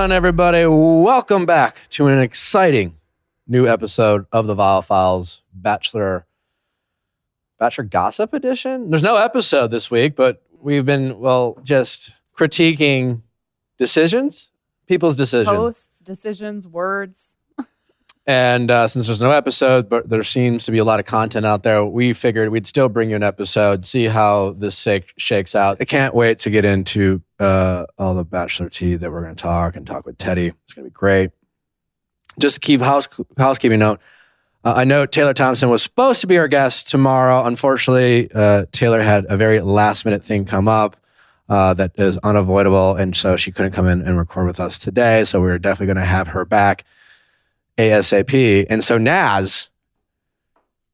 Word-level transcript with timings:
on, 0.00 0.12
everybody? 0.12 0.64
Welcome 0.64 1.44
back 1.44 1.76
to 1.90 2.06
an 2.06 2.20
exciting 2.20 2.96
new 3.46 3.68
episode 3.68 4.24
of 4.32 4.46
the 4.46 4.54
Viall 4.56 4.82
Files 4.82 5.42
Bachelor 5.52 6.24
Bachelor 7.58 7.84
Gossip 7.84 8.32
Edition. 8.32 8.88
There's 8.88 9.02
no 9.02 9.16
episode 9.16 9.70
this 9.70 9.90
week, 9.90 10.16
but 10.16 10.42
we've 10.58 10.86
been 10.86 11.20
well 11.20 11.58
just 11.64 12.14
critiquing 12.34 13.20
decisions, 13.76 14.52
people's 14.86 15.18
decisions. 15.18 15.54
Posts, 15.54 15.98
decisions, 16.00 16.66
words. 16.66 17.36
And 18.30 18.70
uh, 18.70 18.86
since 18.86 19.08
there's 19.08 19.20
no 19.20 19.32
episode, 19.32 19.88
but 19.88 20.08
there 20.08 20.22
seems 20.22 20.64
to 20.66 20.70
be 20.70 20.78
a 20.78 20.84
lot 20.84 21.00
of 21.00 21.04
content 21.04 21.44
out 21.44 21.64
there, 21.64 21.84
we 21.84 22.12
figured 22.12 22.48
we'd 22.50 22.64
still 22.64 22.88
bring 22.88 23.10
you 23.10 23.16
an 23.16 23.24
episode, 23.24 23.84
see 23.84 24.04
how 24.04 24.54
this 24.56 24.78
shake, 24.78 25.12
shakes 25.16 25.56
out. 25.56 25.78
I 25.80 25.84
can't 25.84 26.14
wait 26.14 26.38
to 26.40 26.50
get 26.50 26.64
into 26.64 27.22
uh, 27.40 27.86
all 27.98 28.14
the 28.14 28.22
Bachelor 28.22 28.68
tea 28.68 28.94
that 28.94 29.10
we're 29.10 29.22
going 29.22 29.34
to 29.34 29.42
talk 29.42 29.74
and 29.74 29.84
talk 29.84 30.06
with 30.06 30.16
Teddi. 30.16 30.54
It's 30.62 30.74
going 30.74 30.84
to 30.84 30.90
be 30.90 30.94
great. 30.94 31.32
Just 32.38 32.60
keep 32.60 32.80
house, 32.80 33.08
housekeeping 33.36 33.80
note, 33.80 33.98
uh, 34.62 34.74
I 34.76 34.84
know 34.84 35.06
Taylor 35.06 35.34
Thompson 35.34 35.68
was 35.68 35.82
supposed 35.82 36.20
to 36.20 36.28
be 36.28 36.38
our 36.38 36.46
guest 36.46 36.88
tomorrow. 36.88 37.44
Unfortunately, 37.44 38.30
uh, 38.32 38.66
Taylor 38.70 39.02
had 39.02 39.26
a 39.28 39.36
very 39.36 39.60
last 39.60 40.04
minute 40.04 40.24
thing 40.24 40.44
come 40.44 40.68
up. 40.68 40.96
Uh, 41.48 41.74
that 41.74 41.98
is 41.98 42.16
unavoidable. 42.18 42.94
And 42.94 43.16
so 43.16 43.34
she 43.34 43.50
couldn't 43.50 43.72
come 43.72 43.88
in 43.88 44.02
and 44.02 44.16
record 44.16 44.46
with 44.46 44.60
us 44.60 44.78
today. 44.78 45.24
So 45.24 45.40
we're 45.40 45.58
definitely 45.58 45.86
going 45.86 45.96
to 45.96 46.04
have 46.04 46.28
her 46.28 46.44
back. 46.44 46.84
ASAP. 47.80 48.66
And 48.68 48.84
so 48.84 48.98
Naz, 48.98 49.70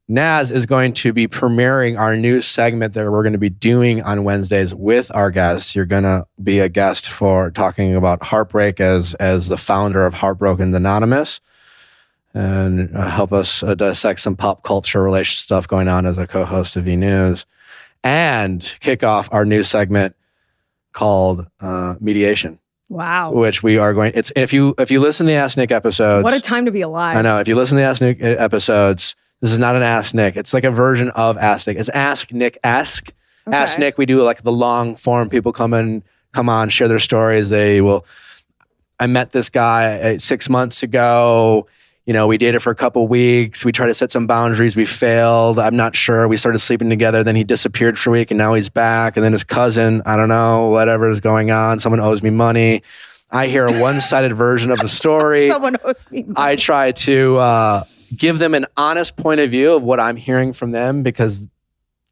Naz 0.07 0.51
is 0.51 0.65
going 0.65 0.93
to 0.93 1.11
be 1.11 1.27
premiering 1.27 1.99
our 1.99 2.15
new 2.15 2.41
segment 2.41 2.93
that 2.93 3.11
we're 3.11 3.23
going 3.23 3.33
to 3.33 3.39
be 3.39 3.49
doing 3.49 4.01
on 4.03 4.23
Wednesdays 4.23 4.73
with 4.73 5.13
our 5.13 5.29
guests. 5.29 5.75
You're 5.75 5.85
going 5.85 6.03
to 6.03 6.25
be 6.41 6.59
a 6.59 6.69
guest 6.69 7.09
for 7.09 7.51
talking 7.51 7.95
about 7.95 8.23
heartbreak 8.23 8.79
as 8.79 9.15
as 9.15 9.49
the 9.49 9.57
founder 9.57 10.05
of 10.05 10.13
Heartbroken 10.13 10.73
Anonymous, 10.73 11.41
and 12.33 12.95
uh, 12.95 13.09
help 13.09 13.33
us 13.33 13.63
uh, 13.63 13.75
dissect 13.75 14.21
some 14.21 14.37
pop 14.37 14.63
culture 14.63 15.03
related 15.03 15.33
stuff 15.33 15.67
going 15.67 15.89
on 15.89 16.05
as 16.05 16.17
a 16.17 16.25
co-host 16.25 16.77
of 16.77 16.87
E 16.87 16.95
News, 16.95 17.45
and 18.01 18.77
kick 18.79 19.03
off 19.03 19.27
our 19.33 19.43
new 19.43 19.61
segment 19.61 20.15
called 20.93 21.47
uh, 21.59 21.95
Mediation 21.99 22.59
Wow. 22.89 23.33
which 23.33 23.61
we 23.63 23.77
are 23.77 23.93
going. 23.93 24.13
It's 24.15 24.31
if 24.35 24.53
you 24.53 24.73
if 24.77 24.91
you 24.91 24.99
listen 25.01 25.25
to 25.25 25.31
the 25.31 25.37
Ask 25.37 25.57
Nick 25.57 25.71
episodes. 25.71 26.23
What 26.23 26.33
a 26.33 26.39
time 26.39 26.65
to 26.65 26.71
be 26.71 26.81
alive. 26.81 27.17
I 27.17 27.21
know. 27.21 27.39
If 27.39 27.47
you 27.47 27.55
listen 27.55 27.75
to 27.77 27.81
the 27.81 27.87
Ask 27.87 28.01
Nick 28.01 28.21
episodes, 28.21 29.15
this 29.41 29.51
is 29.51 29.59
not 29.59 29.75
an 29.75 29.83
Ask 29.83 30.13
Nick. 30.13 30.37
It's 30.37 30.53
like 30.53 30.63
a 30.63 30.71
version 30.71 31.09
of 31.11 31.37
Ask 31.37 31.67
Nick. 31.67 31.77
It's 31.77 31.89
Ask 31.89 32.31
Nick 32.31 32.57
Ask. 32.63 33.11
Ask 33.51 33.79
Nick. 33.79 33.97
We 33.97 34.05
do 34.05 34.21
like 34.23 34.41
the 34.43 34.51
long 34.51 34.95
form. 34.95 35.29
People 35.29 35.53
come 35.53 35.73
in, 35.73 36.03
come 36.33 36.49
on, 36.49 36.69
share 36.69 36.87
their 36.87 36.99
stories. 36.99 37.49
They 37.49 37.81
will. 37.81 38.05
I 38.99 39.07
met 39.07 39.31
this 39.31 39.49
guy 39.49 39.99
uh, 39.99 40.17
six 40.17 40.49
months 40.49 40.81
ago. 40.81 41.67
You 42.07 42.13
know, 42.13 42.25
we 42.25 42.37
dated 42.37 42.63
for 42.63 42.71
a 42.71 42.75
couple 42.75 43.05
weeks. 43.05 43.65
We 43.65 43.73
tried 43.73 43.87
to 43.87 43.93
set 43.93 44.13
some 44.13 44.27
boundaries. 44.27 44.77
We 44.77 44.85
failed. 44.85 45.59
I'm 45.59 45.75
not 45.75 45.93
sure. 45.93 46.25
We 46.29 46.37
started 46.37 46.59
sleeping 46.59 46.89
together. 46.89 47.21
Then 47.21 47.35
he 47.35 47.43
disappeared 47.43 47.99
for 47.99 48.11
a 48.11 48.13
week 48.13 48.31
and 48.31 48.37
now 48.37 48.53
he's 48.53 48.69
back. 48.69 49.17
And 49.17 49.25
then 49.25 49.33
his 49.33 49.43
cousin, 49.43 50.01
I 50.05 50.15
don't 50.15 50.29
know, 50.29 50.67
whatever 50.67 51.09
is 51.09 51.19
going 51.19 51.51
on. 51.51 51.79
Someone 51.79 51.99
owes 51.99 52.23
me 52.23 52.29
money. 52.29 52.81
I 53.29 53.47
hear 53.47 53.65
a 53.65 53.81
one 53.81 53.99
sided 53.99 54.33
version 54.33 54.71
of 54.71 54.79
the 54.79 54.87
story. 54.87 55.47
Someone 55.51 55.75
owes 55.83 56.09
me. 56.09 56.23
Money. 56.23 56.33
I 56.37 56.55
try 56.55 56.93
to 56.93 57.37
uh, 57.37 57.83
give 58.15 58.39
them 58.39 58.53
an 58.53 58.67
honest 58.77 59.17
point 59.17 59.41
of 59.41 59.51
view 59.51 59.73
of 59.73 59.83
what 59.83 59.99
I'm 59.99 60.15
hearing 60.15 60.53
from 60.53 60.71
them 60.71 61.03
because, 61.03 61.43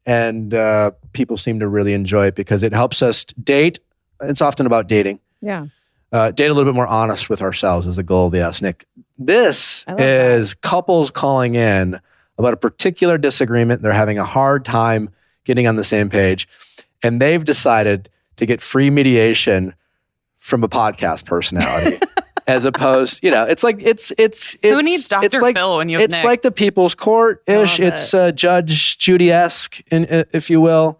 and 0.05 0.53
uh, 0.53 0.91
people 1.13 1.37
seem 1.37 1.61
to 1.61 1.69
really 1.69 1.93
enjoy 1.93 2.27
it 2.27 2.35
because 2.35 2.63
it 2.63 2.73
helps 2.73 3.01
us 3.01 3.23
date. 3.23 3.79
It's 4.21 4.41
often 4.41 4.65
about 4.65 4.87
dating. 4.87 5.21
yeah. 5.41 5.67
Uh, 6.11 6.31
date 6.31 6.45
a 6.45 6.53
little 6.53 6.71
bit 6.71 6.75
more 6.75 6.87
honest 6.87 7.29
with 7.29 7.41
ourselves 7.41 7.87
is 7.87 7.97
the 7.97 8.03
goal 8.03 8.27
of 8.27 8.31
the 8.31 8.39
Ask 8.39 8.61
Nick. 8.61 8.85
This 9.17 9.85
is 9.97 10.53
couples 10.53 11.11
calling 11.11 11.55
in 11.55 11.99
about 12.37 12.53
a 12.53 12.57
particular 12.57 13.17
disagreement. 13.17 13.81
They're 13.81 13.93
having 13.93 14.19
a 14.19 14.25
hard 14.25 14.65
time 14.65 15.09
getting 15.45 15.67
on 15.67 15.75
the 15.75 15.83
same 15.83 16.09
page, 16.09 16.47
and 17.01 17.21
they've 17.21 17.43
decided 17.43 18.09
to 18.37 18.45
get 18.45 18.61
free 18.61 18.89
mediation 18.89 19.73
from 20.39 20.63
a 20.63 20.69
podcast 20.69 21.25
personality. 21.25 21.99
As 22.47 22.63
opposed, 22.63 23.23
you 23.23 23.31
know, 23.31 23.45
it's 23.45 23.63
like 23.63 23.81
it's 23.81 24.13
it's 24.19 24.55
it's 24.61 24.75
Who 24.75 24.83
needs 24.83 25.11
like, 25.11 25.55
Phil 25.55 25.77
when 25.77 25.89
you 25.89 25.97
have 25.97 26.05
it's 26.05 26.13
Nick? 26.13 26.23
like 26.23 26.41
the 26.43 26.51
People's 26.51 26.93
Court 26.93 27.41
ish. 27.47 27.79
It's 27.79 28.13
uh, 28.13 28.31
Judge 28.33 28.99
Judy 28.99 29.31
esque, 29.31 29.81
if 29.89 30.51
you 30.51 30.61
will. 30.61 30.99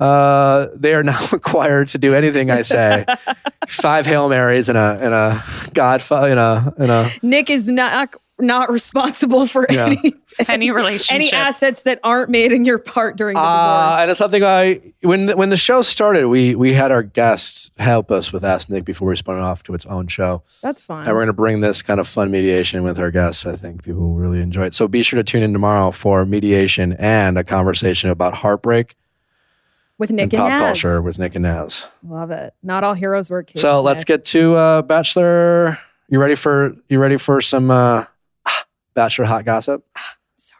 Uh, 0.00 0.68
they 0.74 0.94
are 0.94 1.02
not 1.02 1.30
required 1.38 1.88
to 1.90 1.98
do 1.98 2.14
anything 2.14 2.50
I 2.50 2.62
say. 2.62 3.04
Five 3.68 4.06
hail 4.06 4.28
marys 4.28 4.68
and 4.68 4.78
a 4.78 4.98
and 5.00 5.14
a 5.14 5.42
godfather 5.74 6.28
in 6.32 6.38
a 6.38 6.74
in 6.78 6.90
a 6.90 7.10
Nick 7.22 7.50
is 7.50 7.68
not 7.68 8.14
not 8.38 8.70
responsible 8.72 9.46
for 9.46 9.66
Yeah. 9.68 9.84
any 9.88 10.14
Any 10.48 10.70
relationship. 10.70 11.14
any 11.14 11.30
assets 11.34 11.82
that 11.82 12.00
aren't 12.02 12.30
made 12.30 12.52
in 12.52 12.64
your 12.64 12.78
part 12.78 13.18
during 13.18 13.34
the 13.34 13.40
Uh, 13.40 13.82
divorce. 13.90 14.00
and 14.00 14.10
it's 14.10 14.18
something 14.18 14.42
I 14.42 14.80
when 15.02 15.28
when 15.36 15.50
the 15.50 15.58
show 15.58 15.82
started, 15.82 16.26
we 16.28 16.54
we 16.54 16.72
had 16.72 16.90
our 16.90 17.02
guests 17.02 17.70
help 17.78 18.10
us 18.10 18.32
with 18.32 18.42
Ask 18.42 18.70
Nick 18.70 18.86
before 18.86 19.08
we 19.08 19.16
spun 19.16 19.36
it 19.36 19.40
off 19.42 19.62
to 19.64 19.74
its 19.74 19.84
own 19.84 20.06
show, 20.06 20.42
That's 20.62 20.82
fine. 20.82 21.00
and 21.06 21.08
we're 21.08 21.20
going 21.20 21.26
to 21.26 21.32
bring 21.34 21.60
this 21.60 21.82
kind 21.82 22.00
of 22.00 22.08
fun 22.08 22.30
mediation 22.30 22.82
with 22.82 22.98
our 22.98 23.10
guests. 23.10 23.44
I 23.44 23.56
think 23.56 23.82
people 23.84 24.00
will 24.00 24.14
really 24.14 24.40
enjoy 24.40 24.64
it. 24.64 24.74
So 24.74 24.88
be 24.88 25.02
sure 25.02 25.18
to 25.18 25.24
tune 25.24 25.42
in 25.42 25.52
tomorrow 25.52 25.90
for 25.90 26.24
mediation 26.24 26.94
and 26.94 27.36
a 27.36 27.44
conversation 27.44 28.08
about 28.08 28.32
heartbreak 28.32 28.96
With 30.00 30.10
Nick 30.12 30.32
and 30.32 30.32
and, 30.32 30.40
pop 30.40 30.48
Naz. 30.48 30.62
culture 30.62 31.02
with 31.02 31.18
Nick 31.18 31.34
and 31.34 31.42
Naz. 31.42 31.86
Love 32.02 32.30
it. 32.30 32.54
Not 32.62 32.84
all 32.84 32.94
heroes 32.94 33.28
wear 33.28 33.42
capes. 33.42 33.60
So 33.60 33.82
let's 33.82 34.04
get 34.04 34.24
to 34.26 34.54
uh, 34.54 34.80
Bachelor. 34.80 35.78
You 36.08 36.18
ready 36.18 36.36
for 36.36 36.74
you 36.88 36.98
ready 36.98 37.18
for 37.18 37.42
some 37.42 37.70
uh, 37.70 38.06
Bachelor 38.94 39.26
hot 39.26 39.44
gossip? 39.44 39.84
I'm 39.96 40.02
so 40.38 40.54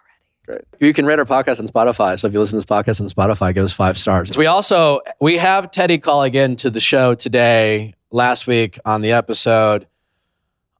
ready. 0.46 0.60
Great. 0.68 0.86
You 0.86 0.92
can 0.92 1.06
rate 1.06 1.18
our 1.18 1.24
podcast 1.24 1.58
on 1.58 1.68
Spotify. 1.68 2.18
So 2.18 2.26
if 2.28 2.34
you 2.34 2.38
listen 2.38 2.60
to 2.60 2.66
this 2.66 2.70
podcast 2.70 3.00
on 3.00 3.08
Spotify, 3.08 3.54
give 3.54 3.64
us 3.64 3.72
five 3.72 3.96
stars. 3.96 4.36
We 4.36 4.44
also 4.44 5.00
we 5.22 5.38
have 5.38 5.70
Teddi 5.70 6.02
calling 6.02 6.34
in 6.34 6.56
to 6.56 6.68
the 6.68 6.80
show 6.80 7.14
today. 7.14 7.94
Last 8.10 8.46
week 8.46 8.78
on 8.84 9.00
the 9.00 9.12
episode, 9.12 9.86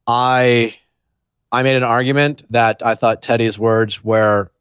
I 0.05 0.75
I 1.51 1.63
made 1.63 1.77
an 1.77 1.83
argument 1.83 2.43
that 2.51 2.85
I 2.85 2.93
thought 2.93 3.23
Teddi's 3.23 3.57
words 3.57 4.03
were 4.03 4.51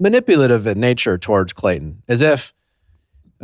manipulative 0.00 0.66
in 0.66 0.80
nature 0.80 1.18
towards 1.18 1.52
Clayton, 1.52 2.02
as 2.08 2.20
if 2.20 2.52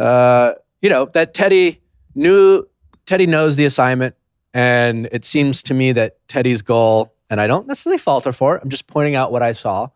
uh, 0.00 0.54
you 0.82 0.88
know 0.88 1.06
that 1.06 1.34
Teddi 1.34 1.78
knew 2.14 2.66
Teddi 3.06 3.28
knows 3.28 3.56
the 3.56 3.64
assignment, 3.64 4.14
and 4.54 5.08
it 5.12 5.24
seems 5.24 5.62
to 5.64 5.74
me 5.74 5.92
that 5.92 6.26
Teddi's 6.28 6.62
goal, 6.62 7.12
and 7.28 7.40
I 7.40 7.46
don't 7.46 7.66
necessarily 7.66 7.98
falter 7.98 8.32
for 8.32 8.56
it. 8.56 8.62
I'm 8.62 8.70
just 8.70 8.86
pointing 8.86 9.14
out 9.14 9.30
what 9.30 9.42
I 9.42 9.52
saw 9.52 9.88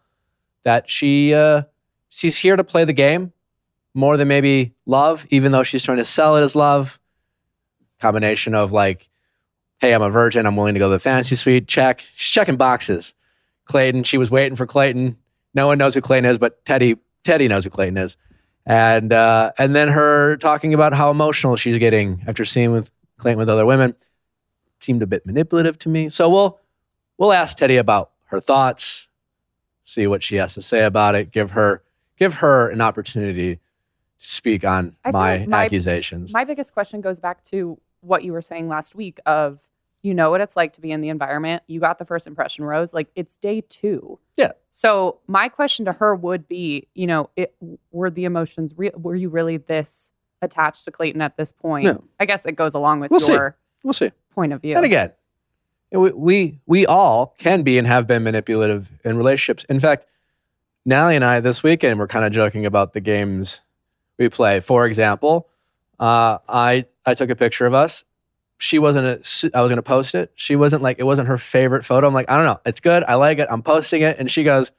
that 0.64 0.90
she 0.90 1.32
uh, 1.32 1.62
she's 2.10 2.36
here 2.36 2.56
to 2.56 2.64
play 2.64 2.84
the 2.84 2.92
game 2.92 3.32
more 3.94 4.16
than 4.16 4.28
maybe 4.28 4.74
love, 4.86 5.26
even 5.30 5.52
though 5.52 5.62
she's 5.62 5.84
trying 5.84 5.98
to 5.98 6.04
sell 6.04 6.36
it 6.36 6.42
as 6.42 6.56
love. 6.56 6.98
Combination 8.00 8.54
of 8.54 8.72
like, 8.72 9.08
hey, 9.78 9.94
I'm 9.94 10.02
a 10.02 10.10
virgin, 10.10 10.46
I'm 10.46 10.56
willing 10.56 10.74
to 10.74 10.80
go 10.80 10.88
to 10.88 10.94
the 10.94 11.00
fantasy 11.00 11.36
suite. 11.36 11.68
Check. 11.68 12.00
She's 12.16 12.32
checking 12.32 12.56
boxes. 12.56 13.14
Clayton, 13.66 14.02
she 14.02 14.18
was 14.18 14.30
waiting 14.30 14.56
for 14.56 14.66
Clayton. 14.66 15.16
No 15.54 15.66
one 15.68 15.78
knows 15.78 15.94
who 15.94 16.00
Clayton 16.00 16.28
is, 16.28 16.38
but 16.38 16.62
Teddi 16.64 16.98
Teddi 17.22 17.48
knows 17.48 17.64
who 17.64 17.70
Clayton 17.70 17.96
is. 17.96 18.16
And 18.66 19.12
uh, 19.12 19.52
and 19.58 19.76
then 19.76 19.88
her 19.88 20.36
talking 20.36 20.72
about 20.72 20.94
how 20.94 21.10
emotional 21.10 21.56
she's 21.56 21.78
getting 21.78 22.24
after 22.26 22.44
seeing 22.44 22.72
with 22.72 22.90
Clayton 23.18 23.38
with 23.38 23.48
other 23.48 23.66
women 23.66 23.94
seemed 24.80 25.02
a 25.02 25.06
bit 25.06 25.26
manipulative 25.26 25.78
to 25.80 25.88
me. 25.88 26.08
So 26.08 26.30
we'll 26.30 26.58
we'll 27.18 27.32
ask 27.32 27.58
Teddi 27.58 27.78
about 27.78 28.10
her 28.26 28.40
thoughts, 28.40 29.08
see 29.84 30.06
what 30.06 30.22
she 30.22 30.36
has 30.36 30.54
to 30.54 30.62
say 30.62 30.84
about 30.84 31.14
it, 31.14 31.30
give 31.30 31.50
her 31.52 31.82
give 32.16 32.34
her 32.34 32.70
an 32.70 32.80
opportunity 32.80 33.56
to 33.56 33.60
speak 34.18 34.64
on 34.64 34.96
my, 35.04 35.44
my- 35.46 35.64
accusations. 35.64 36.32
My 36.32 36.44
biggest 36.44 36.72
question 36.72 37.00
goes 37.00 37.20
back 37.20 37.44
to 37.46 37.78
what 38.00 38.24
you 38.24 38.32
were 38.32 38.42
saying 38.42 38.68
last 38.68 38.94
week 38.94 39.18
of 39.26 39.60
you 40.04 40.12
know 40.12 40.30
what 40.30 40.42
it's 40.42 40.54
like 40.54 40.74
to 40.74 40.82
be 40.82 40.92
in 40.92 41.00
the 41.00 41.08
environment. 41.08 41.62
You 41.66 41.80
got 41.80 41.98
the 41.98 42.04
first 42.04 42.26
impression 42.26 42.64
rose. 42.64 42.92
Like 42.92 43.08
it's 43.16 43.38
day 43.38 43.62
two. 43.62 44.18
Yeah. 44.36 44.52
So 44.70 45.18
my 45.26 45.48
question 45.48 45.86
to 45.86 45.92
her 45.92 46.14
would 46.14 46.46
be, 46.46 46.86
you 46.94 47.06
know, 47.06 47.30
it, 47.36 47.54
were 47.90 48.10
the 48.10 48.26
emotions 48.26 48.74
real? 48.76 48.92
Were 48.96 49.16
you 49.16 49.30
really 49.30 49.56
this 49.56 50.10
attached 50.42 50.84
to 50.84 50.90
Clayton 50.90 51.22
at 51.22 51.38
this 51.38 51.52
point? 51.52 51.86
No. 51.86 52.04
I 52.20 52.26
guess 52.26 52.44
it 52.44 52.52
goes 52.52 52.74
along 52.74 53.00
with 53.00 53.10
We'll 53.10 53.18
see. 53.18 53.32
your 53.32 53.56
we'll 53.82 53.94
see. 53.94 54.12
point 54.34 54.52
of 54.52 54.60
view. 54.60 54.76
And 54.76 54.84
again, 54.84 55.10
we, 55.90 56.10
we 56.10 56.58
we 56.66 56.84
all 56.86 57.34
can 57.38 57.62
be 57.62 57.78
and 57.78 57.86
have 57.86 58.06
been 58.06 58.24
manipulative 58.24 58.86
in 59.04 59.16
relationships. 59.16 59.64
In 59.70 59.80
fact, 59.80 60.04
Nally 60.84 61.16
and 61.16 61.24
I 61.24 61.40
this 61.40 61.62
weekend 61.62 61.98
were 61.98 62.08
kind 62.08 62.26
of 62.26 62.32
joking 62.32 62.66
about 62.66 62.92
the 62.92 63.00
games 63.00 63.62
we 64.18 64.28
play. 64.28 64.60
For 64.60 64.84
example, 64.86 65.48
uh, 65.98 66.38
I 66.46 66.84
I 67.06 67.14
took 67.14 67.30
a 67.30 67.36
picture 67.36 67.64
of 67.64 67.72
us. 67.72 68.04
She 68.64 68.78
wasn't. 68.78 69.06
A, 69.06 69.50
I 69.54 69.60
was 69.60 69.68
going 69.68 69.76
to 69.76 69.82
post 69.82 70.14
it. 70.14 70.32
She 70.36 70.56
wasn't 70.56 70.82
like 70.82 70.98
it 70.98 71.02
wasn't 71.04 71.28
her 71.28 71.36
favorite 71.36 71.84
photo. 71.84 72.06
I'm 72.06 72.14
like, 72.14 72.30
I 72.30 72.36
don't 72.36 72.46
know. 72.46 72.60
It's 72.64 72.80
good. 72.80 73.04
I 73.04 73.14
like 73.16 73.38
it. 73.38 73.46
I'm 73.50 73.62
posting 73.62 74.00
it. 74.00 74.18
And 74.18 74.30
she 74.30 74.42
goes, 74.42 74.72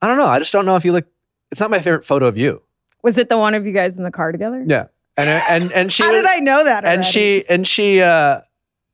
I 0.00 0.06
don't 0.06 0.16
know. 0.16 0.28
I 0.28 0.38
just 0.38 0.52
don't 0.52 0.64
know 0.64 0.76
if 0.76 0.84
you 0.84 0.92
look. 0.92 1.04
It's 1.50 1.60
not 1.60 1.70
my 1.70 1.80
favorite 1.80 2.04
photo 2.04 2.26
of 2.26 2.38
you. 2.38 2.62
Was 3.02 3.18
it 3.18 3.28
the 3.28 3.36
one 3.36 3.54
of 3.54 3.66
you 3.66 3.72
guys 3.72 3.96
in 3.96 4.04
the 4.04 4.12
car 4.12 4.30
together? 4.30 4.62
Yeah. 4.64 4.86
And 5.16 5.28
and 5.28 5.72
and 5.72 5.92
she 5.92 6.04
How 6.04 6.12
was, 6.12 6.20
did 6.22 6.26
I 6.30 6.36
know 6.36 6.62
that? 6.62 6.84
and 6.84 7.04
she 7.04 7.44
and 7.48 7.66
she 7.66 8.00
uh 8.00 8.42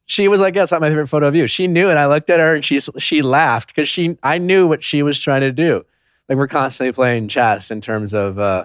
she 0.06 0.28
was 0.28 0.40
like, 0.40 0.54
"That's 0.54 0.72
not 0.72 0.80
my 0.80 0.88
favorite 0.88 1.08
photo 1.08 1.26
of 1.28 1.34
you." 1.36 1.46
She 1.46 1.66
knew, 1.66 1.90
and 1.90 1.98
I 1.98 2.06
looked 2.06 2.30
at 2.30 2.40
her, 2.40 2.54
and 2.54 2.64
she 2.64 2.80
she 2.80 3.20
laughed 3.22 3.68
because 3.68 3.88
she 3.88 4.16
I 4.22 4.38
knew 4.38 4.66
what 4.66 4.82
she 4.82 5.02
was 5.02 5.20
trying 5.20 5.42
to 5.42 5.52
do. 5.52 5.84
Like 6.28 6.38
we're 6.38 6.48
constantly 6.48 6.92
playing 6.92 7.28
chess 7.28 7.70
in 7.70 7.80
terms 7.82 8.14
of, 8.14 8.38
uh, 8.38 8.64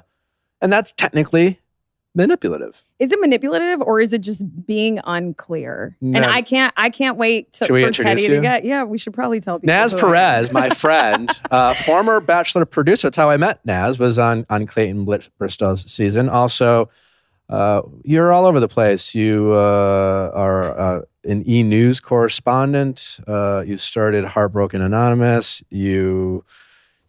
and 0.61 0.71
that's 0.71 0.93
technically 0.93 1.59
manipulative. 2.15 2.81
Is 2.99 3.11
it 3.11 3.19
manipulative 3.19 3.81
or 3.81 3.99
is 3.99 4.13
it 4.13 4.21
just 4.21 4.43
being 4.65 4.99
unclear? 5.03 5.95
No. 6.01 6.17
And 6.17 6.25
I 6.25 6.41
can't 6.41 6.73
I 6.77 6.89
can't 6.89 7.17
wait 7.17 7.53
to, 7.53 7.67
for 7.67 7.73
Teddi 7.73 8.21
you? 8.21 8.35
to 8.35 8.41
get 8.41 8.65
yeah, 8.65 8.83
we 8.83 8.97
should 8.97 9.13
probably 9.13 9.41
tell 9.41 9.59
people. 9.59 9.73
Naz 9.73 9.91
who 9.91 9.97
I 9.97 9.99
am. 9.99 10.05
Perez, 10.05 10.51
my 10.51 10.69
friend, 10.71 11.29
uh, 11.51 11.73
former 11.73 12.19
Bachelor 12.19 12.65
producer. 12.65 13.07
That's 13.07 13.17
how 13.17 13.29
I 13.29 13.37
met 13.37 13.63
Naz. 13.65 13.99
Was 13.99 14.17
on 14.17 14.45
on 14.49 14.65
Clayton 14.65 15.05
Blitz 15.05 15.29
Bristowe's 15.37 15.89
season. 15.91 16.29
Also, 16.29 16.89
uh, 17.49 17.81
you're 18.03 18.31
all 18.31 18.45
over 18.45 18.59
the 18.59 18.67
place. 18.67 19.13
You 19.13 19.51
uh, 19.53 20.31
are 20.33 20.79
uh, 20.79 21.01
an 21.25 21.47
E 21.47 21.63
News 21.63 21.99
correspondent. 21.99 23.19
Uh, 23.27 23.63
you 23.65 23.77
started 23.77 24.25
Heartbroken 24.25 24.81
Anonymous. 24.81 25.63
You 25.69 26.43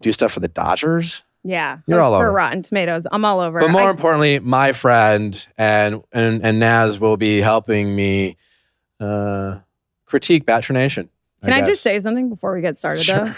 do 0.00 0.12
stuff 0.12 0.32
for 0.32 0.40
the 0.40 0.48
Dodgers. 0.48 1.22
Yeah. 1.46 1.78
You're 1.86 2.00
all 2.00 2.12
for 2.12 2.26
over. 2.26 2.32
Rotten 2.32 2.62
Tomatoes. 2.62 3.06
I'm 3.10 3.24
all 3.24 3.40
over. 3.40 3.60
But 3.60 3.70
more 3.70 3.82
I- 3.82 3.90
importantly, 3.90 4.38
my 4.40 4.72
friend 4.72 5.46
and 5.56 6.02
and 6.12 6.44
and 6.44 6.58
Naz 6.58 6.98
will 6.98 7.16
be 7.16 7.40
helping 7.40 7.94
me 7.94 8.36
uh, 9.00 9.58
critique 10.06 10.44
Bachelor 10.44 10.74
Nation. 10.74 11.08
can 11.42 11.52
I, 11.52 11.62
just 11.62 11.82
say 11.82 12.00
something 12.00 12.28
before 12.28 12.54
we 12.54 12.60
get 12.60 12.78
started 12.78 13.06
though? 13.06 13.26
Sure. 13.26 13.36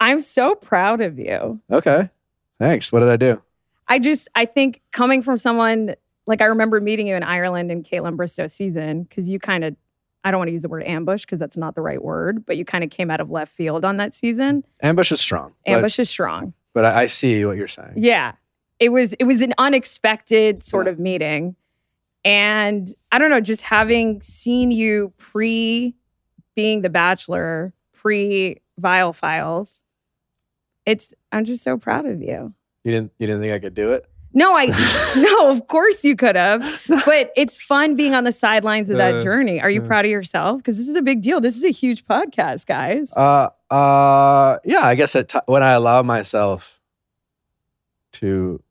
I'm 0.00 0.22
so 0.22 0.54
proud 0.54 1.00
of 1.00 1.18
you. 1.18 1.60
Okay. 1.70 2.08
Thanks. 2.58 2.90
What 2.90 3.00
did 3.00 3.08
I 3.10 3.16
do? 3.16 3.42
I 3.88 3.98
just 3.98 4.28
I 4.34 4.46
think 4.46 4.80
coming 4.92 5.22
from 5.22 5.38
someone 5.38 5.94
like 6.26 6.40
I 6.40 6.46
remember 6.46 6.80
meeting 6.80 7.06
you 7.06 7.16
in 7.16 7.22
Ireland 7.22 7.70
in 7.70 7.82
Kaitlyn 7.82 8.16
Bristowe 8.16 8.50
season 8.50 9.02
because 9.02 9.28
you 9.28 9.38
kind 9.38 9.64
of 9.64 9.76
I 10.24 10.30
don't 10.30 10.38
want 10.38 10.48
to 10.48 10.52
use 10.52 10.62
the 10.62 10.68
word 10.68 10.84
ambush 10.84 11.22
because 11.22 11.40
that's 11.40 11.56
not 11.56 11.74
the 11.74 11.82
right 11.82 12.02
word, 12.02 12.46
but 12.46 12.56
you 12.56 12.64
kind 12.64 12.84
of 12.84 12.90
came 12.90 13.10
out 13.10 13.20
of 13.20 13.30
left 13.30 13.52
field 13.52 13.84
on 13.84 13.96
that 13.96 14.14
season. 14.14 14.64
Ambush 14.80 15.10
is 15.10 15.20
strong. 15.20 15.52
Ambush 15.66 15.98
is 15.98 16.08
strong. 16.08 16.54
But, 16.74 16.84
I, 16.84 17.02
I 17.02 17.06
see 17.06 17.44
what 17.44 17.56
you're 17.56 17.68
saying. 17.68 17.94
Yeah. 17.96 18.32
It 18.78 18.88
was 18.90 19.12
it 19.14 19.24
was 19.24 19.42
an 19.42 19.54
unexpected 19.58 20.64
sort 20.64 20.86
Yeah. 20.86 20.92
of 20.92 20.98
meeting. 20.98 21.54
And 22.24 22.92
I 23.10 23.18
don't 23.18 23.30
know, 23.30 23.40
just 23.40 23.62
having 23.62 24.22
seen 24.22 24.70
you 24.70 25.12
pre 25.18 25.94
being 26.54 26.82
the 26.82 26.88
bachelor, 26.88 27.72
pre 27.92 28.60
Viall 28.80 29.14
Files, 29.14 29.82
it's 30.86 31.14
I'm 31.30 31.44
just 31.44 31.62
so 31.64 31.76
proud 31.78 32.06
of 32.06 32.20
you. 32.22 32.52
You 32.84 32.92
didn't 32.92 33.12
you 33.18 33.26
didn't 33.26 33.42
think 33.42 33.52
I 33.52 33.58
could 33.58 33.74
do 33.74 33.92
it? 33.92 34.08
No, 34.34 34.54
I 34.56 34.66
no, 35.16 35.50
of 35.50 35.66
course 35.66 36.04
you 36.04 36.16
could 36.16 36.36
have. 36.36 36.62
But 36.88 37.32
it's 37.36 37.60
fun 37.60 37.96
being 37.96 38.14
on 38.14 38.24
the 38.24 38.32
sidelines 38.32 38.88
of 38.90 38.96
that 38.98 39.16
Uh, 39.16 39.22
journey. 39.22 39.60
Are 39.60 39.70
you 39.70 39.82
uh. 39.82 39.86
proud 39.86 40.04
of 40.04 40.10
yourself? 40.10 40.58
Because 40.58 40.78
this 40.78 40.88
is 40.88 40.96
a 40.96 41.02
big 41.02 41.20
deal. 41.22 41.40
This 41.40 41.56
is 41.56 41.64
a 41.64 41.70
huge 41.70 42.04
podcast, 42.06 42.66
guys. 42.66 43.12
Uh 43.16 43.48
uh 43.70 44.58
yeah, 44.64 44.86
I 44.86 44.94
guess 44.94 45.12
ti 45.12 45.38
when 45.46 45.62
I 45.62 45.72
allow 45.72 46.02
myself 46.02 46.80
to 48.14 48.62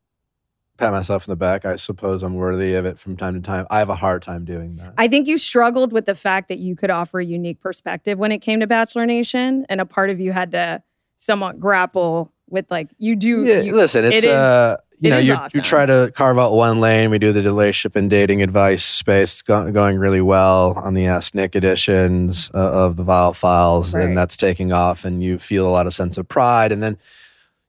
pat 0.78 0.92
myself 0.92 1.26
in 1.28 1.32
the 1.32 1.36
back, 1.36 1.64
I 1.64 1.76
suppose 1.76 2.22
I'm 2.22 2.34
worthy 2.34 2.74
of 2.74 2.84
it 2.86 2.98
from 2.98 3.16
time 3.16 3.34
to 3.34 3.40
time. 3.40 3.66
I 3.70 3.78
have 3.78 3.88
a 3.90 3.94
hard 3.94 4.22
time 4.22 4.44
doing 4.44 4.76
that. 4.76 4.94
I 4.98 5.06
think 5.08 5.28
you 5.28 5.38
struggled 5.38 5.92
with 5.92 6.06
the 6.06 6.14
fact 6.14 6.48
that 6.48 6.58
you 6.58 6.74
could 6.76 6.90
offer 6.90 7.20
a 7.20 7.24
unique 7.24 7.60
perspective 7.60 8.18
when 8.18 8.32
it 8.32 8.38
came 8.38 8.60
to 8.60 8.66
Bachelor 8.66 9.06
Nation, 9.06 9.66
and 9.68 9.80
a 9.80 9.86
part 9.86 10.10
of 10.10 10.18
you 10.20 10.32
had 10.32 10.52
to 10.52 10.82
somewhat 11.18 11.60
grapple 11.60 12.32
with 12.48 12.66
like 12.70 12.88
you 12.98 13.14
do. 13.16 13.44
yeah, 13.44 13.60
you- 13.60 13.74
listen, 13.76 14.04
it's 14.04 14.24
it 14.24 14.28
is- 14.28 14.34
uh 14.34 14.76
you 15.02 15.08
it 15.08 15.14
know, 15.14 15.18
you, 15.18 15.34
awesome. 15.34 15.58
you 15.58 15.62
try 15.62 15.84
to 15.84 16.10
carve 16.14 16.38
out 16.38 16.52
one 16.52 16.80
lane. 16.80 17.10
We 17.10 17.18
do 17.18 17.32
the 17.32 17.42
relationship 17.42 17.96
and 17.96 18.08
dating 18.08 18.42
advice 18.42 18.84
space. 18.84 19.32
It's 19.34 19.42
go- 19.42 19.70
going 19.72 19.98
really 19.98 20.20
well 20.20 20.74
on 20.76 20.94
the 20.94 21.06
Ask 21.06 21.34
Nick 21.34 21.54
editions 21.56 22.50
uh, 22.54 22.58
of 22.58 22.96
the 22.96 23.04
Viall 23.04 23.34
Files, 23.36 23.94
Right. 23.94 24.04
and 24.04 24.16
that's 24.16 24.36
taking 24.36 24.72
off. 24.72 25.04
And 25.04 25.22
you 25.22 25.38
feel 25.38 25.66
a 25.66 25.70
lot 25.70 25.86
of 25.86 25.92
sense 25.94 26.18
of 26.18 26.28
pride. 26.28 26.72
And 26.72 26.82
then, 26.82 26.96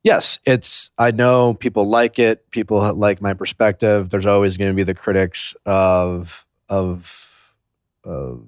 yes, 0.04 0.38
it's. 0.46 0.92
I 0.98 1.12
know 1.12 1.56
people 1.56 1.90
like 1.90 2.20
it. 2.20 2.50
People 2.52 2.94
like 2.94 3.22
my 3.22 3.34
perspective. 3.34 4.10
There's 4.12 4.26
always 4.28 4.56
going 4.58 4.72
to 4.72 4.76
be 4.76 4.84
the 4.84 4.94
critics 4.94 5.56
of 5.66 6.46
of 6.70 7.30
of. 8.04 8.42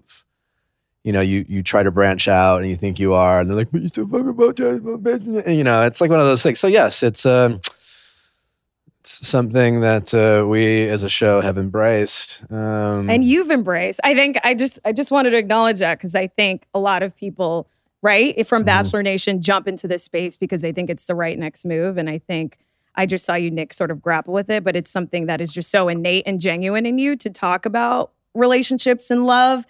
You 1.04 1.12
know, 1.12 1.22
you 1.22 1.46
you 1.48 1.62
try 1.62 1.84
to 1.84 1.92
branch 1.92 2.28
out 2.28 2.62
and 2.62 2.70
you 2.70 2.76
think 2.76 2.98
you 3.00 3.14
are, 3.14 3.40
and 3.40 3.48
they're 3.48 3.56
like, 3.58 3.72
"But 3.72 3.84
you 3.84 3.88
still 3.90 4.08
fucking 4.08 4.28
about 4.30 4.56
that?" 4.56 4.82
And, 5.46 5.56
you 5.56 5.64
know, 5.64 5.84
it's 5.86 6.02
like 6.02 6.10
one 6.10 6.20
of 6.20 6.26
those 6.26 6.42
things. 6.42 6.60
So 6.60 6.66
yes, 6.68 7.04
it's 7.04 7.28
um, 7.28 7.54
it's 7.56 7.70
something 9.08 9.82
that 9.82 10.14
uh, 10.14 10.46
we 10.48 10.88
as 10.90 11.04
a 11.04 11.10
show 11.10 11.42
have 11.42 11.58
embraced. 11.58 12.44
Um, 12.52 13.10
and 13.10 13.24
you've 13.24 13.52
embraced. 13.52 14.00
I 14.04 14.14
think 14.16 14.38
I 14.44 14.54
just 14.54 14.80
I 14.86 14.92
just 14.92 15.12
wanted 15.12 15.32
to 15.32 15.38
acknowledge 15.38 15.80
that 15.80 15.98
because 15.98 16.16
I 16.16 16.28
think 16.28 16.66
a 16.74 16.80
lot 16.80 17.04
of 17.04 17.16
people, 17.16 17.68
right, 18.02 18.46
from 18.48 18.64
Mhm. 18.64 18.66
Bachelor 18.68 19.04
Nation, 19.04 19.42
jump 19.42 19.68
into 19.68 19.88
this 19.88 20.04
space 20.04 20.36
because 20.38 20.62
they 20.62 20.72
think 20.72 20.90
it's 20.90 21.06
the 21.06 21.16
right 21.16 21.38
next 21.38 21.66
move, 21.66 21.98
and 21.98 22.10
I 22.10 22.18
think. 22.20 22.58
I 22.98 23.06
just 23.06 23.26
saw 23.26 23.36
you, 23.36 23.52
Nick, 23.52 23.74
sort 23.74 23.92
of 23.92 24.02
grapple 24.02 24.34
with 24.34 24.50
it, 24.50 24.64
but 24.64 24.78
it's 24.78 24.90
something 24.90 25.26
that 25.26 25.42
is 25.42 25.52
just 25.52 25.70
so 25.70 25.90
innate 25.90 26.24
and 26.26 26.40
genuine 26.40 26.86
in 26.86 26.98
you 26.98 27.18
to 27.18 27.30
talk 27.30 27.66
about 27.66 28.12
relationships 28.34 29.12
and 29.12 29.26
love 29.26 29.66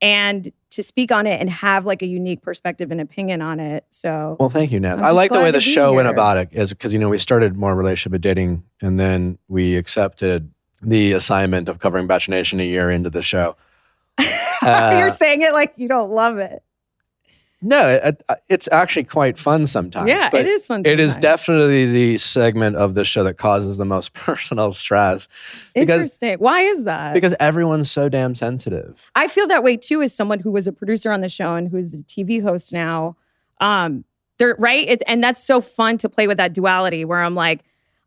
and 0.00 0.52
to 0.70 0.82
speak 0.82 1.10
on 1.10 1.26
it 1.26 1.40
and 1.40 1.50
have 1.50 1.86
like 1.86 2.02
a 2.02 2.06
unique 2.06 2.42
perspective 2.42 2.90
and 2.90 3.00
opinion 3.00 3.42
on 3.42 3.58
it. 3.60 3.84
So 3.90 4.36
well, 4.38 4.50
thank 4.50 4.70
you. 4.70 4.78
I'm 4.78 5.02
I 5.02 5.10
like 5.10 5.32
the 5.32 5.40
way 5.40 5.50
the 5.50 5.60
show 5.60 5.92
went 5.92 6.08
about 6.08 6.36
it, 6.36 6.48
is 6.52 6.70
because 6.70 6.92
you 6.92 6.98
know 6.98 7.08
we 7.08 7.18
started 7.18 7.56
more 7.56 7.74
relationship 7.74 8.20
dating, 8.20 8.62
and 8.80 8.98
then 8.98 9.38
we 9.48 9.76
accepted 9.76 10.50
the 10.80 11.12
assignment 11.12 11.68
of 11.68 11.80
covering 11.80 12.06
Bachelor 12.06 12.36
Nation 12.36 12.60
a 12.60 12.64
year 12.64 12.90
into 12.90 13.10
the 13.10 13.22
show. 13.22 13.56
Uh, 14.60 14.96
you're 14.98 15.12
saying 15.12 15.40
it 15.42 15.52
like 15.52 15.72
you 15.76 15.86
don't 15.86 16.10
love 16.10 16.38
it. 16.38 16.64
No, 17.60 17.88
it, 17.88 18.22
it- 18.28 18.40
it's 18.48 18.68
actually 18.70 19.04
quite 19.04 19.36
fun 19.38 19.66
sometimes. 19.66 20.08
yeah, 20.08 20.30
but 20.30 20.42
it 20.42 20.46
is 20.46 20.66
fun. 20.66 20.82
It 20.84 21.00
is 21.00 21.16
definitely 21.16 21.90
the 21.90 22.16
segment 22.18 22.76
of 22.76 22.94
the 22.94 23.04
show 23.04 23.24
that 23.24 23.34
causes 23.38 23.76
the 23.78 23.84
most 23.84 24.12
personal 24.14 24.72
stress 24.72 25.26
because- 25.74 25.94
interesting. 25.94 26.38
Why 26.38 26.60
is 26.60 26.84
that? 26.84 27.14
because 27.14 27.34
everyone's 27.40 27.90
so 27.90 28.08
damn 28.08 28.34
sensitive. 28.36 29.10
I 29.16 29.26
feel 29.28 29.46
that 29.48 29.62
way 29.64 29.76
too 29.76 30.02
as 30.02 30.14
someone 30.14 30.38
who 30.38 30.50
was 30.52 30.66
a 30.66 30.72
producer 30.72 31.10
on 31.10 31.20
the 31.20 31.28
show 31.28 31.54
and 31.56 31.68
who's 31.68 31.94
a 31.94 31.98
TV 31.98 32.42
host 32.42 32.72
now. 32.72 33.16
Um, 33.60 34.04
they're 34.38 34.54
right, 34.58 34.86
it, 34.86 35.02
and 35.08 35.22
that's 35.22 35.42
so 35.42 35.60
fun 35.60 35.98
to 35.98 36.08
play 36.08 36.28
with 36.28 36.36
that 36.36 36.52
duality 36.54 37.04
where 37.04 37.20
I'm 37.22 37.34
like, 37.34 37.64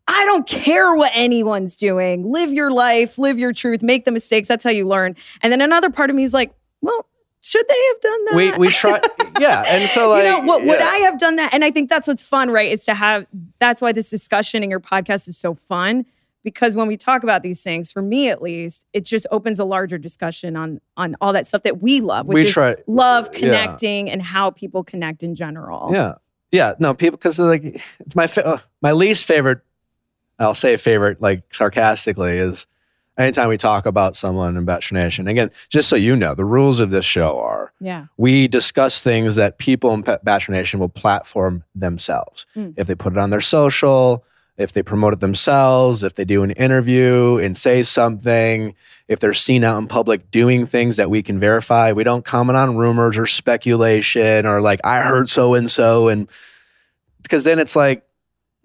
I 0.08 0.24
don't 0.24 0.46
care 0.48 0.94
what 0.94 1.12
anyone's 1.14 1.76
doing. 1.76 2.32
Live 2.32 2.52
your 2.52 2.70
life, 2.70 3.18
live 3.18 3.38
your 3.38 3.52
truth, 3.52 3.82
make 3.82 4.06
the 4.06 4.10
mistakes. 4.10 4.48
That's 4.48 4.64
how 4.64 4.70
you 4.70 4.88
learn. 4.88 5.14
And 5.42 5.52
then 5.52 5.60
another 5.60 5.90
part 5.90 6.08
of 6.08 6.16
me 6.16 6.24
is 6.24 6.32
like, 6.32 6.54
well, 6.80 7.06
should 7.42 7.66
they 7.68 7.86
have 7.88 8.00
done 8.00 8.24
that? 8.26 8.36
We 8.36 8.52
we 8.58 8.68
try, 8.68 9.00
yeah, 9.40 9.64
and 9.66 9.90
so 9.90 10.08
like 10.08 10.24
you 10.24 10.30
know, 10.30 10.38
what 10.40 10.64
would. 10.64 10.80
I 10.80 10.96
have 10.98 11.18
done 11.18 11.36
that? 11.36 11.52
And 11.52 11.64
I 11.64 11.72
think 11.72 11.90
that's 11.90 12.06
what's 12.06 12.22
fun, 12.22 12.50
right? 12.50 12.70
Is 12.70 12.84
to 12.84 12.94
have 12.94 13.26
that's 13.58 13.82
why 13.82 13.90
this 13.90 14.08
discussion 14.08 14.62
in 14.62 14.70
your 14.70 14.80
podcast 14.80 15.28
is 15.28 15.36
so 15.36 15.54
fun. 15.54 16.06
Because 16.44 16.74
when 16.74 16.88
we 16.88 16.96
talk 16.96 17.22
about 17.22 17.44
these 17.44 17.62
things, 17.62 17.92
for 17.92 18.02
me 18.02 18.28
at 18.28 18.42
least, 18.42 18.86
it 18.92 19.04
just 19.04 19.28
opens 19.30 19.58
a 19.58 19.64
larger 19.64 19.98
discussion 19.98 20.56
on 20.56 20.80
on 20.96 21.16
all 21.20 21.32
that 21.32 21.48
stuff 21.48 21.64
that 21.64 21.82
we 21.82 22.00
love, 22.00 22.26
which 22.26 22.36
we 22.36 22.42
is 22.44 22.52
try 22.52 22.76
love 22.86 23.28
yeah. 23.32 23.40
connecting 23.40 24.08
and 24.08 24.22
how 24.22 24.50
people 24.50 24.84
connect 24.84 25.24
in 25.24 25.34
general. 25.34 25.90
Yeah, 25.92 26.14
yeah. 26.52 26.74
No, 26.78 26.94
people 26.94 27.16
because 27.16 27.40
like 27.40 27.82
my 28.14 28.28
fa- 28.28 28.46
uh, 28.46 28.58
my 28.80 28.92
least 28.92 29.24
favorite. 29.24 29.60
I'll 30.38 30.54
say 30.54 30.76
favorite 30.76 31.20
like 31.20 31.42
sarcastically 31.54 32.38
is 32.38 32.66
anytime 33.18 33.48
we 33.48 33.58
talk 33.58 33.86
about 33.86 34.16
someone 34.16 34.56
in 34.56 34.64
Bachelor 34.64 35.00
Nation. 35.00 35.28
Again, 35.28 35.50
just 35.68 35.88
so 35.88 35.96
you 35.96 36.16
know, 36.16 36.34
the 36.34 36.44
rules 36.44 36.80
of 36.80 36.90
this 36.90 37.04
show 37.04 37.38
are 37.38 37.72
Yeah. 37.80 38.06
we 38.16 38.48
discuss 38.48 39.02
things 39.02 39.36
that 39.36 39.58
people 39.58 39.92
in 39.92 40.02
Bachelor 40.22 40.54
Nation 40.54 40.80
will 40.80 40.88
platform 40.88 41.64
themselves. 41.74 42.46
Mm. 42.56 42.74
If 42.76 42.86
they 42.86 42.94
put 42.94 43.12
it 43.12 43.18
on 43.18 43.30
their 43.30 43.40
social, 43.40 44.24
if 44.56 44.72
they 44.72 44.82
promote 44.82 45.12
it 45.12 45.20
themselves, 45.20 46.04
if 46.04 46.14
they 46.14 46.24
do 46.24 46.42
an 46.42 46.52
interview 46.52 47.38
and 47.38 47.56
say 47.56 47.82
something, 47.82 48.74
if 49.08 49.18
they're 49.20 49.34
seen 49.34 49.64
out 49.64 49.78
in 49.78 49.88
public 49.88 50.30
doing 50.30 50.66
things 50.66 50.96
that 50.96 51.10
we 51.10 51.22
can 51.22 51.38
verify, 51.40 51.92
we 51.92 52.04
don't 52.04 52.24
comment 52.24 52.56
on 52.56 52.76
rumors 52.76 53.18
or 53.18 53.26
speculation 53.26 54.46
or 54.46 54.60
like 54.60 54.80
I 54.84 55.00
heard 55.02 55.28
so 55.28 55.54
and 55.54 55.70
so 55.70 56.08
and 56.08 56.28
because 57.22 57.44
then 57.44 57.58
it's 57.58 57.76
like 57.76 58.04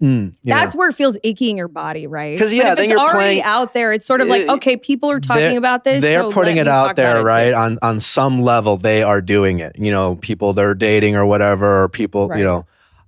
mm, 0.02 0.26
you 0.26 0.34
That's 0.44 0.74
where 0.74 0.88
it 0.88 0.94
feels 0.94 1.16
icky 1.22 1.50
in 1.50 1.56
your 1.56 1.68
body, 1.68 2.06
right? 2.06 2.36
Because 2.36 2.52
yeah, 2.54 2.72
if 2.72 2.76
then 2.76 2.84
it's 2.84 2.90
you're 2.92 3.00
already 3.00 3.16
playing- 3.18 3.42
out 3.42 3.74
there. 3.74 3.92
It's 3.92 4.06
sort 4.06 4.20
of 4.20 4.28
like, 4.28 4.48
okay, 4.48 4.76
people 4.76 5.10
are 5.10 5.20
talking 5.20 5.56
about 5.56 5.84
this. 5.84 6.00
they're 6.02 6.22
so 6.22 6.30
putting 6.32 6.56
it 6.56 6.68
out 6.68 6.96
there 6.96 7.22
right 7.22 7.52
on 7.52 7.78
on 7.82 8.00
some 8.00 8.42
level 8.42 8.76
they 8.76 9.02
are 9.02 9.20
doing 9.20 9.58
it 9.58 9.76
you 9.78 9.90
know 9.90 10.16
people 10.16 10.52
they're 10.52 10.74
dating 10.74 11.16
or 11.16 11.26
whatever 11.26 11.82
or 11.84 11.88
people 11.88 12.28
Right. 12.28 12.38
you 12.38 12.44
know 12.44 12.66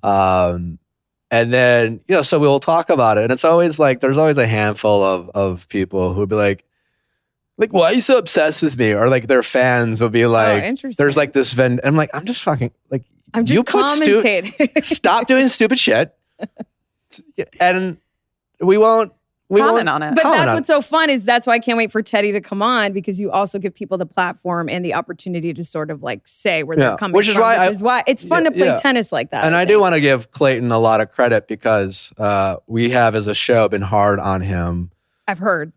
um 0.09 0.79
and 1.31 1.53
then 1.53 2.01
you 2.09 2.15
know 2.15 2.23
so 2.23 2.39
we'll 2.39 2.61
talk 2.61 2.91
about 2.91 3.19
it 3.19 3.25
and 3.25 3.33
it's 3.33 3.45
always 3.45 3.79
like 3.79 4.01
there's 4.01 4.19
always 4.19 4.39
a 4.39 4.47
handful 4.47 5.03
of 5.05 5.29
of 5.31 5.69
people 5.69 6.15
who'll 6.15 6.27
be 6.27 6.35
like 6.35 6.65
like 7.59 7.73
why 7.73 7.91
are 7.91 7.93
you 7.93 8.01
so 8.01 8.17
obsessed 8.17 8.63
with 8.63 8.79
me 8.79 8.93
or 8.93 9.09
like 9.09 9.27
their 9.27 9.43
fans 9.43 10.01
will 10.01 10.09
be 10.09 10.25
oh, 10.25 10.31
like 10.31 10.63
interesting. 10.65 11.03
there's 11.03 11.17
like 11.17 11.33
this 11.33 11.53
Venn 11.53 11.79
i'm 11.85 11.97
like 11.97 12.11
i'm 12.15 12.25
just 12.25 12.43
fucking 12.43 12.73
like 12.91 13.05
I'm 13.35 13.43
you 13.47 13.63
just 13.63 13.67
put 13.67 14.03
stu- 14.03 14.83
stop 14.83 15.27
doing 15.27 15.47
stupid 15.49 15.79
shit 15.79 16.17
and 17.61 17.97
we 18.61 18.77
won't 18.79 19.13
we 19.49 19.61
comment 19.61 19.87
won't- 19.87 19.89
on 19.89 20.03
it. 20.03 20.15
But 20.15 20.23
Comment 20.23 20.39
that's 20.39 20.49
on- 20.51 20.55
what's 20.55 20.67
so 20.69 20.81
fun 20.81 21.11
is 21.11 21.25
that's 21.25 21.47
why 21.47 21.55
I 21.55 21.59
can't 21.59 21.77
wait 21.77 21.91
for 21.91 22.03
Teddi 22.03 22.33
to 22.33 22.41
come 22.41 22.63
on 22.63 22.93
because 22.93 23.19
you 23.19 23.33
also 23.33 23.59
give 23.59 23.75
people 23.75 23.99
the 23.99 24.07
platform 24.07 24.69
and 24.69 24.85
the 24.85 24.95
opportunity 24.95 25.53
to 25.55 25.65
sort 25.65 25.91
of 25.91 26.03
like 26.05 26.21
say 26.29 26.63
where 26.63 26.79
Yeah, 26.79 26.91
they're 26.91 26.97
coming 26.99 27.17
which 27.17 27.29
is 27.29 27.35
from. 27.35 27.43
why 27.43 27.59
which 27.59 27.67
I- 27.67 27.71
is 27.71 27.83
why 27.83 28.05
it's 28.07 28.23
fun 28.23 28.45
Yeah, 28.45 28.51
to 28.51 28.57
play 28.57 28.67
yeah. 28.67 28.77
tennis 28.77 29.11
like 29.11 29.31
that. 29.31 29.45
and 29.45 29.57
I, 29.57 29.65
do 29.65 29.75
think. 29.75 29.81
want 29.83 29.95
to 29.97 30.01
give 30.01 30.31
Clayton 30.31 30.71
a 30.71 30.79
lot 30.79 31.01
of 31.01 31.11
credit 31.11 31.49
because 31.49 32.13
uh, 32.17 32.57
we 32.69 32.91
have, 32.91 33.15
as 33.17 33.27
a 33.27 33.35
show, 33.35 33.69
been 33.69 33.83
hard 33.83 34.21
on 34.21 34.41
him. 34.41 34.93
I've 35.27 35.39
heard. 35.41 35.73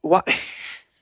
What? 0.00 0.28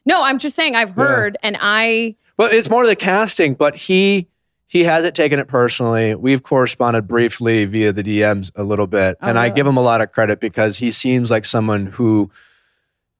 No, 0.04 0.24
I'm 0.24 0.38
just 0.38 0.56
saying 0.56 0.74
I've 0.74 0.90
Yeah. 0.90 1.04
heard, 1.06 1.38
and 1.42 1.56
I 1.60 2.16
But 2.36 2.52
it's 2.52 2.68
more 2.68 2.86
the 2.86 2.96
casting. 2.96 3.54
But 3.54 3.76
he 3.76 4.28
he 4.72 4.84
hasn't 4.84 5.14
taken 5.14 5.38
it 5.38 5.48
personally. 5.48 6.14
We've 6.14 6.42
corresponded 6.42 7.06
briefly 7.06 7.66
via 7.66 7.92
the 7.92 8.02
DMs 8.02 8.50
a 8.56 8.62
little 8.62 8.86
bit, 8.86 9.18
Oh, 9.20 9.28
and 9.28 9.38
I 9.38 9.50
give 9.50 9.66
him 9.66 9.76
a 9.76 9.82
lot 9.82 10.00
of 10.00 10.12
credit 10.12 10.40
because 10.40 10.78
he 10.78 10.90
seems 10.90 11.30
like 11.30 11.44
someone 11.44 11.84
who 11.84 12.30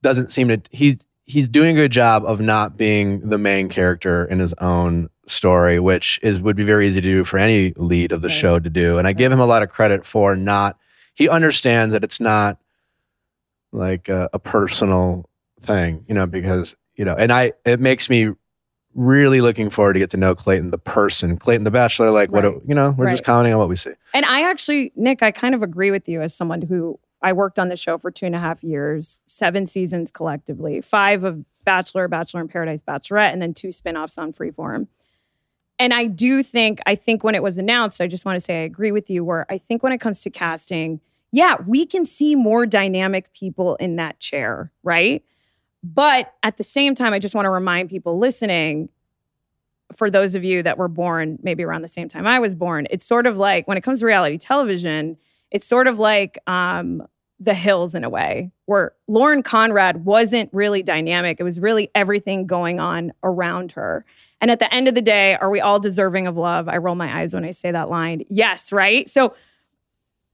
doesn't 0.03 0.33
seem 0.33 0.49
to 0.49 0.63
he 0.71 0.99
he's 1.25 1.51
doing 1.51 1.77
a 1.77 1.81
good 1.83 1.93
job 1.93 2.25
of 2.25 2.41
not 2.41 2.79
being 2.79 3.29
the 3.29 3.37
main 3.37 3.69
character 3.69 4.25
in 4.25 4.39
his 4.39 4.55
own 4.63 5.11
story, 5.27 5.79
which 5.79 6.19
is 6.23 6.41
would 6.41 6.57
be 6.57 6.65
very 6.65 6.87
easy 6.89 7.03
to 7.03 7.07
do 7.07 7.23
for 7.23 7.37
any 7.37 7.75
lead 7.77 8.13
of 8.13 8.23
the 8.23 8.29
Right. 8.29 8.35
show 8.35 8.59
to 8.59 8.71
do. 8.71 8.97
And 8.97 9.07
I 9.07 9.13
give 9.13 9.31
him 9.31 9.39
a 9.41 9.45
lot 9.47 9.63
of 9.63 9.69
credit 9.69 10.07
for 10.07 10.35
not 10.35 10.79
he 11.13 11.29
understands 11.29 11.93
that 11.93 12.03
it's 12.03 12.19
not 12.19 12.59
like 13.73 14.09
a, 14.09 14.31
a 14.33 14.39
personal 14.39 15.29
thing, 15.61 16.03
you 16.09 16.15
know, 16.15 16.25
because 16.25 16.75
you 16.97 17.05
know, 17.05 17.15
and 17.15 17.31
I 17.31 17.53
it 17.67 17.79
makes 17.79 18.09
me 18.09 18.31
really 18.95 19.41
looking 19.41 19.71
forward 19.71 19.95
to 19.95 19.99
get 19.99 20.11
to 20.11 20.17
know 20.17 20.35
Clayton 20.35 20.71
the 20.71 20.79
person, 20.79 21.37
Clayton 21.39 21.65
the 21.65 21.71
Bachelor. 21.71 22.11
Like 22.11 22.31
what 22.31 22.45
Right. 22.45 22.55
do- 22.55 22.63
you 22.67 22.75
know, 22.75 22.95
we're 22.97 23.11
just 23.11 23.21
Right. 23.21 23.27
commenting 23.27 23.53
on 23.55 23.59
what 23.59 23.69
we 23.69 23.77
see. 23.77 23.93
and 24.15 24.25
I 24.27 24.49
actually, 24.49 24.93
Nick, 24.97 25.23
I 25.23 25.31
kind 25.31 25.55
of 25.55 25.63
agree 25.63 25.91
with 25.91 26.09
you 26.09 26.21
as 26.23 26.35
someone 26.35 26.63
who 26.63 26.99
I 27.23 27.33
worked 27.33 27.59
on 27.59 27.69
the 27.69 27.77
show 27.77 27.99
for 27.99 28.11
two 28.11 28.27
and 28.27 28.35
a 28.35 28.39
half 28.41 28.63
years, 28.65 29.21
seven 29.27 29.67
seasons 29.67 30.11
collectively, 30.11 30.81
five 30.81 31.23
of 31.25 31.45
Bachelor, 31.65 32.09
Bachelor 32.09 32.41
in 32.41 32.49
Paradise, 32.49 32.83
Bachelorette, 32.83 33.33
and 33.33 33.41
then 33.41 33.55
two 33.55 33.69
spinoffs 33.69 34.19
on 34.19 34.33
Freeform. 34.33 34.89
And 35.79 35.95
I 35.95 36.07
do 36.07 36.43
think, 36.43 36.81
I 36.87 36.95
think 36.97 37.25
when 37.25 37.35
it 37.35 37.43
was 37.43 37.59
announced, 37.59 38.01
I 38.01 38.07
just 38.09 38.25
want 38.25 38.37
to 38.37 38.41
say 38.41 38.61
I 38.61 38.65
agree 38.65 38.93
with 38.93 39.09
you, 39.09 39.25
where 39.25 39.47
I 39.51 39.59
think 39.59 39.83
when 39.83 39.93
it 39.93 39.99
comes 39.99 40.21
to 40.23 40.31
casting, 40.31 41.01
yeah, 41.31 41.57
we 41.67 41.87
can 41.87 42.05
see 42.05 42.35
more 42.35 42.67
dynamic 42.67 43.33
people 43.33 43.77
in 43.77 43.97
that 43.97 44.19
chair, 44.21 44.71
right? 44.83 45.23
But 45.83 46.33
at 46.43 46.57
the 46.57 46.63
same 46.63 46.95
time, 46.95 47.13
I 47.13 47.19
just 47.19 47.35
want 47.35 47.47
to 47.47 47.51
remind 47.51 47.91
people 47.91 48.19
listening, 48.19 48.89
for 49.95 50.11
those 50.11 50.35
of 50.35 50.45
you 50.45 50.63
that 50.63 50.79
were 50.79 50.89
born 50.89 51.39
maybe 51.43 51.65
around 51.65 51.83
the 51.83 51.89
same 51.89 52.09
time 52.09 52.27
I 52.27 52.39
was 52.39 52.55
born, 52.55 52.87
it's 52.91 53.05
sort 53.05 53.27
of 53.27 53.37
like 53.37 53.69
when 53.69 53.77
it 53.77 53.83
comes 53.83 54.01
to 54.01 54.07
reality 54.07 54.39
television, 54.39 55.17
it's 55.51 55.67
sort 55.67 55.87
of 55.87 55.99
like 55.99 56.39
um, 56.47 57.07
The 57.41 57.53
Hills 57.53 57.95
in 57.95 58.05
a 58.05 58.09
way, 58.09 58.51
where 58.67 58.93
Lauren 59.07 59.43
Conrad 59.43 60.05
wasn't 60.05 60.49
really 60.53 60.83
dynamic. 60.83 61.39
It 61.41 61.45
was 61.45 61.61
really 61.61 61.91
everything 61.95 62.47
going 62.47 62.81
on 62.81 63.13
around 63.23 63.73
her. 63.73 64.05
And 64.41 64.51
at 64.51 64.61
the 64.61 64.73
end 64.73 64.89
of 64.89 64.95
the 64.95 65.03
day, 65.03 65.35
are 65.35 65.51
we 65.51 65.61
all 65.61 65.79
deserving 65.79 66.27
of 66.27 66.37
love? 66.37 66.69
I 66.69 66.79
roll 66.79 66.95
my 66.95 67.21
eyes 67.21 67.35
when 67.35 67.45
I 67.45 67.51
say 67.51 67.71
that 67.71 67.91
line. 67.91 68.25
Yes, 68.31 68.73
right? 68.73 69.11
So, 69.11 69.35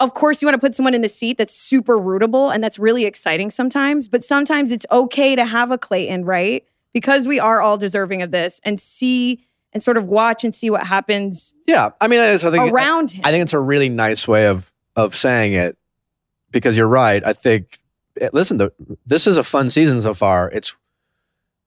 of 0.00 0.14
course, 0.14 0.40
you 0.40 0.46
want 0.46 0.54
to 0.54 0.60
put 0.60 0.74
someone 0.74 0.94
in 0.94 1.02
the 1.02 1.08
seat 1.08 1.38
that's 1.38 1.54
super 1.54 1.98
rootable 1.98 2.54
and 2.54 2.62
that's 2.62 2.78
really 2.78 3.04
exciting 3.04 3.50
sometimes, 3.50 4.08
but 4.08 4.24
sometimes 4.24 4.70
it's 4.70 4.86
okay 4.90 5.34
to 5.34 5.44
have 5.44 5.70
a 5.70 5.78
Clayton, 5.78 6.24
right? 6.24 6.64
Because 6.92 7.26
we 7.26 7.40
are 7.40 7.60
all 7.60 7.76
deserving 7.76 8.22
of 8.22 8.30
this 8.30 8.60
and 8.64 8.80
see 8.80 9.44
and 9.72 9.82
sort 9.82 9.96
of 9.96 10.04
watch 10.04 10.44
and 10.44 10.54
see 10.54 10.70
what 10.70 10.86
happens 10.86 11.54
Yeah, 11.66 11.90
I 12.00 12.08
mean, 12.08 12.20
I 12.20 12.36
think 12.36 12.72
around 12.72 13.10
him. 13.10 13.22
I 13.24 13.30
think 13.30 13.42
it's 13.42 13.52
a 13.52 13.60
really 13.60 13.88
nice 13.88 14.26
way 14.26 14.46
of 14.46 14.70
of 14.96 15.14
saying 15.14 15.52
it 15.52 15.76
because 16.50 16.76
you're 16.76 16.88
right. 16.88 17.22
I 17.24 17.32
think 17.32 17.78
eh, 18.20 18.30
listen, 18.32 18.70
this 19.06 19.26
is 19.26 19.36
a 19.36 19.44
fun 19.44 19.70
season 19.70 20.00
so 20.02 20.14
far. 20.14 20.50
It's 20.50 20.74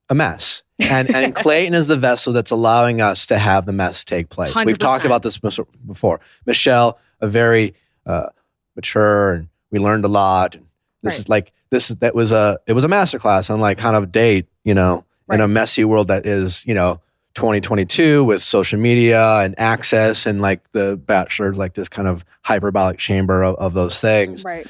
a 0.09 0.15
mess, 0.15 0.63
and 0.79 1.13
and 1.13 1.35
Clayton 1.43 1.73
is 1.73 1.87
the 1.87 1.95
vessel 1.95 2.33
that's 2.33 2.51
allowing 2.51 3.01
us 3.01 3.25
to 3.27 3.37
have 3.37 3.65
the 3.65 3.71
mess 3.71 4.03
take 4.03 4.29
place. 4.29 4.55
we 4.55 4.71
have 4.71 4.79
talked 4.79 5.05
about 5.05 5.21
this 5.23 5.37
before. 5.37 6.19
Michelle, 6.45 6.99
a 7.21 7.27
very 7.27 7.75
uh, 8.05 8.27
mature, 8.75 9.33
and 9.33 9.49
we 9.71 9.79
learned 9.79 10.05
a 10.05 10.09
lot. 10.09 10.55
And 10.55 10.65
this 11.03 11.13
Right. 11.13 11.19
is 11.19 11.29
like 11.29 11.51
this. 11.69 11.87
That 11.89 12.15
was 12.15 12.31
a 12.31 12.59
it 12.67 12.73
was 12.73 12.83
a 12.83 12.87
masterclass 12.87 13.49
on 13.49 13.59
like 13.59 13.79
how 13.79 13.97
to 13.97 14.05
date. 14.05 14.47
You 14.63 14.73
know, 14.73 15.05
in 15.31 15.41
a 15.41 15.47
messy 15.47 15.83
world 15.83 16.07
that 16.09 16.25
is 16.25 16.65
you 16.67 16.73
know 16.73 16.99
2022 17.35 18.23
with 18.25 18.41
social 18.41 18.77
media 18.79 19.39
and 19.39 19.57
access 19.57 20.25
and 20.25 20.41
like 20.41 20.59
the 20.73 20.97
bachelor's 21.05 21.57
like 21.57 21.73
this 21.73 21.87
kind 21.89 22.07
of 22.07 22.25
hyperbolic 22.41 22.97
chamber 22.97 23.41
of, 23.41 23.55
of 23.55 23.73
those 23.73 24.01
things 24.01 24.43
right. 24.43 24.67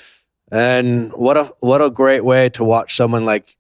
and 0.52 1.12
what 1.14 1.36
a 1.38 1.46
what 1.60 1.82
a 1.82 1.90
great 1.90 2.24
way 2.24 2.50
to 2.50 2.64
watch 2.64 2.96
someone 2.96 3.26
like 3.26 3.58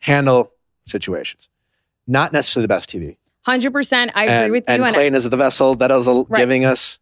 handle 0.00 0.52
situations 0.86 1.48
not 2.08 2.32
necessarily 2.32 2.64
the 2.64 2.68
best 2.68 2.90
tv 2.90 3.16
100%. 3.46 4.10
I 4.14 4.24
agree 4.24 4.34
and, 4.34 4.52
with 4.52 4.64
you. 4.66 4.74
and 4.74 4.82
And, 4.82 4.94
clayton 4.94 5.14
is 5.14 5.24
the 5.30 5.36
vessel 5.36 5.74
that 5.76 5.90
is 5.92 6.08
Right. 6.08 6.26
giving 6.36 6.64
us 6.64 6.98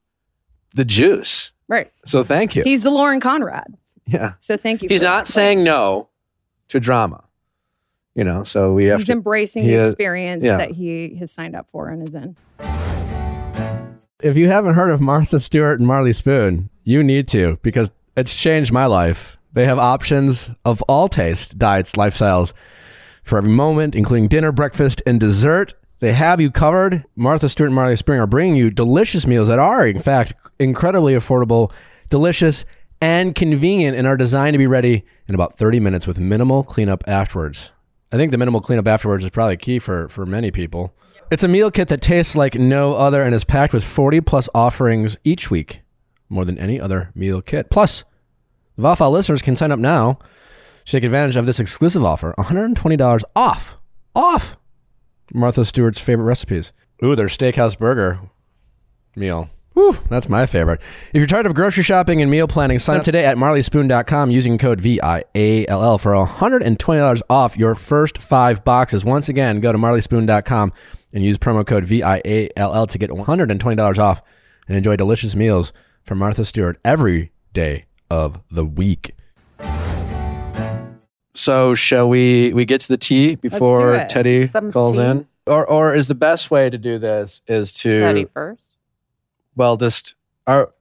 the 0.74 0.84
juice 0.84 1.52
right. 1.72 1.90
so 2.06 2.22
thank 2.24 2.54
you 2.56 2.62
He's 2.64 2.82
the 2.82 2.90
Lauren 2.90 3.20
Conrad. 3.20 3.74
yeah 4.06 4.34
So 4.40 4.56
thank 4.56 4.82
you. 4.82 4.88
he's 4.88 5.00
for 5.00 5.06
not 5.06 5.26
that. 5.26 5.32
saying 5.32 5.62
no 5.64 6.08
to 6.68 6.78
drama 6.80 7.24
you 8.14 8.24
know 8.24 8.44
so 8.44 8.72
we 8.72 8.84
have 8.86 8.98
He's 9.00 9.06
to 9.06 9.12
embracing 9.12 9.64
he 9.64 9.70
the 9.70 9.80
is- 9.80 9.88
experience 9.88 10.44
yeah. 10.44 10.56
that 10.58 10.70
he 10.72 11.14
has 11.16 11.30
signed 11.32 11.54
up 11.56 11.68
for 11.72 11.88
and 11.88 12.06
is 12.08 12.14
in. 12.14 12.36
if 14.22 14.36
you 14.36 14.48
haven't 14.48 14.74
heard 14.74 14.90
of 14.90 15.00
Martha 15.00 15.40
Stewart 15.40 15.78
and 15.78 15.86
Marley 15.86 16.12
Spoon, 16.12 16.68
you 16.84 17.02
need 17.02 17.26
to 17.28 17.58
because 17.62 17.90
it's 18.16 18.36
changed 18.36 18.72
my 18.72 18.86
life. 18.86 19.36
They 19.52 19.64
have 19.66 19.78
options 19.78 20.48
of 20.64 20.80
all 20.82 21.08
taste, 21.08 21.58
diets, 21.58 21.92
lifestyles 21.92 22.52
for 23.24 23.36
every 23.38 23.50
moment, 23.50 23.94
including 23.94 24.28
dinner, 24.28 24.52
breakfast, 24.52 25.02
and 25.06 25.18
dessert. 25.20 25.74
They 26.02 26.14
have 26.14 26.40
you 26.40 26.50
covered. 26.50 27.04
Martha 27.14 27.48
Stewart 27.48 27.68
and 27.68 27.76
Marley 27.76 27.94
Spoon 27.94 28.18
are 28.18 28.26
bringing 28.26 28.56
you 28.56 28.72
delicious 28.72 29.24
meals 29.24 29.46
that 29.46 29.60
are, 29.60 29.86
in 29.86 30.00
fact, 30.00 30.32
incredibly 30.58 31.14
affordable, 31.14 31.70
delicious, 32.10 32.64
and 33.00 33.36
convenient, 33.36 33.96
and 33.96 34.04
are 34.04 34.16
designed 34.16 34.54
to 34.54 34.58
be 34.58 34.66
ready 34.66 35.04
in 35.28 35.36
about 35.36 35.56
30 35.56 35.78
minutes 35.78 36.08
with 36.08 36.18
minimal 36.18 36.64
cleanup 36.64 37.04
afterwards. 37.06 37.70
I 38.10 38.16
think 38.16 38.32
the 38.32 38.36
minimal 38.36 38.60
cleanup 38.60 38.88
afterwards 38.88 39.22
is 39.22 39.30
probably 39.30 39.56
key 39.56 39.78
for, 39.78 40.08
for 40.08 40.26
many 40.26 40.50
people. 40.50 40.92
It's 41.30 41.44
a 41.44 41.48
meal 41.48 41.70
kit 41.70 41.86
that 41.86 42.02
tastes 42.02 42.34
like 42.34 42.56
no 42.56 42.94
other 42.94 43.22
and 43.22 43.32
is 43.32 43.44
packed 43.44 43.72
with 43.72 43.84
40 43.84 44.22
plus 44.22 44.48
offerings 44.56 45.16
each 45.22 45.52
week, 45.52 45.82
more 46.28 46.44
than 46.44 46.58
any 46.58 46.80
other 46.80 47.12
meal 47.14 47.40
kit. 47.40 47.70
Plus, 47.70 48.02
the 48.76 49.08
listeners 49.08 49.40
can 49.40 49.54
sign 49.54 49.70
up 49.70 49.78
now 49.78 50.18
to 50.84 50.90
take 50.90 51.04
advantage 51.04 51.36
of 51.36 51.46
this 51.46 51.60
exclusive 51.60 52.04
offer 52.04 52.34
$120 52.36 53.22
off. 53.36 53.76
Off 54.16 54.56
Martha 55.32 55.64
Stewart's 55.64 56.00
favorite 56.00 56.24
recipes. 56.24 56.72
Ooh, 57.04 57.16
their 57.16 57.26
steakhouse 57.26 57.78
burger 57.78 58.20
meal. 59.16 59.50
Whew, 59.74 59.96
that's 60.10 60.28
my 60.28 60.44
favorite. 60.44 60.82
If 61.12 61.18
you're 61.18 61.26
tired 61.26 61.46
of 61.46 61.54
grocery 61.54 61.82
shopping 61.82 62.20
and 62.20 62.30
meal 62.30 62.46
planning, 62.46 62.78
sign 62.78 62.98
up 62.98 63.04
today 63.04 63.24
at 63.24 63.38
marleyspoon.com 63.38 64.30
using 64.30 64.58
code 64.58 64.80
VIALL 64.80 65.98
for 65.98 66.12
$120 66.12 67.22
off 67.30 67.56
your 67.56 67.74
first 67.74 68.18
five 68.18 68.64
boxes. 68.64 69.02
Once 69.04 69.30
again, 69.30 69.60
go 69.60 69.72
to 69.72 69.78
marleyspoon.com 69.78 70.72
and 71.14 71.24
use 71.24 71.38
promo 71.38 71.66
code 71.66 71.84
VIALL 71.86 72.86
to 72.86 72.98
get 72.98 73.10
$120 73.10 73.98
off 73.98 74.22
and 74.68 74.76
enjoy 74.76 74.96
delicious 74.96 75.34
meals 75.34 75.72
from 76.04 76.18
Martha 76.18 76.44
Stewart 76.44 76.78
every 76.84 77.32
day 77.54 77.86
of 78.10 78.40
the 78.50 78.64
week. 78.66 79.14
So 81.34 81.74
shall 81.74 82.08
we 82.08 82.52
we 82.52 82.64
get 82.64 82.80
to 82.82 82.88
the 82.88 82.96
tea 82.98 83.36
before. 83.36 83.92
Teddi 84.10 84.50
Some 84.52 84.70
calls 84.72 84.96
tea. 84.96 85.02
in? 85.04 85.26
Or 85.46 85.66
or 85.66 85.94
is 85.94 86.08
the 86.08 86.14
best 86.14 86.50
way 86.50 86.70
to 86.70 86.78
do 86.78 86.98
this 86.98 87.42
is 87.46 87.72
to 87.74 87.88
Teddi 87.88 88.30
first. 88.30 88.74
well 89.56 89.76
just 89.76 90.14
our 90.46 90.72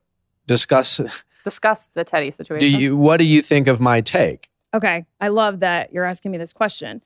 discuss 0.48 1.00
Discuss 1.43 1.89
the 1.96 2.05
Teddi 2.05 2.31
situation. 2.34 2.60
do 2.60 2.67
you 2.67 2.96
what 2.98 3.17
do 3.17 3.24
you 3.24 3.41
think 3.41 3.67
of 3.67 3.79
my 3.79 4.01
take 4.01 4.50
Okay. 4.74 5.05
I 5.20 5.27
love 5.27 5.60
that 5.60 5.91
you're 5.91 6.05
asking 6.05 6.31
me 6.31 6.38
this 6.38 6.53
question. 6.53 7.01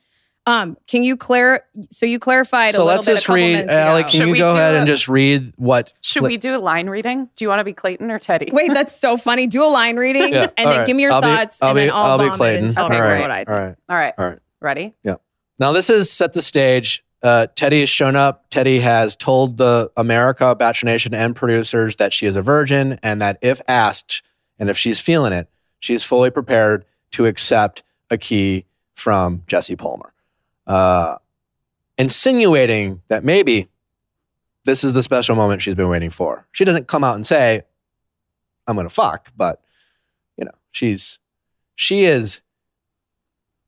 Um, 0.48 0.78
can 0.88 1.04
you 1.04 1.18
clar 1.18 1.64
so 1.90 2.06
you 2.06 2.20
clarified 2.20 2.76
a 2.76 2.78
so 2.78 2.86
little 2.86 2.94
let's 2.98 3.06
bit 3.08 3.12
a 3.14 3.16
just 3.16 3.26
couple 3.26 3.36
read 3.38 3.52
minutes 3.54 3.74
Allie 3.74 4.02
ago. 4.02 4.10
can 4.10 4.18
Should 4.20 4.28
you 4.28 4.32
we 4.34 4.38
go 4.38 4.54
do 4.54 4.58
ahead 4.60 4.76
and 4.76 4.86
just 4.86 5.08
read 5.08 5.54
what 5.56 5.92
Should 6.02 6.20
Cla- 6.20 6.28
we 6.28 6.38
do 6.38 6.56
a 6.56 6.60
line 6.60 6.88
reading? 6.88 7.30
Do 7.36 7.46
you 7.46 7.50
want 7.50 7.62
to 7.62 7.64
be 7.64 7.74
Clayton 7.74 8.12
or 8.12 8.20
Teddi? 8.20 8.54
Wait, 8.54 8.72
that's 8.74 8.96
so 8.96 9.18
funny. 9.18 9.48
Do 9.48 9.64
a 9.64 9.66
line 9.66 9.96
reading 9.98 10.34
Yeah, 10.34 10.50
and 10.56 10.68
all 10.68 10.72
then 10.72 10.80
right. 10.82 10.88
give 10.88 10.96
me 10.96 11.02
your 11.04 11.14
I'll 11.14 11.22
be- 11.22 11.28
thoughts 11.28 11.60
I'll 11.64 11.70
and 11.70 11.76
be, 11.78 11.82
then 11.86 11.92
I'll, 11.94 12.20
I'll 12.22 12.30
be 12.30 12.36
Clayton 12.36 12.66
and 12.66 12.74
tell 12.74 12.86
Okay, 12.86 12.94
me 12.96 13.02
all 13.02 13.08
right 13.08 13.22
what 13.22 13.32
I 13.32 13.38
think. 13.40 13.50
all 13.50 13.56
right 13.56 13.76
All 13.90 13.96
right. 13.98 14.14
all 14.20 14.26
right 14.30 14.40
Ready? 14.62 14.94
Yeah. 15.04 15.16
Now, 15.60 15.72
this 15.72 15.90
is 15.90 16.12
set 16.12 16.34
the 16.34 16.42
stage. 16.42 17.04
Uh, 17.24 17.48
Teddi 17.56 17.80
has 17.80 17.90
shown 17.90 18.16
up. 18.16 18.50
Teddi 18.52 18.82
has 18.82 19.16
told 19.16 19.58
the 19.58 19.92
America, 19.98 20.54
Bachelor 20.56 20.92
Nation, 20.92 21.14
and 21.16 21.36
producers 21.36 21.96
that 21.96 22.14
she 22.14 22.28
is 22.28 22.36
a 22.36 22.42
virgin 22.44 23.00
and 23.02 23.20
that 23.22 23.38
if 23.42 23.62
asked 23.68 24.22
and 24.60 24.70
if 24.70 24.78
she's 24.78 25.00
feeling 25.00 25.34
it, 25.34 25.50
she's 25.80 26.04
fully 26.04 26.30
prepared 26.30 26.86
to 27.12 27.26
accept 27.26 27.82
a 28.12 28.18
key 28.18 28.66
from 28.96 29.42
Jesse 29.48 29.76
Palmer. 29.76 30.12
Uh, 30.68 31.18
insinuating 31.98 33.02
that 33.08 33.24
maybe 33.24 33.70
this 34.66 34.84
is 34.84 34.94
the 34.94 35.04
special 35.04 35.36
moment 35.36 35.62
she's 35.62 35.76
been 35.76 35.90
waiting 35.90 36.10
for. 36.10 36.46
She 36.52 36.66
doesn't 36.66 36.88
come 36.88 37.04
out 37.04 37.16
and 37.16 37.26
say, 37.26 37.62
I'm 38.68 38.76
going 38.76 38.88
to 38.88 38.94
fuck, 38.94 39.32
but, 39.38 39.62
you 40.38 40.46
know, 40.46 40.52
she's, 40.72 41.20
she 41.76 42.04
is 42.04 42.42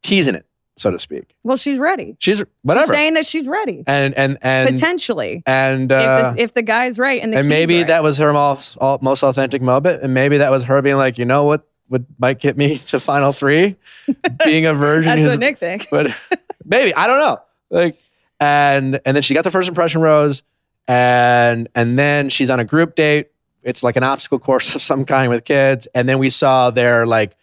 teasing 0.01 0.35
it, 0.35 0.45
so 0.75 0.89
to 0.89 0.97
speak. 0.97 1.35
Well, 1.43 1.55
she's 1.55 1.77
ready. 1.77 2.15
She's 2.19 2.43
whatever. 2.63 2.87
She's 2.87 2.95
saying 2.95 3.13
that 3.13 3.25
she's 3.25 3.47
ready. 3.47 3.83
and 3.85 4.13
and 4.15 4.37
and 4.41 4.69
Potentially. 4.69 5.43
and 5.45 5.91
if, 5.91 5.97
uh, 5.97 6.31
this, 6.31 6.41
if 6.41 6.53
the 6.53 6.63
guy's 6.63 6.97
right 6.97 7.21
and 7.21 7.31
the 7.31 7.37
and 7.39 7.49
maybe 7.49 7.79
right. 7.79 7.87
that 7.87 8.03
was 8.03 8.17
her 8.17 8.33
most, 8.33 8.77
most 9.01 9.23
authentic 9.23 9.61
moment, 9.61 10.01
and 10.01 10.13
maybe 10.13 10.39
that 10.39 10.49
was 10.49 10.63
her 10.63 10.81
being 10.81 10.97
like, 10.97 11.17
you 11.17 11.25
know 11.25 11.43
what 11.43 11.67
would 11.89 12.05
might 12.17 12.39
get 12.39 12.57
me 12.57 12.77
to 12.77 12.99
final 12.99 13.33
three, 13.33 13.75
being 14.43 14.65
a 14.65 14.73
virgin. 14.73 15.19
That's 15.19 15.29
what 15.29 15.39
Nick 15.39 15.59
thinks. 15.59 15.87
but 15.87 16.13
maybe 16.65 16.93
I 16.93 17.07
don't 17.07 17.19
know. 17.19 17.41
Like, 17.69 17.95
and 18.39 18.99
and 19.05 19.15
then 19.15 19.21
she 19.21 19.33
got 19.33 19.43
the 19.43 19.51
first 19.51 19.67
impression 19.67 20.01
rose, 20.01 20.43
and 20.87 21.67
and 21.75 21.97
then 21.97 22.29
she's 22.29 22.49
on 22.49 22.59
a 22.59 22.65
group 22.65 22.95
date. 22.95 23.29
It's 23.63 23.83
like 23.83 23.95
an 23.95 24.03
obstacle 24.03 24.39
course 24.39 24.75
of 24.75 24.81
some 24.81 25.05
kind 25.05 25.29
with 25.29 25.45
kids, 25.45 25.87
and 25.93 26.07
then 26.07 26.19
we 26.19 26.29
saw 26.29 26.71
their 26.71 27.05
like 27.05 27.35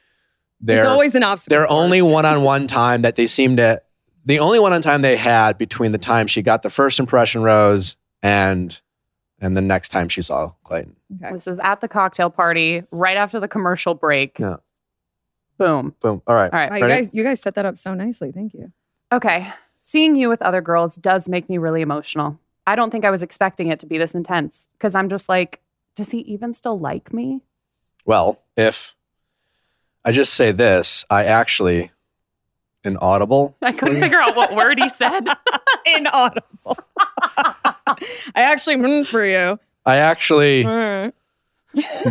their 0.61 0.79
it's 0.79 0.87
always 0.87 1.15
an 1.15 1.23
obstacle. 1.23 1.57
their 1.57 1.71
only 1.71 2.01
one-on-one 2.01 2.67
time 2.69 3.03
that 3.03 3.17
they 3.17 3.27
seemed 3.27 3.59
to 3.59 3.83
the 4.25 4.39
only 4.39 4.59
one-on 4.59 4.81
time 4.81 5.03
they 5.03 5.17
had 5.17 5.59
between 5.59 5.93
the 5.93 5.99
time 5.99 6.27
she 6.27 6.41
got 6.41 6.63
the 6.63 6.71
first 6.71 6.99
impression 6.99 7.43
rose 7.43 7.97
and 8.23 8.81
and 9.45 9.57
the 9.57 9.61
next 9.61 9.91
time 9.91 10.09
she 10.09 10.23
saw 10.23 10.53
Clayton. 10.65 10.97
Okay. 11.17 11.33
This 11.33 11.47
is 11.47 11.59
at 11.59 11.81
the 11.81 11.89
cocktail 11.89 12.31
party 12.31 12.83
right 12.91 13.17
after 13.17 13.39
the 13.39 13.49
commercial 13.49 13.95
break. 13.95 14.39
Yeah. 14.39 14.57
Boom. 15.59 15.95
Boom. 16.01 16.23
All 16.27 16.35
right. 16.35 16.53
All 16.53 16.59
right. 16.59 16.71
Wow, 16.71 16.77
you 16.77 16.89
guys, 16.89 17.11
you 17.13 17.23
guys 17.23 17.41
set 17.41 17.55
that 17.57 17.67
up 17.67 17.79
so 17.79 17.95
nicely. 17.95 18.33
Thank 18.33 18.55
you. 18.55 18.73
Okay. 19.13 19.53
Seeing 19.81 20.17
you 20.17 20.29
with 20.29 20.41
other 20.43 20.61
girls 20.61 20.97
does 20.97 21.29
make 21.29 21.49
me 21.49 21.59
really 21.59 21.83
emotional. 21.83 22.39
I 22.67 22.75
don't 22.75 22.91
think 22.91 23.05
I 23.05 23.11
was 23.11 23.23
expecting 23.23 23.69
it 23.69 23.79
to 23.81 23.87
be 23.87 23.99
this 23.99 24.15
intense 24.15 24.69
because 24.73 24.95
I'm 24.95 25.11
just 25.11 25.29
like, 25.29 25.61
does 25.95 26.11
he 26.11 26.21
even 26.21 26.53
still 26.55 26.79
like 26.79 27.13
me? 27.13 27.43
Well, 28.07 28.41
if 28.57 28.95
I 30.05 30.13
just 30.13 30.35
say 30.35 30.53
this, 30.53 31.05
I 31.11 31.25
actually 31.25 31.91
inaudible. 32.87 33.57
I 33.63 33.73
couldn't 33.73 34.01
figure 34.01 34.21
out 34.21 34.37
what 34.37 34.55
word 34.55 34.79
he 34.81 34.89
said. 34.89 35.27
Inaudible. 35.87 36.79
I 36.97 37.97
actually 38.35 38.77
mm 38.77 39.07
for 39.07 39.25
you. 39.25 39.59
I 39.87 39.97
actually 39.97 40.65
Mm. 40.65 41.13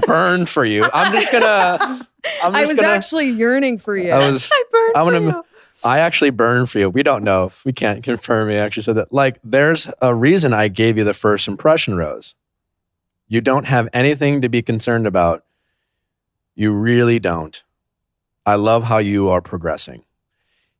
burned 0.05 0.49
for 0.49 0.65
you. 0.65 0.87
I'm 0.93 1.13
just 1.13 1.31
gonna. 1.31 1.77
I'm 1.79 1.97
just 2.23 2.43
I 2.43 2.59
was 2.61 2.73
gonna. 2.73 2.87
actually 2.89 3.29
yearning 3.29 3.77
for 3.77 3.95
you. 3.97 4.11
I 4.11 4.29
was. 4.29 4.49
I 4.51 4.63
burned 4.71 4.95
I'm 4.97 5.05
for 5.05 5.11
gonna- 5.11 5.37
you. 5.37 5.43
I 5.85 5.99
actually 5.99 6.29
burned 6.29 6.69
for 6.69 6.79
you. 6.79 6.89
We 6.89 7.03
don't 7.03 7.23
know. 7.23 7.51
We 7.65 7.73
can't 7.73 8.03
confirm. 8.03 8.49
He 8.49 8.55
actually 8.55 8.83
said 8.83 8.95
that. 8.95 9.11
Like, 9.11 9.39
there's 9.43 9.89
a 10.01 10.15
reason 10.15 10.53
I 10.53 10.69
gave 10.69 10.97
you 10.97 11.03
the 11.03 11.13
first 11.13 11.45
impression 11.47 11.97
rose. 11.97 12.35
You 13.27 13.41
don't 13.41 13.65
have 13.65 13.89
anything 13.91 14.41
to 14.43 14.49
be 14.49 14.61
concerned 14.61 15.05
about. 15.07 15.43
You 16.55 16.71
really 16.71 17.19
don't. 17.19 17.61
I 18.45 18.55
love 18.55 18.83
how 18.83 18.99
you 18.99 19.27
are 19.29 19.41
progressing. 19.41 20.03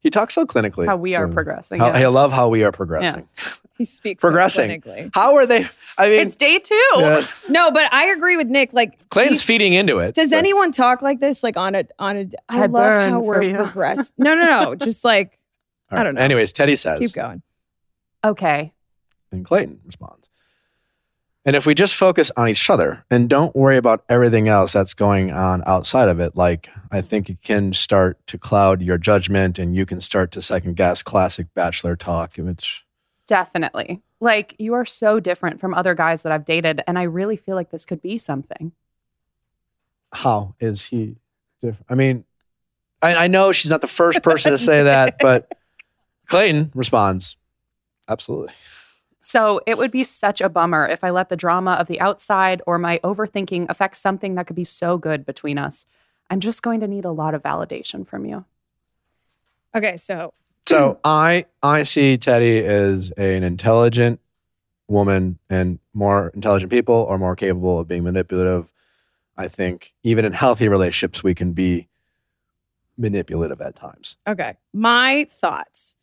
He 0.03 0.10
talks 0.10 0.33
so 0.36 0.45
clinically. 0.45 0.86
How 0.86 0.98
we 0.98 1.15
are 1.15 1.27
too. 1.27 1.33
progressing. 1.33 1.79
How, 1.79 1.88
yeah. 1.88 1.98
I 1.98 2.05
love 2.07 2.31
how 2.33 2.50
we 2.50 2.63
are 2.63 2.72
progressing. 2.74 3.27
he 3.77 3.86
speaks 3.86 4.22
so 4.22 4.27
Progressing. 4.27 4.81
clinically. 4.81 5.10
How 5.13 5.36
are 5.36 5.45
they? 5.45 5.65
I 5.98 6.10
mean, 6.10 6.19
It's 6.27 6.36
day 6.36 6.60
two. 6.60 6.75
yeah, 6.98 7.25
No, 7.50 7.72
but 7.72 7.91
I 7.93 8.07
agree 8.07 8.36
with 8.38 8.48
Nick. 8.48 8.74
Like, 8.74 9.10
Clayton's 9.10 9.41
feeding 9.41 9.74
into 9.74 10.00
it. 10.00 10.13
does 10.13 10.31
but- 10.31 10.38
anyone 10.38 10.72
talk 10.74 11.01
like 11.01 11.19
this? 11.22 11.41
Like 11.41 11.55
on 11.57 11.74
a 11.75 11.86
on 12.00 12.17
a. 12.17 12.25
I, 12.50 12.63
I 12.63 12.65
love 12.65 13.10
how 13.12 13.19
we're 13.22 13.41
you. 13.43 13.55
progressed. 13.55 14.13
No, 14.17 14.36
no, 14.36 14.43
no. 14.45 14.75
Just 14.83 15.03
like 15.05 15.39
All 15.91 15.95
right. 15.95 16.01
I 16.01 16.03
don't 16.03 16.15
know. 16.15 16.22
Anyways, 16.22 16.51
Teddi 16.53 16.77
says, 16.77 17.00
keep 17.00 17.13
going. 17.13 17.41
Okay. 18.25 18.74
and 19.31 19.45
Clayton 19.45 19.79
responds. 19.86 20.23
And 21.45 21.57
if 21.57 21.65
we 21.65 21.73
just 21.73 21.93
focus 21.93 22.31
on 22.38 22.47
each 22.47 22.69
other 22.69 23.03
and 23.12 23.29
don't 23.29 23.53
worry 23.55 23.75
about 23.75 24.05
everything 24.07 24.47
else 24.47 24.71
that's 24.71 24.93
going 24.93 25.32
on 25.32 25.62
outside 25.65 26.08
of 26.08 26.21
it, 26.21 26.38
like 26.38 26.69
I 26.89 27.01
think 27.01 27.29
it 27.29 27.41
can 27.41 27.73
start 27.73 28.17
to 28.27 28.38
cloud 28.38 28.82
your 28.82 28.97
judgment 28.97 29.60
and 29.60 29.75
you 29.75 29.86
can 29.86 29.99
start 29.99 30.32
to 30.32 30.41
second 30.41 30.77
guess 30.77 31.03
classic 31.03 31.47
bachelor 31.53 31.97
talk. 31.97 32.36
Which 32.38 32.86
Definitely. 33.27 34.01
Like, 34.19 34.56
you 34.58 34.73
are 34.73 34.86
so 34.86 35.19
different 35.19 35.60
from 35.60 35.73
other 35.73 35.95
guys 35.95 36.23
that 36.23 36.32
I've 36.32 36.45
dated. 36.45 36.82
And 36.88 36.97
I 36.97 37.03
really 37.03 37.36
feel 37.36 37.56
like 37.56 37.71
this 37.71 37.86
could 37.86 38.01
be 38.01 38.17
something. 38.17 38.71
how 40.13 40.56
is 40.60 40.86
he 40.86 41.17
different? 41.62 41.86
I 41.89 41.95
mean, 41.95 42.23
I, 43.01 43.25
I 43.25 43.27
know 43.27 43.51
she's 43.51 43.71
not 43.71 43.82
the 43.82 43.88
first 43.88 44.23
person 44.23 44.53
to 44.53 44.58
say 44.58 44.84
that, 44.84 45.17
but 45.19 45.51
Clayton 46.27 46.71
responds, 46.73 47.36
absolutely. 48.08 48.53
So 49.25 49.62
it 49.65 49.77
would 49.77 49.89
be 49.89 50.03
such 50.03 50.41
a 50.41 50.49
bummer 50.49 50.86
if 50.86 51.01
I 51.01 51.09
let 51.09 51.29
the 51.29 51.38
drama 51.38 51.71
of 51.71 51.88
the 51.88 52.01
outside 52.01 52.62
or 52.67 52.77
my 52.77 52.99
overthinking 53.05 53.67
affect 53.69 53.95
something 53.95 54.36
that 54.36 54.47
could 54.47 54.55
be 54.57 54.65
so 54.65 54.97
good 54.97 55.25
between 55.25 55.57
us. 55.57 55.86
I'm 56.29 56.41
just 56.41 56.62
going 56.62 56.81
to 56.81 56.89
need 56.89 57.05
a 57.05 57.12
lot 57.12 57.33
of 57.33 57.41
validation 57.41 58.05
from 58.05 58.25
you. 58.25 58.43
Okay, 59.73 59.95
so 59.95 60.33
So 60.67 60.99
I 61.05 61.45
I 61.63 61.83
see 61.83 62.17
Teddi 62.17 62.63
as 62.63 63.12
an 63.12 63.43
intelligent 63.43 64.19
woman 64.89 65.39
and 65.49 65.79
more 65.93 66.29
intelligent 66.36 66.69
people 66.69 67.07
are 67.07 67.17
more 67.17 67.38
capable 67.38 67.79
of 67.79 67.88
being 67.88 68.03
manipulative. 68.03 68.67
I 69.38 69.47
think 69.47 69.93
even 70.03 70.25
in 70.25 70.33
healthy 70.33 70.67
relationships 70.67 71.23
we 71.23 71.33
can 71.33 71.53
be 71.53 71.88
manipulative 72.97 73.62
at 73.62 73.77
times. 73.77 74.17
Okay. 74.27 74.57
My 74.73 75.27
thoughts. 75.31 75.95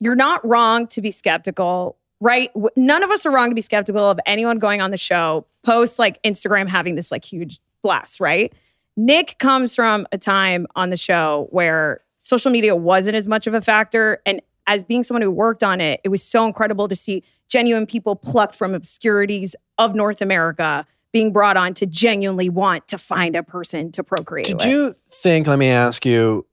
You're 0.00 0.16
not 0.16 0.44
wrong 0.44 0.88
to 0.88 1.00
be 1.00 1.12
skeptical, 1.12 1.96
right? 2.20 2.50
None 2.76 3.02
of 3.02 3.10
us 3.10 3.26
are 3.26 3.30
wrong 3.30 3.50
to 3.50 3.54
be 3.54 3.60
skeptical 3.60 4.10
of 4.10 4.18
anyone 4.26 4.58
going 4.58 4.80
on 4.80 4.90
the 4.90 4.96
show, 4.96 5.46
post 5.62 5.98
like 5.98 6.22
Instagram 6.22 6.68
having 6.68 6.94
this 6.94 7.10
like 7.10 7.24
huge 7.24 7.60
blast, 7.82 8.20
right? 8.20 8.52
Nick 8.96 9.38
comes 9.38 9.74
from 9.74 10.06
a 10.12 10.18
time 10.18 10.66
on 10.74 10.90
the 10.90 10.96
show 10.96 11.48
where 11.50 12.00
social 12.16 12.50
media 12.50 12.74
wasn't 12.74 13.14
as 13.16 13.28
much 13.28 13.46
of 13.46 13.54
a 13.54 13.60
factor. 13.60 14.20
And 14.24 14.40
as 14.66 14.84
being 14.84 15.04
someone 15.04 15.22
who 15.22 15.30
worked 15.30 15.62
on 15.62 15.80
it, 15.80 16.00
it 16.02 16.08
was 16.08 16.22
so 16.22 16.46
incredible 16.46 16.88
to 16.88 16.96
see 16.96 17.22
genuine 17.48 17.86
people 17.86 18.16
plucked 18.16 18.56
from 18.56 18.74
obscurities 18.74 19.54
of 19.78 19.94
North 19.94 20.20
America 20.22 20.86
being 21.12 21.32
brought 21.32 21.56
on 21.56 21.72
to 21.74 21.86
genuinely 21.86 22.48
want 22.48 22.88
to 22.88 22.98
find 22.98 23.36
a 23.36 23.42
person 23.42 23.92
to 23.92 24.02
procreate 24.02 24.46
Did 24.46 24.56
with. 24.56 24.66
you 24.66 24.96
think 25.10 25.46
let 25.46 25.58
me 25.58 25.68
ask 25.68 26.04
you 26.04 26.44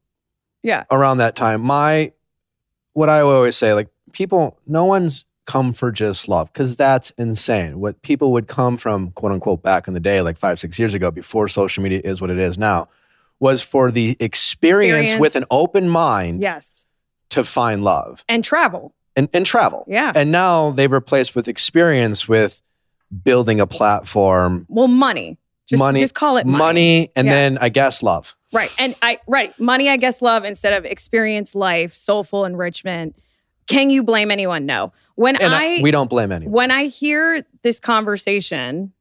Yeah. 0.62 0.84
around 0.92 1.18
that 1.18 1.36
time 1.36 1.62
my 1.62 2.12
what 2.94 3.10
I 3.10 3.22
always 3.22 3.58
say 3.58 3.74
like 3.74 3.90
people 4.12 4.58
no 4.68 4.86
one's 4.86 5.26
come 5.46 5.74
for 5.74 5.92
just 5.92 6.28
love 6.30 6.52
cuz 6.54 6.76
that's 6.76 7.12
insane. 7.18 7.80
What 7.80 8.02
people 8.02 8.32
would 8.32 8.48
come 8.48 8.78
from 8.78 9.12
quote 9.12 9.32
unquote 9.34 9.62
back 9.62 9.88
in 9.88 9.94
the 9.94 10.00
day 10.00 10.22
like 10.22 10.38
5 10.38 10.60
6 10.60 10.80
years 10.80 10.94
ago 10.94 11.12
before 11.12 11.48
social 11.48 11.84
media 11.84 12.02
is 12.04 12.22
what 12.22 12.30
it 12.30 12.40
is 12.40 12.58
now 12.58 12.88
was 13.40 13.62
for 13.62 13.92
the 13.92 14.16
experience, 14.22 15.10
Experience. 15.12 15.20
with 15.20 15.36
an 15.36 15.44
open 15.52 15.90
mind 15.90 16.42
Yes. 16.42 16.86
to 17.32 17.44
find 17.44 17.84
love 17.84 18.24
And 18.30 18.44
travel. 18.44 18.94
and, 19.18 19.28
and 19.34 19.46
travel. 19.46 19.86
Yeah. 19.88 20.14
And 20.16 20.32
now 20.32 20.72
they've 20.72 20.92
replaced 20.92 21.36
with 21.36 21.48
experience 21.50 22.28
with 22.28 22.62
building 23.24 23.60
a 23.60 23.68
platform, 23.68 24.66
Well, 24.70 24.88
money. 24.88 25.38
Just, 25.68 25.80
Money- 25.80 26.00
just 26.00 26.14
call 26.14 26.38
it 26.38 26.46
money. 26.46 26.58
money, 26.58 27.12
and 27.16 27.26
Yeah. 27.28 27.34
then 27.34 27.58
I 27.60 27.70
guess 27.70 28.02
love. 28.04 28.36
Right. 28.54 28.70
And 28.78 28.96
I 29.02 29.20
right. 29.28 29.58
Money, 29.60 29.90
I 29.90 29.98
guess 29.98 30.22
love 30.22 30.46
instead 30.46 30.74
of 30.74 30.86
experience 30.86 31.56
life, 31.56 31.94
soulful 31.94 32.46
enrichment. 32.46 33.16
Can 33.68 33.90
you 33.90 34.04
blame 34.04 34.32
anyone? 34.32 34.66
No. 34.66 34.92
When 35.16 35.36
And 35.36 35.54
I 35.54 35.82
we 35.82 35.92
don't 35.92 36.10
blame 36.10 36.32
anyone. 36.32 36.52
when 36.54 36.72
I 36.72 36.86
hear 36.86 37.46
this 37.62 37.80
conversation, 37.80 38.92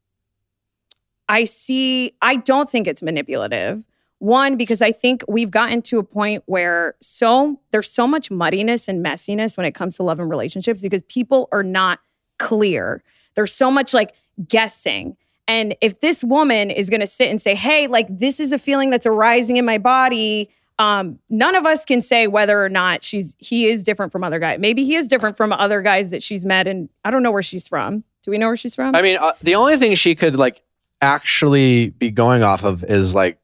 I 1.29 1.44
see 1.44 2.14
I 2.20 2.37
don't 2.37 2.68
think 2.68 2.87
it's 2.87 3.03
manipulative. 3.03 3.83
One, 4.18 4.57
because 4.57 4.81
I 4.83 4.92
think 4.92 5.25
we've 5.27 5.51
gotten 5.51 5.83
to 5.83 5.98
a 5.98 6.05
point 6.05 6.44
where 6.46 6.94
so 7.01 7.59
there's 7.72 7.90
so 7.90 8.07
much 8.07 8.31
muddiness 8.31 8.87
and 8.87 9.05
messiness 9.05 9.57
when 9.57 9.66
it 9.66 9.72
comes 9.72 9.96
to 9.96 10.05
love 10.05 10.20
and 10.20 10.31
relationships 10.31 10.81
because 10.81 11.03
people 11.09 11.48
are 11.51 11.64
not 11.64 11.98
clear. 12.38 13.03
There's 13.35 13.53
so 13.53 13.68
much 13.70 13.92
like 13.92 14.14
guessing. 14.46 15.16
And 15.48 15.75
if 15.81 16.01
this 16.01 16.22
woman 16.22 16.70
is 16.70 16.88
going 16.88 17.01
to 17.01 17.07
sit 17.07 17.31
and 17.31 17.42
say, 17.42 17.57
"Hey, 17.57 17.88
like 17.88 18.07
this 18.09 18.38
is 18.38 18.53
a 18.53 18.59
feeling 18.59 18.90
that's 18.90 19.07
arising 19.07 19.57
in 19.57 19.64
my 19.64 19.79
body," 19.79 20.48
um, 20.83 21.21
none 21.31 21.55
of 21.55 21.64
us 21.64 21.85
can 21.85 22.03
say 22.03 22.27
whether 22.27 22.62
or 22.62 22.68
not 22.68 23.05
she's 23.05 23.37
he 23.38 23.66
is 23.66 23.85
different 23.85 24.11
from 24.11 24.25
other 24.25 24.40
guys. 24.40 24.59
Maybe 24.59 24.85
he 24.85 24.97
is 24.97 25.07
different 25.07 25.37
from 25.37 25.53
other 25.53 25.81
guys 25.81 26.11
that 26.11 26.25
she's 26.25 26.45
met, 26.45 26.66
and 26.66 26.88
I 27.05 27.12
don't 27.12 27.23
know 27.23 27.31
where 27.31 27.42
she's 27.42 27.68
from. 27.68 28.03
Do 28.25 28.33
we 28.33 28.38
know 28.38 28.49
where 28.49 28.57
she's 28.57 28.75
from? 28.75 28.97
I 28.97 29.01
mean, 29.01 29.16
uh, 29.16 29.33
the 29.40 29.55
only 29.55 29.77
thing 29.77 29.95
she 29.95 30.16
could 30.16 30.35
like 30.35 30.61
actually 31.01 31.90
be 31.90 32.11
going 32.11 32.42
off 32.42 32.64
of 32.64 32.83
is 32.83 33.14
like 33.14 33.38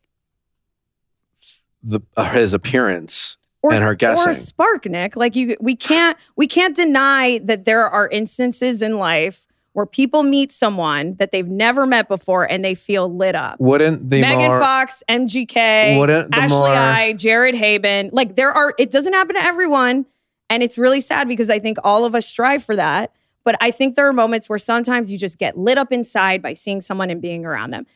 the 1.84 2.00
uh, 2.16 2.28
his 2.30 2.54
appearance. 2.54 3.36
or, 3.62 3.72
and 3.72 3.84
her 3.84 3.90
or 3.90 3.94
guessing. 3.94 4.32
spark, 4.32 4.86
Nick. 4.86 5.14
Like 5.14 5.36
you, 5.36 5.56
we 5.60 5.76
can't 5.76 6.18
we 6.34 6.48
can't 6.48 6.74
deny 6.74 7.38
that 7.44 7.66
there 7.66 7.88
are 7.88 8.08
instances 8.08 8.82
in 8.82 8.98
life 8.98 9.46
where 9.78 9.86
people 9.86 10.24
meet 10.24 10.50
someone 10.50 11.14
that 11.20 11.30
they've 11.30 11.46
never 11.46 11.86
met 11.86 12.08
before 12.08 12.42
and 12.50 12.64
they 12.64 12.74
feel 12.74 13.14
lit 13.14 13.36
up. 13.36 13.60
Wouldn't 13.60 14.10
the 14.10 14.20
Megan 14.20 14.48
more 14.48 14.58
Fox, 14.58 15.04
MGK, 15.08 15.96
wouldn't 15.96 16.34
Ashley 16.34 16.56
more 16.56 16.66
I, 16.66 17.12
Jared 17.12 17.54
Haibon. 17.54 18.10
Like 18.12 18.34
there 18.34 18.50
are, 18.50 18.74
it 18.76 18.90
doesn't 18.90 19.12
happen 19.12 19.36
to 19.36 19.40
everyone. 19.40 20.04
And 20.50 20.64
it's 20.64 20.78
really 20.78 21.00
sad 21.00 21.28
because 21.28 21.48
I 21.48 21.60
think 21.60 21.78
all 21.84 22.04
of 22.04 22.16
us 22.16 22.26
strive 22.26 22.64
for 22.64 22.74
that. 22.74 23.12
But 23.44 23.54
I 23.60 23.70
think 23.70 23.94
there 23.94 24.08
are 24.08 24.12
moments 24.12 24.48
where 24.48 24.58
sometimes 24.58 25.12
you 25.12 25.16
just 25.16 25.38
get 25.38 25.56
lit 25.56 25.78
up 25.78 25.92
inside 25.92 26.42
by 26.42 26.54
seeing 26.54 26.80
someone 26.80 27.08
and 27.08 27.22
being 27.22 27.46
around 27.46 27.70
them. 27.70 27.86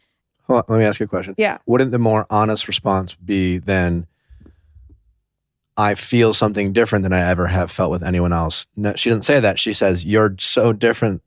Hold 0.47 0.59
on, 0.59 0.65
let 0.69 0.79
me 0.79 0.85
ask 0.85 1.01
you 1.01 1.07
a 1.07 1.09
question. 1.09 1.35
Yeah. 1.37 1.59
Wouldn't 1.67 1.91
the 1.91 1.99
more 1.99 2.29
honest 2.31 2.69
response 2.69 3.17
be 3.17 3.59
then 3.59 4.07
I 5.77 5.97
feel 5.97 6.33
something 6.33 6.73
different 6.73 7.03
than 7.03 7.13
I 7.13 7.29
ever 7.29 7.49
have 7.49 7.73
felt 7.73 7.91
with 7.91 8.05
anyone 8.05 8.33
else. 8.33 8.67
No, 8.77 8.93
she 8.95 9.11
didn't 9.11 9.25
say 9.25 9.41
that. 9.41 9.59
She 9.59 9.73
says, 9.73 10.05
You're 10.05 10.37
so 10.39 10.73
different. 10.73 11.23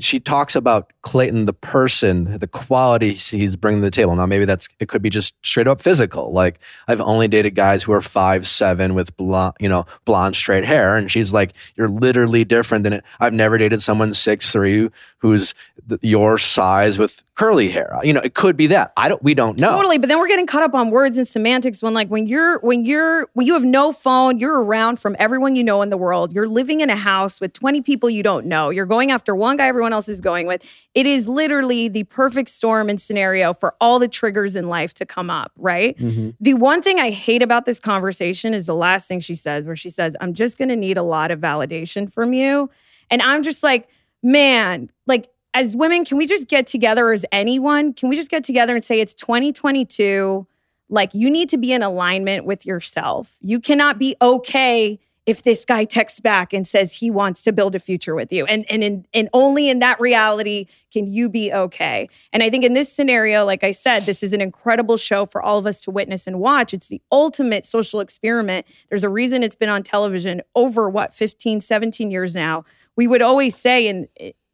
She 0.00 0.20
talks 0.20 0.56
about 0.56 0.92
Clayton, 1.02 1.46
the 1.46 1.52
person, 1.52 2.38
the 2.38 2.46
qualities 2.46 3.28
he's 3.28 3.56
bringing 3.56 3.80
to 3.80 3.86
the 3.86 3.90
table. 3.90 4.14
Now, 4.16 4.26
maybe 4.26 4.44
that's, 4.44 4.68
it 4.80 4.88
could 4.88 5.02
be 5.02 5.10
just 5.10 5.34
straight 5.44 5.68
up 5.68 5.80
physical. 5.80 6.32
Like, 6.32 6.58
I've 6.88 7.00
only 7.00 7.28
dated 7.28 7.54
guys 7.54 7.82
who 7.82 7.92
are 7.92 8.00
five, 8.00 8.46
seven 8.46 8.94
with 8.94 9.16
blonde, 9.16 9.54
you 9.60 9.68
know, 9.68 9.86
blonde, 10.04 10.36
straight 10.36 10.64
hair. 10.64 10.96
And 10.96 11.10
she's 11.10 11.32
like, 11.32 11.52
You're 11.76 11.88
literally 11.88 12.44
different 12.44 12.84
than 12.84 12.94
it. 12.94 13.04
I've 13.20 13.32
never 13.32 13.58
dated 13.58 13.82
someone 13.82 14.14
six, 14.14 14.50
three 14.50 14.88
who's 15.18 15.54
your 16.00 16.38
size 16.38 16.98
with 16.98 17.22
curly 17.34 17.68
hair. 17.68 17.98
You 18.02 18.12
know, 18.12 18.20
it 18.20 18.34
could 18.34 18.56
be 18.56 18.66
that. 18.68 18.92
I 18.96 19.08
don't, 19.08 19.22
we 19.22 19.34
don't 19.34 19.60
know. 19.60 19.76
Totally, 19.76 19.98
but 19.98 20.08
then 20.08 20.18
we're 20.18 20.28
getting 20.28 20.46
caught 20.46 20.62
up 20.62 20.74
on 20.74 20.90
words 20.90 21.18
and 21.18 21.28
semantics 21.28 21.82
when 21.82 21.94
like 21.94 22.08
when 22.08 22.26
you're 22.26 22.58
when 22.60 22.84
you're 22.84 23.28
when 23.34 23.46
you 23.46 23.54
have 23.54 23.62
no 23.62 23.92
phone, 23.92 24.38
you're 24.38 24.62
around 24.62 24.98
from 24.98 25.14
everyone 25.18 25.54
you 25.54 25.62
know 25.62 25.82
in 25.82 25.90
the 25.90 25.96
world. 25.96 26.32
You're 26.32 26.48
living 26.48 26.80
in 26.80 26.90
a 26.90 26.96
house 26.96 27.40
with 27.40 27.52
20 27.52 27.82
people 27.82 28.10
you 28.10 28.22
don't 28.22 28.46
know. 28.46 28.70
You're 28.70 28.86
going 28.86 29.10
after 29.10 29.34
one 29.36 29.58
guy 29.58 29.68
everyone 29.68 29.92
else 29.92 30.08
is 30.08 30.20
going 30.20 30.46
with. 30.46 30.64
It 30.94 31.06
is 31.06 31.28
literally 31.28 31.88
the 31.88 32.04
perfect 32.04 32.50
storm 32.50 32.88
and 32.88 33.00
scenario 33.00 33.52
for 33.52 33.74
all 33.80 33.98
the 33.98 34.08
triggers 34.08 34.56
in 34.56 34.68
life 34.68 34.94
to 34.94 35.06
come 35.06 35.30
up, 35.30 35.52
right? 35.56 35.96
Mm-hmm. 35.98 36.30
The 36.40 36.54
one 36.54 36.82
thing 36.82 36.98
I 36.98 37.10
hate 37.10 37.42
about 37.42 37.64
this 37.64 37.78
conversation 37.78 38.54
is 38.54 38.66
the 38.66 38.74
last 38.74 39.06
thing 39.06 39.20
she 39.20 39.34
says 39.34 39.66
where 39.66 39.76
she 39.76 39.90
says, 39.90 40.16
"I'm 40.20 40.34
just 40.34 40.58
going 40.58 40.70
to 40.70 40.76
need 40.76 40.96
a 40.96 41.02
lot 41.02 41.30
of 41.30 41.38
validation 41.38 42.12
from 42.12 42.32
you." 42.32 42.70
And 43.10 43.22
I'm 43.22 43.42
just 43.42 43.62
like, 43.62 43.88
"Man, 44.22 44.90
like 45.06 45.28
as 45.56 45.74
women, 45.74 46.04
can 46.04 46.18
we 46.18 46.26
just 46.26 46.48
get 46.48 46.66
together 46.66 47.12
as 47.12 47.24
anyone? 47.32 47.94
Can 47.94 48.10
we 48.10 48.16
just 48.16 48.30
get 48.30 48.44
together 48.44 48.74
and 48.74 48.84
say 48.84 49.00
it's 49.00 49.14
2022? 49.14 50.46
Like, 50.90 51.14
you 51.14 51.30
need 51.30 51.48
to 51.48 51.56
be 51.56 51.72
in 51.72 51.82
alignment 51.82 52.44
with 52.44 52.66
yourself. 52.66 53.38
You 53.40 53.58
cannot 53.58 53.98
be 53.98 54.16
okay 54.20 55.00
if 55.24 55.44
this 55.44 55.64
guy 55.64 55.86
texts 55.86 56.20
back 56.20 56.52
and 56.52 56.68
says 56.68 56.94
he 56.94 57.10
wants 57.10 57.42
to 57.44 57.52
build 57.52 57.74
a 57.74 57.80
future 57.80 58.14
with 58.14 58.30
you. 58.34 58.44
And, 58.44 58.66
and, 58.70 58.84
in, 58.84 59.06
and 59.14 59.30
only 59.32 59.70
in 59.70 59.78
that 59.78 59.98
reality 59.98 60.66
can 60.92 61.10
you 61.10 61.30
be 61.30 61.50
okay. 61.50 62.10
And 62.34 62.42
I 62.42 62.50
think 62.50 62.62
in 62.62 62.74
this 62.74 62.92
scenario, 62.92 63.46
like 63.46 63.64
I 63.64 63.70
said, 63.70 64.04
this 64.04 64.22
is 64.22 64.34
an 64.34 64.42
incredible 64.42 64.98
show 64.98 65.24
for 65.24 65.42
all 65.42 65.56
of 65.56 65.64
us 65.64 65.80
to 65.80 65.90
witness 65.90 66.26
and 66.26 66.38
watch. 66.38 66.74
It's 66.74 66.88
the 66.88 67.00
ultimate 67.10 67.64
social 67.64 68.00
experiment. 68.00 68.66
There's 68.90 69.04
a 69.04 69.08
reason 69.08 69.42
it's 69.42 69.56
been 69.56 69.70
on 69.70 69.82
television 69.82 70.42
over 70.54 70.90
what, 70.90 71.14
15, 71.14 71.62
17 71.62 72.10
years 72.10 72.34
now. 72.34 72.66
We 72.94 73.06
would 73.06 73.22
always 73.22 73.56
say, 73.56 73.88
and 73.88 74.06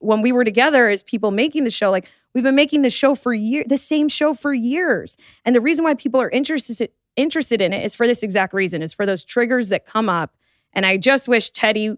when 0.02 0.20
we 0.22 0.32
were 0.32 0.44
together 0.44 0.88
as 0.88 1.02
people 1.02 1.30
making 1.30 1.64
the 1.64 1.70
show, 1.70 1.90
like 1.90 2.10
we've 2.34 2.44
been 2.44 2.54
making 2.54 2.82
the 2.82 2.90
show 2.90 3.14
for 3.14 3.32
years, 3.32 3.66
the 3.68 3.78
same 3.78 4.08
show 4.08 4.34
for 4.34 4.52
years. 4.52 5.16
And 5.44 5.54
the 5.54 5.60
reason 5.60 5.84
why 5.84 5.94
people 5.94 6.20
are 6.20 6.30
interested 6.30 6.90
interested 7.14 7.60
in 7.60 7.74
it 7.74 7.84
is 7.84 7.94
for 7.94 8.06
this 8.06 8.22
exact 8.22 8.54
reason, 8.54 8.82
is 8.82 8.94
for 8.94 9.04
those 9.04 9.22
triggers 9.22 9.68
that 9.68 9.84
come 9.84 10.08
up. 10.08 10.34
And 10.72 10.86
I 10.86 10.96
just 10.96 11.28
wish 11.28 11.52
Teddi 11.52 11.96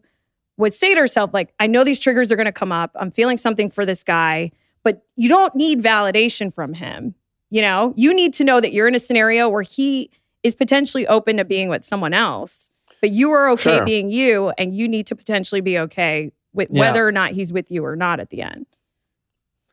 would 0.57 0.75
say 0.75 0.93
to 0.93 1.01
herself, 1.01 1.33
like, 1.33 1.55
I 1.61 1.69
know 1.69 1.85
these 1.85 2.01
triggers 2.01 2.33
are 2.33 2.37
gonna 2.37 2.51
come 2.51 2.73
up. 2.73 2.91
I'm 2.97 3.13
feeling 3.13 3.37
something 3.37 3.71
for 3.71 3.87
this 3.87 4.03
guy, 4.03 4.51
but 4.83 5.05
you 5.15 5.29
don't 5.29 5.55
need 5.55 5.83
validation 5.83 6.53
from 6.53 6.75
him. 6.75 7.15
You 7.51 7.63
know, 7.63 7.93
you 7.97 8.13
need 8.13 8.35
to 8.35 8.45
know 8.45 8.61
that 8.61 8.73
you're 8.73 8.89
in 8.89 8.97
a 8.97 8.99
scenario 8.99 9.49
where 9.49 9.63
he 9.63 10.11
is 10.43 10.57
potentially 10.57 11.07
open 11.07 11.37
to 11.37 11.45
being 11.45 11.69
with 11.69 11.85
someone 11.85 12.13
else, 12.13 12.71
but 13.01 13.11
you 13.11 13.31
are 13.31 13.49
okay 13.51 13.77
Sure. 13.77 13.85
being 13.85 14.11
you, 14.11 14.53
and 14.59 14.75
you 14.75 14.89
need 14.89 15.07
to 15.07 15.15
potentially 15.15 15.61
be 15.61 15.79
okay 15.79 16.33
with 16.55 16.69
Yeah. 16.71 16.81
whether 16.81 17.07
or 17.07 17.13
not 17.13 17.33
he's 17.33 17.53
with 17.53 17.71
you 17.71 17.85
or 17.85 17.97
not 17.97 18.21
at 18.21 18.31
the 18.31 18.43
end. 18.43 18.67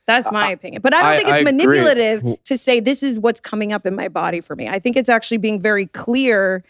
That's 0.07 0.29
my 0.31 0.47
I- 0.47 0.51
opinion. 0.51 0.81
But 0.81 0.93
I 0.93 0.99
don't 1.01 1.05
I- 1.09 1.17
think 1.17 1.29
it's 1.29 1.33
I 1.33 1.37
agree. 1.39 1.51
manipulative 1.51 2.43
to 2.43 2.57
say 2.57 2.79
this 2.79 3.01
is 3.03 3.19
what's 3.19 3.39
coming 3.39 3.71
up 3.71 3.85
in 3.85 3.95
my 3.95 4.07
body 4.07 4.41
for 4.41 4.55
me. 4.55 4.67
I 4.67 4.79
think 4.79 4.97
it's 4.97 5.09
actually 5.09 5.37
being 5.37 5.61
very 5.61 5.85
clear. 5.85 6.63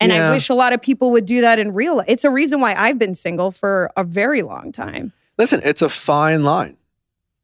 And 0.00 0.10
Yeah. 0.10 0.28
I 0.28 0.32
wish 0.32 0.48
a 0.48 0.54
lot 0.54 0.72
of 0.72 0.82
people 0.82 1.10
would 1.12 1.24
do 1.26 1.40
that 1.42 1.58
in 1.58 1.72
real 1.72 1.96
life. 1.98 2.06
It's 2.08 2.24
a 2.24 2.30
reason 2.30 2.60
why 2.60 2.74
I've 2.74 2.98
been 2.98 3.14
single 3.14 3.50
for 3.52 3.90
a 3.96 4.02
very 4.02 4.42
long 4.42 4.72
time. 4.72 5.12
Listen, 5.38 5.60
it's 5.64 5.82
a 5.82 5.88
fine 5.88 6.42
line. 6.42 6.76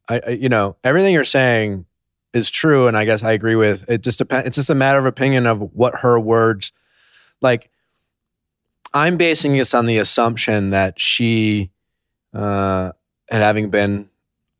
I, 0.09 0.21
I 0.27 0.29
you 0.31 0.49
know, 0.49 0.75
everything 0.83 1.13
you're 1.13 1.23
saying 1.23 1.85
is 2.33 2.49
true, 2.49 2.87
and 2.87 2.97
I 2.97 3.05
guess 3.05 3.23
I 3.23 3.31
agree 3.31 3.55
with. 3.55 3.85
It 3.89 4.01
just 4.01 4.17
depends. 4.17 4.47
It's 4.47 4.55
just 4.55 4.69
a 4.69 4.75
matter 4.75 4.97
of 4.99 5.05
opinion 5.05 5.45
of 5.45 5.73
what 5.73 5.95
her 5.99 6.19
words, 6.19 6.71
like. 7.41 7.69
I'm 8.93 9.15
basing 9.15 9.53
this 9.53 9.73
on 9.73 9.85
the 9.85 9.97
assumption 9.99 10.71
that 10.71 10.99
she, 10.99 11.71
uh, 12.33 12.91
and 13.29 13.41
having 13.43 13.69
been 13.69 14.09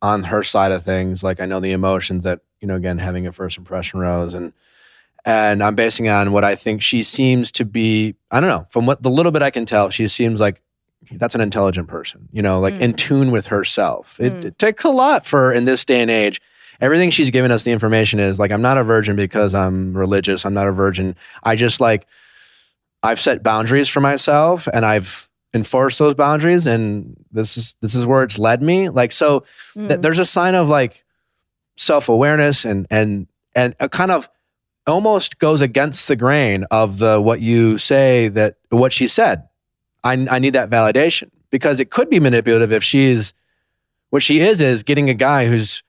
on 0.02 0.24
her 0.24 0.44
side 0.44 0.72
of 0.72 0.84
things, 0.84 1.24
like 1.24 1.40
I 1.40 1.46
know 1.46 1.60
the 1.60 1.72
emotions 1.72 2.24
that 2.24 2.40
you 2.60 2.68
know, 2.68 2.76
again, 2.76 2.98
having 3.00 3.26
a 3.28 3.32
first 3.32 3.58
impression 3.58 4.00
rose, 4.00 4.34
and 4.34 4.54
and 5.26 5.64
I'm 5.64 5.76
basing 5.76 6.06
it 6.08 6.10
on 6.10 6.32
what 6.32 6.44
I 6.44 6.56
think 6.56 6.82
she 6.82 7.04
seems 7.04 7.52
to 7.54 7.66
be. 7.66 8.16
I 8.32 8.40
don't 8.40 8.50
know. 8.50 8.68
From 8.70 8.86
what 8.86 9.04
the 9.04 9.10
little 9.10 9.32
bit 9.32 9.42
I 9.42 9.52
can 9.52 9.66
tell, 9.66 9.90
she 9.90 10.08
seems 10.08 10.40
like 10.40 10.62
that's 11.14 11.36
an 11.36 11.42
intelligent 11.42 11.88
person, 11.88 12.30
you 12.32 12.42
know, 12.42 12.60
like 12.60 12.76
in 12.76 12.94
Mm. 12.94 12.98
tune 12.98 13.32
with 13.32 13.48
herself. 13.48 14.20
It, 14.20 14.34
Mm. 14.34 14.46
it 14.46 14.60
takes 14.60 14.84
a 14.84 14.90
lot 14.90 15.26
for 15.26 15.52
in 15.52 15.66
this 15.66 15.84
day 15.84 16.02
and 16.02 16.12
age. 16.12 16.40
Everything 16.80 17.10
she's 17.10 17.30
given 17.32 17.52
us 17.52 17.64
the 17.64 17.72
information 17.72 18.20
is 18.20 18.40
like, 18.40 18.52
I'm 18.52 18.62
not 18.62 18.78
a 18.78 18.84
virgin 18.84 19.16
because 19.16 19.54
I'm 19.56 19.96
religious. 19.98 20.46
I'm 20.46 20.54
not 20.54 20.68
a 20.68 20.72
virgin. 20.72 21.16
I 21.44 21.56
just 21.56 21.82
like, 21.82 22.06
I've 23.04 23.20
set 23.20 23.44
boundaries 23.44 23.90
for 23.90 24.00
myself 24.00 24.68
and 24.72 24.86
I've 24.86 25.28
enforced 25.54 26.00
those 26.00 26.14
boundaries. 26.14 26.66
And 26.68 27.16
this 27.32 27.58
is, 27.58 27.76
this 27.82 27.96
is 27.96 28.06
where 28.06 28.24
it's 28.24 28.40
led 28.40 28.62
me. 28.62 28.90
Like, 28.90 29.12
so 29.12 29.44
th- 29.74 29.90
Mm. 29.90 30.02
there's 30.02 30.20
a 30.20 30.26
sign 30.26 30.56
of 30.56 30.70
like 30.70 31.04
self 31.78 32.10
awareness 32.10 32.66
and, 32.66 32.88
and, 32.90 33.28
and 33.56 33.76
a 33.80 33.90
kind 33.90 34.12
of 34.12 34.30
almost 34.88 35.40
goes 35.40 35.62
against 35.62 36.08
the 36.08 36.16
grain 36.16 36.66
of 36.72 36.98
the, 37.00 37.20
what 37.22 37.42
you 37.42 37.78
say 37.78 38.28
that 38.30 38.56
what 38.70 38.92
she 38.94 39.08
said. 39.08 39.44
I, 40.04 40.14
I 40.30 40.40
need 40.40 40.54
that 40.54 40.70
validation 40.70 41.30
because 41.52 41.80
it 41.80 41.92
could 41.92 42.10
be 42.10 42.20
manipulative 42.20 42.72
if 42.72 42.84
she's 42.84 43.34
what 44.10 44.24
she 44.24 44.40
is 44.40 44.60
is 44.62 44.82
getting 44.84 45.10
a 45.10 45.14
guy 45.14 45.48
who's 45.48 45.84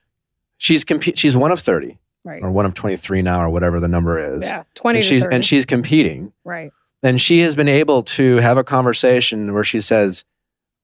she's 0.57 0.83
comp- 0.83 1.17
she's 1.17 1.35
one 1.35 1.51
of 1.51 1.59
30 1.59 1.97
right. 2.23 2.43
or 2.43 2.51
one 2.51 2.65
of 2.65 2.73
23 2.75 3.21
now 3.23 3.41
or 3.41 3.49
whatever 3.49 3.79
the 3.79 3.87
number 3.87 4.37
is 4.39 4.47
Yeah. 4.47 4.63
20 4.75 4.97
and 4.99 5.05
she's 5.05 5.23
and 5.23 5.43
she's 5.45 5.65
competing 5.65 6.31
right. 6.43 6.71
And 7.03 7.21
she 7.21 7.39
has 7.41 7.55
been 7.55 7.67
able 7.67 8.01
to 8.03 8.37
have 8.37 8.57
a 8.57 8.63
conversation 8.63 9.53
where 9.53 9.63
she 9.63 9.81
says 9.81 10.23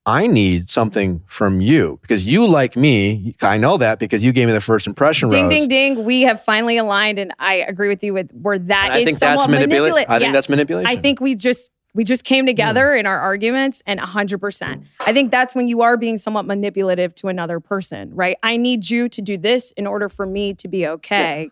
I 0.05 0.27
need 0.27 0.69
something 0.69 1.21
from 1.27 1.61
you 1.61 1.99
because 2.01 2.25
you 2.25 2.47
like 2.47 2.75
me. 2.75 3.35
I 3.41 3.57
know 3.57 3.77
that 3.77 3.99
because 3.99 4.23
you 4.23 4.31
gave 4.31 4.47
me 4.47 4.53
the 4.53 4.61
first 4.61 4.87
impression, 4.87 5.29
Ding, 5.29 5.43
Rose. 5.43 5.53
ding, 5.53 5.67
ding. 5.67 6.03
We 6.03 6.21
have 6.21 6.43
finally 6.43 6.77
aligned, 6.77 7.19
and 7.19 7.33
I 7.37 7.55
agree 7.55 7.89
with 7.89 8.03
you 8.03 8.13
with 8.13 8.31
where 8.31 8.57
that 8.57 8.85
And 8.85 8.93
I 8.93 8.97
is 8.99 9.05
think 9.05 9.19
that's 9.19 9.43
somewhat 9.43 9.55
manipula- 9.55 9.67
manipulative. 9.67 10.09
I 10.09 10.19
think 10.19 10.33
that's 10.33 10.49
manipulation. 10.49 10.87
I 10.87 10.99
think 10.99 11.19
we 11.19 11.35
just 11.35 11.71
we 11.93 12.03
just 12.03 12.23
came 12.23 12.45
together 12.45 12.93
hmm. 12.93 12.99
in 12.99 13.05
our 13.05 13.19
arguments, 13.19 13.83
and 13.85 13.99
hundred 13.99 14.39
percent. 14.39 14.83
I 15.01 15.13
think 15.13 15.31
that's 15.31 15.53
when 15.53 15.67
you 15.67 15.81
are 15.81 15.97
being 15.97 16.17
somewhat 16.17 16.45
manipulative 16.45 17.13
to 17.15 17.27
another 17.27 17.59
person, 17.59 18.11
right? 18.15 18.37
I 18.41 18.57
need 18.57 18.89
you 18.89 19.09
to 19.09 19.21
do 19.21 19.37
this 19.37 19.71
in 19.73 19.85
order 19.85 20.09
for 20.09 20.25
me 20.25 20.53
to 20.55 20.67
be 20.67 20.87
okay. 20.87 21.51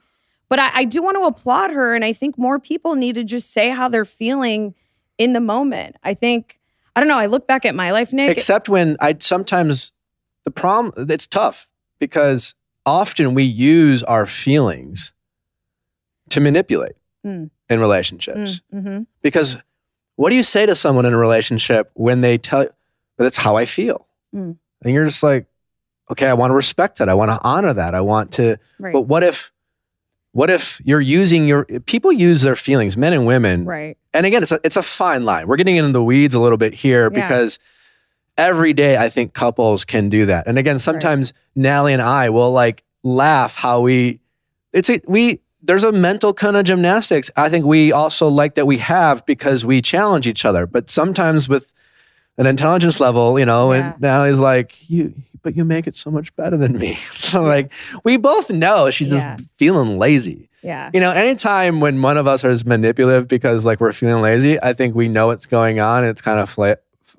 But 0.49 0.59
I, 0.59 0.69
I 0.73 0.85
do 0.85 1.01
want 1.03 1.17
to 1.17 1.23
applaud 1.23 1.71
her, 1.71 1.93
and 1.93 2.05
I 2.05 2.13
think 2.13 2.37
more 2.37 2.57
people 2.59 2.95
need 2.95 3.15
to 3.15 3.23
just 3.23 3.51
say 3.51 3.69
how 3.69 3.89
they're 3.89 4.05
feeling 4.05 4.73
in 5.17 5.33
the 5.33 5.41
moment. 5.41 5.97
I 6.03 6.13
think 6.13 6.59
I 6.95 6.99
don't 6.99 7.09
know. 7.09 7.17
I 7.17 7.25
look 7.27 7.47
back 7.47 7.65
at 7.65 7.75
my 7.75 7.91
life, 7.91 8.13
Nick. 8.13 8.31
Except 8.31 8.69
when 8.69 8.97
I 8.99 9.17
sometimes 9.19 9.91
the 10.45 10.51
problem 10.51 11.09
it's 11.09 11.27
tough 11.27 11.69
because 11.99 12.55
often 12.85 13.33
we 13.33 13.43
use 13.43 14.03
our 14.03 14.25
feelings 14.25 15.11
to 16.29 16.39
manipulate 16.39 16.93
Mm. 17.25 17.49
in 17.69 17.79
relationships. 17.81 18.61
mm-hmm. 18.73 19.01
Because 19.21 19.57
what 20.15 20.29
do 20.29 20.35
you 20.35 20.43
say 20.43 20.65
to 20.65 20.75
someone 20.75 21.05
in 21.05 21.13
a 21.13 21.17
relationship 21.17 21.91
when 21.95 22.21
they 22.21 22.37
tell 22.37 22.63
you 22.63 22.69
that's 23.17 23.35
how 23.37 23.57
I 23.57 23.65
feel? 23.65 24.07
Mm. 24.33 24.55
And 24.83 24.93
you're 24.93 25.03
just 25.03 25.23
like, 25.23 25.45
okay, 26.09 26.27
I 26.27 26.33
want 26.35 26.51
to 26.51 26.55
respect 26.55 26.99
that. 26.99 27.09
I 27.09 27.15
want 27.15 27.31
to 27.31 27.39
honor 27.43 27.73
that. 27.73 27.93
I 27.95 28.01
want 28.01 28.31
to 28.33 28.57
right, 28.79 28.93
but 28.93 29.01
what 29.01 29.23
if 29.23 29.51
what 30.37 30.51
if 30.51 30.79
you're 30.85 31.01
using 31.01 31.47
your 31.47 31.65
people 31.87 32.11
use 32.11 32.41
their 32.41 32.55
feelings, 32.55 32.95
men 32.95 33.11
and 33.11 33.25
women, 33.25 33.65
right, 33.65 33.97
and 34.13 34.23
again, 34.27 34.43
it's 34.43 34.51
a, 34.51 34.59
it's 34.63 34.77
a 34.77 34.83
fine 34.83 35.25
line. 35.25 35.47
We're 35.47 35.57
getting 35.57 35.77
into 35.77 35.91
the 35.93 36.03
weeds 36.03 36.35
a 36.35 36.39
little 36.39 36.59
bit 36.59 36.75
here 36.75 37.05
Yeah. 37.11 37.21
because 37.21 37.57
every 38.37 38.73
day 38.73 38.97
I 38.97 39.09
think 39.09 39.33
couples 39.33 39.83
can 39.83 40.09
do 40.09 40.27
that. 40.27 40.45
And 40.45 40.59
again, 40.59 40.77
sometimes 40.77 41.33
Nally 41.55 41.91
and 41.91 42.03
I 42.03 42.29
will 42.29 42.51
like 42.51 42.83
laugh 43.01 43.55
how 43.55 43.81
we, 43.81 44.19
it's 44.73 44.91
a, 44.91 45.01
we, 45.07 45.39
there's 45.63 45.83
a 45.83 45.91
mental 45.91 46.35
kind 46.35 46.55
of 46.55 46.65
gymnastics. 46.65 47.31
I 47.35 47.49
think 47.49 47.65
we 47.65 47.91
also 47.91 48.27
like 48.27 48.53
that 48.55 48.67
we 48.67 48.77
have 48.77 49.25
because 49.25 49.65
we 49.65 49.81
challenge 49.81 50.27
each 50.27 50.45
other. 50.45 50.67
But 50.67 50.91
sometimes 50.91 51.49
with 51.49 51.73
an 52.37 52.45
intelligence 52.45 52.99
level, 52.99 53.37
you 53.39 53.45
know, 53.45 53.73
Yeah. 53.73 53.93
and 54.01 54.29
he's 54.29 54.37
like, 54.39 54.89
you, 54.89 55.13
but 55.43 55.55
you 55.55 55.63
make 55.65 55.87
it 55.87 55.95
so 55.95 56.11
much 56.11 56.35
better 56.35 56.57
than 56.57 56.77
me. 56.77 56.93
so 57.15 57.41
like, 57.43 57.71
we 58.03 58.17
both 58.17 58.49
know 58.49 58.89
she's 58.89 59.11
Yeah. 59.11 59.35
just 59.37 59.49
feeling 59.57 59.97
lazy. 59.97 60.49
yeah, 60.63 60.89
You 60.93 60.99
know, 60.99 61.11
anytime 61.11 61.79
when 61.79 62.01
one 62.01 62.17
of 62.17 62.27
us 62.27 62.43
is 62.43 62.65
manipulative 62.65 63.27
because 63.27 63.65
like 63.65 63.79
we're 63.79 63.93
feeling 63.93 64.21
lazy, 64.21 64.61
I 64.61 64.73
think 64.73 64.95
we 64.95 65.07
know 65.07 65.27
what's 65.27 65.45
going 65.45 65.79
on. 65.79 66.03
It's 66.03 66.21
kind 66.21 66.39
of 66.39 66.49
fla- 66.49 66.77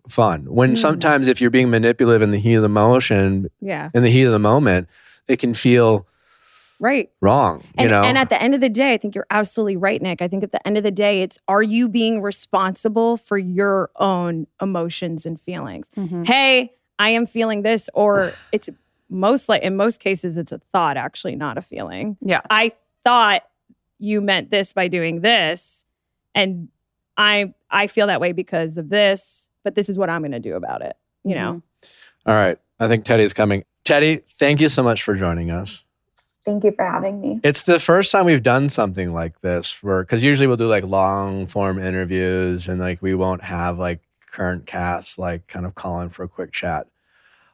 fun. 0.08 0.44
When 0.48 0.72
Mm. 0.74 0.78
sometimes 0.78 1.28
if 1.28 1.40
you're 1.40 1.50
being 1.50 1.70
manipulative 1.70 2.22
in 2.22 2.30
the 2.30 2.38
heat 2.38 2.54
of 2.54 2.62
the 2.62 2.68
motion, 2.68 3.48
yeah. 3.60 3.90
in 3.94 4.02
the 4.02 4.10
heat 4.10 4.24
of 4.24 4.32
the 4.32 4.38
moment, 4.38 4.88
it 5.28 5.38
can 5.38 5.52
feel 5.54 6.06
right. 6.78 7.10
wrong. 7.20 7.60
You 7.60 7.66
And, 7.78 7.90
know, 7.90 8.02
and 8.04 8.16
at 8.18 8.28
the 8.28 8.40
end 8.40 8.54
of 8.54 8.60
the 8.60 8.68
day, 8.68 8.92
I 8.92 8.96
think 8.96 9.14
you're 9.14 9.26
absolutely 9.30 9.76
right, 9.76 10.00
Nick. 10.00 10.22
I 10.22 10.28
think 10.28 10.42
at 10.42 10.52
the 10.52 10.66
end 10.66 10.76
of 10.76 10.82
the 10.82 10.90
day, 10.90 11.22
it's 11.22 11.38
are 11.48 11.62
you 11.62 11.88
being 11.88 12.20
responsible 12.22 13.16
for 13.16 13.36
your 13.38 13.90
own 13.96 14.46
emotions 14.60 15.26
and 15.26 15.40
feelings? 15.40 15.88
Mhm. 15.96 16.26
Hey, 16.26 16.72
I 16.98 17.10
am 17.10 17.26
feeling 17.26 17.62
this, 17.62 17.88
or 17.94 18.32
it's 18.52 18.68
most 19.10 19.48
like 19.48 19.62
in 19.62 19.76
most 19.76 20.00
cases, 20.00 20.36
it's 20.36 20.52
a 20.52 20.60
thought, 20.72 20.96
actually, 20.96 21.36
not 21.36 21.56
a 21.58 21.62
feeling. 21.62 22.16
Yeah. 22.20 22.42
I 22.50 22.72
thought 23.04 23.42
you 23.98 24.20
meant 24.20 24.50
this 24.50 24.72
by 24.72 24.88
doing 24.88 25.20
this, 25.22 25.84
and 26.34 26.68
I 27.16 27.54
I 27.70 27.86
feel 27.86 28.06
that 28.06 28.20
way 28.20 28.32
because 28.32 28.78
of 28.78 28.88
this, 28.90 29.48
but 29.64 29.74
this 29.74 29.88
is 29.88 29.98
what 29.98 30.08
I'm 30.10 30.20
going 30.22 30.32
to 30.32 30.38
do 30.40 30.54
about 30.56 30.82
it. 30.82 30.96
You 31.24 31.34
know, 31.34 31.62
all 32.26 32.34
right. 32.34 32.58
I 32.80 32.86
think 32.88 33.04
Teddi's 33.04 33.32
coming. 33.32 33.64
Teddi, 33.84 34.22
thank 34.38 34.60
you 34.60 34.68
so 34.68 34.82
much 34.82 35.02
for 35.02 35.14
joining 35.14 35.50
us. 35.50 35.84
Thank 36.48 36.64
you 36.64 36.72
for 36.72 36.84
having 36.84 37.20
me. 37.20 37.40
It's 37.44 37.60
the 37.62 37.78
first 37.78 38.10
time 38.10 38.24
we've 38.24 38.42
done 38.42 38.70
something 38.70 39.12
like 39.12 39.38
this 39.42 39.82
where 39.82 40.02
because 40.02 40.24
usually 40.24 40.46
we'll 40.46 40.56
do 40.56 40.66
like 40.66 40.84
long 40.84 41.46
form 41.46 41.78
interviews 41.78 42.68
and 42.68 42.80
like 42.80 43.02
we 43.02 43.14
won't 43.14 43.42
have 43.42 43.78
like 43.78 44.00
current 44.32 44.64
casts 44.66 45.18
like 45.18 45.46
kind 45.46 45.66
of 45.66 45.74
calling 45.74 46.08
for 46.08 46.22
a 46.22 46.28
quick 46.28 46.50
chat. 46.52 46.86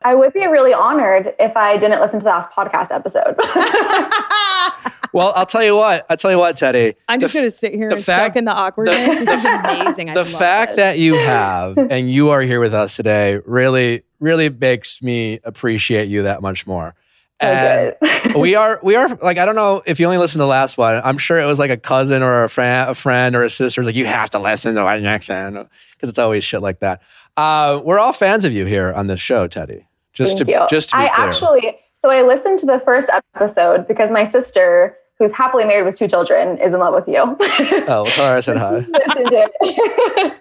I 0.02 0.14
would 0.14 0.32
be 0.32 0.46
really 0.46 0.72
honored 0.74 1.34
if 1.40 1.56
I 1.56 1.76
didn't 1.76 2.00
listen 2.00 2.20
to 2.20 2.24
the 2.24 2.30
last 2.30 2.50
podcast 2.52 2.92
episode. 2.94 3.34
Well, 5.12 5.32
I'll 5.36 5.46
tell 5.46 5.62
you 5.62 5.76
what. 5.76 6.04
I'll 6.10 6.16
tell 6.16 6.32
you 6.32 6.38
what, 6.40 6.56
Teddi. 6.56 6.96
I'm 7.06 7.20
just 7.20 7.32
The 7.34 7.38
going 7.38 7.48
to 7.52 7.56
sit 7.56 7.72
here 7.72 7.88
the 7.88 7.94
and 7.94 8.04
fact- 8.04 8.32
stuck 8.32 8.36
in 8.36 8.46
the 8.46 8.52
awkwardness. 8.52 9.20
this 9.20 9.28
is 9.28 9.44
amazing. 9.44 10.10
I 10.10 10.14
the 10.14 10.20
love 10.24 10.28
fact 10.28 10.70
this. 10.72 10.76
that 10.78 10.98
you 10.98 11.14
have 11.14 11.78
and 11.78 12.10
you 12.12 12.30
are 12.30 12.40
here 12.42 12.58
with 12.58 12.74
us 12.74 12.96
today 12.96 13.38
really 13.46 14.02
really 14.18 14.48
makes 14.48 15.00
me 15.02 15.38
appreciate 15.44 16.08
you 16.08 16.24
that 16.24 16.42
much 16.42 16.66
more 16.66 16.96
and 17.44 18.34
we 18.36 18.54
are 18.62 18.80
we 18.82 18.96
are 18.96 19.08
like 19.22 19.38
i 19.38 19.44
don't 19.44 19.56
know 19.56 19.82
if 19.86 20.00
you 20.00 20.06
only 20.06 20.18
listened 20.18 20.40
to 20.40 20.44
the 20.44 20.46
last 20.46 20.78
one 20.78 21.00
i'm 21.04 21.18
sure 21.18 21.38
it 21.38 21.46
was 21.46 21.58
like 21.58 21.70
a 21.70 21.76
cousin 21.76 22.22
or 22.22 22.44
a 22.44 22.48
friend 22.48 22.90
a 22.90 22.94
friend 22.94 23.36
or 23.36 23.42
a 23.42 23.50
sister 23.50 23.82
like 23.82 23.94
you 23.94 24.06
have 24.06 24.30
to 24.30 24.38
listen 24.38 24.74
to 24.74 24.80
our 24.80 24.98
next 25.00 25.28
one 25.28 25.68
because 25.92 26.08
it's 26.08 26.18
always 26.18 26.44
shit 26.44 26.62
like 26.62 26.80
that 26.80 27.02
uh, 27.36 27.80
we're 27.84 27.98
all 27.98 28.12
fans 28.12 28.44
of 28.44 28.52
you 28.52 28.64
here 28.64 28.92
on 28.92 29.06
this 29.08 29.20
show 29.20 29.48
teddi 29.48 29.84
just 30.14 30.38
Thank 30.38 30.48
to 30.48 30.52
you. 30.52 30.66
just 30.70 30.90
to 30.90 30.96
be 30.96 31.02
I 31.02 31.08
clear 31.08 31.26
actually, 31.26 31.78
so 31.94 32.08
I 32.08 32.22
listened 32.22 32.60
to 32.60 32.66
the 32.66 32.78
first 32.80 33.10
episode 33.34 33.86
because 33.88 34.10
my 34.10 34.24
sister, 34.24 34.96
who's 35.18 35.32
happily 35.32 35.64
married 35.64 35.86
with 35.86 35.98
two 35.98 36.06
children, 36.06 36.56
is 36.58 36.72
in 36.72 36.78
love 36.78 36.94
with 36.94 37.08
you. 37.08 37.18
oh 37.18 37.84
well, 37.88 38.06
tell 38.06 38.28
her 38.28 38.36
i 38.36 38.40
said 38.40 38.56
hi 38.56 38.76
listened 38.88 39.30
to 39.30 39.50
it. 39.62 40.40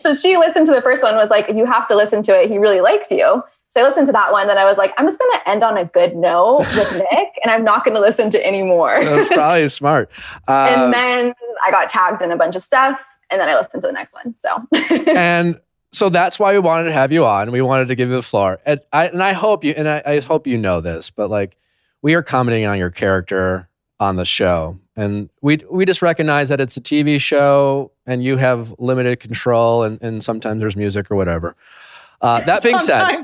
so 0.00 0.12
she 0.12 0.36
listened 0.36 0.66
to 0.66 0.72
the 0.72 0.82
first 0.82 1.02
one, 1.02 1.14
was 1.14 1.30
like, 1.30 1.48
you 1.48 1.64
have 1.66 1.86
to 1.86 1.94
listen 1.94 2.22
to 2.24 2.32
it. 2.36 2.50
He 2.50 2.58
really 2.58 2.80
likes 2.80 3.10
you. 3.10 3.42
So 3.76 3.84
I 3.84 3.88
listened 3.88 4.06
to 4.06 4.12
that 4.12 4.32
one. 4.32 4.46
Then 4.46 4.56
I 4.56 4.64
was 4.64 4.78
like, 4.78 4.94
I'm 4.96 5.06
just 5.06 5.18
going 5.18 5.30
to 5.32 5.48
end 5.50 5.62
on 5.62 5.76
a 5.76 5.84
good 5.84 6.16
note 6.16 6.60
with 6.60 6.92
Nick, 7.12 7.28
and 7.44 7.50
I'm 7.50 7.62
not 7.62 7.84
going 7.84 7.94
to 7.94 8.00
listen 8.00 8.30
to 8.30 8.46
any 8.46 8.62
more. 8.62 9.04
that's 9.04 9.28
probably 9.28 9.68
smart 9.68 10.10
uh, 10.48 10.52
and 10.70 10.94
then 10.94 11.34
I 11.66 11.70
got 11.70 11.90
tagged 11.90 12.22
in 12.22 12.30
a 12.32 12.36
bunch 12.36 12.56
of 12.56 12.64
stuff, 12.64 12.98
and 13.30 13.38
then 13.38 13.50
I 13.50 13.54
listened 13.54 13.82
to 13.82 13.88
the 13.88 13.92
next 13.92 14.14
one. 14.14 14.34
So 14.38 14.66
and 15.14 15.60
so 15.92 16.08
that's 16.08 16.38
why 16.38 16.52
we 16.52 16.58
wanted 16.58 16.84
to 16.84 16.92
have 16.92 17.12
you 17.12 17.26
on. 17.26 17.52
We 17.52 17.60
wanted 17.60 17.88
to 17.88 17.94
give 17.94 18.08
you 18.08 18.14
the 18.14 18.22
floor. 18.22 18.60
And 18.64 18.80
I, 18.94 19.08
and 19.08 19.22
I 19.22 19.34
hope 19.34 19.62
you, 19.62 19.74
and 19.76 19.86
I, 19.86 20.02
I 20.06 20.14
just 20.14 20.26
hope 20.26 20.46
you 20.46 20.56
know 20.56 20.80
this, 20.80 21.10
but 21.10 21.28
like 21.28 21.58
we 22.00 22.14
are 22.14 22.22
commenting 22.22 22.64
on 22.64 22.78
your 22.78 22.90
character 22.90 23.68
on 24.00 24.16
the 24.16 24.24
show. 24.24 24.78
And 24.96 25.28
we, 25.42 25.58
we 25.70 25.84
just 25.84 26.00
recognize 26.00 26.48
that 26.48 26.60
it's 26.60 26.76
a 26.78 26.80
TV 26.80 27.20
show 27.20 27.92
and 28.06 28.24
you 28.24 28.38
have 28.38 28.74
limited 28.78 29.20
control 29.20 29.82
and, 29.82 30.00
and 30.02 30.24
sometimes 30.24 30.60
there's 30.60 30.76
music 30.76 31.10
or 31.10 31.16
whatever. 31.16 31.56
Uh, 32.20 32.40
that 32.40 32.62
being 32.62 32.78
said, 32.78 33.22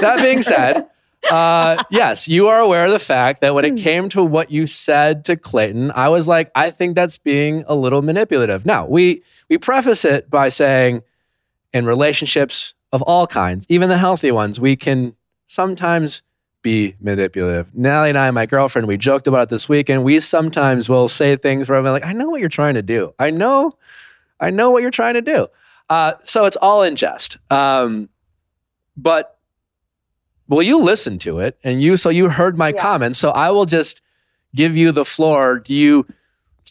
that 0.00 0.18
being 0.20 0.42
said, 0.42 0.88
uh, 1.30 1.82
yes, 1.90 2.28
you 2.28 2.48
are 2.48 2.60
aware 2.60 2.86
of 2.86 2.92
the 2.92 2.98
fact 2.98 3.40
that 3.40 3.54
when 3.54 3.64
it 3.64 3.76
came 3.76 4.08
to 4.10 4.22
what 4.22 4.50
you 4.50 4.66
said 4.66 5.24
to 5.24 5.36
Clayton, 5.36 5.90
I 5.92 6.08
was 6.08 6.28
like, 6.28 6.50
I 6.54 6.70
think 6.70 6.94
that's 6.94 7.18
being 7.18 7.64
a 7.66 7.74
little 7.74 8.02
manipulative. 8.02 8.66
Now, 8.66 8.86
we 8.86 9.22
we 9.48 9.58
preface 9.58 10.04
it 10.04 10.28
by 10.30 10.48
saying, 10.50 11.02
in 11.72 11.86
relationships 11.86 12.74
of 12.92 13.02
all 13.02 13.26
kinds, 13.26 13.66
even 13.68 13.88
the 13.88 13.98
healthy 13.98 14.30
ones, 14.30 14.60
we 14.60 14.76
can 14.76 15.14
sometimes 15.46 16.22
be 16.62 16.96
manipulative. 17.00 17.72
Natalie 17.74 18.08
and 18.08 18.18
I, 18.18 18.30
my 18.32 18.46
girlfriend, 18.46 18.88
we 18.88 18.96
joked 18.96 19.26
about 19.26 19.44
it 19.44 19.48
this 19.50 19.68
weekend. 19.68 20.04
We 20.04 20.18
sometimes 20.20 20.88
will 20.88 21.08
say 21.08 21.36
things 21.36 21.68
where 21.68 21.78
I'm 21.78 21.84
like, 21.84 22.04
I 22.04 22.12
know 22.12 22.28
what 22.28 22.40
you're 22.40 22.48
trying 22.48 22.74
to 22.74 22.82
do. 22.82 23.14
I 23.18 23.30
know, 23.30 23.76
I 24.40 24.50
know 24.50 24.70
what 24.70 24.82
you're 24.82 24.90
trying 24.90 25.14
to 25.14 25.22
do. 25.22 25.48
Uh, 25.88 26.14
so 26.24 26.44
it's 26.44 26.56
all 26.56 26.82
in 26.82 26.96
jest. 26.96 27.36
Um, 27.50 28.08
but 28.96 29.38
well, 30.48 30.62
you 30.62 30.80
listened 30.80 31.20
to 31.22 31.38
it 31.40 31.58
and 31.64 31.82
you 31.82 31.96
so 31.96 32.08
you 32.08 32.28
heard 32.28 32.56
my 32.56 32.68
Yeah. 32.68 32.80
comments. 32.82 33.18
So 33.18 33.30
I 33.30 33.50
will 33.50 33.66
just 33.66 34.02
give 34.54 34.76
you 34.76 34.92
the 34.92 35.04
floor. 35.04 35.58
Do 35.58 35.74
you 35.74 36.06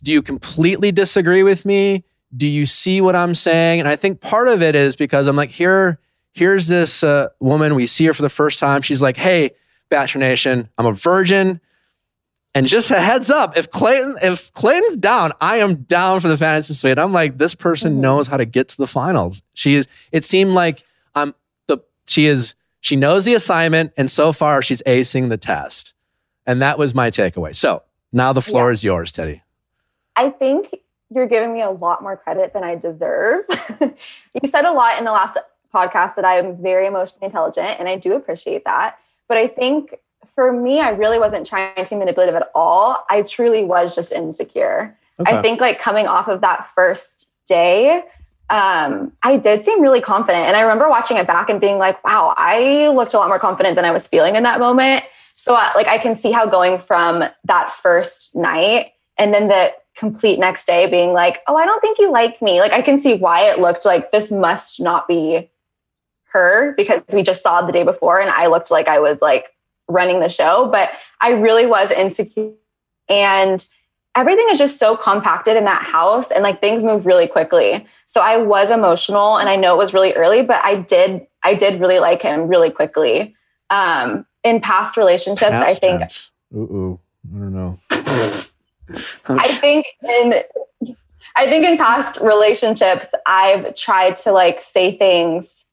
do 0.03 0.11
you 0.11 0.21
completely 0.21 0.91
disagree 0.91 1.43
with 1.43 1.65
me? 1.65 2.03
Do 2.35 2.47
you 2.47 2.65
see 2.65 2.99
what 2.99 3.15
I'm 3.15 3.33
saying? 3.35 3.79
And 3.79 3.87
I 3.87 3.95
think 3.95 4.19
part 4.19 4.47
of 4.49 4.61
it 4.61 4.75
is 4.75 4.95
because 4.97 5.25
I'm 5.27 5.37
like, 5.37 5.51
here, 5.51 5.99
here's 6.33 6.67
this 6.67 7.01
uh, 7.03 7.29
woman. 7.39 7.75
We 7.75 7.87
see 7.87 8.05
her 8.07 8.13
for 8.13 8.21
the 8.21 8.29
first 8.29 8.59
time. 8.59 8.81
She's 8.81 9.01
like, 9.01 9.15
hey, 9.15 9.51
Bachelor 9.89 10.19
Nation, 10.19 10.67
I'm 10.77 10.85
a 10.85 10.91
virgin. 10.91 11.61
And 12.55 12.65
just 12.67 12.89
a 12.89 12.99
heads 13.01 13.29
up, 13.29 13.57
if 13.57 13.69
Clayton, 13.69 14.15
if 14.23 14.51
Clayton's 14.53 14.95
down, 14.95 15.33
I 15.41 15.57
am 15.57 15.75
down 15.83 16.21
for 16.21 16.29
the 16.29 16.37
fantasy 16.37 16.73
suite. 16.73 16.97
I'm 16.97 17.11
like, 17.11 17.37
this 17.37 17.53
person 17.53 17.95
Mhm. 17.97 17.99
knows 17.99 18.27
how 18.27 18.37
to 18.37 18.45
get 18.45 18.69
to 18.69 18.77
the 18.77 18.87
finals. 18.87 19.41
She 19.53 19.75
is. 19.75 19.87
It 20.13 20.23
seemed 20.23 20.51
like 20.51 20.83
I'm 21.13 21.35
the. 21.67 21.79
She 22.07 22.27
is. 22.27 22.55
She 22.79 22.95
knows 22.95 23.25
the 23.25 23.33
assignment, 23.33 23.91
and 23.97 24.09
so 24.09 24.31
far 24.31 24.61
she's 24.61 24.81
acing 24.83 25.27
the 25.29 25.37
test. 25.37 25.93
And 26.47 26.61
that 26.61 26.77
was 26.79 26.95
my 26.95 27.09
takeaway. 27.11 27.53
So 27.55 27.81
now 28.13 28.31
the 28.31 28.41
floor 28.41 28.69
Yeah. 28.69 28.73
is 28.73 28.83
yours, 28.85 29.11
Teddi. 29.11 29.41
I 30.15 30.29
think 30.29 30.73
you're 31.09 31.27
giving 31.27 31.51
me 31.53 31.61
a 31.61 31.71
lot 31.71 32.01
more 32.01 32.15
credit 32.15 32.53
than 32.53 32.63
I 32.63 32.75
deserve. 32.75 33.43
you 33.81 34.47
said 34.49 34.63
a 34.65 34.71
lot 34.71 34.97
in 34.97 35.03
the 35.03 35.11
last 35.11 35.37
podcast 35.73 36.15
that 36.15 36.23
I 36.23 36.37
am 36.37 36.55
very 36.61 36.87
emotionally 36.87 37.25
intelligent, 37.25 37.79
and 37.79 37.89
I 37.89 37.97
do 37.97 38.13
appreciate 38.15 38.63
that. 38.63 38.97
But 39.27 39.37
I 39.37 39.47
think 39.47 39.95
for 40.33 40.51
me, 40.51 40.79
I 40.79 40.89
really 40.89 41.19
wasn't 41.19 41.45
trying 41.45 41.83
to 41.83 41.89
be 41.89 41.99
manipulative 41.99 42.35
at 42.35 42.49
all. 42.55 43.05
I 43.09 43.21
truly 43.21 43.63
was 43.63 43.95
just 43.95 44.11
insecure. 44.11 44.97
I 45.25 45.41
think 45.41 45.61
like 45.61 45.79
coming 45.79 46.07
off 46.07 46.27
of 46.27 46.41
that 46.41 46.67
first 46.67 47.31
day, 47.45 48.03
um, 48.49 49.13
I 49.23 49.37
did 49.37 49.63
seem 49.63 49.81
really 49.81 50.01
confident. 50.01 50.45
And 50.45 50.57
I 50.57 50.61
remember 50.61 50.89
watching 50.89 51.17
it 51.17 51.25
back 51.25 51.49
and 51.49 51.61
being 51.61 51.77
like, 51.77 52.03
wow, 52.03 52.33
I 52.37 52.89
looked 52.89 53.13
a 53.13 53.17
lot 53.17 53.29
more 53.29 53.39
confident 53.39 53.75
than 53.75 53.85
I 53.85 53.91
was 53.91 54.07
feeling 54.07 54.35
in 54.35 54.43
that 54.43 54.59
moment. 54.59 55.03
So 55.35 55.55
uh, 55.55 55.71
like 55.75 55.87
I 55.87 55.97
can 55.97 56.15
see 56.15 56.31
how 56.31 56.45
going 56.45 56.79
from 56.79 57.23
that 57.45 57.71
first 57.71 58.35
night 58.35 58.93
and 59.17 59.33
then 59.33 59.47
the 59.47 59.73
complete 59.95 60.39
next 60.39 60.67
day 60.67 60.87
being 60.87 61.13
like, 61.13 61.41
oh, 61.47 61.55
I 61.55 61.65
don't 61.65 61.79
think 61.79 61.97
you 61.97 62.11
like 62.11 62.41
me. 62.41 62.59
Like 62.59 62.73
I 62.73 62.81
can 62.81 62.97
see 62.97 63.15
why 63.15 63.49
it 63.49 63.59
looked 63.59 63.85
like 63.85 64.11
this 64.11 64.31
must 64.31 64.81
not 64.81 65.07
be 65.07 65.49
her 66.33 66.73
because 66.75 67.01
we 67.13 67.23
just 67.23 67.41
saw 67.41 67.65
the 67.65 67.71
day 67.71 67.83
before 67.83 68.19
and 68.19 68.29
I 68.29 68.47
looked 68.47 68.69
like 68.69 68.87
I 68.87 68.99
was 68.99 69.21
like 69.21 69.54
running 69.87 70.19
the 70.19 70.29
show, 70.29 70.69
but 70.71 70.91
I 71.21 71.31
really 71.31 71.65
was 71.65 71.91
insecure 71.91 72.51
and 73.07 73.65
everything 74.15 74.47
is 74.49 74.57
just 74.57 74.79
so 74.79 74.95
compacted 74.95 75.57
in 75.57 75.65
that 75.65 75.83
house 75.83 76.31
and 76.31 76.43
like 76.43 76.61
things 76.61 76.83
move 76.83 77.05
really 77.05 77.27
quickly. 77.27 77.85
So 78.07 78.21
I 78.21 78.37
was 78.37 78.69
emotional 78.69 79.37
and 79.37 79.49
I 79.49 79.55
know 79.55 79.73
it 79.73 79.77
was 79.77 79.93
really 79.93 80.13
early, 80.13 80.41
but 80.41 80.63
I 80.63 80.77
did 80.77 81.27
I 81.43 81.53
did 81.53 81.79
really 81.79 81.99
like 81.99 82.21
him 82.21 82.47
really 82.47 82.71
quickly. 82.71 83.35
Um 83.69 84.25
in 84.43 84.61
past 84.61 84.97
relationships, 84.97 85.59
I 85.59 85.73
think 85.73 85.99
tense. 86.01 86.31
Ooh, 86.55 86.59
ooh, 86.59 86.99
I 87.33 87.39
don't 87.39 87.53
know. 87.53 87.79
I 89.27 89.47
think 89.47 89.87
in 90.03 90.35
I 91.35 91.49
think 91.49 91.65
in 91.65 91.77
past 91.77 92.19
relationships 92.21 93.13
I've 93.25 93.75
tried 93.75 94.17
to 94.17 94.31
like 94.31 94.61
say 94.61 94.95
things 94.95 95.65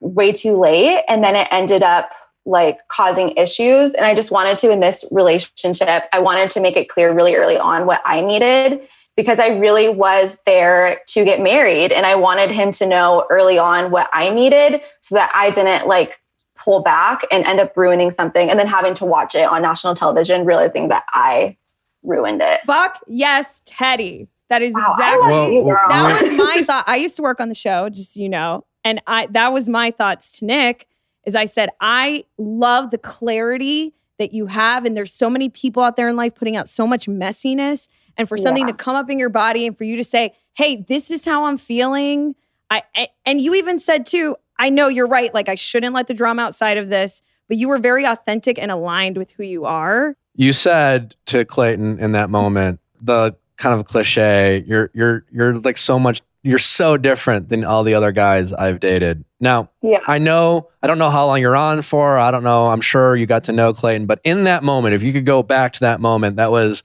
way 0.00 0.30
too 0.32 0.56
late 0.56 1.02
and 1.08 1.24
then 1.24 1.34
it 1.34 1.48
ended 1.50 1.82
up 1.82 2.10
like 2.48 2.86
causing 2.88 3.30
issues 3.36 3.92
and 3.94 4.04
I 4.06 4.14
just 4.14 4.30
wanted 4.30 4.58
to 4.58 4.70
in 4.70 4.80
this 4.80 5.04
relationship 5.10 6.04
I 6.12 6.18
wanted 6.18 6.50
to 6.50 6.60
make 6.60 6.76
it 6.76 6.88
clear 6.88 7.12
really 7.12 7.34
early 7.36 7.58
on 7.58 7.86
what 7.86 8.00
I 8.04 8.20
needed 8.20 8.80
because 9.16 9.38
I 9.38 9.48
really 9.48 9.88
was 9.88 10.38
there 10.46 11.00
to 11.08 11.24
get 11.24 11.40
married 11.40 11.92
and 11.92 12.06
I 12.06 12.14
wanted 12.14 12.50
him 12.50 12.72
to 12.72 12.86
know 12.86 13.26
early 13.30 13.58
on 13.58 13.90
what 13.90 14.08
I 14.12 14.30
needed 14.30 14.80
so 15.00 15.14
that 15.16 15.30
I 15.34 15.50
didn't 15.50 15.86
like 15.86 16.20
pull 16.56 16.80
back 16.82 17.22
and 17.30 17.44
end 17.44 17.60
up 17.60 17.76
ruining 17.76 18.10
something 18.10 18.48
and 18.50 18.58
then 18.58 18.66
having 18.66 18.94
to 18.94 19.04
watch 19.04 19.34
it 19.34 19.48
on 19.48 19.62
national 19.62 19.94
television 19.94 20.44
realizing 20.44 20.88
that 20.88 21.04
I 21.12 21.56
ruined 22.02 22.40
it. 22.42 22.60
Fuck 22.66 23.00
yes, 23.06 23.62
Teddi. 23.66 24.28
That 24.48 24.62
is 24.62 24.72
Wow, 24.72 24.92
exactly 24.92 25.28
Well, 25.28 25.50
you, 25.52 25.62
girl. 25.64 25.88
that 25.88 26.22
was 26.22 26.30
my 26.38 26.62
thought. 26.66 26.84
I 26.88 26.96
used 26.96 27.16
to 27.16 27.22
work 27.22 27.40
on 27.40 27.48
the 27.48 27.54
show, 27.54 27.88
just 27.90 28.14
so 28.14 28.20
you 28.20 28.28
know, 28.28 28.64
and 28.84 29.02
I 29.06 29.26
that 29.32 29.52
was 29.52 29.68
my 29.68 29.90
thoughts 29.90 30.38
to 30.38 30.46
Nick. 30.46 30.88
Is 31.28 31.34
I 31.34 31.44
said 31.44 31.68
I 31.78 32.24
love 32.38 32.90
the 32.90 32.96
clarity 32.96 33.92
that 34.18 34.32
you 34.32 34.46
have, 34.46 34.86
and 34.86 34.96
there's 34.96 35.12
so 35.12 35.28
many 35.28 35.50
people 35.50 35.82
out 35.82 35.96
there 35.96 36.08
in 36.08 36.16
life 36.16 36.34
putting 36.34 36.56
out 36.56 36.70
so 36.70 36.86
much 36.86 37.06
messiness, 37.06 37.86
and 38.16 38.26
for 38.26 38.38
something 38.38 38.64
Yeah. 38.66 38.72
to 38.72 38.76
come 38.78 38.96
up 38.96 39.10
in 39.10 39.18
your 39.18 39.28
body, 39.28 39.66
and 39.66 39.76
for 39.76 39.84
you 39.84 39.96
to 39.98 40.02
say, 40.04 40.32
"Hey, 40.54 40.84
this 40.88 41.10
is 41.10 41.26
how 41.26 41.44
I'm 41.44 41.58
feeling," 41.58 42.34
I 42.70 42.82
I- 42.96 43.08
and 43.26 43.42
you 43.42 43.54
even 43.54 43.78
said 43.78 44.06
too, 44.06 44.36
"I 44.58 44.70
know 44.70 44.88
you're 44.88 45.06
right. 45.06 45.32
Like 45.34 45.50
I 45.50 45.54
shouldn't 45.54 45.94
let 45.94 46.06
the 46.06 46.14
drama 46.14 46.42
outside 46.42 46.78
of 46.78 46.88
this." 46.88 47.20
But 47.46 47.58
you 47.58 47.68
were 47.68 47.78
very 47.78 48.04
authentic 48.06 48.58
and 48.58 48.70
aligned 48.70 49.18
with 49.18 49.32
who 49.32 49.42
you 49.42 49.66
are. 49.66 50.16
You 50.34 50.52
said 50.54 51.14
to 51.26 51.44
Clayton 51.44 51.98
in 51.98 52.12
that 52.12 52.30
moment 52.30 52.80
the 53.02 53.36
kind 53.58 53.78
of 53.78 53.86
cliche. 53.86 54.64
You're 54.66 54.90
you're 54.94 55.26
you're 55.30 55.58
like 55.60 55.76
so 55.76 55.98
much. 55.98 56.22
You're 56.48 56.58
so 56.58 56.96
different 56.96 57.50
than 57.50 57.62
all 57.64 57.84
the 57.84 57.92
other 57.94 58.10
guys 58.10 58.52
I've 58.52 58.80
dated. 58.80 59.24
Now, 59.38 59.68
Yeah. 59.82 59.98
I 60.06 60.16
know 60.18 60.68
I 60.82 60.86
don't 60.86 60.98
know 60.98 61.10
how 61.10 61.26
long 61.26 61.40
you're 61.40 61.54
on 61.56 61.82
for. 61.82 62.18
I 62.18 62.30
don't 62.30 62.42
know. 62.42 62.68
I'm 62.68 62.80
sure 62.80 63.14
you 63.16 63.26
got 63.26 63.44
to 63.44 63.52
know 63.52 63.72
Clayton, 63.74 64.06
but 64.06 64.20
in 64.24 64.44
that 64.44 64.62
moment, 64.64 64.94
if 64.94 65.02
you 65.02 65.12
could 65.12 65.26
go 65.26 65.42
back 65.42 65.74
to 65.74 65.80
that 65.80 66.00
moment, 66.00 66.36
that 66.36 66.50
was 66.50 66.82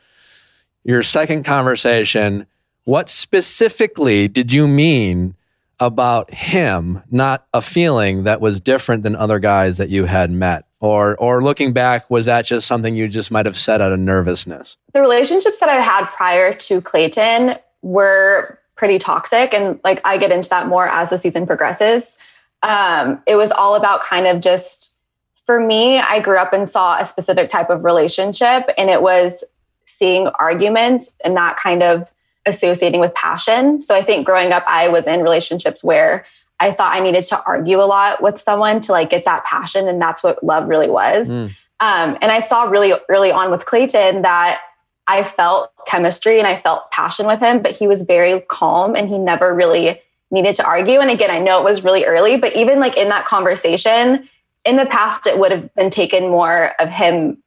your 0.83 1.01
second 1.01 1.43
conversation. 1.45 2.45
What 2.83 3.09
specifically 3.09 4.27
did 4.27 4.51
you 4.51 4.67
mean 4.67 5.35
about 5.79 6.33
him, 6.33 7.01
not 7.09 7.45
a 7.53 7.61
feeling 7.61 8.23
that 8.25 8.41
was 8.41 8.59
different 8.59 9.03
than 9.03 9.15
other 9.15 9.39
guys 9.39 9.77
that 9.77 9.89
you 9.89 10.05
had 10.05 10.29
met? 10.29 10.65
Or 10.81 11.15
or 11.15 11.41
looking 11.41 11.71
back, 11.71 12.09
was 12.09 12.25
that 12.25 12.45
just 12.45 12.67
something 12.67 12.95
you 12.95 13.07
just 13.07 13.31
might 13.31 13.45
have 13.45 13.57
said 13.57 13.79
out 13.81 13.93
of 13.93 13.99
nervousness? 13.99 14.75
the 14.91 14.99
relationships 14.99 15.59
that 15.61 15.69
I 15.69 15.79
had 15.79 16.05
prior 16.07 16.53
to 16.53 16.81
Clayton 16.81 17.55
were 17.81 18.59
pretty 18.83 18.99
toxic. 18.99 19.53
And 19.53 19.79
like 19.85 20.01
I 20.03 20.17
get 20.17 20.29
into 20.29 20.49
that 20.49 20.67
more 20.67 20.89
as 20.89 21.09
the 21.09 21.17
season 21.17 21.47
progresses. 21.47 22.17
Um, 22.63 23.23
it 23.25 23.37
was 23.37 23.49
all 23.49 23.75
about 23.75 24.03
kind 24.03 24.27
of 24.27 24.41
just 24.41 24.97
for 25.45 25.57
me, 25.57 25.99
I 25.99 26.19
grew 26.19 26.37
up 26.37 26.51
and 26.51 26.67
saw 26.67 26.99
a 26.99 27.05
specific 27.05 27.49
type 27.49 27.69
of 27.69 27.85
relationship, 27.85 28.69
and 28.77 28.89
it 28.89 29.01
was 29.01 29.45
seeing 29.85 30.27
arguments 30.37 31.13
and 31.23 31.37
that 31.37 31.55
kind 31.55 31.81
of 31.81 32.11
associating 32.45 32.99
with 32.99 33.13
passion. 33.13 33.81
So 33.81 33.95
I 33.95 34.03
think 34.03 34.25
growing 34.25 34.51
up, 34.51 34.65
I 34.67 34.89
was 34.89 35.07
in 35.07 35.21
relationships 35.21 35.81
where 35.81 36.25
I 36.59 36.73
thought 36.73 36.93
I 36.93 36.99
needed 36.99 37.23
to 37.23 37.41
argue 37.45 37.81
a 37.81 37.87
lot 37.87 38.21
with 38.21 38.37
someone 38.41 38.81
to 38.81 38.91
like 38.91 39.11
get 39.11 39.23
that 39.23 39.45
passion, 39.45 39.87
and 39.87 40.01
that's 40.01 40.21
what 40.21 40.43
love 40.43 40.67
really 40.67 40.89
was. 40.89 41.29
Mm. 41.29 41.55
Um, 41.79 42.17
and 42.21 42.33
I 42.33 42.39
saw 42.39 42.63
really 42.63 42.91
early 43.07 43.31
on 43.31 43.49
with 43.49 43.65
Clayton 43.65 44.23
that 44.23 44.59
I 45.07 45.23
felt 45.23 45.71
chemistry 45.85 46.39
and 46.39 46.47
I 46.47 46.55
felt 46.55 46.89
passion 46.91 47.27
with 47.27 47.39
him, 47.39 47.61
but 47.61 47.75
he 47.75 47.87
was 47.87 48.03
very 48.03 48.41
calm 48.41 48.95
and 48.95 49.09
he 49.09 49.17
never 49.17 49.53
really 49.53 50.01
needed 50.31 50.55
to 50.55 50.65
argue. 50.65 50.99
And 50.99 51.11
again, 51.11 51.29
I 51.29 51.39
know 51.39 51.59
it 51.59 51.63
was 51.63 51.83
really 51.83 52.05
early, 52.05 52.37
but 52.37 52.55
even 52.55 52.79
like 52.79 52.97
in 52.97 53.09
that 53.09 53.25
conversation, 53.25 54.27
in 54.65 54.77
the 54.77 54.85
past, 54.85 55.27
it 55.27 55.37
would 55.37 55.51
have 55.51 55.73
been 55.75 55.89
taken 55.89 56.29
more 56.29 56.71
of 56.79 56.89
him 56.89 57.37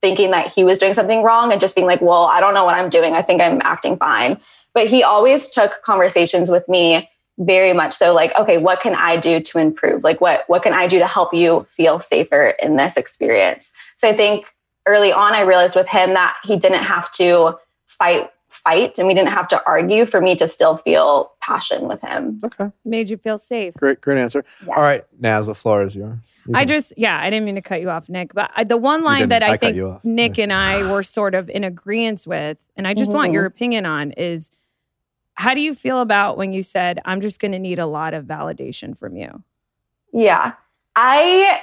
thinking 0.00 0.30
that 0.30 0.52
he 0.52 0.62
was 0.62 0.78
doing 0.78 0.94
something 0.94 1.22
wrong 1.22 1.50
and 1.50 1.60
just 1.60 1.74
being 1.74 1.86
like, 1.86 2.00
well, 2.00 2.24
I 2.24 2.40
don't 2.40 2.54
know 2.54 2.64
what 2.64 2.74
I'm 2.74 2.88
doing. 2.88 3.14
I 3.14 3.22
think 3.22 3.40
I'm 3.40 3.60
acting 3.62 3.96
fine. 3.96 4.40
But 4.72 4.86
he 4.86 5.02
always 5.02 5.50
took 5.50 5.82
conversations 5.82 6.50
with 6.50 6.68
me 6.68 7.10
very 7.38 7.72
much 7.72 7.94
so 7.94 8.12
like 8.12 8.36
okay 8.36 8.58
what 8.58 8.80
can 8.80 8.96
i 8.96 9.16
do 9.16 9.38
to 9.38 9.58
improve 9.58 10.02
like 10.02 10.20
what 10.20 10.42
what 10.48 10.62
can 10.62 10.72
i 10.72 10.88
do 10.88 10.98
to 10.98 11.06
help 11.06 11.32
you 11.32 11.64
feel 11.70 12.00
safer 12.00 12.48
in 12.60 12.76
this 12.76 12.96
experience 12.96 13.72
so 13.94 14.08
i 14.08 14.12
think 14.12 14.52
early 14.88 15.12
on 15.12 15.34
i 15.34 15.40
realized 15.42 15.76
with 15.76 15.86
him 15.88 16.14
that 16.14 16.34
he 16.44 16.56
didn't 16.56 16.82
have 16.82 17.10
to 17.12 17.56
fight 17.86 18.30
fight 18.48 18.98
and 18.98 19.06
we 19.06 19.14
didn't 19.14 19.28
have 19.30 19.46
to 19.46 19.62
argue 19.66 20.04
for 20.06 20.20
me 20.20 20.34
to 20.34 20.48
still 20.48 20.76
feel 20.76 21.30
passion 21.40 21.86
with 21.86 22.00
him 22.00 22.40
Okay, 22.42 22.70
Made 22.84 23.08
you 23.10 23.16
feel 23.18 23.38
safe. 23.38 23.74
great, 23.74 24.00
great 24.00 24.18
answer. 24.18 24.44
Yeah. 24.66 24.74
All 24.74 24.82
right, 24.82 25.04
Naz, 25.20 25.46
the 25.46 25.54
floor 25.54 25.82
is 25.84 25.94
yours. 25.94 26.18
You 26.46 26.54
I 26.56 26.64
just, 26.64 26.92
yeah, 26.96 27.20
I 27.20 27.28
didn't 27.30 27.44
mean 27.44 27.54
to 27.56 27.60
cut 27.62 27.80
you 27.82 27.90
off, 27.90 28.08
Nick, 28.08 28.32
but 28.34 28.50
I, 28.56 28.64
the 28.64 28.76
one 28.78 29.04
line 29.04 29.28
that 29.28 29.42
I, 29.42 29.52
I 29.52 29.56
think 29.58 29.76
you 29.76 29.90
off. 29.90 30.04
Nick 30.04 30.38
and 30.38 30.52
I 30.52 30.90
were 30.92 31.02
sort 31.02 31.34
of 31.34 31.48
in 31.50 31.62
agreement 31.62 32.24
with, 32.26 32.56
and 32.76 32.88
I 32.88 32.94
just 32.94 33.14
want 33.14 33.30
Mhm. 33.30 33.34
your 33.34 33.44
opinion 33.44 33.84
on 33.86 34.10
is 34.12 34.50
how 35.34 35.52
do 35.54 35.60
you 35.60 35.74
feel 35.74 36.00
about 36.00 36.36
when 36.38 36.52
you 36.52 36.62
said, 36.62 37.00
I'm 37.04 37.20
just 37.20 37.38
going 37.40 37.52
to 37.52 37.58
need 37.60 37.78
a 37.78 37.86
lot 37.86 38.12
of 38.14 38.24
validation 38.24 38.96
from 38.98 39.16
you? 39.16 39.42
Yeah. 40.12 40.52
I 40.96 41.60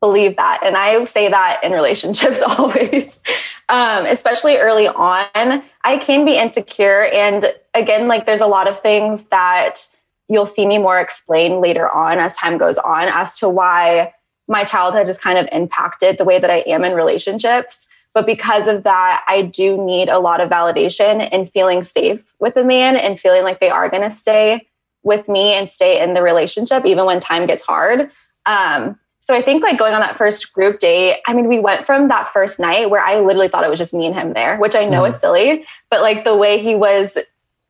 believe 0.00 0.36
that. 0.36 0.60
And 0.62 0.76
I 0.76 1.04
say 1.04 1.28
that 1.28 1.62
in 1.62 1.72
relationships 1.72 2.42
always, 2.58 3.20
um, 3.68 4.06
especially 4.06 4.56
early 4.56 4.88
on. 4.88 5.62
I 5.84 5.98
can 5.98 6.24
be 6.24 6.36
insecure. 6.36 7.04
And 7.06 7.52
again, 7.74 8.08
like 8.08 8.26
there's 8.26 8.40
a 8.40 8.46
lot 8.46 8.68
of 8.68 8.80
things 8.80 9.24
that 9.24 9.86
you'll 10.28 10.46
see 10.46 10.66
me 10.66 10.78
more 10.78 11.00
explain 11.00 11.60
later 11.60 11.90
on 11.90 12.18
as 12.18 12.34
time 12.34 12.56
goes 12.56 12.78
on 12.78 13.08
as 13.08 13.38
to 13.38 13.48
why 13.48 14.14
my 14.48 14.64
childhood 14.64 15.06
has 15.06 15.18
kind 15.18 15.38
of 15.38 15.48
impacted 15.52 16.18
the 16.18 16.24
way 16.24 16.38
that 16.38 16.50
I 16.50 16.58
am 16.66 16.84
in 16.84 16.94
relationships. 16.94 17.86
But 18.14 18.26
because 18.26 18.66
of 18.66 18.82
that, 18.82 19.24
I 19.28 19.42
do 19.42 19.84
need 19.84 20.08
a 20.08 20.18
lot 20.18 20.40
of 20.40 20.50
validation 20.50 21.28
and 21.30 21.48
feeling 21.48 21.84
safe 21.84 22.34
with 22.40 22.56
a 22.56 22.64
man 22.64 22.96
and 22.96 23.20
feeling 23.20 23.44
like 23.44 23.60
they 23.60 23.70
are 23.70 23.88
going 23.88 24.02
to 24.02 24.10
stay 24.10 24.66
with 25.02 25.28
me 25.28 25.52
and 25.52 25.68
stay 25.68 26.02
in 26.02 26.14
the 26.14 26.22
relationship 26.22 26.84
even 26.84 27.06
when 27.06 27.20
time 27.20 27.46
gets 27.46 27.62
hard. 27.62 28.10
Um, 28.46 28.98
so 29.22 29.34
I 29.34 29.42
think 29.42 29.62
like 29.62 29.78
going 29.78 29.92
on 29.92 30.00
that 30.00 30.16
first 30.16 30.52
group 30.54 30.80
date, 30.80 31.20
I 31.26 31.34
mean, 31.34 31.46
we 31.46 31.58
went 31.58 31.84
from 31.84 32.08
that 32.08 32.28
first 32.28 32.58
night 32.58 32.88
where 32.88 33.02
I 33.02 33.20
literally 33.20 33.48
thought 33.48 33.64
it 33.64 33.70
was 33.70 33.78
just 33.78 33.92
me 33.92 34.06
and 34.06 34.14
him 34.14 34.32
there, 34.32 34.56
which 34.58 34.74
I 34.74 34.86
know 34.86 35.04
is 35.04 35.14
mm-hmm. 35.14 35.20
silly, 35.20 35.66
but 35.90 36.00
like 36.00 36.24
the 36.24 36.36
way 36.36 36.58
he 36.58 36.74
was 36.74 37.18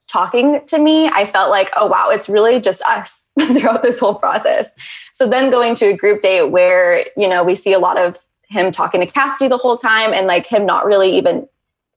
talking 0.07 0.65
to 0.67 0.79
me, 0.79 1.09
I 1.09 1.27
felt 1.27 1.51
like, 1.51 1.71
oh 1.77 1.87
wow, 1.87 2.11
it's 2.11 2.29
really 2.29 2.61
just 2.61 2.83
us 2.83 3.27
throughout 3.41 3.83
this 3.83 3.99
whole 3.99 4.15
process. 4.15 4.73
So 5.13 5.29
then 5.29 5.51
going 5.51 5.75
to 5.77 5.87
a 5.87 5.97
group 5.97 6.23
date 6.23 6.51
where, 6.51 7.05
you 7.17 7.29
know, 7.29 7.43
we 7.43 7.57
see 7.57 7.73
a 7.73 7.81
lot 7.81 7.99
of 7.99 8.17
him 8.49 8.71
talking 8.71 9.01
to 9.01 9.07
Cassidy 9.07 9.49
the 9.49 9.59
whole 9.59 9.77
time 9.77 10.13
and 10.13 10.29
like 10.29 10.47
him 10.47 10.65
not 10.65 10.87
really 10.87 11.17
even 11.17 11.49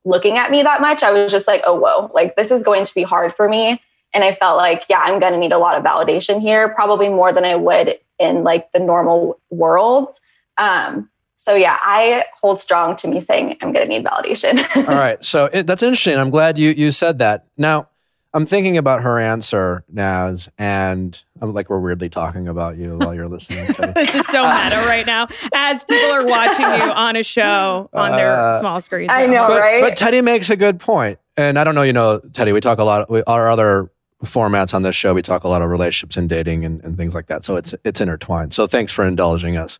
looking 0.03 0.37
at 0.37 0.49
me 0.49 0.63
that 0.63 0.81
much, 0.81 1.03
I 1.03 1.11
was 1.11 1.31
just 1.31 1.47
like, 1.47 1.61
oh 1.65 1.75
whoa, 1.75 2.11
like 2.13 2.35
this 2.35 2.49
is 2.49 2.63
going 2.63 2.85
to 2.85 2.93
be 2.95 3.03
hard 3.03 3.33
for 3.33 3.47
me. 3.47 3.81
And 4.15 4.23
I 4.23 4.31
felt 4.31 4.57
like, 4.57 4.85
yeah, 4.89 4.99
I'm 4.99 5.19
going 5.19 5.33
to 5.33 5.39
need 5.39 5.51
a 5.51 5.57
lot 5.59 5.77
of 5.77 5.83
validation 5.83 6.41
here, 6.41 6.69
probably 6.69 7.09
more 7.09 7.31
than 7.33 7.45
I 7.45 7.55
would 7.55 7.99
in 8.19 8.43
like 8.43 8.71
the 8.71 8.79
normal 8.79 9.39
world. 9.49 10.19
Um, 10.57 11.09
so 11.35 11.55
yeah, 11.55 11.77
I 11.83 12.25
hold 12.41 12.59
strong 12.59 12.95
to 12.97 13.07
me 13.07 13.19
saying 13.19 13.57
I'm 13.61 13.73
going 13.73 13.87
to 13.87 13.89
need 13.99 14.05
validation. 14.05 14.63
All 14.87 14.95
right. 14.95 15.23
So 15.23 15.45
it, 15.51 15.67
that's 15.67 15.83
interesting. 15.83 16.17
I'm 16.17 16.29
glad 16.29 16.57
you 16.57 16.69
you 16.71 16.89
said 16.91 17.19
that. 17.19 17.47
Now, 17.57 17.89
I'm 18.35 18.45
thinking 18.47 18.77
about 18.77 19.01
her 19.03 19.19
answer, 19.19 19.83
Naz, 19.91 20.49
and 20.57 21.21
I'm 21.41 21.53
like 21.53 21.69
we're 21.69 21.79
weirdly 21.79 22.09
talking 22.09 22.47
about 22.47 22.77
you 22.77 22.97
while 22.97 23.13
you're 23.13 23.27
listening. 23.27 23.67
To 23.75 23.91
This 23.95 24.15
is 24.15 24.25
so 24.27 24.41
meta 24.41 24.77
right 24.87 25.05
now 25.05 25.27
as 25.53 25.83
people 25.83 26.11
are 26.11 26.25
watching 26.25 26.65
you 26.65 26.91
on 26.91 27.15
a 27.15 27.23
show 27.23 27.89
on 27.93 28.11
their 28.13 28.39
Uh, 28.39 28.59
small 28.59 28.81
screens. 28.81 29.11
I 29.13 29.27
know, 29.27 29.47
but, 29.47 29.59
right? 29.59 29.81
but 29.83 29.95
Teddi 29.97 30.23
makes 30.23 30.49
a 30.49 30.55
good 30.55 30.79
point, 30.79 31.19
and 31.37 31.59
I 31.59 31.63
don't 31.63 31.75
know. 31.75 31.83
You 31.83 31.93
know, 31.93 32.19
Teddi. 32.19 32.53
We 32.53 32.59
talk 32.61 32.79
a 32.79 32.83
lot. 32.83 33.07
We, 33.09 33.21
our 33.23 33.51
other 33.51 33.91
formats 34.23 34.73
on 34.73 34.83
this 34.83 34.95
show, 34.95 35.13
we 35.13 35.21
talk 35.21 35.43
a 35.43 35.47
lot 35.47 35.61
of 35.61 35.69
relationships 35.69 36.17
and 36.17 36.29
dating 36.29 36.65
and, 36.65 36.83
and 36.83 36.97
things 36.97 37.13
like 37.13 37.27
that. 37.27 37.45
So 37.45 37.55
it's 37.55 37.75
it's 37.83 38.01
intertwined. 38.01 38.53
So 38.53 38.67
thanks 38.67 38.91
for 38.91 39.05
indulging 39.05 39.57
us. 39.57 39.79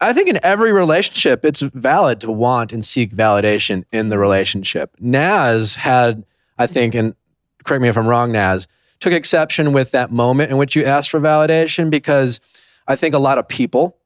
I 0.00 0.12
think 0.12 0.28
in 0.28 0.38
every 0.44 0.72
relationship, 0.72 1.44
it's 1.44 1.60
valid 1.60 2.20
to 2.20 2.30
want 2.30 2.72
and 2.72 2.86
seek 2.86 3.10
validation 3.12 3.84
in 3.90 4.10
the 4.10 4.18
relationship. 4.18 4.94
Naz 5.00 5.74
had, 5.74 6.24
I 6.56 6.68
think, 6.68 6.94
and 6.94 7.16
correct 7.64 7.82
me 7.82 7.88
if 7.88 7.98
I'm 7.98 8.06
wrong, 8.06 8.30
Naz, 8.30 8.68
took 9.00 9.12
exception 9.12 9.72
with 9.72 9.90
that 9.90 10.12
moment 10.12 10.52
in 10.52 10.56
which 10.56 10.76
you 10.76 10.84
asked 10.84 11.10
for 11.10 11.20
validation 11.20 11.90
because 11.90 12.38
I 12.86 12.94
think 12.94 13.14
a 13.14 13.18
lot 13.18 13.38
of 13.38 13.48
people, 13.48 13.96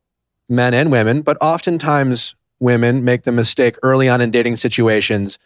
men 0.48 0.72
and 0.72 0.90
women, 0.90 1.20
but 1.20 1.37
oftentimes 1.40 2.35
women 2.58 3.04
make 3.04 3.24
the 3.24 3.32
mistake 3.32 3.76
early 3.82 4.08
on 4.08 4.20
in 4.20 4.30
dating 4.30 4.56
situations. 4.56 5.38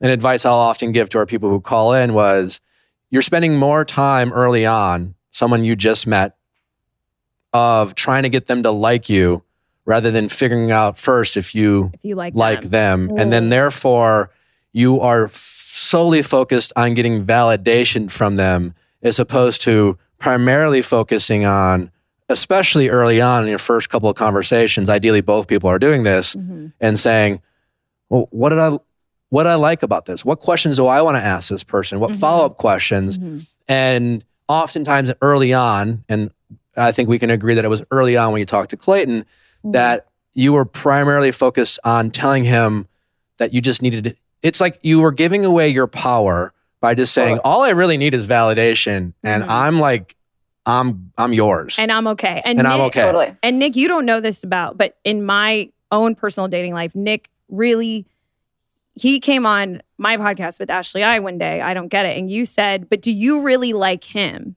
And 0.00 0.10
advice 0.10 0.44
I'll 0.44 0.54
often 0.54 0.92
give 0.92 1.08
to 1.10 1.18
our 1.18 1.26
people 1.26 1.50
who 1.50 1.60
call 1.60 1.94
in 1.94 2.14
was 2.14 2.60
you're 3.10 3.22
spending 3.22 3.56
more 3.56 3.84
time 3.84 4.32
early 4.32 4.64
on, 4.66 5.14
someone 5.30 5.64
you 5.64 5.76
just 5.76 6.06
met, 6.06 6.36
of 7.52 7.94
trying 7.94 8.22
to 8.22 8.28
get 8.28 8.46
them 8.46 8.62
to 8.62 8.70
like 8.70 9.08
you 9.08 9.42
rather 9.84 10.10
than 10.10 10.28
figuring 10.28 10.70
out 10.70 10.96
first 10.98 11.36
if 11.36 11.54
you 11.54 11.90
If 11.94 12.04
you 12.04 12.14
like, 12.14 12.34
like 12.34 12.62
them. 12.62 13.08
them. 13.08 13.18
And 13.18 13.32
then 13.32 13.48
therefore 13.48 14.30
you 14.72 15.00
are 15.00 15.24
f- 15.24 15.34
solely 15.34 16.22
focused 16.22 16.72
on 16.76 16.94
getting 16.94 17.26
validation 17.26 18.10
from 18.10 18.36
them 18.36 18.74
as 19.02 19.18
opposed 19.18 19.62
to 19.62 19.98
primarily 20.18 20.80
focusing 20.82 21.44
on, 21.44 21.90
especially 22.28 22.88
early 22.88 23.20
on 23.20 23.42
in 23.42 23.48
your 23.48 23.58
first 23.58 23.88
couple 23.90 24.08
of 24.08 24.14
conversations, 24.16 24.88
ideally 24.88 25.22
both 25.22 25.48
people 25.48 25.68
are 25.68 25.78
doing 25.78 26.04
this 26.04 26.36
Mhm. 26.36 26.72
and 26.80 27.00
saying, 27.00 27.40
well, 28.10 28.28
what 28.30 28.50
did 28.50 28.58
I, 28.58 28.78
what 29.30 29.44
did 29.44 29.50
I 29.50 29.54
like 29.56 29.82
about 29.82 30.06
this? 30.06 30.24
What 30.24 30.40
questions 30.40 30.76
do 30.76 30.86
I 30.86 31.00
want 31.02 31.16
to 31.16 31.22
ask 31.22 31.48
this 31.48 31.64
person? 31.64 31.98
What 32.00 32.10
Mhm. 32.12 32.16
follow-up 32.16 32.58
questions? 32.58 33.18
Mhm. 33.18 33.46
And 33.68 34.24
oftentimes 34.48 35.12
early 35.22 35.52
on, 35.52 36.04
and 36.08 36.30
I 36.76 36.92
think 36.92 37.08
we 37.08 37.18
can 37.18 37.30
agree 37.30 37.54
that 37.54 37.64
it 37.64 37.68
was 37.68 37.82
early 37.90 38.16
on 38.16 38.32
when 38.32 38.40
you 38.40 38.46
talked 38.46 38.70
to 38.70 38.76
Clayton, 38.76 39.24
that 39.64 40.06
you 40.34 40.52
were 40.52 40.64
primarily 40.64 41.30
focused 41.32 41.78
on 41.84 42.10
telling 42.10 42.44
him 42.44 42.86
that 43.38 43.52
you 43.54 43.60
just 43.60 43.82
needed 43.82 44.16
it's 44.42 44.58
like 44.60 44.78
you 44.82 45.00
were 45.00 45.12
giving 45.12 45.44
away 45.44 45.68
your 45.68 45.86
power 45.86 46.52
by 46.80 46.94
just 46.94 47.12
saying 47.12 47.36
Totally. 47.36 47.52
all 47.52 47.60
i 47.62 47.70
really 47.70 47.98
need 47.98 48.14
is 48.14 48.26
validation 48.26 49.12
and 49.22 49.42
Mhm. 49.42 49.48
i'm 49.50 49.80
like 49.80 50.14
i'm 50.64 51.12
i'm 51.18 51.32
yours 51.34 51.78
And 51.78 51.92
I'm 51.92 52.06
okay. 52.08 52.40
And, 52.44 52.58
And 52.58 52.66
I'm 52.66 52.80
okay. 52.82 53.02
totally. 53.02 53.34
And 53.42 53.58
Nick, 53.58 53.76
you 53.76 53.86
don't 53.88 54.06
know 54.06 54.20
this 54.20 54.42
about, 54.44 54.78
but 54.78 54.96
in 55.04 55.24
my 55.24 55.68
own 55.92 56.14
personal 56.14 56.48
dating 56.48 56.72
life, 56.74 56.94
Nick 56.94 57.28
really 57.50 58.06
he 58.94 59.20
came 59.20 59.46
on 59.46 59.82
my 59.98 60.16
podcast 60.16 60.58
with 60.58 60.70
Ashley 60.70 61.02
I 61.02 61.18
one 61.20 61.38
day. 61.38 61.60
I 61.60 61.74
don't 61.74 61.88
get 61.88 62.06
it. 62.06 62.18
And 62.18 62.30
you 62.30 62.44
said, 62.44 62.88
but 62.88 63.02
do 63.02 63.12
you 63.12 63.42
really 63.42 63.72
like 63.72 64.04
him? 64.04 64.56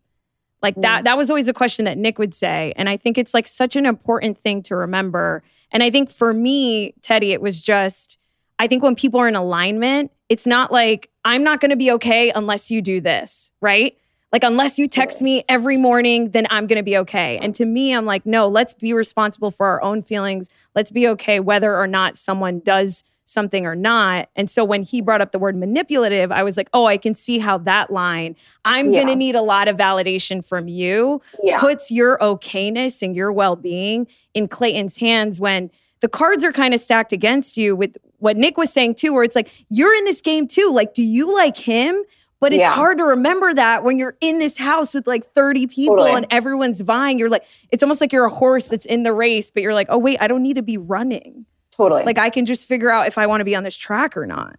Like 0.62 0.76
that 0.76 1.02
mm. 1.02 1.04
that 1.06 1.18
was 1.18 1.30
always 1.30 1.48
a 1.48 1.54
question 1.54 1.86
that 1.86 1.98
Nick 1.98 2.18
would 2.18 2.34
say. 2.34 2.74
And 2.76 2.90
I 2.90 2.98
think 2.98 3.18
it's 3.18 3.34
like 3.34 3.48
such 3.48 3.76
an 3.76 3.86
important 3.86 4.40
thing 4.40 4.64
to 4.64 4.76
remember. 4.76 5.44
And 5.72 5.84
I 5.84 5.90
think 5.90 6.10
for 6.10 6.34
me, 6.34 6.94
Teddi, 7.02 7.32
it 7.32 7.42
was 7.42 7.62
just 7.62 8.18
I 8.60 8.68
think 8.68 8.82
when 8.82 8.96
people 8.96 9.20
are 9.20 9.28
in 9.28 9.36
alignment, 9.36 10.12
it's 10.30 10.48
not 10.48 10.72
like 10.72 11.10
I'm 11.26 11.44
not 11.44 11.60
going 11.60 11.72
to 11.72 11.76
be 11.76 11.92
okay 11.92 12.32
unless 12.32 12.72
you 12.72 12.82
do 12.82 13.02
this, 13.02 13.52
right? 13.62 13.98
Like 14.32 14.44
unless 14.44 14.80
you 14.80 14.88
text 14.88 15.22
me 15.22 15.44
every 15.48 15.78
morning, 15.78 16.32
then 16.32 16.48
I'm 16.50 16.66
going 16.66 16.80
to 16.80 16.84
be 16.84 16.98
okay. 16.98 17.38
And 17.38 17.54
to 17.56 17.66
me, 17.66 17.94
I'm 17.94 18.06
like, 18.06 18.26
no, 18.26 18.48
let's 18.48 18.74
be 18.74 18.94
responsible 18.94 19.52
for 19.52 19.68
our 19.68 19.84
own 19.84 20.02
feelings. 20.02 20.50
Let's 20.74 20.90
be 20.90 21.08
okay 21.10 21.40
whether 21.40 21.78
or 21.78 21.86
not 21.86 22.18
someone 22.18 22.60
does 22.60 23.04
something 23.26 23.66
or 23.66 23.76
not. 23.76 24.30
And 24.36 24.50
so 24.50 24.64
when 24.66 24.84
he 24.84 25.02
brought 25.02 25.22
up 25.22 25.32
the 25.32 25.40
word 25.40 25.56
manipulative, 25.56 26.32
I 26.32 26.44
was 26.44 26.58
like, 26.58 26.70
oh, 26.74 26.86
I 26.86 26.98
can 26.98 27.16
see 27.16 27.40
how 27.40 27.58
that 27.60 27.92
line, 27.92 28.36
I'm 28.66 28.92
Yeah. 28.92 29.02
going 29.04 29.08
to 29.14 29.16
need 29.16 29.36
a 29.36 29.42
lot 29.42 29.68
of 29.68 29.78
validation 29.78 30.46
from 30.46 30.68
you, 30.68 31.22
Yeah. 31.42 31.60
puts 31.60 31.90
your 31.92 32.18
okayness 32.20 33.02
and 33.02 33.16
your 33.16 33.32
well 33.32 33.56
being 33.56 34.08
in 34.34 34.48
Clayton's 34.48 34.98
hands 34.98 35.40
when 35.40 35.72
the 36.02 36.10
cards 36.10 36.44
are 36.44 36.52
kind 36.52 36.74
of 36.74 36.82
stacked 36.82 37.14
against 37.14 37.56
you 37.56 37.76
with 37.76 37.96
what 38.20 38.36
Nick 38.38 38.58
was 38.58 38.72
saying 38.74 38.96
too, 38.96 39.14
where 39.14 39.24
it's 39.24 39.36
like, 39.36 39.50
you're 39.70 39.94
in 39.96 40.04
this 40.06 40.22
game 40.22 40.48
too. 40.48 40.72
Like, 40.74 40.94
do 40.94 41.04
you 41.04 41.34
like 41.34 41.58
him? 41.58 42.02
But 42.42 42.52
it's 42.52 42.60
Yeah. 42.60 42.74
hard 42.74 42.98
to 42.98 43.06
remember 43.06 43.54
that 43.54 43.86
when 43.86 43.98
you're 43.98 44.18
in 44.20 44.38
this 44.40 44.58
house 44.58 44.94
with 44.94 45.08
like 45.08 45.32
30 45.34 45.66
people 45.68 45.96
Totally. 45.96 46.18
and 46.18 46.28
everyone's 46.30 46.82
vying. 46.82 47.18
You're 47.18 47.30
like, 47.30 47.46
it's 47.72 47.82
almost 47.82 48.02
like 48.02 48.12
you're 48.12 48.26
a 48.26 48.30
horse 48.30 48.66
that's 48.68 48.86
in 48.86 49.04
the 49.04 49.14
race, 49.14 49.50
but 49.50 49.64
you're 49.64 49.74
like, 49.74 49.88
oh, 49.90 49.98
wait, 49.98 50.18
I 50.20 50.28
don't 50.28 50.44
need 50.44 50.56
to 50.56 50.62
be 50.62 50.78
running. 50.78 51.46
Totally. 51.76 52.04
Like, 52.04 52.18
I 52.18 52.30
can 52.30 52.46
just 52.46 52.68
figure 52.68 52.92
out 52.92 53.08
if 53.08 53.18
I 53.18 53.28
want 53.28 53.42
to 53.42 53.46
be 53.46 53.56
on 53.56 53.64
this 53.64 53.76
track 53.78 54.16
or 54.18 54.26
not. 54.26 54.58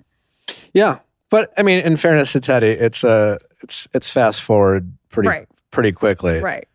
Yeah, 0.73 0.99
but 1.31 1.53
I 1.57 1.63
mean, 1.63 1.79
in 1.81 1.97
fairness 1.97 2.33
to 2.33 2.41
Teddi, 2.41 2.81
it's 2.81 3.05
uh, 3.05 3.39
it's 3.63 3.89
it's 3.95 4.11
fast 4.11 4.43
forward 4.43 4.93
pretty 5.11 5.29
Right. 5.29 5.49
pretty 5.71 5.93
quickly. 5.93 6.39
Right. 6.39 6.69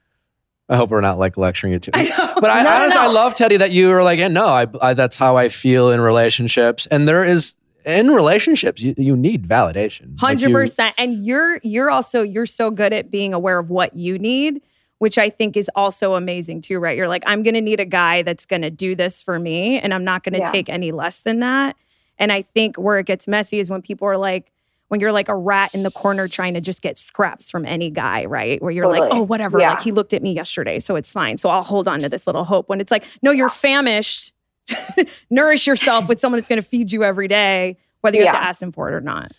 I 0.70 0.78
hope 0.78 0.92
we're 0.92 1.02
not 1.02 1.18
like 1.20 1.36
lecturing 1.38 1.74
you 1.74 1.80
too. 1.80 1.92
I 1.96 2.04
know. 2.04 2.34
But 2.40 2.50
I 2.52 2.64
No, 2.64 2.70
no, 2.70 2.76
honestly, 2.76 3.00
I 3.00 3.08
love 3.08 3.34
Teddi 3.34 3.58
that 3.60 3.72
you 3.72 3.90
were 3.90 4.04
like, 4.04 4.20
yeah, 4.20 4.28
no, 4.28 4.46
I, 4.48 4.68
I 4.82 4.94
that's 4.94 5.18
how 5.18 5.36
I 5.36 5.50
feel 5.50 5.90
in 5.92 6.00
relationships, 6.02 6.86
and 6.88 7.08
there 7.08 7.24
is 7.24 7.56
in 7.86 8.10
relationships 8.10 8.82
you, 8.82 8.94
you 8.98 9.16
need 9.16 9.48
validation. 9.48 10.20
Hundred 10.20 10.50
you- 10.50 10.56
percent. 10.56 10.96
And 10.98 11.26
you're 11.26 11.60
you're 11.64 11.90
also 11.90 12.22
you're 12.22 12.46
so 12.46 12.72
good 12.72 12.94
at 12.94 13.10
being 13.12 13.34
aware 13.34 13.60
of 13.60 13.70
what 13.70 13.96
you 13.96 14.18
need, 14.20 14.62
which 15.00 15.18
I 15.18 15.30
think 15.30 15.58
is 15.58 15.70
also 15.76 16.14
amazing 16.16 16.62
too, 16.62 16.80
right? 16.80 16.95
You're 16.95 17.08
like, 17.08 17.24
I'm 17.26 17.43
gonna 17.43 17.60
need 17.62 17.80
a 17.80 17.86
guy 17.86 18.22
that's 18.22 18.45
gonna 18.45 18.70
do 18.70 18.95
this 18.95 19.22
for 19.22 19.39
me, 19.39 19.80
and 19.80 19.93
I'm 19.93 20.04
not 20.06 20.24
gonna 20.24 20.39
Yeah. 20.39 20.52
take 20.52 20.70
any 20.70 20.91
less 20.91 21.22
than 21.22 21.39
that. 21.39 21.76
And 22.18 22.32
I 22.32 22.41
think 22.43 22.78
where 22.78 23.00
it 23.00 23.06
gets 23.06 23.28
messy 23.28 23.60
is 23.60 23.70
when 23.70 23.82
people 23.82 24.08
are 24.08 24.18
like, 24.18 24.52
when 24.89 25.00
you're 25.00 25.12
like 25.12 25.30
a 25.30 25.36
rat 25.36 25.74
in 25.76 25.84
the 25.84 25.91
corner 25.91 26.28
trying 26.28 26.56
to 26.56 26.62
just 26.62 26.82
get 26.82 26.97
scraps 26.97 27.50
from 27.52 27.66
any 27.66 27.89
guy, 27.91 28.26
right? 28.26 28.62
Where 28.62 28.72
you're 28.72 28.88
like, 28.88 29.04
oh, 29.14 29.22
whatever. 29.22 29.60
Yeah. 29.60 29.70
Like 29.72 29.82
he 29.82 29.91
looked 29.91 30.14
at 30.14 30.22
me 30.24 30.34
yesterday, 30.34 30.80
so 30.80 30.95
it's 30.95 31.12
fine. 31.12 31.38
So 31.38 31.47
I'll 31.50 31.64
hold 31.64 31.88
on 31.88 32.00
to 32.00 32.10
this 32.10 32.26
little 32.28 32.43
hope. 32.43 32.68
When 32.70 32.82
it's 32.82 32.91
like, 32.91 33.06
no, 33.22 33.32
you're 33.32 33.50
famished. 33.50 34.34
Nourish 35.30 35.66
yourself 35.68 36.08
with 36.10 36.20
someone 36.20 36.39
that's 36.39 36.47
going 36.50 36.62
to 36.62 36.68
feed 36.68 36.91
you 36.91 37.04
every 37.04 37.28
day, 37.28 37.78
whether 38.02 38.18
you 38.18 38.26
have 38.26 38.34
to 38.36 38.41
Yeah. 38.41 38.47
ask 38.47 38.60
them 38.60 38.72
for 38.72 38.89
it 38.89 38.93
or 38.95 39.02
not. 39.02 39.32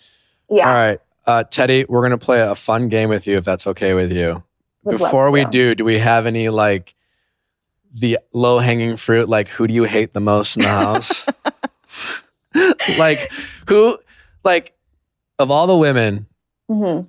yeah. 0.48 0.68
All 0.68 0.74
right, 0.74 1.00
uh, 1.26 1.44
Teddi, 1.50 1.86
we're 1.88 2.02
gonna 2.02 2.18
play 2.18 2.40
a 2.40 2.54
fun 2.54 2.88
game 2.88 3.08
with 3.08 3.26
you 3.26 3.36
if 3.36 3.44
that's 3.44 3.66
okay 3.68 3.92
with 3.94 4.11
you. 4.12 4.42
Before 4.84 5.30
we 5.30 5.44
do, 5.44 5.74
do 5.74 5.84
we 5.84 5.98
have 5.98 6.26
any 6.26 6.48
like 6.48 6.94
the 7.92 8.18
low 8.32 8.58
hanging 8.58 8.96
fruit? 8.96 9.28
Like, 9.28 9.48
who 9.48 9.66
do 9.66 9.74
you 9.74 9.84
hate 9.84 10.12
the 10.12 10.20
most 10.20 10.56
in 10.56 10.62
the 10.62 10.68
house? 10.68 11.26
like, 12.98 13.30
who, 13.68 13.98
like, 14.44 14.74
of 15.38 15.50
all 15.50 15.66
the 15.66 15.76
women 15.76 16.26
Mhm. 16.70 17.08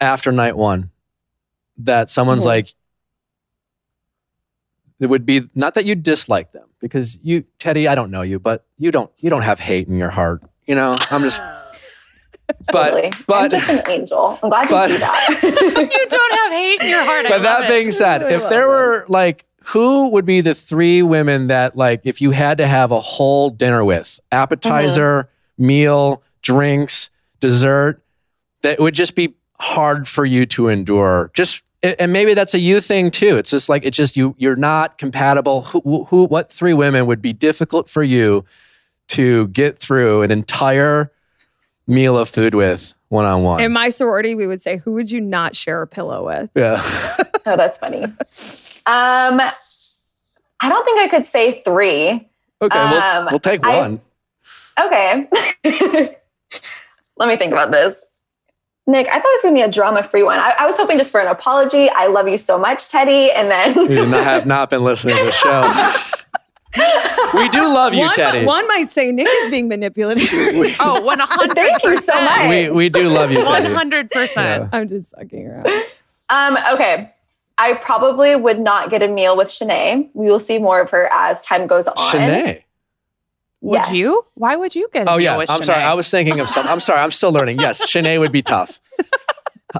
after 0.00 0.32
night 0.32 0.56
one, 0.56 0.90
that 1.78 2.10
someone's 2.10 2.42
Mhm. 2.42 2.46
like, 2.48 2.74
it 4.98 5.06
would 5.06 5.24
be 5.24 5.48
not 5.54 5.74
that 5.74 5.86
you 5.86 5.94
dislike 5.94 6.52
them 6.52 6.68
because 6.80 7.18
you, 7.22 7.44
Teddi, 7.58 7.88
I 7.88 7.94
don't 7.94 8.10
know 8.10 8.22
you, 8.22 8.38
but 8.38 8.66
you 8.76 8.90
don't, 8.90 9.10
you 9.18 9.30
don't 9.30 9.42
have 9.42 9.58
hate 9.60 9.88
in 9.88 9.96
your 9.96 10.10
heart. 10.10 10.42
You 10.66 10.74
know, 10.74 10.96
I'm 11.10 11.22
just, 11.22 11.42
Totally. 12.72 13.12
but- 13.26 13.44
I'm 13.44 13.50
just 13.50 13.70
an 13.70 13.90
angel. 13.90 14.38
I'm 14.42 14.48
glad 14.48 14.68
you 14.68 14.76
but- 14.76 14.90
see 14.90 14.96
that. 14.98 15.42
you 15.92 16.06
don't 16.08 16.32
have 16.34 16.52
hate 16.52 16.82
in 16.82 16.88
your 16.88 17.04
heart. 17.04 17.24
But 17.24 17.42
love 17.42 17.42
that 17.42 17.64
it. 17.64 17.68
being 17.68 17.92
said, 17.92 18.22
I 18.22 18.32
if 18.32 18.48
there 18.48 18.64
it. 18.64 18.68
were 18.68 19.04
like, 19.08 19.44
who 19.64 20.08
would 20.08 20.24
be 20.24 20.40
the 20.40 20.54
three 20.54 21.02
women 21.02 21.48
that 21.48 21.76
like, 21.76 22.00
if 22.04 22.20
you 22.20 22.30
had 22.30 22.58
to 22.58 22.66
have 22.66 22.92
a 22.92 23.00
whole 23.00 23.50
dinner 23.50 23.84
with, 23.84 24.18
appetizer, 24.32 25.24
mm-hmm. 25.24 25.66
meal, 25.66 26.22
drinks, 26.42 27.10
dessert, 27.40 28.02
that 28.62 28.78
would 28.80 28.94
just 28.94 29.14
be 29.14 29.34
hard 29.58 30.08
for 30.08 30.24
you 30.24 30.46
to 30.46 30.68
endure. 30.68 31.30
Just 31.34 31.62
and 31.82 32.12
maybe 32.12 32.34
that's 32.34 32.52
a 32.52 32.58
you 32.58 32.80
thing 32.80 33.10
too. 33.10 33.38
It's 33.38 33.50
just 33.50 33.68
like 33.70 33.86
it's 33.86 33.96
just 33.96 34.16
you. 34.16 34.34
You're 34.38 34.56
not 34.56 34.98
compatible. 34.98 35.62
Who, 35.62 36.04
who? 36.04 36.24
What 36.24 36.52
three 36.52 36.74
women 36.74 37.06
would 37.06 37.22
be 37.22 37.32
difficult 37.32 37.88
for 37.88 38.02
you 38.02 38.44
to 39.08 39.48
get 39.48 39.78
through 39.78 40.22
an 40.22 40.30
entire 40.30 41.10
meal 41.90 42.16
of 42.16 42.28
food 42.28 42.54
with 42.54 42.94
one 43.08 43.26
on 43.26 43.42
one? 43.42 43.60
In 43.60 43.72
my 43.72 43.88
sorority, 43.90 44.34
we 44.34 44.46
would 44.46 44.62
say, 44.62 44.78
"Who 44.78 44.92
would 44.92 45.10
you 45.10 45.20
not 45.20 45.54
share 45.54 45.82
a 45.82 45.86
pillow 45.86 46.24
with?" 46.26 46.50
Yeah. 46.54 46.80
oh, 47.46 47.56
that's 47.56 47.76
funny. 47.78 48.04
Um, 48.04 48.16
I 48.86 50.68
don't 50.68 50.84
think 50.84 51.00
I 51.00 51.08
could 51.08 51.26
say 51.26 51.62
three. 51.62 52.28
Okay, 52.62 52.78
Um, 52.78 53.24
we'll, 53.24 53.32
we'll 53.32 53.40
take 53.40 53.64
I- 53.64 53.76
one. 53.78 54.00
Okay. 54.78 55.28
Let 57.16 57.28
me 57.28 57.36
think 57.36 57.52
about 57.52 57.70
this. 57.70 58.02
Nick, 58.86 59.06
I 59.08 59.12
thought 59.12 59.18
it 59.18 59.22
was 59.22 59.42
going 59.42 59.54
to 59.54 59.58
be 59.58 59.62
a 59.62 59.70
drama 59.70 60.02
free 60.02 60.22
one. 60.22 60.38
I, 60.40 60.54
I 60.60 60.66
was 60.66 60.76
hoping 60.76 60.96
just 60.98 61.12
for 61.12 61.20
an 61.20 61.28
apology. 61.28 61.88
I 61.90 62.06
love 62.06 62.28
you 62.28 62.38
so 62.38 62.58
much, 62.58 62.78
Teddi. 62.90 63.28
And 63.34 63.76
You 63.76 63.86
then, 63.96 64.10
not, 64.10 64.24
have 64.24 64.46
not 64.46 64.70
been 64.70 64.82
listening 64.82 65.16
to 65.18 65.24
the 65.24 65.32
show. 65.32 65.70
we 67.34 67.48
do 67.48 67.72
love 67.72 67.94
you, 67.94 68.00
one, 68.00 68.14
Teddi. 68.14 68.46
one 68.46 68.66
might 68.68 68.90
say 68.90 69.10
Nick 69.10 69.26
is 69.28 69.50
being 69.50 69.68
manipulative. 69.68 70.28
Oh, 70.80 71.00
100 71.04 71.54
Thank 71.54 71.82
you 71.82 71.96
so 71.98 72.14
much. 72.22 72.48
we, 72.48 72.70
we 72.70 72.88
do 72.88 73.08
love 73.08 73.30
you, 73.32 73.38
100%. 73.40 74.36
Yeah. 74.36 74.68
I'm 74.72 74.88
just 74.88 75.10
sucking 75.10 75.46
around. 75.46 75.68
um, 76.28 76.56
okay. 76.74 77.12
I 77.58 77.74
probably 77.74 78.36
would 78.36 78.58
not 78.60 78.88
get 78.90 79.02
a 79.02 79.08
meal 79.08 79.36
with 79.36 79.48
Shanae. 79.48 80.08
We 80.14 80.30
will 80.30 80.40
see 80.40 80.58
more 80.58 80.80
of 80.80 80.90
her 80.90 81.10
as 81.12 81.42
time 81.42 81.66
goes 81.66 81.86
on. 81.86 81.94
Shanae. 81.96 82.62
Would 83.62 83.74
Yes. 83.74 83.92
you? 83.92 84.22
Why 84.36 84.56
would 84.56 84.74
you 84.74 84.88
get 84.92 85.06
a 85.06 85.10
Oh 85.10 85.16
meal 85.16 85.24
yeah, 85.24 85.36
with 85.36 85.50
I'm 85.50 85.62
sorry. 85.62 85.82
I 85.82 85.92
was 85.92 86.08
thinking 86.08 86.40
of 86.40 86.48
some. 86.48 86.66
I'm 86.66 86.80
sorry. 86.80 87.00
I'm 87.00 87.10
still 87.10 87.30
learning. 87.32 87.60
Yes, 87.60 87.86
Shanae 87.86 88.18
would 88.18 88.32
be 88.32 88.40
tough. 88.42 88.80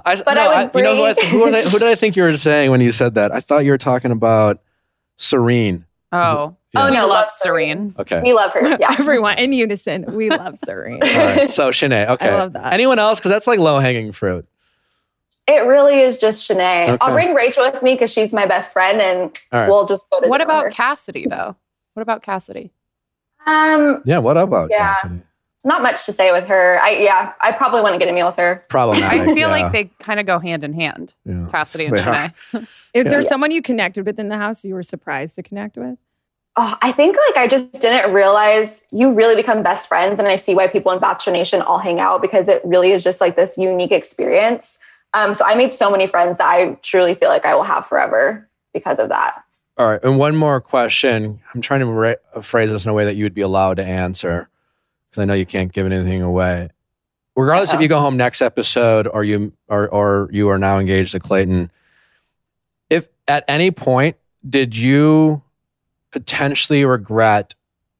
I, 0.05 0.21
But 0.21 0.35
no, 0.35 0.51
I 0.51 0.63
would 0.65 0.75
you 0.75 0.83
know 0.83 0.95
who, 0.95 1.03
I, 1.05 1.13
who, 1.15 1.45
did 1.45 1.55
I, 1.55 1.61
who 1.69 1.79
did 1.79 1.87
I 1.87 1.95
think 1.95 2.15
you 2.15 2.23
were 2.23 2.37
saying 2.37 2.69
when 2.69 2.79
you 2.81 2.91
said 2.91 3.15
that? 3.15 3.31
I 3.31 3.39
thought 3.39 3.65
you 3.65 3.71
were 3.71 3.77
talking 3.79 4.11
about 4.11 4.61
Serene. 5.17 5.85
Oh. 6.11 6.55
Yeah. 6.73 6.85
Oh, 6.85 6.89
no, 6.89 7.01
love 7.01 7.09
love 7.09 7.31
Serene. 7.31 7.93
Okay. 7.99 8.21
We 8.21 8.33
love 8.33 8.53
her. 8.53 8.61
Yeah. 8.79 8.95
Everyone 8.99 9.37
in 9.37 9.51
unison, 9.51 10.05
we 10.15 10.29
love 10.29 10.57
Serene. 10.63 11.03
All 11.03 11.09
right. 11.09 11.49
So 11.49 11.69
Shanae. 11.69 12.07
Okay. 12.11 12.29
I 12.29 12.37
love 12.37 12.53
that. 12.53 12.71
Anyone 12.73 12.97
else? 12.97 13.19
Because 13.19 13.31
that's 13.31 13.47
like 13.47 13.59
low 13.59 13.79
hanging 13.79 14.11
fruit. 14.13 14.47
It 15.47 15.65
really 15.65 15.99
is 15.99 16.17
just 16.17 16.49
Shanae. 16.49 16.89
Okay. 16.89 16.97
I'll 17.01 17.13
bring 17.13 17.33
Rachel 17.33 17.69
with 17.69 17.81
me 17.83 17.95
because 17.95 18.11
she's 18.13 18.31
my 18.31 18.45
best 18.45 18.71
friend 18.71 19.01
and 19.01 19.37
All 19.51 19.59
right. 19.59 19.67
we'll 19.67 19.85
just 19.85 20.09
go 20.09 20.21
to 20.21 20.27
What 20.27 20.37
dinner 20.37 20.49
about 20.49 20.65
with 20.65 20.73
Cassidy, 20.73 21.25
though? 21.27 21.57
What 21.93 22.03
about 22.03 22.23
Cassidy? 22.23 22.71
Um, 23.45 24.01
Yeah. 24.05 24.19
What 24.19 24.37
about 24.37 24.69
Yeah. 24.71 24.93
Cassidy? 24.93 25.21
not 25.63 25.83
much 25.83 26.05
to 26.05 26.11
say 26.11 26.31
with 26.31 26.47
her. 26.47 26.79
I 26.81 26.91
yeah, 26.91 27.33
I 27.41 27.51
probably 27.51 27.81
want 27.81 27.93
to 27.93 27.99
get 27.99 28.09
a 28.09 28.13
meal 28.13 28.25
with 28.27 28.37
her. 28.37 28.65
Problematic. 28.69 29.21
I 29.21 29.25
feel 29.25 29.37
yeah. 29.37 29.47
like 29.47 29.71
they 29.71 29.85
kind 29.99 30.19
of 30.19 30.25
go 30.25 30.39
hand 30.39 30.63
in 30.63 30.73
hand, 30.73 31.13
Yeah. 31.25 31.47
Cassidy 31.51 31.85
and 31.85 31.97
They. 31.97 32.01
Shanae. 32.01 32.67
Is 32.93 33.05
there 33.05 33.21
someone 33.21 33.51
you 33.51 33.61
connected 33.61 34.05
with 34.05 34.19
in 34.19 34.29
the 34.29 34.37
house 34.37 34.65
you 34.65 34.73
were 34.73 34.83
surprised 34.83 35.35
to 35.35 35.43
connect 35.43 35.77
with? 35.77 35.97
Oh, 36.57 36.77
I 36.81 36.91
think 36.91 37.15
like 37.27 37.37
I 37.37 37.47
just 37.47 37.71
didn't 37.73 38.13
realize 38.13 38.83
you 38.91 39.13
really 39.13 39.35
become 39.35 39.63
best 39.63 39.87
friends, 39.87 40.19
and 40.19 40.27
I 40.27 40.35
see 40.35 40.53
why 40.53 40.67
people 40.67 40.91
in 40.91 40.99
Bachelor 40.99 41.33
Nation 41.33 41.61
all 41.61 41.77
hang 41.77 41.99
out 41.99 42.21
because 42.21 42.47
it 42.47 42.61
really 42.65 42.91
is 42.91 43.03
just 43.03 43.21
like 43.21 43.35
this 43.35 43.57
unique 43.57 43.91
experience. 43.91 44.77
Um, 45.13 45.33
so 45.33 45.45
I 45.45 45.55
made 45.55 45.73
so 45.73 45.89
many 45.89 46.07
friends 46.07 46.37
that 46.37 46.49
I 46.49 46.77
truly 46.81 47.15
feel 47.15 47.29
like 47.29 47.45
I 47.45 47.55
will 47.55 47.63
have 47.63 47.85
forever 47.85 48.49
because 48.73 48.99
of 48.99 49.09
that. 49.09 49.43
All 49.77 49.87
right. 49.87 50.03
And 50.03 50.17
one 50.17 50.35
more 50.35 50.61
question. 50.61 51.39
I'm 51.53 51.61
trying 51.61 51.79
to 51.81 51.85
ra- 51.87 52.41
phrase 52.41 52.69
this 52.69 52.85
in 52.85 52.91
a 52.91 52.93
way 52.93 53.05
that 53.05 53.15
you 53.15 53.25
would 53.25 53.33
be 53.33 53.41
allowed 53.41 53.77
to 53.77 53.85
answer 53.85 54.49
because 55.09 55.21
I 55.21 55.25
know 55.25 55.33
you 55.33 55.45
can't 55.45 55.71
give 55.71 55.85
anything 55.85 56.21
away. 56.21 56.69
Regardless 57.35 57.73
if 57.73 57.81
you 57.81 57.87
go 57.87 57.99
home 57.99 58.17
next 58.17 58.41
episode 58.41 59.07
or 59.07 59.23
you 59.23 59.53
or, 59.69 59.87
or 59.87 60.29
you 60.31 60.49
are 60.49 60.57
now 60.57 60.79
engaged 60.79 61.13
to 61.13 61.19
Clayton, 61.19 61.71
if 62.89 63.07
at 63.27 63.45
any 63.47 63.71
point 63.71 64.17
did 64.47 64.75
you 64.75 65.41
potentially 66.11 66.85
regret 66.85 67.55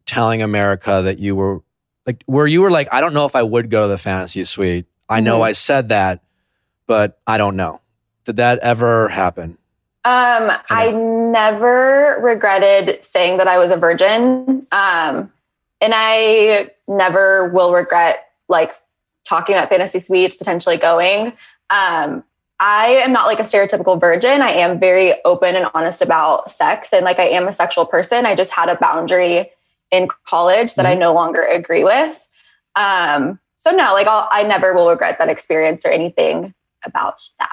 telling 0.06 0.42
America 0.42 1.02
that 1.04 1.20
you 1.20 1.36
were 1.36 1.62
like 2.06 2.24
where 2.26 2.48
you 2.48 2.62
were 2.62 2.72
like, 2.72 2.88
I 2.92 3.02
don't 3.02 3.14
know 3.14 3.26
if 3.26 3.36
I 3.36 3.44
would 3.44 3.70
go 3.70 3.84
to 3.84 3.88
the 3.88 3.98
fantasy 3.98 4.44
suite. 4.44 4.86
I 5.10 5.20
know 5.20 5.40
Mhm. 5.40 5.46
I 5.46 5.52
said 5.54 5.90
that, 5.90 6.20
but 6.88 7.20
I 7.28 7.38
don't 7.38 7.56
know. 7.56 7.80
Did 8.26 8.38
that 8.38 8.60
ever 8.60 9.08
happen? 9.10 9.58
Um, 10.04 10.52
I 10.70 10.92
never 10.92 12.18
regretted 12.22 13.04
saying 13.06 13.38
that 13.38 13.48
I 13.48 13.58
was 13.60 13.70
a 13.72 13.78
virgin. 13.78 14.66
Um, 14.72 15.32
and 15.80 15.94
I 15.96 16.72
never 16.88 17.50
will 17.50 17.72
regret 17.74 18.30
like 18.48 18.76
talking 19.24 19.56
about 19.56 19.70
fantasy 19.70 20.00
suites, 20.00 20.36
potentially 20.36 20.78
going. 20.78 21.34
Um, 21.70 22.24
I 22.64 22.90
am 23.04 23.12
not 23.12 23.26
like 23.26 23.40
a 23.40 23.44
stereotypical 23.44 24.00
virgin. 24.00 24.42
I 24.44 24.52
am 24.52 24.80
very 24.80 25.16
open 25.26 25.56
and 25.56 25.66
honest 25.74 26.02
about 26.04 26.52
sex. 26.52 26.94
And 26.94 27.04
like 27.04 27.18
I 27.18 27.28
am 27.30 27.48
a 27.48 27.54
sexual 27.54 27.88
person. 27.88 28.26
I 28.28 28.36
just 28.36 28.52
had 28.52 28.70
a 28.70 28.76
boundary 28.76 29.50
in 29.90 30.08
college 30.26 30.76
that 30.76 30.86
I 30.86 30.94
no 30.94 31.12
longer 31.14 31.44
agree 31.44 31.84
with. 31.84 32.28
Um, 32.76 33.40
so 33.58 33.72
no, 33.72 33.94
like 33.94 34.06
I'll, 34.08 34.30
I 34.32 34.44
never 34.44 34.74
will 34.76 34.90
regret 34.90 35.18
that 35.18 35.28
experience 35.28 35.86
or 35.86 35.90
anything 35.90 36.54
about 36.86 37.22
that. 37.40 37.50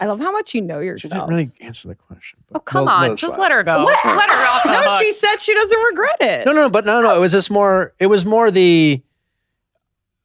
I 0.00 0.06
love 0.06 0.20
how 0.20 0.30
much 0.32 0.52
you 0.54 0.62
know 0.62 0.80
yourself. 0.80 1.12
She 1.12 1.14
didn't 1.18 1.28
really 1.28 1.50
answer 1.60 1.86
the 1.88 1.94
question. 1.94 2.40
but 2.50 2.58
Oh, 2.58 2.60
come 2.60 2.84
we'll- 2.86 2.94
on. 2.94 3.06
we'll 3.10 3.16
Just 3.16 3.34
slide. 3.36 3.42
let 3.42 3.52
her 3.52 3.62
go. 3.62 3.84
What? 3.84 4.04
Let 4.04 4.30
her 4.30 4.46
off 4.48 4.64
no, 4.66 4.98
she 5.00 5.12
said 5.12 5.36
she 5.38 5.54
doesn't 5.54 5.78
regret 5.78 6.16
it. 6.20 6.44
No, 6.46 6.52
no, 6.52 6.68
but 6.68 6.84
no, 6.84 7.00
no. 7.00 7.16
It 7.16 7.20
was 7.20 7.32
just 7.32 7.50
more. 7.52 7.92
It 8.00 8.06
was 8.08 8.24
more 8.26 8.50
the 8.50 9.00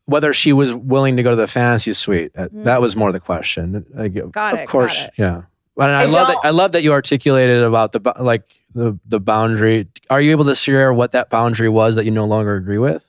whether 0.05 0.33
she 0.33 0.51
was 0.53 0.73
willing 0.73 1.15
to 1.17 1.23
go 1.23 1.29
to 1.29 1.35
the 1.35 1.47
fantasy 1.47 1.93
suite. 1.93 2.33
Mm. 2.33 2.63
That 2.65 2.81
was 2.81 2.95
more 2.95 3.11
the 3.11 3.19
question. 3.19 3.85
Like, 3.93 4.13
Got 4.31 4.55
of 4.55 4.59
it, 4.61 4.67
course, 4.67 4.97
got 4.97 5.07
it. 5.07 5.13
yeah. 5.17 5.41
And 5.77 5.91
I, 5.91 6.01
I 6.01 6.05
love 6.05 6.27
that. 6.27 6.33
don't- 6.33 6.45
I 6.45 6.49
love 6.51 6.71
that 6.73 6.83
you 6.83 6.91
articulated 6.91 7.63
about 7.63 7.93
the 7.93 8.13
like 8.19 8.43
the 8.75 8.97
the 9.07 9.19
boundary. 9.19 9.87
Are 10.09 10.21
you 10.21 10.31
able 10.31 10.45
to 10.45 10.55
share 10.55 10.93
what 10.93 11.11
that 11.13 11.29
boundary 11.29 11.69
was 11.69 11.95
that 11.95 12.05
you 12.05 12.11
no 12.11 12.25
longer 12.25 12.55
agree 12.55 12.77
with? 12.77 13.07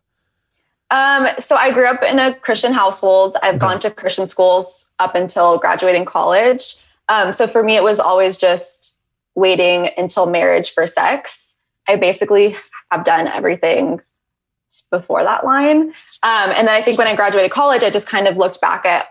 Um, 0.91 1.27
so 1.39 1.57
I 1.57 1.73
grew 1.73 1.87
up 1.87 2.03
in 2.03 2.19
a 2.19 2.35
Christian 2.37 2.73
household. 2.73 3.37
I've 3.43 3.57
Okay. 3.57 3.59
gone 3.61 3.81
to 3.81 3.91
Christian 3.91 4.27
schools 4.27 4.87
up 4.99 5.15
until 5.15 5.59
graduating 5.59 6.05
college. 6.05 6.77
Um, 7.09 7.33
so 7.33 7.47
for 7.47 7.63
me, 7.63 7.77
it 7.77 7.83
was 7.83 7.99
always 8.01 8.39
just 8.39 8.97
waiting 9.35 9.91
until 9.99 10.27
marriage 10.27 10.73
for 10.73 10.87
sex. 10.87 11.57
I 11.89 11.97
basically 11.97 12.57
have 12.91 13.05
done 13.05 13.27
everything 13.29 14.01
before 14.91 15.23
that 15.25 15.45
line. 15.45 15.89
Um, 16.23 16.51
and 16.51 16.69
then 16.69 16.75
I 16.75 16.83
think 16.83 16.99
when 16.99 17.07
I 17.07 17.15
graduated 17.15 17.51
college, 17.51 17.83
I 17.83 17.91
just 17.91 18.09
kind 18.09 18.27
of 18.27 18.37
looked 18.37 18.61
back 18.61 18.85
at 18.85 19.07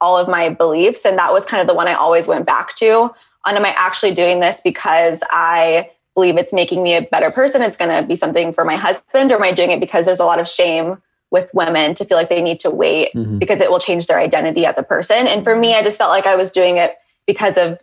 all 0.00 0.18
of 0.18 0.28
my 0.28 0.48
beliefs. 0.48 1.04
And 1.04 1.18
that 1.18 1.32
was 1.32 1.44
kind 1.44 1.60
of 1.60 1.66
the 1.66 1.74
one 1.74 1.88
I 1.88 1.94
always 1.94 2.26
went 2.26 2.46
back 2.46 2.74
to 2.76 3.10
on 3.44 3.56
am 3.56 3.64
I 3.64 3.74
actually 3.78 4.14
doing 4.14 4.40
this 4.40 4.60
because 4.60 5.22
I 5.30 5.90
believe 6.14 6.36
it's 6.36 6.52
making 6.52 6.82
me 6.82 6.94
a 6.94 7.02
better 7.02 7.30
person? 7.30 7.62
It's 7.62 7.76
going 7.76 7.90
to 7.90 8.06
be 8.06 8.16
something 8.16 8.52
for 8.52 8.64
my 8.64 8.76
husband, 8.76 9.32
or 9.32 9.36
am 9.36 9.42
I 9.42 9.52
doing 9.52 9.70
it 9.70 9.80
because 9.80 10.04
there's 10.04 10.20
a 10.20 10.24
lot 10.24 10.40
of 10.40 10.48
shame 10.48 11.00
with 11.30 11.50
women 11.54 11.94
to 11.94 12.04
feel 12.04 12.16
like 12.16 12.28
they 12.28 12.42
need 12.42 12.60
to 12.60 12.70
wait 12.70 13.12
Mhm. 13.14 13.38
because 13.38 13.60
it 13.60 13.70
will 13.70 13.80
change 13.80 14.06
their 14.06 14.18
identity 14.18 14.64
as 14.66 14.78
a 14.78 14.82
person? 14.82 15.26
And 15.26 15.44
for 15.44 15.56
me, 15.56 15.74
I 15.74 15.82
just 15.82 15.98
felt 15.98 16.10
like 16.10 16.26
I 16.26 16.36
was 16.36 16.50
doing 16.50 16.76
it 16.76 16.96
because 17.26 17.56
of 17.56 17.80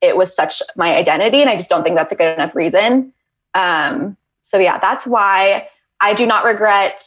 it 0.00 0.16
was 0.16 0.34
such 0.34 0.62
my 0.76 0.94
identity. 0.94 1.40
And 1.40 1.48
I 1.48 1.56
just 1.56 1.70
don't 1.70 1.82
think 1.82 1.96
that's 1.96 2.12
a 2.12 2.16
good 2.16 2.34
enough 2.34 2.54
reason. 2.54 3.12
Um, 3.54 4.16
so, 4.42 4.58
yeah, 4.58 4.78
that's 4.78 5.06
why 5.06 5.68
I 6.00 6.14
do 6.14 6.26
not 6.26 6.44
regret 6.44 7.02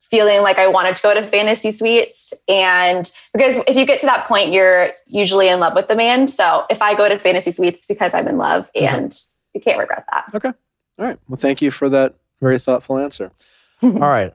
feeling 0.00 0.42
like 0.42 0.58
I 0.58 0.66
wanted 0.66 0.96
to 0.96 1.02
go 1.02 1.14
to 1.14 1.22
fantasy 1.24 1.70
suites. 1.70 2.32
And 2.48 3.10
because 3.32 3.58
if 3.68 3.76
you 3.76 3.86
get 3.86 4.00
to 4.00 4.06
that 4.06 4.26
point, 4.26 4.52
you're 4.52 4.90
usually 5.06 5.48
in 5.48 5.60
love 5.60 5.74
with 5.74 5.86
the 5.86 5.94
man. 5.94 6.26
So 6.26 6.64
if 6.68 6.82
I 6.82 6.94
go 6.96 7.08
to 7.08 7.18
fantasy 7.18 7.52
suites, 7.52 7.78
it's 7.78 7.86
because 7.86 8.12
I'm 8.12 8.26
in 8.26 8.36
love 8.36 8.70
Okay. 8.76 8.86
and 8.86 9.16
you 9.54 9.60
can't 9.60 9.78
regret 9.78 10.04
that. 10.10 10.24
Okay. 10.34 10.48
All 10.98 11.04
right. 11.06 11.18
Well, 11.28 11.36
thank 11.36 11.62
you 11.62 11.70
for 11.70 11.88
that 11.90 12.14
very 12.40 12.58
thoughtful 12.58 12.98
answer. 12.98 13.30
All 13.82 13.90
right. 13.90 14.34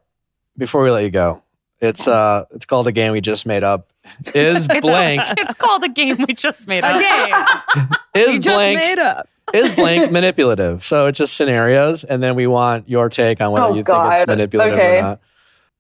Before 0.57 0.81
we 0.81 0.91
let 0.91 1.03
you 1.03 1.09
go, 1.11 1.41
it's 1.81 2.07
uh, 2.07 2.45
it's 2.51 2.65
called 2.65 2.87
a 2.87 2.93
game 2.93 3.11
we 3.11 3.19
just 3.19 3.45
made 3.45 3.63
up. 3.63 3.91
Is 4.33 4.65
It's- 4.69 4.79
blank 4.81 5.21
It's 5.37 5.53
called 5.55 5.83
a 5.83 5.89
game 5.89 6.23
we 6.25 6.33
just 6.33 6.67
made 6.69 6.85
A 6.85 6.87
up. 6.87 7.01
game. 7.73 7.89
is 8.27 8.35
you 8.35 8.39
just 8.39 8.55
blank 8.55 8.79
made 8.79 8.99
up. 8.99 9.27
Is 9.53 9.71
blank 9.71 10.11
manipulative? 10.11 10.83
So 10.85 11.07
it's 11.07 11.17
just 11.19 11.35
scenarios, 11.35 12.03
and 12.03 12.21
then 12.21 12.35
we 12.35 12.47
want 12.47 12.89
your 12.89 13.09
take 13.09 13.39
on 13.41 13.51
whether 13.51 13.65
Oh, 13.67 13.75
you 13.75 13.83
think 13.83 13.97
it's 14.05 14.27
manipulative 14.27 14.79
Okay. 14.79 14.97
or 14.99 15.01
not. 15.01 15.21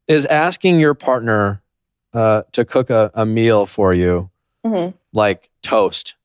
Is 0.07 0.25
asking 0.25 0.79
your 0.79 0.93
partner 0.93 1.61
uh, 2.13 2.43
to 2.53 2.63
cook 2.63 2.89
a, 2.89 3.11
a 3.13 3.25
meal 3.25 3.65
for 3.65 3.93
you 3.93 4.29
Mhm. 4.65 4.93
like 5.13 5.49
toast? 5.63 6.15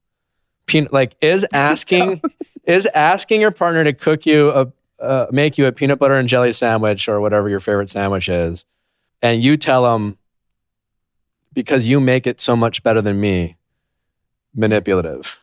Peanut, 0.67 0.93
like 0.93 1.17
is 1.21 1.45
asking 1.53 2.21
is 2.65 2.87
asking 2.95 3.41
your 3.41 3.51
partner 3.51 3.83
to 3.85 3.93
cook 3.93 4.27
you 4.27 4.51
a 4.51 4.71
uh, 5.01 5.27
make 5.33 5.57
you 5.57 5.67
a 5.67 5.73
peanut 5.73 5.99
butter 5.99 6.15
and 6.15 6.29
jelly 6.29 6.53
sandwich 6.53 7.09
or 7.09 7.21
whatever 7.21 7.49
your 7.49 7.59
favorite 7.61 7.89
sandwich 7.91 8.29
is, 8.29 8.65
and 9.23 9.43
you 9.43 9.57
tell 9.57 9.83
them 9.85 10.19
because 11.55 11.89
you 11.89 11.99
make 12.01 12.27
it 12.27 12.41
so 12.41 12.55
much 12.55 12.83
better 12.83 13.01
than 13.03 13.19
me, 13.21 13.57
manipulative. 14.55 15.40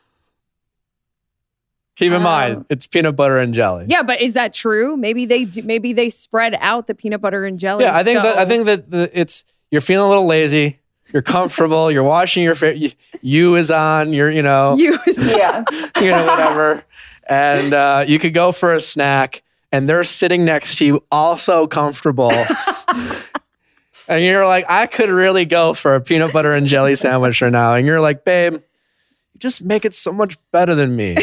Keep 1.98 2.10
in 2.12 2.18
Um, 2.18 2.24
mind, 2.24 2.66
it's 2.70 2.86
peanut 2.86 3.16
butter 3.16 3.40
and 3.40 3.54
jelly. 3.56 3.86
Yeah, 3.88 4.04
but 4.04 4.22
is 4.22 4.36
that 4.36 4.54
true? 4.54 4.96
Maybe 4.96 5.26
they 5.26 5.46
do, 5.46 5.64
maybe 5.64 5.94
they 5.94 6.10
spread 6.10 6.56
out 6.62 6.86
the 6.88 6.94
peanut 6.94 7.22
butter 7.22 7.44
and 7.46 7.58
jelly. 7.58 7.84
Yeah, 7.86 7.98
I 7.98 8.04
think 8.04 8.22
that 8.22 8.38
I 8.38 8.46
think 8.46 8.66
that 8.68 8.92
the, 8.92 9.10
it's 9.20 9.44
you're 9.72 9.82
feeling 9.82 10.06
a 10.06 10.10
little 10.10 10.28
lazy. 10.28 10.80
You're 11.12 11.24
comfortable. 11.24 11.92
you're 11.92 12.04
washing 12.04 12.44
your 12.44 12.54
face. 12.54 12.78
You, 12.80 12.92
you 13.22 13.56
is 13.56 13.72
on. 13.72 14.14
You're 14.14 14.30
you 14.30 14.44
know 14.44 14.76
you. 14.78 15.00
is, 15.08 15.18
Yeah. 15.36 15.64
you 16.00 16.10
know 16.12 16.24
whatever, 16.26 16.84
and 17.28 17.74
uh, 17.74 18.06
you 18.08 18.20
could 18.20 18.34
go 18.36 18.52
for 18.52 18.76
a 18.76 18.82
snack, 18.82 19.42
and 19.72 19.90
they're 19.90 20.04
sitting 20.04 20.46
next 20.46 20.78
to 20.78 20.86
you, 20.86 21.04
also 21.12 21.66
comfortable. 21.66 22.32
and 24.08 24.24
you're 24.24 24.46
like, 24.46 24.66
I 24.70 24.86
could 24.86 25.10
really 25.10 25.46
go 25.46 25.74
for 25.74 25.96
a 25.96 26.02
peanut 26.02 26.32
butter 26.32 26.54
and 26.54 26.68
jelly 26.68 26.96
sandwich 26.96 27.42
right 27.42 27.52
now, 27.52 27.74
and 27.74 27.88
you're 27.88 28.02
like, 28.02 28.24
babe, 28.24 28.54
you 28.54 29.40
just 29.40 29.64
make 29.64 29.84
it 29.84 29.94
so 29.96 30.12
much 30.14 30.38
better 30.52 30.76
than 30.76 30.96
me. 30.96 31.16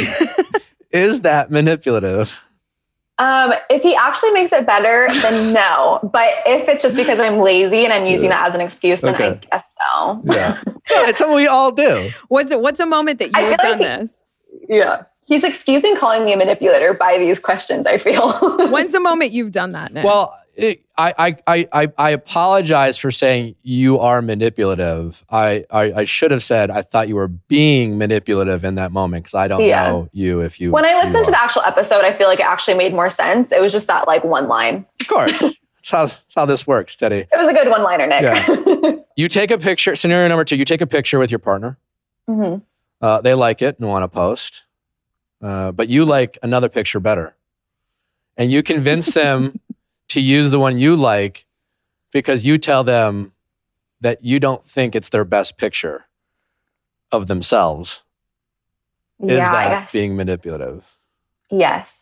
Is 0.94 1.20
that 1.22 1.50
manipulative? 1.50 2.34
Um, 3.18 3.52
if 3.70 3.82
he 3.82 3.94
actually 3.94 4.30
makes 4.32 4.52
it 4.52 4.64
better, 4.66 5.08
then 5.20 5.52
no. 5.52 6.00
But 6.12 6.30
if 6.46 6.68
it's 6.68 6.82
just 6.82 6.96
because 6.96 7.18
I'm 7.18 7.38
lazy 7.38 7.84
and 7.84 7.92
I'm 7.92 8.06
using 8.06 8.30
that 8.30 8.48
as 8.48 8.54
an 8.54 8.60
excuse, 8.60 9.02
then 9.02 9.14
I 9.14 9.34
guess 9.34 9.62
so. 9.92 10.22
Yeah, 10.90 11.08
it's 11.08 11.16
something 11.16 11.34
we 11.34 11.46
all 11.46 11.72
do. 11.72 12.10
What's 12.28 12.52
a, 12.52 12.58
what's 12.58 12.78
a 12.78 12.84
moment 12.84 13.18
that 13.18 13.26
you've 13.26 13.56
done 13.56 13.78
like 13.78 13.78
this? 13.78 14.20
Yeah. 14.68 15.04
He's 15.26 15.42
excusing 15.42 15.96
calling 15.96 16.26
me 16.26 16.34
a 16.34 16.36
manipulator 16.36 16.92
by 16.92 17.16
these 17.16 17.40
questions, 17.40 17.86
I 17.86 17.96
feel. 17.96 18.32
When's 18.70 18.92
a 18.92 19.00
moment 19.00 19.32
you've 19.32 19.50
done 19.50 19.72
that? 19.72 19.94
Nick? 19.94 20.04
Well, 20.04 20.36
it, 20.56 20.84
I, 20.96 21.14
I, 21.18 21.36
I, 21.46 21.68
I, 21.84 21.92
I 21.98 22.10
apologize 22.10 22.96
for 22.98 23.10
saying 23.10 23.56
you 23.62 23.98
are 23.98 24.22
manipulative. 24.22 25.24
I, 25.30 25.64
I, 25.70 25.92
I 25.92 26.04
should 26.04 26.30
have 26.30 26.42
said 26.42 26.70
I 26.70 26.82
thought 26.82 27.08
you 27.08 27.16
were 27.16 27.28
being 27.28 27.98
manipulative 27.98 28.64
in 28.64 28.76
that 28.76 28.92
moment 28.92 29.24
because 29.24 29.34
I 29.34 29.48
don't 29.48 29.62
Yeah. 29.64 29.88
know 29.88 30.08
you 30.12 30.40
if 30.40 30.60
you. 30.60 30.70
when 30.70 30.84
I 30.84 30.94
listened 31.02 31.24
to 31.24 31.30
the 31.32 31.40
actual 31.40 31.62
episode, 31.62 32.04
I 32.04 32.12
feel 32.12 32.28
like 32.28 32.40
it 32.40 32.46
actually 32.46 32.74
made 32.76 32.92
more 32.92 33.10
sense. 33.10 33.50
It 33.52 33.60
was 33.60 33.72
just 33.72 33.86
that 33.88 34.06
like 34.06 34.22
one 34.24 34.46
line. 34.48 34.86
of 35.00 35.08
course, 35.08 35.40
that's 35.76 35.90
how 35.90 36.06
that's 36.06 36.34
how 36.34 36.46
this 36.46 36.66
works, 36.66 36.96
Teddi. 36.96 37.20
It 37.22 37.28
was 37.36 37.48
a 37.48 37.52
good 37.52 37.68
one 37.68 37.82
liner, 37.82 38.06
Nick. 38.06 39.00
You 39.16 39.28
take 39.28 39.52
a 39.52 39.58
picture. 39.58 39.94
Scenario 39.94 40.26
number 40.28 40.44
two: 40.44 40.56
you 40.56 40.64
take 40.64 40.80
a 40.80 40.86
picture 40.88 41.18
with 41.20 41.30
your 41.30 41.38
partner. 41.38 41.78
hmm 42.28 42.56
Uh, 43.00 43.20
they 43.20 43.34
like 43.34 43.62
it 43.62 43.78
and 43.78 43.88
want 43.88 44.02
to 44.02 44.08
post, 44.08 44.64
uh, 45.42 45.70
but 45.72 45.88
you 45.88 46.04
like 46.04 46.36
another 46.42 46.68
picture 46.68 46.98
better, 47.00 47.34
and 48.36 48.50
you 48.50 48.62
convince 48.64 49.06
them 49.14 49.60
to 50.14 50.20
use 50.20 50.50
the 50.50 50.58
one 50.58 50.78
you 50.78 50.96
like 50.96 51.46
because 52.12 52.44
you 52.46 52.58
tell 52.58 52.82
them 52.84 53.32
that 54.00 54.24
you 54.24 54.40
don't 54.40 54.64
think 54.64 54.94
it's 54.96 55.08
their 55.10 55.24
best 55.24 55.56
picture 55.58 56.06
of 57.12 57.26
themselves. 57.26 58.02
Is 59.20 59.30
Yeah, 59.38 59.52
I 59.52 59.68
that 59.68 59.92
being 59.92 60.16
manipulative? 60.16 60.84
yes. 61.50 62.00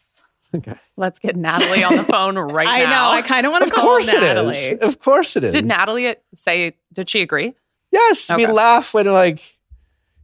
Okay. 0.55 0.75
Let's 0.99 1.19
get 1.19 1.35
Natalie 1.35 1.83
on 1.83 1.97
the 1.97 2.05
phone 2.05 2.37
right 2.39 2.69
I 2.69 2.81
now. 2.85 3.11
I 3.13 3.15
know. 3.15 3.19
I 3.19 3.23
kind 3.23 3.47
of 3.47 3.53
want 3.53 3.65
to 3.67 3.71
call 3.73 3.85
course 3.85 4.09
it 4.13 4.21
Natalie. 4.21 4.55
is. 4.55 4.81
Of 4.83 4.99
course 5.01 5.35
it 5.35 5.45
is. 5.45 5.55
Did 5.55 5.65
Natalie 5.65 6.15
say, 6.35 6.75
did 6.93 7.09
she 7.09 7.23
agree? 7.23 7.55
Yes, 7.91 8.31
we 8.37 8.47
laugh 8.47 8.93
when 8.93 9.07
like 9.07 9.41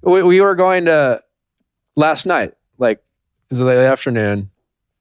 we, 0.02 0.22
we 0.22 0.40
were 0.42 0.54
going 0.54 0.84
to 0.84 1.22
last 1.96 2.26
night. 2.26 2.52
Like 2.76 2.98
it 2.98 3.04
was 3.52 3.60
a 3.60 3.64
late 3.64 3.82
afternoon, 3.86 4.50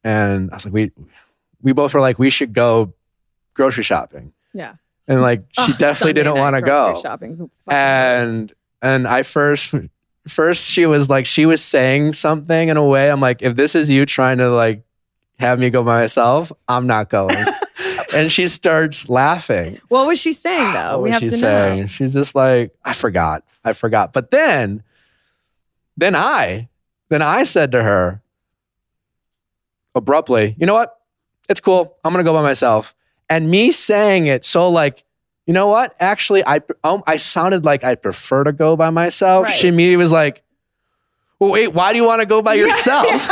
and 0.01 0.49
I 0.51 0.53
was 0.55 0.63
like, 0.65 0.73
we 0.73 0.91
we 1.67 1.73
both 1.73 1.93
were 1.93 1.99
like, 1.99 2.17
we 2.17 2.29
should 2.29 2.53
go 2.53 2.93
grocery 3.53 3.83
shopping, 3.83 4.31
Yeah. 4.53 4.75
and 5.07 5.21
like 5.21 5.43
she 5.51 5.61
Ugh, 5.63 5.69
definitely 5.77 6.09
Sunday 6.11 6.23
didn't 6.23 6.37
want 6.37 6.55
to 6.55 6.61
go. 6.61 6.97
Shopping's 7.01 7.41
And 7.67 8.53
and 8.81 9.05
I 9.07 9.23
first 9.23 9.75
first 10.27 10.63
she 10.65 10.85
was 10.85 11.09
like 11.09 11.25
she 11.25 11.45
was 11.45 11.61
saying 11.63 12.13
something 12.13 12.69
in 12.69 12.77
a 12.77 12.83
way. 12.85 13.11
I'm 13.11 13.19
like, 13.19 13.41
if 13.41 13.55
this 13.57 13.75
is 13.75 13.89
you 13.89 14.05
trying 14.05 14.37
to 14.37 14.49
like 14.49 14.83
have 15.39 15.59
me 15.59 15.69
go 15.69 15.83
by 15.83 15.99
myself, 16.01 16.51
I'm 16.69 16.87
not 16.87 17.09
going. 17.09 17.35
and 18.15 18.31
she 18.31 18.47
starts 18.47 19.09
laughing. 19.09 19.77
What 19.89 20.07
was 20.07 20.19
she 20.21 20.31
saying 20.33 20.73
though? 20.73 20.91
What 20.99 21.01
we 21.03 21.09
was 21.09 21.13
have 21.13 21.21
she 21.21 21.29
to 21.29 21.37
saying? 21.37 21.79
know. 21.81 21.87
She's 21.87 22.13
just 22.13 22.33
like, 22.35 22.71
I 22.85 22.93
forgot. 22.93 23.43
I 23.65 23.73
forgot. 23.73 24.13
But 24.13 24.31
then, 24.31 24.81
then 25.97 26.15
I, 26.15 26.69
then 27.09 27.21
I 27.21 27.43
said 27.43 27.71
to 27.73 27.83
her 27.83 28.21
abruptly, 29.95 30.55
you 30.57 30.65
know 30.65 30.73
what? 30.73 30.96
It's 31.49 31.59
cool. 31.59 31.97
I'm 32.03 32.11
gonna 32.13 32.23
go 32.23 32.33
by 32.33 32.41
myself. 32.41 32.93
And 33.29 33.49
me 33.49 33.71
saying 33.71 34.27
it 34.27 34.45
so 34.45 34.69
like, 34.69 35.03
you 35.45 35.53
know 35.53 35.67
what? 35.67 35.95
Actually, 35.99 36.45
I 36.45 36.61
um, 36.83 37.03
I 37.07 37.17
sounded 37.17 37.65
like 37.65 37.83
I 37.83 37.95
prefer 37.95 38.43
to 38.43 38.51
go 38.51 38.75
by 38.75 38.89
myself. 38.89 39.45
Right. 39.45 39.53
She 39.53 39.67
immediately 39.69 39.97
was 39.97 40.11
like, 40.11 40.43
well, 41.39 41.51
wait, 41.51 41.73
why 41.73 41.93
do 41.93 41.99
you 41.99 42.05
want 42.05 42.21
to 42.21 42.25
go 42.25 42.41
by 42.41 42.55
yourself? 42.55 43.29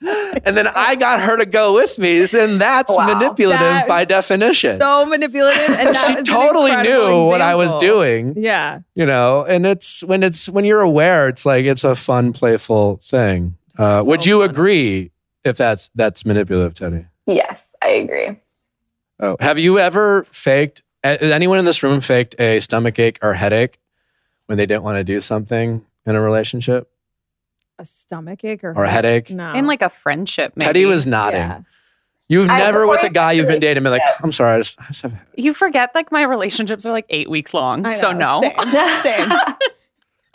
and 0.44 0.56
then 0.56 0.68
I 0.68 0.94
got 0.94 1.20
her 1.20 1.36
to 1.36 1.46
go 1.46 1.74
with 1.74 1.98
me, 1.98 2.18
and 2.20 2.60
that's 2.60 2.90
Wow. 2.92 3.06
manipulative 3.06 3.60
That 3.60 3.88
by 3.88 4.04
definition. 4.04 4.76
So 4.76 5.04
manipulative, 5.06 5.70
and 5.70 5.88
that 5.94 6.06
she 6.06 6.12
was 6.12 6.20
an 6.20 6.24
totally 6.26 6.70
knew 6.70 6.78
incredible 6.80 7.28
what 7.28 7.40
I 7.40 7.54
was 7.54 7.74
doing, 7.76 8.34
Yeah, 8.36 8.80
you 8.94 9.06
know. 9.06 9.44
And 9.44 9.66
it's 9.66 10.02
when 10.04 10.22
it's 10.22 10.48
when 10.48 10.64
you're 10.64 10.80
aware, 10.80 11.28
it's 11.28 11.46
like 11.46 11.64
it's 11.66 11.84
a 11.84 11.94
fun, 11.94 12.32
playful 12.32 13.00
thing. 13.04 13.56
Uh, 13.78 14.00
So 14.02 14.08
would 14.08 14.24
you 14.26 14.40
fun. 14.40 14.50
agree 14.50 15.10
if 15.46 15.56
that's 15.56 15.90
that's 15.94 16.26
manipulative, 16.26 16.74
Teddi? 16.74 17.06
Yes, 17.26 17.74
I 17.82 17.88
agree. 17.88 18.38
Oh, 19.20 19.36
have 19.40 19.58
you 19.58 19.78
ever 19.78 20.26
faked? 20.30 20.82
Has 21.02 21.30
anyone 21.30 21.58
in 21.58 21.64
this 21.64 21.82
room 21.82 22.00
faked 22.00 22.38
a 22.40 22.60
stomach 22.60 22.98
ache 22.98 23.18
or 23.22 23.32
headache 23.34 23.78
when 24.46 24.58
they 24.58 24.66
didn't 24.66 24.82
want 24.82 24.96
to 24.96 25.04
do 25.04 25.20
something 25.20 25.84
in 26.04 26.14
a 26.14 26.20
relationship 26.20 26.90
a 27.78 27.84
stomach 27.84 28.42
ache 28.44 28.64
or, 28.64 28.72
or 28.76 28.84
a 28.84 28.90
headache? 28.90 29.30
No, 29.30 29.52
In 29.52 29.66
like 29.66 29.82
a 29.82 29.90
friendship, 29.90 30.54
maybe. 30.56 30.80
Teddi 30.80 30.88
was 30.88 31.06
nodding. 31.06 31.40
Yeah. 31.40 31.60
You've 32.28 32.48
I- 32.50 32.58
never 32.58 32.86
with 32.86 33.02
a 33.04 33.10
guy 33.10 33.32
you've 33.32 33.46
been 33.46 33.60
dating 33.60 33.82
been 33.84 33.92
like, 33.92 34.02
I'm 34.22 34.32
sorry, 34.32 34.56
I 34.56 34.58
just, 34.58 34.80
I 34.80 34.86
just 34.86 35.02
have 35.02 35.14
You 35.36 35.54
forget 35.54 35.94
like 35.94 36.10
my 36.10 36.22
relationships 36.22 36.84
are 36.86 36.92
like 36.92 37.06
eight 37.10 37.30
weeks 37.30 37.54
long. 37.54 37.86
I 37.86 37.90
so 37.90 38.12
no. 38.12 38.40
same. 38.40 38.52
Same. 39.02 39.32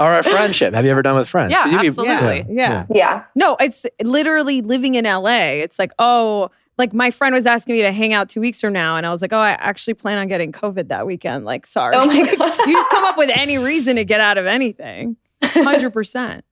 Or 0.02 0.18
a 0.18 0.24
friendship. 0.24 0.74
Have 0.74 0.86
you 0.86 0.92
ever 0.92 1.02
done 1.02 1.16
with 1.16 1.30
friends? 1.30 1.52
Yeah, 1.52 1.64
'Cause 1.64 1.72
you'd 1.74 1.82
be- 1.82 1.88
absolutely. 1.88 2.46
Yeah. 2.56 2.86
yeah. 2.90 3.24
No, 3.36 3.56
it's 3.60 3.86
literally 4.04 4.62
living 4.62 4.96
in 4.96 5.06
LA. 5.06 5.62
It's 5.62 5.78
like, 5.80 5.92
oh, 6.00 6.50
like 6.78 6.94
my 6.94 7.12
friend 7.12 7.36
was 7.36 7.46
asking 7.46 7.76
me 7.76 7.82
to 7.84 7.92
hang 7.92 8.14
out 8.14 8.30
two 8.30 8.42
weeks 8.42 8.60
from 8.62 8.74
now, 8.74 8.98
and 8.98 9.06
I 9.06 9.12
was 9.12 9.22
like, 9.22 9.34
oh, 9.34 9.38
I 9.40 9.52
actually 9.52 9.94
plan 9.94 10.18
on 10.18 10.28
getting 10.28 10.52
COVID 10.52 10.88
that 10.88 11.06
weekend. 11.06 11.46
Like, 11.46 11.68
sorry. 11.68 11.96
Oh 11.96 12.06
my 12.06 12.36
god. 12.36 12.68
you 12.68 12.74
just 12.74 12.90
come 12.90 13.04
up 13.06 13.18
with 13.18 13.30
any 13.34 13.58
reason 13.58 13.98
to 13.98 14.06
get 14.06 14.20
out 14.20 14.38
of 14.38 14.46
anything. 14.46 15.18
Hundred 15.44 15.92
percent. 15.92 16.44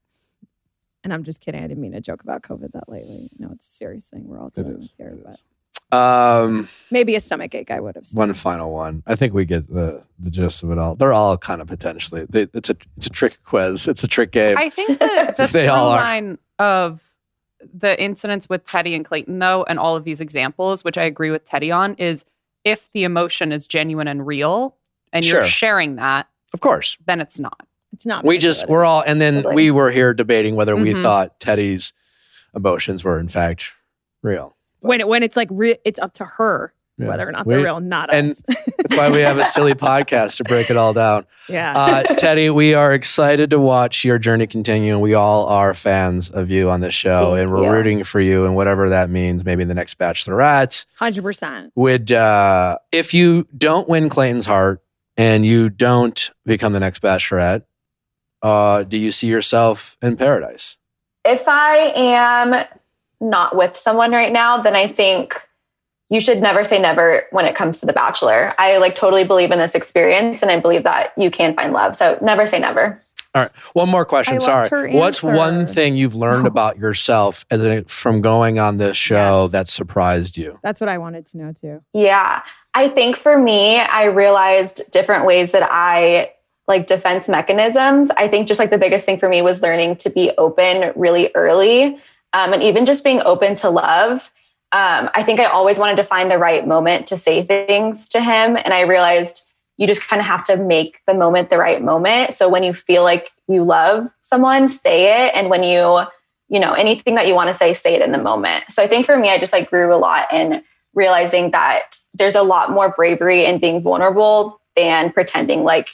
And 1.03 1.13
I'm 1.13 1.23
just 1.23 1.39
kidding. 1.39 1.63
I 1.63 1.67
didn't 1.67 1.81
mean 1.81 1.93
to 1.93 2.01
joke 2.01 2.21
about 2.23 2.41
COVID 2.43 2.73
that 2.73 2.89
lately. 2.89 3.29
No, 3.39 3.49
it's 3.53 3.65
a 3.67 3.71
serious 3.71 4.07
thing. 4.09 4.25
We're 4.27 4.39
all 4.39 4.47
It 4.47 4.55
dealing 4.55 4.79
with 4.79 4.91
here, 4.97 5.17
but 5.23 5.35
is. 5.35 5.39
Um, 5.91 6.67
maybe 6.91 7.15
a 7.15 7.19
stomach 7.19 7.55
ache. 7.55 7.71
I 7.71 7.79
would 7.79 7.95
have 7.95 8.07
said. 8.07 8.17
one 8.17 8.33
final 8.33 8.71
one. 8.71 9.01
I 9.07 9.15
think 9.15 9.33
we 9.33 9.45
get 9.45 9.67
the 9.73 10.03
the 10.19 10.29
gist 10.29 10.61
of 10.63 10.71
it 10.71 10.77
all. 10.77 10.95
They're 10.95 11.13
all 11.13 11.37
kind 11.37 11.61
of 11.61 11.67
potentially. 11.67 12.25
They, 12.29 12.47
it's 12.53 12.69
a 12.69 12.75
it's 12.97 13.07
a 13.07 13.09
trick 13.09 13.39
quiz. 13.43 13.87
It's 13.87 14.03
a 14.03 14.07
trick 14.07 14.31
game. 14.31 14.57
I 14.57 14.69
think 14.69 14.99
the, 14.99 15.33
the 15.37 15.47
They 15.51 15.63
through 15.65 15.69
all 15.71 15.89
are. 15.89 15.97
line 15.97 16.37
of 16.59 17.01
the 17.73 18.01
incidents 18.01 18.47
with 18.47 18.63
Teddi 18.65 18.95
and 18.95 19.03
Clayton, 19.03 19.39
though, 19.39 19.63
and 19.67 19.79
all 19.79 19.95
of 19.95 20.03
these 20.03 20.21
examples, 20.21 20.83
which 20.83 20.97
I 20.97 21.03
agree 21.03 21.31
with 21.31 21.45
Teddi 21.47 21.75
on, 21.75 21.95
is 21.95 22.23
if 22.63 22.89
the 22.93 23.03
emotion 23.03 23.51
is 23.51 23.65
genuine 23.67 24.07
and 24.07 24.25
real 24.25 24.75
and 25.11 25.25
Sure. 25.25 25.39
you're 25.41 25.49
sharing 25.49 25.95
that, 25.95 26.27
of 26.53 26.59
course. 26.61 26.97
then 27.07 27.19
it's 27.19 27.39
not. 27.39 27.65
It's 27.93 28.05
not. 28.05 28.23
We 28.23 28.37
just 28.37 28.69
we're 28.69 28.85
all 28.85 29.01
and 29.05 29.19
then 29.19 29.35
Totally. 29.37 29.55
we 29.55 29.71
were 29.71 29.89
here 29.91 30.13
debating 30.13 30.55
whether 30.55 30.75
we 30.75 30.93
Mhm. 30.93 31.01
thought 31.01 31.39
Teddi's 31.39 31.91
emotions 32.55 33.03
were 33.03 33.19
in 33.19 33.27
fact 33.27 33.73
real. 34.21 34.55
When 34.81 34.99
it, 35.01 35.07
when 35.07 35.23
it's 35.23 35.35
like 35.37 35.49
re- 35.51 35.77
it's 35.85 35.99
up 35.99 36.13
to 36.13 36.25
her 36.25 36.73
Yeah. 36.97 37.07
whether 37.07 37.27
or 37.27 37.31
not 37.31 37.45
We- 37.45 37.55
they're 37.55 37.63
real, 37.63 37.79
not 37.79 38.13
and- 38.13 38.31
us. 38.31 38.41
That's 38.77 38.95
why 38.97 39.09
we 39.11 39.19
have 39.19 39.37
a 39.37 39.45
silly 39.45 39.73
podcast 39.89 40.37
to 40.37 40.43
break 40.45 40.69
it 40.69 40.77
all 40.77 40.93
down. 40.93 41.25
yeah. 41.49 41.73
Uh, 41.77 42.03
Teddi, 42.15 42.53
we 42.53 42.73
are 42.73 42.93
excited 42.93 43.49
to 43.51 43.59
watch 43.59 44.03
your 44.05 44.17
journey 44.17 44.47
continue. 44.47 44.93
and 44.93 45.01
We 45.01 45.13
all 45.13 45.45
are 45.47 45.73
fans 45.73 46.29
of 46.29 46.49
you 46.49 46.69
on 46.69 46.79
this 46.81 46.93
show, 46.93 47.31
Thank 47.35 47.43
and 47.43 47.51
we're 47.51 47.63
you. 47.65 47.71
rooting 47.71 48.03
for 48.03 48.19
you 48.21 48.45
and 48.45 48.55
whatever 48.55 48.89
that 48.89 49.09
means. 49.09 49.43
Maybe 49.45 49.63
the 49.65 49.73
next 49.73 49.97
Bachelorette. 49.97 50.85
Hundred 50.95 51.23
percent. 51.23 51.71
Would 51.75 52.11
uh, 52.11 52.77
if 52.91 53.13
you 53.13 53.47
don't 53.57 53.87
win 53.89 54.09
Clayton's 54.09 54.45
heart 54.45 54.81
and 55.17 55.45
you 55.45 55.69
don't 55.69 56.31
become 56.45 56.71
the 56.73 56.79
next 56.79 57.01
Bachelorette, 57.01 57.63
uh, 58.41 58.83
do 58.83 58.97
you 58.97 59.11
see 59.11 59.27
yourself 59.27 59.97
in 60.01 60.15
paradise? 60.17 60.77
if 61.25 61.43
I 61.49 61.91
am 61.97 62.65
not 63.21 63.55
with 63.55 63.77
someone 63.77 64.11
right 64.11 64.31
now, 64.31 64.61
then 64.61 64.75
I 64.75 64.87
think 64.87 65.35
you 66.09 66.19
should 66.19 66.41
never 66.41 66.63
say 66.63 66.79
never 66.79 67.23
when 67.31 67.45
it 67.45 67.55
comes 67.55 67.79
to 67.79 67.85
The 67.85 67.93
Bachelor. 67.93 68.55
I 68.57 68.77
like 68.77 68.95
totally 68.95 69.23
believe 69.23 69.51
in 69.51 69.59
this 69.59 69.75
experience 69.75 70.41
and 70.41 70.49
I 70.49 70.59
believe 70.59 70.83
that 70.83 71.13
you 71.17 71.29
can 71.29 71.55
find 71.55 71.71
love. 71.71 71.95
So 71.95 72.17
never 72.21 72.47
say 72.47 72.59
never. 72.59 73.01
All 73.35 73.43
right, 73.43 73.51
one 73.73 73.89
more 73.89 74.05
question. 74.05 74.37
I 74.37 74.39
Sorry, 74.39 74.91
what's 74.95 75.21
one 75.21 75.67
thing 75.67 75.95
you've 75.95 76.15
learned 76.15 76.47
about 76.47 76.79
yourself 76.79 77.45
as 77.51 77.61
a, 77.61 77.83
from 77.83 78.21
going 78.21 78.57
on 78.57 78.77
this 78.77 78.97
show 78.97 79.43
Yes. 79.43 79.51
that 79.51 79.67
surprised 79.67 80.35
you? 80.35 80.57
That's 80.63 80.81
what 80.81 80.89
I 80.89 80.97
wanted 80.97 81.27
to 81.27 81.37
know 81.37 81.53
too. 81.53 81.83
Yeah. 81.93 82.41
I 82.73 82.89
think 82.89 83.17
for 83.17 83.37
me, 83.37 83.79
I 83.79 84.05
realized 84.05 84.81
different 84.91 85.25
ways 85.25 85.51
that 85.51 85.67
I 85.69 86.31
like 86.67 86.87
defense 86.87 87.29
mechanisms. 87.29 88.09
I 88.11 88.27
think 88.27 88.47
just 88.47 88.59
like 88.59 88.71
the 88.71 88.77
biggest 88.79 89.05
thing 89.05 89.19
for 89.19 89.29
me 89.29 89.43
was 89.43 89.61
learning 89.61 89.97
to 89.97 90.09
be 90.09 90.31
open 90.37 90.91
really 90.95 91.29
early 91.35 91.99
um, 92.33 92.53
and 92.53 92.63
even 92.63 92.85
just 92.85 93.03
being 93.03 93.21
open 93.21 93.55
to 93.55 93.69
love. 93.69 94.31
Um, 94.71 95.09
I 95.15 95.23
think 95.23 95.39
I 95.39 95.45
always 95.45 95.79
wanted 95.79 95.97
to 95.97 96.03
find 96.03 96.29
the 96.29 96.37
right 96.37 96.67
moment 96.67 97.07
to 97.07 97.17
say 97.17 97.43
things 97.43 98.07
to 98.09 98.21
him. 98.21 98.55
And 98.55 98.73
I 98.73 98.81
realized 98.81 99.47
you 99.77 99.87
just 99.87 100.07
kind 100.07 100.19
of 100.19 100.25
have 100.25 100.43
to 100.43 100.57
make 100.57 100.99
the 101.07 101.13
moment 101.13 101.49
the 101.49 101.57
right 101.57 101.81
moment. 101.81 102.33
So 102.33 102.49
when 102.49 102.63
you 102.63 102.73
feel 102.73 103.03
like 103.03 103.31
you 103.47 103.63
love 103.63 104.07
someone, 104.21 104.69
say 104.69 105.25
it. 105.25 105.31
And 105.33 105.49
when 105.49 105.63
you, 105.63 106.01
you 106.49 106.59
know, 106.59 106.73
anything 106.73 107.15
that 107.15 107.27
you 107.27 107.33
want 107.33 107.47
to 107.47 107.53
say, 107.53 107.73
say 107.73 107.95
it 107.95 108.01
in 108.01 108.11
the 108.11 108.17
moment. 108.17 108.65
So 108.69 108.83
I 108.83 108.87
think 108.87 109.05
for 109.05 109.17
me, 109.17 109.29
I 109.29 109.39
just 109.39 109.53
like 109.53 109.69
grew 109.69 109.93
a 109.93 109.97
lot 109.97 110.31
in 110.31 110.63
realizing 110.93 111.51
that 111.51 111.95
there's 112.13 112.35
a 112.35 112.43
lot 112.43 112.71
more 112.71 112.89
bravery 112.89 113.45
in 113.45 113.59
being 113.59 113.81
vulnerable 113.81 114.59
than 114.75 115.11
pretending 115.11 115.63
like 115.63 115.87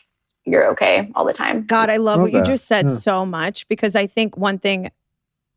you're 0.46 0.68
okay 0.72 1.12
all 1.16 1.26
the 1.26 1.34
time. 1.34 1.66
God, 1.66 1.90
I 1.90 1.98
love 1.98 2.18
Love 2.18 2.24
what 2.24 2.34
you 2.34 2.42
just 2.44 2.66
said 2.66 2.86
Yeah. 2.86 2.96
so 2.96 3.26
much 3.26 3.68
because 3.68 3.96
I 3.96 4.08
think 4.08 4.36
one 4.38 4.58
thing 4.60 4.90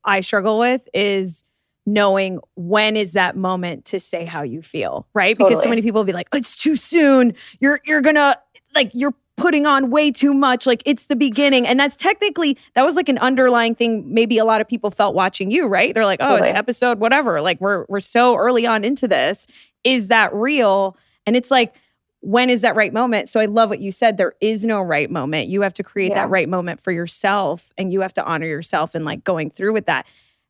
I 0.04 0.20
struggle 0.20 0.58
with 0.58 0.88
is 0.94 1.44
knowing 1.86 2.38
when 2.54 2.96
is 2.96 3.12
that 3.14 3.36
moment 3.36 3.86
to 3.86 3.98
say 4.00 4.24
how 4.24 4.42
you 4.42 4.62
feel, 4.62 5.06
right? 5.14 5.36
Because 5.36 5.62
so 5.62 5.68
many 5.68 5.82
people 5.82 6.00
will 6.00 6.04
be 6.04 6.12
like, 6.12 6.28
"It's 6.34 6.56
too 6.60 6.76
soon. 6.76 7.34
You're 7.60 7.80
you're 7.84 8.02
gonna 8.02 8.36
like 8.74 8.90
you're 8.92 9.14
putting 9.36 9.66
on 9.66 9.90
way 9.90 10.10
too 10.10 10.34
much. 10.34 10.66
Like 10.66 10.82
it's 10.84 11.06
the 11.06 11.16
beginning." 11.16 11.66
And 11.66 11.80
that's 11.80 11.96
technically 11.96 12.58
that 12.74 12.84
was 12.84 12.94
like 12.94 13.08
an 13.08 13.18
underlying 13.18 13.74
thing. 13.74 14.12
Maybe 14.12 14.38
a 14.38 14.44
lot 14.44 14.60
of 14.60 14.68
people 14.68 14.90
felt 14.90 15.14
watching 15.14 15.50
you, 15.50 15.66
right? 15.66 15.94
They're 15.94 16.04
like, 16.04 16.20
"Oh, 16.22 16.36
it's 16.36 16.50
episode 16.50 17.00
whatever. 17.00 17.40
Like 17.40 17.60
we're 17.60 17.86
we're 17.88 18.00
so 18.00 18.36
early 18.36 18.66
on 18.66 18.84
into 18.84 19.08
this. 19.08 19.46
Is 19.84 20.08
that 20.08 20.32
real?" 20.34 20.96
And 21.26 21.36
it's 21.36 21.50
like 21.50 21.74
when 22.20 22.50
is 22.50 22.62
that 22.62 22.74
right 22.74 22.92
moment? 22.92 23.28
So 23.28 23.38
I 23.40 23.44
love 23.46 23.70
what 23.70 23.80
you 23.80 23.92
said. 23.92 24.16
There 24.16 24.34
is 24.40 24.64
no 24.64 24.80
right 24.80 25.10
moment. 25.10 25.48
You 25.48 25.62
have 25.62 25.74
to 25.74 25.82
create 25.82 26.08
Yeah. 26.10 26.22
that 26.22 26.30
right 26.30 26.48
moment 26.48 26.80
for 26.80 26.90
yourself 26.92 27.72
and 27.78 27.92
you 27.92 28.00
have 28.00 28.12
to 28.14 28.24
honor 28.24 28.46
yourself 28.46 28.94
and 28.94 29.04
like 29.04 29.22
going 29.24 29.50
through 29.50 29.72
with 29.72 29.86
that. 29.86 30.04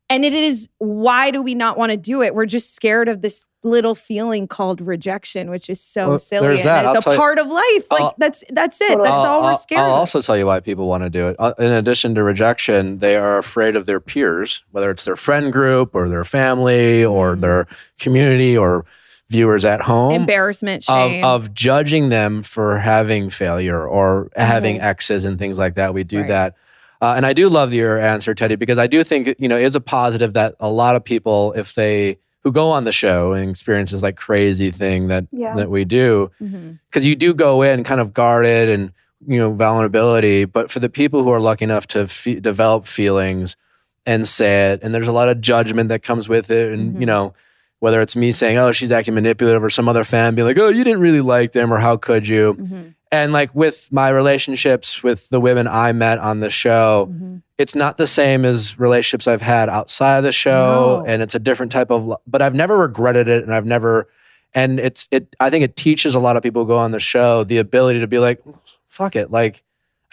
And 0.09 0.25
it 0.25 0.33
is 0.33 0.67
why 0.79 1.29
do 1.29 1.41
we 1.41 1.53
not 1.53 1.77
want 1.77 1.91
to 1.91 1.97
do 1.97 2.23
it? 2.23 2.33
We're 2.33 2.47
just 2.47 2.73
scared 2.75 3.07
of 3.07 3.21
this 3.21 3.41
little 3.61 3.93
feeling 3.93 4.47
called 4.47 4.79
rejection, 4.81 5.49
which 5.51 5.69
is 5.69 5.79
so 5.81 6.09
Well, 6.09 6.17
silly. 6.17 6.47
there's 6.47 6.61
and 6.61 6.69
that. 6.69 6.85
I'll 6.85 6.95
it's 6.95 7.03
tell 7.03 7.11
a 7.13 7.15
you- 7.15 7.19
part 7.21 7.37
of 7.37 7.47
life. 7.47 7.85
Like 7.91 8.01
I'll- 8.01 8.15
that's 8.17 8.43
that's 8.49 8.79
it. 8.81 8.87
Totally. 8.87 9.09
That's 9.09 9.23
all 9.25 9.41
we're 9.41 9.49
I'll- 9.49 9.57
scared 9.57 9.81
I'll 9.81 9.87
of. 9.91 9.99
also 9.99 10.21
tell 10.21 10.37
you 10.37 10.45
why 10.47 10.61
people 10.61 10.87
want 10.87 11.03
to 11.03 11.09
do 11.09 11.27
it. 11.27 11.35
Uh, 11.37 11.53
in 11.59 11.67
addition 11.67 12.15
to 12.15 12.23
rejection, 12.23 12.99
they 12.99 13.15
are 13.17 13.37
afraid 13.37 13.75
of 13.75 13.85
their 13.85 13.99
peers, 13.99 14.63
whether 14.71 14.89
it's 14.89 15.03
their 15.03 15.17
friend 15.17 15.51
group 15.53 15.93
or 15.93 16.07
their 16.09 16.23
family 16.23 17.03
or 17.05 17.35
Mhm. 17.35 17.41
their 17.41 17.67
community 17.99 18.57
or 18.57 18.85
viewers 19.29 19.63
at 19.65 19.81
home. 19.81 20.13
Embarrassment, 20.13 20.83
Of, 20.89 21.11
shame. 21.11 21.23
of 21.23 21.53
judging 21.53 22.09
them 22.09 22.41
for 22.43 22.79
having 22.79 23.29
failure 23.29 23.87
or 23.87 24.29
having 24.35 24.81
exes 24.81 25.25
and 25.25 25.37
things 25.37 25.57
like 25.57 25.75
that. 25.75 25.93
We 25.93 26.03
do 26.03 26.19
Right. 26.19 26.27
that. 26.27 26.55
Uh, 27.01 27.13
and 27.15 27.25
I 27.25 27.33
do 27.33 27.47
love 27.47 27.71
your 27.71 27.97
answer, 27.97 28.33
Teddi, 28.35 28.57
because 28.59 28.77
I 28.77 28.87
do 28.87 29.03
think, 29.03 29.35
you 29.39 29.47
know, 29.47 29.55
it's 29.55 29.75
a 29.75 29.79
positive 29.81 30.33
that 30.33 30.55
a 30.59 30.69
lot 30.69 30.95
of 30.95 31.03
people, 31.03 31.53
if 31.55 31.73
they, 31.75 32.17
who 32.43 32.51
go 32.51 32.71
on 32.71 32.83
the 32.85 32.91
show 32.91 33.33
and 33.33 33.49
experience 33.49 33.91
this 33.91 34.01
like 34.01 34.15
crazy 34.17 34.71
thing 34.71 35.07
that, 35.09 35.25
Yeah. 35.31 35.55
that 35.55 35.69
we 35.69 35.85
do, 35.85 36.31
because 36.39 37.05
you 37.05 37.15
do 37.15 37.33
go 37.33 37.61
in 37.61 37.83
kind 37.83 38.01
of 38.01 38.13
guarded 38.13 38.69
and 38.69 38.91
you 39.27 39.37
know 39.37 39.51
vulnerability 39.51 40.45
but 40.45 40.71
for 40.71 40.79
the 40.79 40.87
people 40.87 41.25
who 41.25 41.29
are 41.29 41.41
lucky 41.41 41.65
enough 41.65 41.85
to 41.85 42.07
fe- 42.07 42.39
develop 42.39 42.85
feelings 42.87 43.57
and 44.05 44.25
say 44.25 44.71
it 44.71 44.79
and 44.81 44.93
there's 44.95 45.09
a 45.09 45.11
lot 45.11 45.27
of 45.27 45.41
judgment 45.41 45.89
that 45.89 46.01
comes 46.01 46.29
with 46.29 46.49
it 46.49 46.71
and 46.71 46.95
Mhm. 46.95 46.99
you 47.01 47.05
know 47.05 47.33
whether 47.79 48.01
it's 48.01 48.15
me 48.15 48.31
saying 48.31 48.57
oh 48.57 48.71
she's 48.71 48.91
acting 48.91 49.13
manipulative 49.15 49.63
or 49.63 49.69
some 49.69 49.87
other 49.89 50.03
fan 50.03 50.35
being 50.35 50.47
like 50.47 50.57
oh 50.59 50.69
you 50.69 50.83
didn't 50.83 51.01
really 51.01 51.21
like 51.21 51.51
them 51.53 51.71
or 51.73 51.77
how 51.77 51.95
could 51.97 52.27
you 52.27 52.53
Mhm. 52.59 52.93
and 53.11 53.31
like 53.33 53.53
with 53.55 53.87
my 53.91 54.09
relationships 54.09 55.01
with 55.03 55.29
the 55.29 55.39
women 55.39 55.67
i 55.67 55.91
met 55.91 56.19
on 56.19 56.39
the 56.41 56.49
show 56.49 57.09
Mhm. 57.11 57.41
it's 57.57 57.75
not 57.75 57.97
the 57.97 58.07
same 58.07 58.45
as 58.45 58.79
relationships 58.79 59.27
I've 59.27 59.41
had 59.41 59.67
outside 59.69 60.17
of 60.19 60.23
the 60.23 60.31
show, 60.31 61.03
No. 61.05 61.11
and 61.11 61.21
it's 61.21 61.35
a 61.35 61.39
different 61.39 61.73
type 61.73 61.91
of. 61.91 62.15
But 62.25 62.41
I've 62.41 62.55
never 62.55 62.77
regretted 62.77 63.27
it, 63.27 63.43
and 63.43 63.53
I've 63.53 63.65
never, 63.65 64.07
and 64.53 64.79
it's 64.79 65.09
it. 65.11 65.35
I 65.41 65.49
think 65.49 65.65
it 65.65 65.75
teaches 65.75 66.15
a 66.15 66.19
lot 66.21 66.37
of 66.37 66.41
people 66.43 66.61
who 66.63 66.69
go 66.69 66.77
on 66.77 66.91
the 66.91 67.01
show 67.01 67.43
the 67.43 67.57
ability 67.57 67.99
to 67.99 68.07
be 68.07 68.17
like, 68.17 68.39
fuck 68.87 69.15
it, 69.17 69.29
like. 69.29 69.61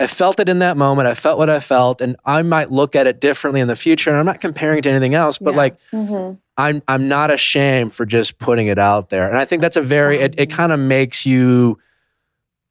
I 0.00 0.06
felt 0.08 0.40
it 0.40 0.48
in 0.48 0.58
that 0.58 0.76
moment. 0.76 1.06
I 1.08 1.14
felt 1.14 1.38
what 1.38 1.48
I 1.48 1.60
felt, 1.60 2.00
and 2.02 2.16
I 2.26 2.42
might 2.42 2.70
look 2.72 2.94
at 2.96 3.06
it 3.06 3.18
differently 3.20 3.60
in 3.60 3.68
the 3.68 3.76
future. 3.76 4.10
And 4.10 4.18
I'm 4.18 4.26
not 4.26 4.40
comparing 4.42 4.78
it 4.80 4.82
to 4.82 4.90
anything 4.90 5.14
else, 5.14 5.38
but 5.38 5.52
Yeah. 5.52 5.56
like 5.56 5.76
Mhm. 5.92 6.36
I'm 6.58 6.82
I'm 6.88 7.08
not 7.08 7.30
ashamed 7.30 7.94
for 7.94 8.06
just 8.06 8.38
putting 8.38 8.66
it 8.68 8.78
out 8.78 9.10
there. 9.10 9.28
And 9.28 9.36
I 9.36 9.44
think 9.44 9.60
that's 9.62 9.76
a 9.76 9.82
very 9.82 10.18
it, 10.18 10.34
it 10.38 10.50
kind 10.50 10.72
of 10.72 10.80
makes 10.80 11.26
you 11.26 11.78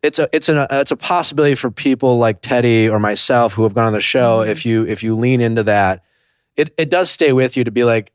it's 0.02 0.20
a 0.20 0.28
it's 0.34 0.50
a 0.50 0.68
it's 0.72 0.92
a 0.92 0.96
possibility 0.96 1.56
for 1.56 1.70
people 1.72 2.18
like 2.18 2.42
Teddi 2.42 2.90
or 2.92 3.00
myself 3.00 3.54
who 3.54 3.64
have 3.64 3.74
gone 3.74 3.86
on 3.86 3.94
the 3.94 4.00
show 4.02 4.40
Mhm. 4.40 4.50
if 4.50 4.66
you 4.66 4.86
if 4.88 5.04
you 5.04 5.16
lean 5.16 5.42
into 5.42 5.64
that 5.64 6.04
it 6.56 6.74
it 6.78 6.90
does 6.90 7.10
stay 7.12 7.32
with 7.34 7.56
you 7.58 7.64
to 7.64 7.72
be 7.72 7.84
like 7.84 8.12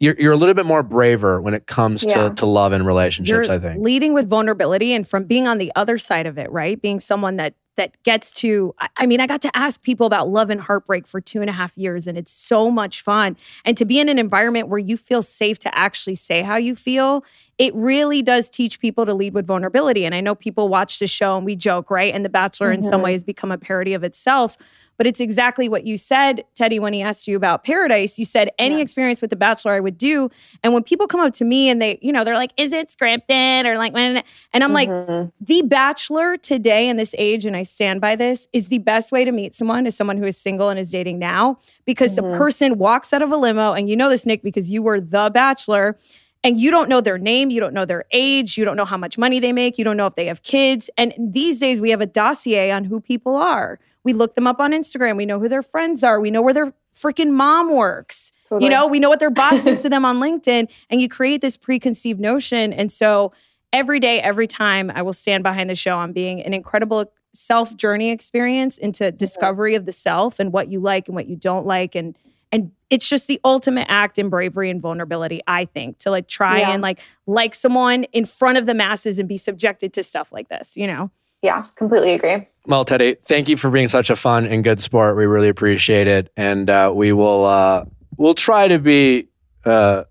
you're 0.00 0.14
you're 0.18 0.32
a 0.32 0.36
little 0.36 0.54
bit 0.54 0.64
more 0.66 0.82
braver 0.82 1.40
when 1.40 1.54
it 1.54 1.66
comes 1.66 2.04
Yeah. 2.04 2.28
to 2.28 2.34
to 2.36 2.46
love 2.46 2.72
and 2.72 2.86
relationships. 2.86 3.48
You're 3.48 3.56
I 3.56 3.58
think. 3.58 3.82
leading 3.82 4.14
with 4.14 4.28
vulnerability 4.28 4.92
and 4.94 5.06
from 5.06 5.24
being 5.24 5.48
on 5.48 5.58
the 5.58 5.72
other 5.76 5.98
side 5.98 6.26
of 6.26 6.38
it, 6.38 6.50
right? 6.52 6.80
Being 6.80 7.00
someone 7.00 7.36
that 7.36 7.54
that 7.78 8.00
gets 8.02 8.32
to. 8.34 8.74
I- 8.98 9.06
mean, 9.06 9.20
I 9.20 9.26
got 9.26 9.40
to 9.42 9.56
ask 9.56 9.82
people 9.82 10.06
about 10.06 10.28
love 10.28 10.50
and 10.50 10.60
heartbreak 10.60 11.06
for 11.06 11.18
two 11.22 11.40
and 11.40 11.48
a 11.48 11.52
half 11.54 11.76
years, 11.78 12.06
and 12.06 12.18
it's 12.18 12.30
so 12.30 12.70
much 12.70 13.00
fun. 13.00 13.36
And 13.64 13.74
to 13.78 13.86
be 13.86 13.98
in 13.98 14.10
an 14.10 14.18
environment 14.18 14.68
where 14.68 14.78
you 14.78 14.98
feel 14.98 15.22
safe 15.22 15.58
to 15.60 15.74
actually 15.78 16.16
say 16.16 16.42
how 16.42 16.56
you 16.56 16.76
feel, 16.76 17.24
it 17.56 17.74
really 17.74 18.20
does 18.20 18.50
teach 18.50 18.78
people 18.78 19.06
to 19.06 19.14
lead 19.14 19.32
with 19.32 19.46
vulnerability. 19.46 20.04
And 20.04 20.14
I 20.14 20.20
know 20.20 20.34
people 20.34 20.68
watch 20.68 20.98
the 20.98 21.06
show 21.06 21.36
and 21.38 21.46
we 21.46 21.56
joke, 21.56 21.90
right? 21.90 22.14
And 22.14 22.24
The 22.24 22.28
Bachelor, 22.28 22.70
in 22.70 22.82
some 22.82 23.00
Mhm. 23.00 23.04
ways, 23.04 23.24
become 23.24 23.50
a 23.50 23.58
parody 23.58 23.94
of 23.94 24.04
itself. 24.04 24.56
But 24.98 25.06
it's 25.06 25.20
exactly 25.20 25.68
what 25.68 25.84
you 25.84 25.96
said, 25.96 26.44
Teddi, 26.54 26.80
when 26.80 26.92
he 26.92 27.00
asked 27.00 27.26
you 27.26 27.36
about 27.36 27.64
paradise. 27.64 28.18
You 28.18 28.24
said 28.24 28.50
any 28.58 28.76
Yeah. 28.76 28.82
experience 28.82 29.22
with 29.22 29.30
The 29.30 29.36
Bachelor 29.36 29.72
I 29.74 29.80
would 29.80 29.96
do. 29.96 30.28
And 30.62 30.74
when 30.74 30.82
people 30.82 31.06
come 31.06 31.20
up 31.20 31.32
to 31.34 31.44
me 31.44 31.70
and 31.70 31.80
they, 31.80 31.98
you 32.02 32.12
know, 32.12 32.24
they're 32.24 32.34
like, 32.34 32.52
is 32.56 32.72
it 32.72 32.88
scripted? 32.88 33.64
Or 33.64 33.78
like, 33.78 33.94
and 33.96 34.24
I'm 34.64 34.72
like, 34.72 34.90
Mhm. 34.90 35.32
The 35.40 35.62
Bachelor 35.62 36.36
today 36.36 36.88
in 36.88 36.96
this 36.96 37.14
age, 37.16 37.46
and 37.46 37.56
I 37.56 37.62
stand 37.62 38.00
by 38.00 38.16
this, 38.16 38.48
is 38.52 38.68
the 38.68 38.78
best 38.78 39.12
way 39.12 39.24
to 39.24 39.32
meet 39.32 39.54
someone 39.54 39.86
is 39.86 39.96
someone 39.96 40.18
who 40.18 40.26
is 40.26 40.36
single 40.36 40.68
and 40.68 40.78
is 40.78 40.90
dating 40.90 41.18
now 41.20 41.58
because 41.86 42.12
Mhm. 42.12 42.16
the 42.16 42.22
person 42.36 42.76
walks 42.76 43.12
out 43.12 43.22
of 43.22 43.30
a 43.30 43.36
limo, 43.36 43.72
and 43.72 43.88
you 43.88 43.96
know 43.96 44.10
this, 44.10 44.26
Nick, 44.26 44.42
because 44.42 44.70
you 44.70 44.82
were 44.82 45.00
the 45.00 45.30
Bachelor. 45.32 45.96
And 46.44 46.56
you 46.56 46.70
don't 46.70 46.88
know 46.88 47.00
their 47.00 47.18
name, 47.18 47.50
you 47.50 47.58
don't 47.58 47.74
know 47.74 47.84
their 47.84 48.04
age, 48.12 48.56
you 48.56 48.64
don't 48.64 48.76
know 48.76 48.84
how 48.84 48.96
much 48.96 49.18
money 49.18 49.40
they 49.40 49.52
make, 49.52 49.76
you 49.76 49.84
don't 49.84 49.96
know 49.96 50.06
if 50.06 50.14
they 50.14 50.26
have 50.26 50.44
kids. 50.44 50.88
And 50.96 51.12
these 51.18 51.58
days 51.58 51.80
we 51.80 51.90
have 51.90 52.00
a 52.00 52.06
dossier 52.06 52.70
on 52.70 52.84
who 52.84 53.00
people 53.00 53.34
are. 53.34 53.80
We 54.08 54.14
look 54.14 54.36
them 54.36 54.46
up 54.46 54.58
on 54.58 54.72
Instagram, 54.72 55.18
we 55.18 55.26
know 55.26 55.38
who 55.38 55.50
their 55.50 55.62
friends 55.62 56.02
are, 56.02 56.18
we 56.18 56.30
know 56.30 56.40
where 56.40 56.54
their 56.54 56.72
freaking 56.96 57.32
mom 57.32 57.70
works. 57.70 58.32
Totally. 58.46 58.64
You 58.64 58.70
know, 58.70 58.86
we 58.86 59.00
know 59.00 59.10
what 59.10 59.20
their 59.20 59.28
boss 59.28 59.64
thinks 59.64 59.84
of 59.84 59.90
them 59.96 60.06
on 60.06 60.16
LinkedIn, 60.16 60.66
and 60.88 60.98
you 61.02 61.10
create 61.10 61.42
this 61.42 61.58
preconceived 61.58 62.18
notion. 62.18 62.72
And 62.72 62.90
so 62.90 63.32
every 63.70 64.00
day, 64.00 64.18
every 64.22 64.46
time, 64.46 64.90
I 64.94 65.02
will 65.02 65.12
stand 65.12 65.42
behind 65.42 65.68
the 65.68 65.74
show 65.74 65.98
on 65.98 66.14
being 66.14 66.40
an 66.42 66.54
incredible 66.54 67.12
self 67.34 67.76
journey 67.76 68.10
experience 68.10 68.78
into 68.78 69.12
discovery 69.12 69.74
of 69.74 69.84
the 69.84 69.92
self 69.92 70.40
and 70.40 70.54
what 70.54 70.68
you 70.68 70.80
like 70.80 71.06
and 71.06 71.14
what 71.14 71.26
you 71.26 71.36
don't 71.36 71.66
like. 71.66 71.94
And 71.94 72.16
and 72.50 72.72
it's 72.88 73.06
just 73.06 73.26
the 73.26 73.38
ultimate 73.44 73.88
act 73.90 74.18
in 74.18 74.30
bravery 74.30 74.70
and 74.70 74.80
vulnerability, 74.80 75.42
I 75.46 75.66
think, 75.66 75.98
to 75.98 76.10
like 76.10 76.28
try 76.28 76.60
Yeah. 76.60 76.70
and 76.70 76.80
like 76.80 77.00
like 77.26 77.54
someone 77.54 78.04
in 78.04 78.24
front 78.24 78.56
of 78.56 78.64
the 78.64 78.72
masses 78.72 79.18
and 79.18 79.28
be 79.28 79.36
subjected 79.36 79.92
to 79.92 80.02
stuff 80.02 80.32
like 80.32 80.48
this, 80.48 80.78
you 80.78 80.86
know? 80.86 81.10
Yeah, 81.42 81.66
completely 81.76 82.14
agree. 82.14 82.48
Well, 82.68 82.84
Teddi, 82.84 83.16
thank 83.24 83.48
you 83.48 83.56
for 83.56 83.70
being 83.70 83.88
such 83.88 84.10
a 84.10 84.16
fun 84.16 84.44
and 84.46 84.62
good 84.62 84.82
sport. 84.82 85.16
We 85.16 85.24
really 85.24 85.48
appreciate 85.48 86.06
it, 86.06 86.30
and 86.36 86.68
uh, 86.68 86.92
we 86.94 87.12
will 87.12 87.46
uh, 87.46 87.86
we'll 88.18 88.34
try 88.34 88.68
to 88.68 88.78
be 88.78 89.28
uh, 89.64 90.04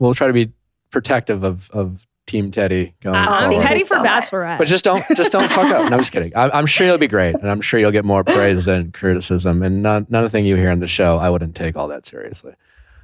we'll 0.00 0.12
try 0.12 0.26
to 0.26 0.32
be 0.32 0.50
protective 0.90 1.44
of 1.44 1.70
of 1.70 2.04
Team 2.26 2.50
Teddi 2.50 2.94
going 3.02 3.14
I'm 3.14 3.50
forward. 3.50 3.64
Teddi 3.64 3.82
for 3.82 3.94
so. 3.94 4.02
Bachelorette. 4.02 4.58
But 4.58 4.66
just 4.66 4.82
don't 4.82 5.04
just 5.14 5.30
don't 5.30 5.48
fuck 5.48 5.72
up. 5.72 5.90
No, 5.90 5.96
I'm 5.96 6.00
just 6.00 6.10
kidding. 6.10 6.32
I'm, 6.34 6.50
I'm 6.52 6.66
sure 6.66 6.88
you'll 6.88 6.98
be 6.98 7.06
great, 7.06 7.36
and 7.36 7.48
I'm 7.48 7.60
sure 7.60 7.78
you'll 7.78 7.92
get 7.92 8.04
more 8.04 8.24
praise 8.24 8.64
than 8.64 8.90
criticism. 8.90 9.62
And 9.62 9.84
none 9.84 10.08
none 10.08 10.24
of 10.24 10.32
the 10.32 10.36
thing 10.36 10.44
you 10.44 10.56
hear 10.56 10.70
on 10.70 10.80
the 10.80 10.88
show, 10.88 11.18
I 11.18 11.30
wouldn't 11.30 11.54
take 11.54 11.76
all 11.76 11.86
that 11.86 12.04
seriously. 12.04 12.54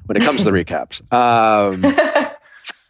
When 0.06 0.16
it 0.16 0.24
comes 0.24 0.42
to 0.42 0.50
the 0.50 0.50
recaps, 0.50 1.12
um, 1.12 1.84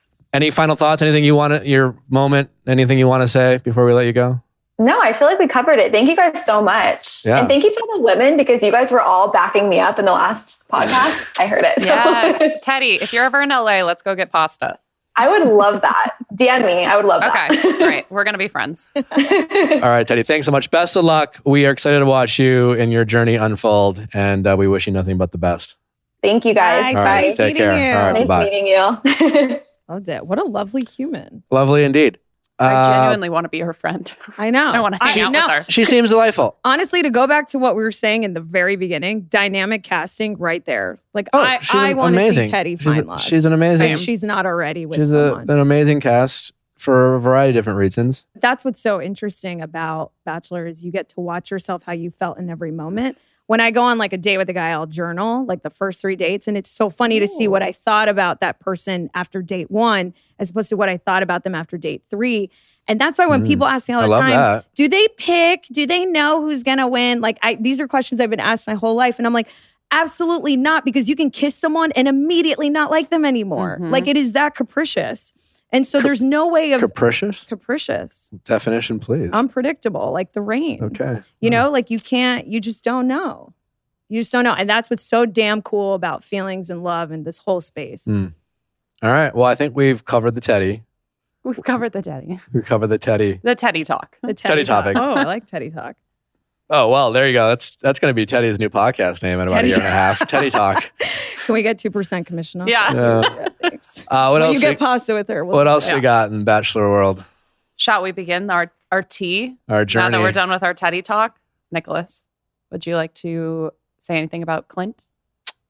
any 0.32 0.50
final 0.50 0.74
thoughts? 0.74 1.02
Anything 1.02 1.24
you 1.24 1.34
want 1.34 1.52
to 1.52 1.68
your 1.68 1.96
moment? 2.09 2.48
Anything 2.66 2.98
you 2.98 3.09
want 3.09 3.24
to 3.24 3.28
say 3.28 3.61
before 3.62 3.84
we 3.84 3.92
let 3.92 4.06
you 4.06 4.14
go? 4.14 4.42
No, 4.81 5.01
I 5.01 5.12
feel 5.12 5.26
like 5.26 5.39
we 5.41 5.49
covered 5.49 5.79
it. 5.81 5.91
Thank 5.91 6.09
you 6.09 6.14
guys 6.14 6.45
so 6.45 6.62
much. 6.62 7.24
Yeah. 7.24 7.41
And 7.41 7.49
thank 7.49 7.64
you 7.64 7.72
to 7.72 7.81
all 7.91 7.97
the 7.99 8.03
women 8.05 8.37
because 8.37 8.62
you 8.62 8.70
guys 8.70 8.93
were 8.93 9.01
all 9.01 9.29
backing 9.31 9.68
me 9.68 9.81
up 9.81 9.99
in 9.99 10.05
the 10.05 10.12
last 10.12 10.68
podcast. 10.72 11.26
I 11.39 11.47
heard 11.47 11.64
it. 11.64 11.81
So 11.83 11.89
Yes. 11.89 12.61
Teddi, 12.64 13.01
if 13.03 13.12
you're 13.12 13.24
ever 13.24 13.43
in 13.43 13.49
LA, 13.49 13.83
let's 13.83 14.03
go 14.03 14.14
get 14.14 14.31
pasta. 14.31 14.79
I 15.16 15.29
would 15.29 15.49
love 15.53 15.83
that. 15.83 16.14
DM 16.35 16.64
me. 16.64 16.85
I 16.85 16.95
would 16.97 17.05
love 17.05 17.22
that. 17.22 17.51
Okay. 17.51 17.61
that. 17.72 17.79
Great. 17.89 18.07
We're 18.09 18.22
going 18.22 18.35
to 18.35 18.39
be 18.39 18.47
friends. 18.47 18.89
All 18.95 19.03
right, 19.03 20.07
Teddi. 20.07 20.24
Thanks 20.24 20.47
so 20.47 20.53
much. 20.53 20.70
Best 20.70 20.95
of 20.95 21.05
luck. 21.05 21.41
We 21.45 21.66
are 21.66 21.72
excited 21.72 21.99
to 21.99 22.07
watch 22.07 22.39
you 22.39 22.70
and 22.74 22.93
your 22.93 23.05
journey 23.05 23.35
unfold, 23.35 24.07
and 24.14 24.47
uh, 24.47 24.55
we 24.57 24.68
wish 24.68 24.87
you 24.87 24.93
nothing 24.93 25.18
but 25.18 25.33
the 25.33 25.39
best. 25.39 25.74
Thank 26.22 26.45
you 26.45 26.55
guys. 26.55 26.83
Nice, 26.83 26.97
All 26.97 27.03
right, 27.05 27.29
nice 27.31 27.37
take 27.37 27.55
meeting 27.57 27.68
care. 27.68 27.91
you. 27.93 27.97
All 27.99 28.12
right, 28.12 28.18
Nice 28.20 28.29
bye. 28.29 28.45
meeting 28.45 28.66
you. 28.68 29.61
Loved 29.89 30.09
it. 30.09 30.24
What 30.24 30.39
a 30.39 30.45
lovely 30.45 30.85
human. 30.85 31.43
Lovely 31.51 31.83
indeed. 31.83 32.18
I 32.61 32.72
Uh, 32.74 32.92
genuinely 33.00 33.28
want 33.28 33.44
to 33.44 33.48
be 33.48 33.61
her 33.61 33.72
friend. 33.72 34.12
I 34.36 34.50
know. 34.50 34.70
I 34.72 34.80
want 34.80 34.96
to 34.96 35.04
hang 35.04 35.20
out 35.22 35.32
know. 35.32 35.46
with 35.48 35.66
her. 35.66 35.72
she 35.72 35.84
seems 35.84 36.11
delightful. 36.11 36.56
honestly, 36.64 37.02
to 37.02 37.11
go 37.11 37.26
back 37.26 37.48
to 37.48 37.59
what 37.59 37.76
we 37.76 37.82
were 37.82 37.92
saying 37.92 38.24
in 38.24 38.34
the 38.34 38.40
very 38.40 38.76
beginning, 38.76 39.22
dynamic 39.30 39.82
casting 39.84 40.36
right 40.38 40.64
there. 40.64 40.98
Like 41.14 41.28
Oh, 41.32 41.40
I, 41.40 41.59
she's 41.61 41.74
I 41.74 41.88
an- 41.90 41.96
want 41.96 42.14
to 42.16 42.20
see 42.20 42.26
amazing. 42.26 42.50
Teddi 42.50 42.70
She's, 42.78 42.82
find 42.84 43.04
a- 43.04 43.06
love. 43.09 43.20
she's 43.20 43.44
an 43.46 43.52
amazing. 43.52 43.90
if 43.92 43.98
she's 44.00 44.22
not 44.24 44.44
already 44.46 44.86
with 44.86 44.98
She's 44.98 45.11
a, 45.14 45.28
someone. 45.30 45.50
an 45.50 45.61
amazing 45.61 46.00
cast 46.00 46.52
for 46.76 47.16
a 47.16 47.20
variety 47.20 47.50
of 47.50 47.54
different 47.56 47.78
reasons. 47.78 48.24
That's 48.36 48.64
what's 48.64 48.80
so 48.80 49.00
interesting 49.02 49.61
about 49.61 50.12
Bachelor 50.24 50.66
is 50.66 50.84
you 50.84 50.92
get 50.92 51.09
to 51.11 51.20
watch 51.20 51.50
yourself 51.50 51.82
how 51.84 51.92
you 51.92 52.11
felt 52.11 52.38
in 52.38 52.50
every 52.50 52.70
moment. 52.70 53.18
When 53.49 53.61
I 53.61 53.70
go 53.70 53.82
on 53.82 53.96
like 53.96 54.12
a 54.12 54.18
date 54.18 54.36
with 54.36 54.51
a 54.51 54.53
guy, 54.53 54.68
I'll 54.72 54.84
journal 54.86 55.46
like 55.46 55.62
the 55.62 55.70
first 55.70 56.03
three 56.03 56.16
dates, 56.16 56.46
and 56.46 56.55
it's 56.57 56.70
so 56.70 56.90
funny 56.90 57.18
to 57.18 57.26
see 57.26 57.49
what 57.49 57.62
I 57.62 57.72
thought 57.72 58.07
about 58.11 58.40
that 58.40 58.61
person 58.61 59.09
after 59.14 59.40
date 59.40 59.70
one, 59.70 60.12
as 60.38 60.51
opposed 60.51 60.68
to 60.68 60.76
what 60.76 60.90
I 60.90 60.99
thought 60.99 61.22
about 61.22 61.44
them 61.44 61.55
after 61.55 61.78
date 61.78 62.03
three. 62.11 62.51
And 62.86 63.01
that's 63.01 63.18
why 63.18 63.26
when 63.26 63.42
Mm. 63.42 63.46
people 63.46 63.66
ask 63.66 63.88
me 63.88 63.94
all 63.94 64.03
the 64.03 64.14
time, 64.14 64.36
that. 64.36 64.66
do 64.74 64.86
they 64.86 65.09
pick? 65.16 65.64
Do 65.72 65.86
they 65.86 66.05
know 66.05 66.42
who's 66.42 66.62
gonna 66.62 66.86
win? 66.86 67.22
Like, 67.22 67.38
I 67.42 67.55
these 67.55 67.80
are 67.80 67.88
questions 67.88 68.20
I've 68.20 68.28
been 68.28 68.38
asked 68.38 68.66
my 68.66 68.74
whole 68.74 68.94
life, 68.94 69.16
and 69.18 69.26
I'm 69.26 69.32
like, 69.32 69.49
absolutely 69.92 70.55
not, 70.59 70.84
because 70.84 71.09
you 71.09 71.16
can 71.16 71.30
kiss 71.30 71.55
someone 71.55 71.90
and 71.92 72.07
immediately 72.07 72.68
not 72.68 72.90
like 72.90 73.09
them 73.09 73.24
anymore. 73.24 73.78
Mhm. 73.80 73.90
Like 73.90 74.07
it 74.07 74.18
is 74.18 74.32
that 74.32 74.55
capricious, 74.57 75.32
and 75.72 75.86
so 75.86 76.00
there's 76.00 76.22
no 76.22 76.46
way 76.48 76.72
of 76.72 76.80
Capricious 76.80 77.44
capricious, 77.44 78.30
definition, 78.44 78.98
please. 78.98 79.30
unpredictable, 79.32 80.12
like 80.12 80.32
the 80.32 80.40
rain. 80.40 80.82
okay. 80.82 81.20
You 81.40 81.50
know, 81.50 81.70
like 81.70 81.90
you 81.90 82.00
can't, 82.00 82.46
you 82.46 82.60
just 82.60 82.84
don't 82.84 83.06
know. 83.06 83.52
You 84.08 84.20
just 84.22 84.32
don't 84.32 84.44
know, 84.44 84.54
and 84.54 84.68
that's 84.70 84.88
what's 84.88 85.04
so 85.04 85.26
damn 85.26 85.60
cool 85.62 85.92
about 85.94 86.24
feelings 86.24 86.70
and 86.70 86.82
love 86.82 87.10
and 87.10 87.24
this 87.26 87.38
whole 87.38 87.60
space. 87.60 88.06
Mm. 88.06 88.32
All 89.02 89.10
right. 89.12 89.34
Well, 89.34 89.44
I 89.46 89.54
think 89.54 89.76
we've 89.76 90.04
covered 90.04 90.34
the 90.34 90.40
Teddi. 90.40 90.82
We've 91.44 91.62
covered 91.62 91.92
the 91.92 92.02
Teddi. 92.02 92.40
We 92.52 92.62
covered 92.62 92.88
the 92.88 92.98
Teddi. 92.98 93.40
The 93.42 93.54
Teddi 93.54 93.84
talk. 93.84 94.16
The 94.22 94.34
Teddi 94.34 94.64
Talk. 94.64 94.84
topic. 94.84 94.96
Oh, 94.98 95.12
I 95.14 95.22
like 95.34 95.46
Teddi 95.46 95.72
Talk. 95.72 95.96
Oh 96.70 96.88
well, 96.90 97.12
there 97.12 97.26
you 97.26 97.32
go. 97.32 97.48
That's 97.48 97.76
that's 97.80 97.98
going 97.98 98.10
to 98.10 98.14
be 98.14 98.26
Teddi's 98.26 98.58
new 98.58 98.68
podcast 98.70 99.22
name 99.22 99.38
in 99.40 99.46
about 99.48 99.58
Teddi 99.62 99.64
a 99.64 99.68
year 99.68 99.76
and 99.76 99.86
a 99.86 99.90
half. 99.90 100.18
Teddi 100.28 100.50
Talk. 100.50 100.90
Can 101.49 101.55
we 101.55 101.62
get 101.62 101.78
two 101.78 101.90
percent 101.90 102.26
commission 102.26 102.61
off? 102.61 102.68
Yeah. 102.68 102.92
Yeah. 102.92 103.22
Yeah, 103.22 103.49
thanks. 103.70 104.05
Uh, 104.07 104.28
what 104.28 104.32
when 104.34 104.42
else? 104.42 104.55
you 104.61 104.68
we, 104.68 104.72
get 104.74 104.78
pasta 104.78 105.14
with 105.14 105.28
her, 105.28 105.46
we'll 105.46 105.57
what 105.57 105.66
else 105.66 105.88
Yeah. 105.88 105.94
we 105.94 106.03
got 106.03 106.30
in 106.30 106.44
Bachelor 106.44 106.90
World? 106.90 107.24
Shall 107.76 108.03
we 108.03 108.12
begin 108.12 108.51
our, 108.51 108.70
our 108.92 109.03
tea 109.03 109.57
Our 109.66 109.86
journey. 109.86 110.11
now 110.11 110.18
that 110.18 110.22
we're 110.22 110.32
done 110.32 110.51
with 110.51 110.62
our 110.62 110.74
Teddi 110.74 111.03
talk? 111.03 111.38
Nicholas, 111.70 112.26
would 112.70 112.86
you 112.86 112.96
like 112.96 113.14
to 113.14 113.70
say 113.99 114.18
anything 114.18 114.42
about 114.42 114.68
Clint? 114.68 115.07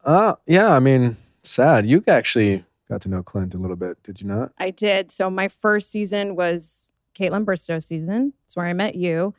Uh, 0.05 0.35
yeah. 0.47 0.73
I 0.73 0.81
mean, 0.81 1.17
sad. 1.45 1.87
You 1.89 2.03
actually 2.09 2.65
got 2.89 3.01
to 3.03 3.09
know 3.09 3.23
Clint 3.23 3.55
a 3.55 3.59
little 3.59 3.77
bit, 3.77 4.03
did 4.03 4.21
you 4.21 4.27
not? 4.27 4.51
I 4.59 4.71
did. 4.71 5.13
So 5.13 5.31
my 5.31 5.47
first 5.47 5.93
season 5.93 6.35
was 6.35 6.91
Kaitlyn 7.17 7.45
Bristowe 7.45 7.81
season. 7.81 8.33
It's 8.47 8.57
where 8.57 8.67
I 8.67 8.73
met 8.73 8.97
you. 8.97 9.33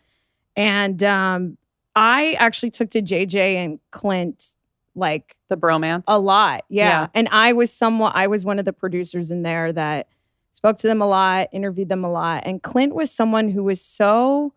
And 0.55 1.03
um, 1.03 1.57
I 1.97 2.33
actually 2.39 2.69
took 2.71 2.91
to 2.91 3.01
JJ 3.01 3.55
and 3.57 3.79
Clint 3.91 4.53
like 4.99 5.35
The 5.49 5.57
bromance? 5.57 6.03
a 6.07 6.19
lot. 6.19 6.65
Yeah. 6.69 6.89
Yeah. 6.89 7.07
And 7.13 7.27
I 7.31 7.53
was 7.53 7.71
somewhat, 7.71 8.15
I 8.15 8.27
was 8.27 8.45
one 8.45 8.59
of 8.59 8.65
the 8.65 8.73
producers 8.73 9.31
in 9.31 9.41
there 9.43 9.73
that 9.73 10.07
spoke 10.53 10.77
to 10.79 10.87
them 10.87 11.01
a 11.01 11.07
lot, 11.07 11.47
interviewed 11.51 11.89
them 11.89 12.03
a 12.03 12.11
lot. 12.11 12.43
And 12.45 12.61
Clint 12.61 12.93
was 12.93 13.11
someone 13.11 13.49
who 13.49 13.63
was 13.63 13.81
so, 13.81 14.53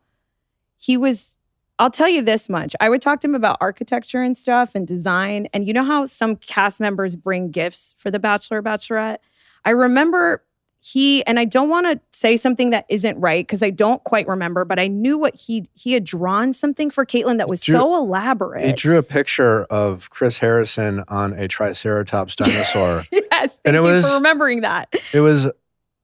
he 0.77 0.97
was, 0.97 1.37
I'll 1.79 1.91
tell 1.91 2.09
you 2.09 2.23
this 2.23 2.49
much. 2.49 2.77
I 2.81 2.89
would 2.89 3.01
talk 3.01 3.21
to 3.21 3.29
him 3.29 3.35
about 3.35 3.57
architecture 3.61 4.23
and 4.23 4.37
stuff 4.37 4.75
and 4.75 4.87
design. 4.87 5.49
And 5.53 5.67
you 5.67 5.73
know 5.73 5.85
how 5.85 6.07
some 6.07 6.37
cast 6.37 6.81
members 6.81 7.17
bring 7.17 7.51
gifts 7.51 7.95
for 7.99 8.11
the 8.11 8.19
Bachelor 8.19 8.63
Bachelorette? 8.63 9.19
I 9.65 9.71
remember 9.71 10.45
he, 10.85 11.25
and 11.27 11.39
I 11.39 11.45
don't 11.45 11.69
want 11.69 11.87
to 11.87 12.01
say 12.13 12.37
something 12.37 12.71
that 12.71 12.87
isn't 12.89 13.17
right 13.21 13.47
because 13.47 13.63
I 13.63 13.71
don't 13.71 14.03
quite 14.03 14.27
remember, 14.27 14.65
but 14.65 14.81
I 14.81 14.89
knew 14.89 15.17
what 15.17 15.37
he 15.37 15.69
he 15.75 15.93
had 15.93 16.03
drawn 16.03 16.53
something 16.53 16.91
for 16.91 17.07
Kaitlyn 17.07 17.39
that 17.39 17.49
was 17.49 17.61
Drew- 17.61 17.77
so 17.79 17.95
elaborate. 17.97 18.67
He 18.67 18.73
drew 18.73 18.99
a 18.99 19.03
picture 19.05 19.63
of 19.67 20.11
Chris 20.11 20.39
Harrison 20.39 21.05
on 21.07 21.35
a 21.35 21.47
Triceratops 21.47 22.35
dinosaur. 22.37 23.05
yes, 23.13 23.61
And 23.65 23.75
thank 23.75 23.77
it 23.77 23.79
you 23.79 23.81
was- 23.83 24.09
for 24.09 24.17
remembering 24.17 24.63
that. 24.63 24.93
it 25.13 25.21
was 25.21 25.47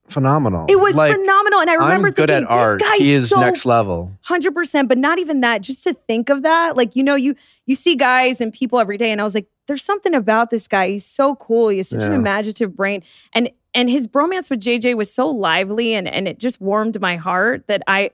phenomenal. 0.07 0.65
It 0.69 0.79
was 0.79 0.95
like, 0.95 1.11
phenomenal, 1.13 1.59
and 1.59 1.69
I 1.69 1.73
remember 1.75 2.07
I'm 2.07 2.13
good 2.13 2.29
thinking, 2.29 2.45
at 2.45 2.49
art. 2.51 2.81
He 2.97 3.11
is 3.11 3.29
so 3.29 3.41
next 3.41 3.65
level. 3.65 4.11
hundred 4.21 4.55
percent. 4.55 4.87
But 4.87 4.97
not 4.97 5.19
even 5.19 5.41
that. 5.41 5.61
Just 5.61 5.83
to 5.83 5.93
think 6.07 6.29
of 6.29 6.43
that, 6.43 6.77
like 6.77 6.95
you 6.95 7.03
know, 7.03 7.15
you 7.15 7.35
you 7.65 7.75
see 7.75 7.95
guys 7.95 8.41
and 8.41 8.53
people 8.53 8.79
every 8.79 8.97
day, 8.97 9.11
and 9.11 9.19
I 9.19 9.23
was 9.23 9.35
like, 9.35 9.47
there's 9.67 9.83
something 9.83 10.15
about 10.15 10.49
this 10.49 10.67
guy. 10.67 10.89
He's 10.91 11.05
so 11.05 11.35
cool. 11.35 11.67
He 11.69 11.77
has 11.79 11.89
such 11.89 12.03
an 12.03 12.13
imaginative 12.13 12.75
brain, 12.75 13.03
and 13.33 13.49
and 13.73 13.89
his 13.89 14.07
bromance 14.07 14.49
with 14.49 14.59
JJ 14.61 14.95
was 14.97 15.13
so 15.13 15.29
lively, 15.29 15.93
and 15.93 16.07
and 16.07 16.27
it 16.27 16.39
just 16.39 16.59
warmed 16.61 16.99
my 17.01 17.15
heart 17.17 17.67
that 17.67 17.81
I. 17.87 18.11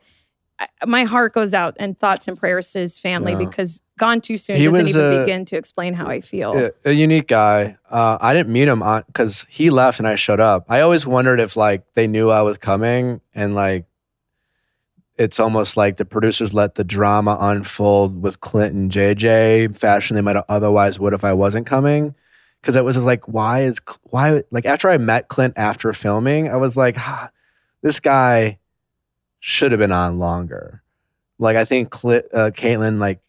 I, 0.57 0.67
my 0.85 1.03
heart 1.03 1.33
goes 1.33 1.53
out 1.53 1.75
and 1.81 1.99
thoughts 1.99 2.29
and 2.29 2.37
prayers 2.39 2.71
to 2.71 2.79
his 2.79 2.97
family 2.97 3.33
Yeah. 3.33 3.39
because 3.39 3.81
gone 3.99 4.21
too 4.21 4.37
soon 4.37 4.55
He 4.55 4.63
doesn't 4.67 4.87
even 4.87 5.01
uh, 5.03 5.19
begin 5.19 5.43
to 5.47 5.57
explain 5.57 5.93
how 5.93 6.07
I 6.07 6.21
feel. 6.21 6.57
a, 6.57 6.71
a 6.85 6.91
unique 6.93 7.27
guy. 7.27 7.75
Uh, 7.91 8.17
I 8.21 8.33
didn't 8.33 8.53
meet 8.53 8.69
him 8.69 8.81
on 8.81 9.03
because 9.07 9.45
he 9.49 9.69
left 9.69 9.99
and 9.99 10.07
I 10.07 10.15
showed 10.15 10.39
up. 10.39 10.63
I 10.69 10.79
always 10.79 11.05
wondered 11.05 11.41
if 11.41 11.57
like 11.57 11.83
they 11.95 12.07
knew 12.07 12.29
I 12.29 12.41
was 12.41 12.57
coming 12.57 13.19
and 13.33 13.53
like 13.53 13.83
it's 15.17 15.41
almost 15.41 15.75
like 15.75 15.97
the 15.97 16.05
producers 16.05 16.53
let 16.53 16.75
the 16.75 16.85
drama 16.85 17.37
unfold 17.39 18.21
with 18.21 18.39
Clinton, 18.39 18.89
JJ 18.89 19.77
fashion 19.77 20.15
they 20.15 20.21
might 20.21 20.37
have 20.37 20.45
otherwise 20.47 21.01
would 21.01 21.11
if 21.11 21.25
I 21.25 21.33
wasn't 21.33 21.67
coming. 21.67 22.15
Because 22.65 22.75
it 22.75 22.83
was 22.83 22.97
like, 22.97 23.27
why 23.27 23.65
is 23.65 23.79
why 24.09 24.41
like 24.49 24.65
after 24.65 24.89
I 24.89 24.97
met 24.97 25.27
Clint 25.27 25.53
after 25.55 25.93
filming, 25.93 26.49
I 26.49 26.55
was 26.55 26.75
like, 26.75 26.97
ah, 26.97 27.29
this 27.83 27.99
guy 27.99 28.57
should 29.39 29.71
have 29.71 29.77
been 29.77 29.91
on 29.91 30.17
longer. 30.17 30.81
Like 31.37 31.57
I 31.57 31.65
think 31.65 31.93
uh, 31.93 32.49
Kaitlyn 32.49 32.97
like 32.97 33.19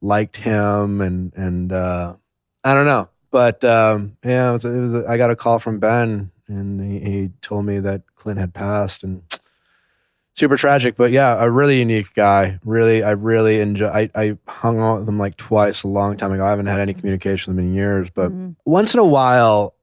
liked 0.00 0.36
him 0.36 1.00
and 1.00 1.32
and 1.34 1.72
uh, 1.72 2.14
I 2.62 2.74
don't 2.74 2.86
know, 2.86 3.08
but 3.32 3.64
um, 3.64 4.16
yeah, 4.24 4.50
it 4.50 4.52
was, 4.52 4.64
it 4.64 4.70
was, 4.70 5.04
I 5.06 5.16
got 5.16 5.30
a 5.30 5.34
call 5.34 5.58
from 5.58 5.80
Ben 5.80 6.30
and 6.46 6.80
he, 6.80 7.00
he 7.00 7.30
told 7.40 7.64
me 7.64 7.80
that 7.80 8.02
Clint 8.14 8.38
had 8.38 8.54
passed 8.54 9.02
and 9.02 9.24
super 10.34 10.56
tragic. 10.56 10.96
But 10.96 11.10
yeah, 11.12 11.36
a 11.42 11.50
really 11.50 11.78
unique 11.78 12.12
guy. 12.14 12.58
Really, 12.64 13.02
I 13.02 13.12
really 13.12 13.60
enjoy. 13.60 13.88
I, 13.88 14.10
I 14.14 14.36
hung 14.46 14.78
out 14.80 15.00
with 15.00 15.08
him 15.08 15.18
like 15.18 15.36
twice 15.36 15.82
a 15.82 15.88
long 15.88 16.16
time 16.16 16.32
ago. 16.32 16.44
I 16.44 16.50
haven't 16.50 16.66
had 16.66 16.80
any 16.80 16.94
communication 16.94 17.54
with 17.54 17.60
him 17.64 17.68
in 17.70 17.74
years, 17.74 18.10
but 18.10 18.30
Mhm. 18.32 18.56
once 18.64 18.94
in 18.94 19.00
a 19.00 19.04
while 19.04 19.74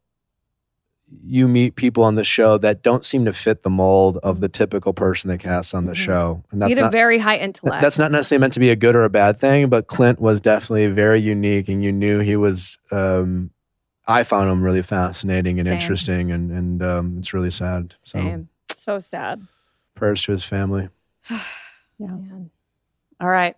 you 1.26 1.46
meet 1.48 1.76
people 1.76 2.06
on 2.06 2.16
the 2.16 2.24
show 2.24 2.58
that 2.58 2.82
don't 2.84 3.04
seem 3.06 3.26
to 3.26 3.34
fit 3.34 3.64
the 3.64 3.70
mold 3.70 4.18
of 4.24 4.40
the 4.40 4.48
typical 4.48 4.94
person 4.94 5.30
they 5.30 5.38
cast 5.38 5.76
on 5.76 5.86
the 5.86 5.92
Mhm. 5.92 5.96
show 5.96 6.44
and 6.52 6.62
that's 6.62 6.70
had 6.70 6.78
a 6.78 6.82
not, 6.84 6.92
very 6.94 7.20
high 7.20 7.36
intellect. 7.36 7.82
that's 7.82 8.00
not 8.00 8.12
necessarily 8.14 8.40
meant 8.40 8.54
to 8.54 8.62
be 8.62 8.70
a 8.70 8.78
good 8.78 8.96
or 8.96 9.04
a 9.04 9.10
bad 9.10 9.38
thing 9.38 9.68
but 9.68 9.88
clint 9.88 10.22
was 10.22 10.40
definitely 10.40 10.88
very 10.88 11.20
unique 11.20 11.68
and 11.68 11.84
you 11.84 11.92
knew 11.92 12.20
he 12.20 12.38
was 12.38 12.78
um, 12.92 13.52
i 14.08 14.24
found 14.24 14.50
him 14.50 14.64
really 14.64 14.82
fascinating 14.82 15.60
and 15.60 15.68
Same. 15.68 15.74
interesting 15.80 16.32
and, 16.32 16.50
and 16.50 16.82
um, 16.82 17.16
it's 17.20 17.34
really 17.34 17.52
sad 17.52 17.94
so 18.04 18.18
Same. 18.20 18.48
So 18.74 19.02
sad. 19.02 19.42
Prayers 19.96 20.24
to 20.24 20.32
his 20.32 20.44
family 20.46 20.90
Man. 22.00 22.50
All 23.20 23.28
right. 23.30 23.56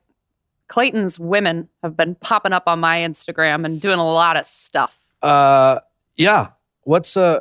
Clayton's 0.68 1.18
women 1.20 1.70
have 1.82 1.96
been 1.96 2.16
popping 2.16 2.52
up 2.52 2.64
on 2.68 2.80
my 2.80 3.00
Instagram 3.00 3.64
and 3.66 3.80
doing 3.80 4.00
a 4.00 4.06
lot 4.06 4.36
of 4.38 4.46
stuff. 4.46 5.00
uh 5.22 5.80
yeah 6.18 6.50
what's 6.84 7.16
uh 7.16 7.40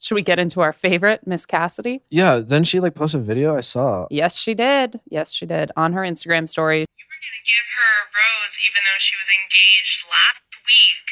Should 0.00 0.16
we 0.16 0.22
get 0.22 0.38
into 0.40 0.60
our 0.60 0.72
favorite, 0.72 1.26
Miss 1.26 1.46
Cassidy? 1.46 2.02
yeah 2.10 2.40
then 2.42 2.64
she 2.64 2.80
like 2.80 2.94
posted 2.94 3.20
a 3.20 3.24
video 3.24 3.54
i 3.56 3.60
saw 3.60 4.06
Yes, 4.10 4.36
she 4.36 4.54
did. 4.54 4.98
Yes, 5.08 5.30
she 5.32 5.46
did 5.46 5.70
on 5.76 5.92
her 5.92 6.02
Instagram 6.02 6.48
story. 6.48 6.80
You 6.82 7.04
were 7.06 7.20
going 7.22 7.38
to 7.38 7.46
give 7.46 7.68
her 7.78 7.90
a 8.02 8.06
rose 8.10 8.54
even 8.66 8.82
though 8.88 8.98
she 8.98 9.14
was 9.14 9.28
engaged 9.30 10.02
last 10.10 10.42
week. 10.66 11.06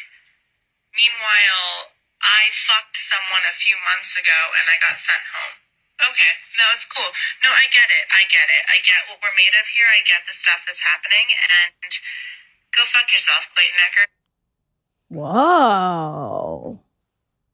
Meanwhile, 0.91 1.95
I 2.19 2.51
fucked 2.51 2.97
someone 2.99 3.45
a 3.47 3.55
few 3.55 3.77
months 3.87 4.19
ago 4.19 4.39
and 4.59 4.67
I 4.67 4.75
got 4.83 4.99
sent 4.99 5.23
home. 5.31 5.55
Okay, 6.01 6.33
no, 6.57 6.65
it's 6.73 6.89
cool. 6.89 7.05
No, 7.45 7.53
I 7.53 7.69
get 7.69 7.89
it. 7.93 8.05
I 8.09 8.25
get 8.25 8.47
it. 8.49 8.63
I 8.65 8.81
get 8.81 9.05
what 9.05 9.21
we're 9.21 9.37
made 9.37 9.53
of 9.53 9.69
here. 9.69 9.85
I 9.85 10.01
get 10.01 10.25
the 10.25 10.33
stuff 10.33 10.65
that's 10.65 10.81
happening. 10.81 11.29
And 11.29 11.93
go 12.73 12.81
fuck 12.89 13.05
yourself, 13.13 13.45
Clayton 13.53 13.77
Echard. 13.85 14.09
Whoa. 15.13 16.79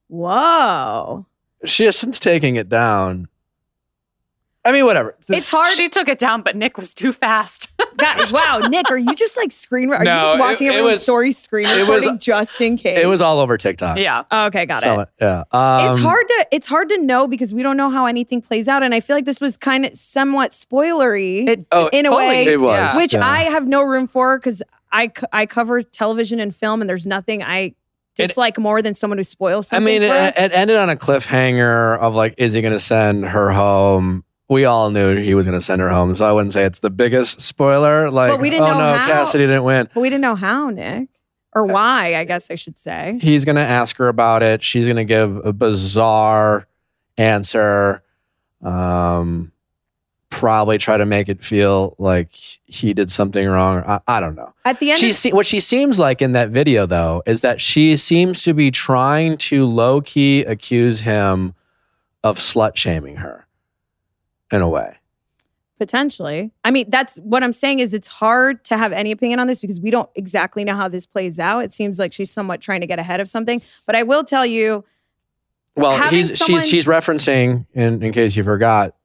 Whoa. 0.07 1.25
she 1.65 1.83
has 1.83 1.97
since 1.97 2.19
taking 2.19 2.55
it 2.55 2.69
down 2.69 3.27
i 4.67 4.71
mean 4.71 4.85
whatever 4.85 5.15
It's 5.29 5.49
hard. 5.51 5.71
She 5.73 5.89
took 5.89 6.07
it 6.07 6.19
down, 6.19 6.41
but 6.41 6.55
Nick 6.55 6.77
was 6.77 6.93
too 6.93 7.11
fast. 7.13 7.69
Guys, 7.97 8.31
wow, 8.31 8.59
Nick, 8.59 8.89
are 8.91 8.97
you 8.97 9.15
just 9.15 9.35
like 9.37 9.51
screen? 9.51 9.89
Are 9.91 10.03
No, 10.03 10.15
you 10.15 10.21
just 10.37 10.39
watching 10.39 10.67
it 10.67 10.69
everyone's 10.71 10.93
was- 10.95 11.03
story 11.03 11.31
screen 11.31 11.65
it 11.67 11.87
was- 11.87 12.03
recording 12.05 12.19
just 12.19 12.61
in 12.61 12.77
case? 12.77 12.99
it 12.99 13.07
was 13.07 13.21
all 13.21 13.39
over 13.39 13.57
tiktok 13.57 13.97
yeah. 13.97 14.23
okay. 14.47 14.65
Got 14.65 14.81
So, 14.83 14.99
it. 15.01 15.09
yeah 15.19 15.43
um, 15.51 15.93
it's 15.95 16.03
hard 16.03 16.27
to 16.27 16.47
it's 16.51 16.67
hard 16.67 16.89
to 16.89 16.97
know 17.01 17.27
because 17.27 17.53
we 17.53 17.63
don't 17.63 17.77
know 17.77 17.89
how 17.89 18.05
anything 18.05 18.41
plays 18.41 18.67
out, 18.67 18.83
and 18.83 18.93
I 18.93 18.99
feel 18.99 19.15
like 19.15 19.25
this 19.25 19.41
was 19.41 19.57
kind 19.57 19.85
of 19.85 19.97
somewhat 19.97 20.51
spoilery, 20.51 21.47
It, 21.47 21.65
Oh, 21.71 21.89
in 21.91 22.05
a 22.05 22.15
way, 22.15 22.45
it 22.45 22.59
was. 22.61 22.93
yeah. 22.93 22.97
which 22.97 23.13
yeah. 23.13 23.25
I 23.25 23.43
have 23.43 23.67
no 23.67 23.81
room 23.81 24.07
for 24.07 24.37
because 24.37 24.61
I 24.91 25.11
I 25.33 25.45
cover 25.45 25.81
television 25.83 26.39
and 26.39 26.55
film, 26.55 26.81
and 26.81 26.89
there's 26.89 27.07
nothing 27.07 27.41
I 27.43 27.57
It- 27.59 27.75
dislike 28.15 28.57
more 28.57 28.81
than 28.81 28.95
someone 28.95 29.17
who 29.17 29.23
spoils 29.23 29.67
something. 29.67 29.87
I 29.95 29.99
mean, 29.99 30.09
for 30.09 30.15
it, 30.15 30.33
it 30.37 30.51
ended 30.53 30.77
on 30.77 30.89
a 30.89 30.95
cliffhanger 30.95 31.97
of 31.99 32.15
like, 32.15 32.33
is 32.37 32.53
he 32.53 32.61
going 32.61 32.73
to 32.73 32.79
send 32.79 33.25
her 33.25 33.51
home? 33.51 34.23
We 34.49 34.63
all 34.65 34.91
knew 34.91 35.15
he 35.17 35.33
was 35.35 35.45
going 35.45 35.57
to 35.57 35.61
send 35.65 35.81
her 35.81 35.89
home, 35.89 36.15
so 36.15 36.25
I 36.25 36.31
wouldn't 36.31 36.53
say 36.53 36.63
it's 36.63 36.79
the 36.79 36.89
biggest 36.89 37.41
spoiler. 37.41 38.09
Like, 38.09 38.31
But 38.31 38.39
we 38.39 38.49
didn't 38.49 38.63
oh 38.67 38.73
know 38.73 38.91
no, 38.93 38.93
how. 38.97 39.07
Cassidy 39.07 39.45
didn't 39.45 39.63
win. 39.65 39.89
but 39.93 39.99
we 39.99 40.09
didn't 40.09 40.21
know 40.21 40.35
how, 40.35 40.69
Nick, 40.69 41.09
or 41.53 41.69
Uh, 41.69 41.73
why. 41.73 42.15
I 42.15 42.23
guess 42.23 42.49
I 42.49 42.55
should 42.55 42.79
say. 42.79 43.19
He's 43.21 43.43
going 43.43 43.57
to 43.57 43.61
ask 43.61 43.97
her 43.97 44.07
about 44.07 44.43
it. 44.43 44.63
She's 44.63 44.85
going 44.85 44.95
to 44.97 45.03
give 45.05 45.45
a 45.45 45.51
bizarre 45.51 46.65
answer. 47.17 48.01
Um, 48.63 49.51
probably 50.29 50.77
try 50.77 50.97
to 50.97 51.05
make 51.05 51.29
it 51.29 51.43
feel 51.43 51.95
like 51.99 52.31
he 52.65 52.93
did 52.93 53.11
something 53.11 53.47
wrong. 53.47 53.83
I, 53.87 53.99
I 54.07 54.19
don't 54.19 54.35
know. 54.35 54.53
At 54.65 54.79
the 54.79 54.91
end, 54.91 54.99
She 54.99 55.09
of, 55.09 55.15
se- 55.15 55.31
what 55.33 55.45
she 55.45 55.59
seems 55.59 55.99
like 55.99 56.21
in 56.21 56.33
that 56.33 56.49
video 56.49 56.85
though 56.85 57.23
is 57.25 57.41
that 57.41 57.61
she 57.61 57.95
seems 57.95 58.43
to 58.43 58.53
be 58.53 58.69
trying 58.71 59.37
to 59.37 59.65
low 59.65 60.01
key 60.01 60.43
accuse 60.43 61.01
him 61.01 61.53
of 62.23 62.39
slut 62.39 62.75
shaming 62.75 63.17
her 63.17 63.46
in 64.51 64.61
a 64.61 64.69
way. 64.69 64.95
Potentially. 65.79 66.51
I 66.63 66.71
mean, 66.71 66.89
that's 66.89 67.17
what 67.17 67.43
I'm 67.43 67.51
saying 67.51 67.79
is 67.79 67.93
it's 67.93 68.07
hard 68.07 68.63
to 68.65 68.77
have 68.77 68.91
any 68.91 69.11
opinion 69.11 69.39
on 69.39 69.45
this 69.45 69.61
because 69.61 69.79
we 69.79 69.91
don't 69.91 70.09
exactly 70.15 70.63
know 70.63 70.75
how 70.75 70.87
this 70.87 71.05
plays 71.05 71.37
out. 71.37 71.59
It 71.63 71.73
seems 71.73 71.99
like 71.99 72.13
she's 72.13 72.31
somewhat 72.31 72.61
trying 72.61 72.81
to 72.81 72.87
get 72.87 72.97
ahead 72.97 73.19
of 73.19 73.29
something. 73.29 73.61
But 73.85 73.95
I 73.95 74.01
will 74.03 74.23
tell 74.23 74.45
you, 74.45 74.83
Well, 75.75 76.09
he's 76.09 76.37
someone- 76.39 76.61
she's 76.61 76.69
she's 76.69 76.85
referencing 76.85 77.67
in 77.75 78.01
in 78.01 78.11
case 78.11 78.35
you 78.35 78.43
forgot 78.43 78.95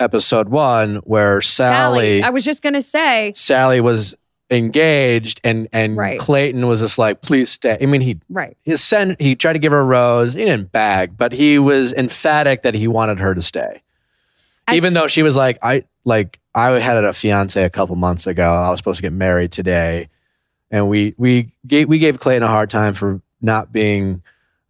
episode 0.00 0.48
1 0.48 0.96
where 1.04 1.42
Sallie 1.42 2.22
I 2.22 2.30
was 2.30 2.44
just 2.44 2.62
going 2.62 2.74
to 2.74 2.82
say, 2.82 3.32
Sallie 3.36 3.82
was 3.82 4.14
engaged 4.50 5.40
and 5.44 5.68
and 5.72 5.96
Right. 5.98 6.18
Clayton 6.18 6.66
was 6.66 6.80
just 6.80 6.96
like 6.98 7.20
please 7.20 7.50
stay. 7.50 7.76
I 7.80 7.84
mean 7.86 8.00
he 8.00 8.18
right. 8.30 8.56
he 8.62 8.74
sent 8.76 9.20
he 9.20 9.34
tried 9.34 9.54
to 9.54 9.58
give 9.58 9.72
her 9.72 9.80
a 9.80 9.84
rose. 9.84 10.32
He 10.34 10.44
didn't 10.46 10.72
bag, 10.72 11.16
but 11.18 11.32
he 11.32 11.58
was 11.58 11.92
emphatic 11.92 12.62
that 12.62 12.74
he 12.74 12.88
wanted 12.88 13.18
her 13.18 13.34
to 13.34 13.42
stay. 13.42 13.82
Even 14.72 14.92
though 14.94 15.06
she 15.08 15.22
was 15.22 15.36
like 15.36 15.58
i 15.62 15.84
like 16.04 16.38
i 16.54 16.70
had 16.80 17.02
a 17.04 17.12
fiance 17.12 17.62
a 17.62 17.70
couple 17.70 17.96
months 17.96 18.26
ago 18.26 18.48
i 18.52 18.70
was 18.70 18.78
supposed 18.78 18.96
to 18.98 19.02
get 19.02 19.12
married 19.12 19.50
today 19.52 20.08
and 20.70 20.88
we 20.88 21.14
we 21.16 21.52
gave 21.66 21.88
we 21.88 21.98
gave 21.98 22.18
clayton 22.20 22.42
a 22.42 22.48
hard 22.48 22.70
time 22.70 22.94
for 22.94 23.20
not 23.40 23.72
being 23.72 24.22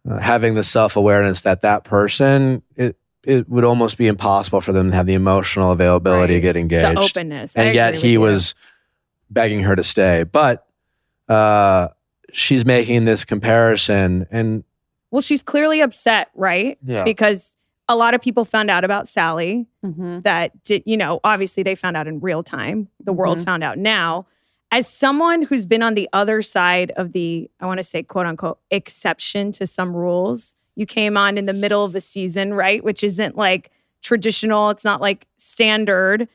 uh, 0.09 0.17
having 0.19 0.55
the 0.55 0.63
self-awareness 0.63 1.41
that 1.41 1.61
that 1.61 1.83
person 1.83 2.61
it 2.75 2.97
it 3.23 3.47
would 3.49 3.63
almost 3.63 3.97
be 3.97 4.07
impossible 4.07 4.59
for 4.59 4.73
them 4.73 4.89
to 4.89 4.95
have 4.95 5.05
the 5.05 5.13
emotional 5.13 5.71
availability 5.71 6.33
Right. 6.33 6.37
to 6.39 6.41
get 6.41 6.57
engaged, 6.57 6.97
the 6.97 7.01
openness. 7.01 7.55
I 7.55 7.61
and 7.63 7.75
yet 7.75 7.95
he 7.95 8.17
was 8.17 8.53
begging 9.29 9.63
her 9.63 9.75
to 9.75 9.83
stay 9.83 10.23
but 10.23 10.67
uh 11.29 11.87
she's 12.33 12.65
making 12.65 13.05
this 13.05 13.23
comparison 13.23 14.27
and 14.31 14.63
Well, 15.11 15.21
she's 15.21 15.43
clearly 15.43 15.81
upset, 15.81 16.29
right? 16.35 16.77
yeah 16.85 17.03
Because 17.03 17.55
a 17.89 17.95
lot 17.95 18.13
of 18.13 18.21
people 18.21 18.45
found 18.45 18.69
out 18.69 18.83
about 18.83 19.07
Sallie 19.07 19.67
Mhm. 19.85 20.23
that 20.23 20.63
did, 20.63 20.83
you 20.85 20.95
know, 20.97 21.19
obviously 21.23 21.63
they 21.63 21.75
found 21.75 21.97
out 21.97 22.07
in 22.07 22.19
real 22.19 22.41
time. 22.43 22.87
The 23.03 23.11
world 23.13 23.39
Mhm. 23.39 23.45
found 23.45 23.63
out 23.63 23.77
now. 23.77 24.25
As 24.71 24.87
someone 24.87 25.43
who's 25.43 25.65
been 25.65 25.83
on 25.83 25.93
the 25.93 26.09
other 26.13 26.41
side 26.41 26.91
of 26.95 27.11
the, 27.11 27.49
I 27.59 27.65
want 27.65 27.79
to 27.79 27.83
say, 27.83 28.01
quote 28.01 28.25
unquote, 28.25 28.59
exception 28.71 29.51
to 29.53 29.67
some 29.67 29.95
rules, 29.95 30.55
you 30.75 30.85
came 30.85 31.17
on 31.17 31.37
in 31.37 31.45
the 31.45 31.53
middle 31.53 31.83
of 31.83 31.93
a 31.93 32.01
season, 32.01 32.53
right? 32.53 32.83
Which 32.83 33.03
isn't 33.03 33.35
like 33.37 33.69
traditional, 34.01 34.69
it's 34.69 34.83
not 34.85 35.01
like 35.01 35.27
standard. 35.37 36.27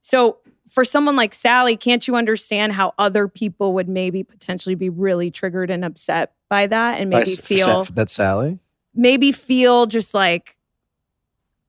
So 0.00 0.38
for 0.68 0.84
someone 0.84 1.14
like 1.16 1.34
Sallie, 1.34 1.76
can't 1.76 2.08
you 2.08 2.16
understand 2.16 2.72
how 2.72 2.94
other 2.98 3.28
people 3.28 3.74
would 3.74 3.88
maybe 3.88 4.24
potentially 4.24 4.74
be 4.74 4.88
really 4.88 5.30
triggered 5.30 5.70
and 5.70 5.84
upset 5.84 6.32
by 6.48 6.66
that 6.66 7.00
and 7.00 7.10
maybe 7.10 7.32
S- 7.32 7.40
feel, 7.40 7.84
that 7.94 8.10
Sallie 8.10 8.58
maybe 8.94 9.30
feel 9.32 9.86
just 9.86 10.14
like, 10.14 10.56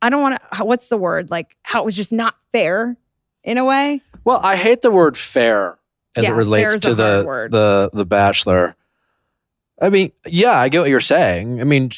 I 0.05 0.09
don't 0.09 0.21
want 0.21 0.39
to, 0.53 0.63
what's 0.63 0.89
the 0.89 0.97
word? 0.97 1.31
Like 1.31 1.55
how 1.63 1.81
it 1.81 1.85
was 1.85 1.95
just 1.95 2.11
not 2.11 2.35
fair 2.51 2.95
in 3.43 3.57
a 3.57 3.65
way. 3.65 4.01
Well, 4.23 4.39
I 4.43 4.55
hate 4.55 4.83
the 4.83 4.91
word 4.91 5.17
fair 5.17 5.79
as 6.15 6.23
Yeah, 6.23 6.29
it 6.29 6.33
relates 6.33 6.79
to 6.81 6.93
the 6.93 7.23
word. 7.25 7.51
the 7.51 7.89
the 7.91 8.05
Bachelor. 8.05 8.75
I 9.81 9.89
mean, 9.89 10.11
yeah, 10.27 10.51
I 10.59 10.69
get 10.69 10.81
what 10.81 10.89
you're 10.89 10.99
saying. 10.99 11.59
I 11.59 11.63
mean, 11.63 11.89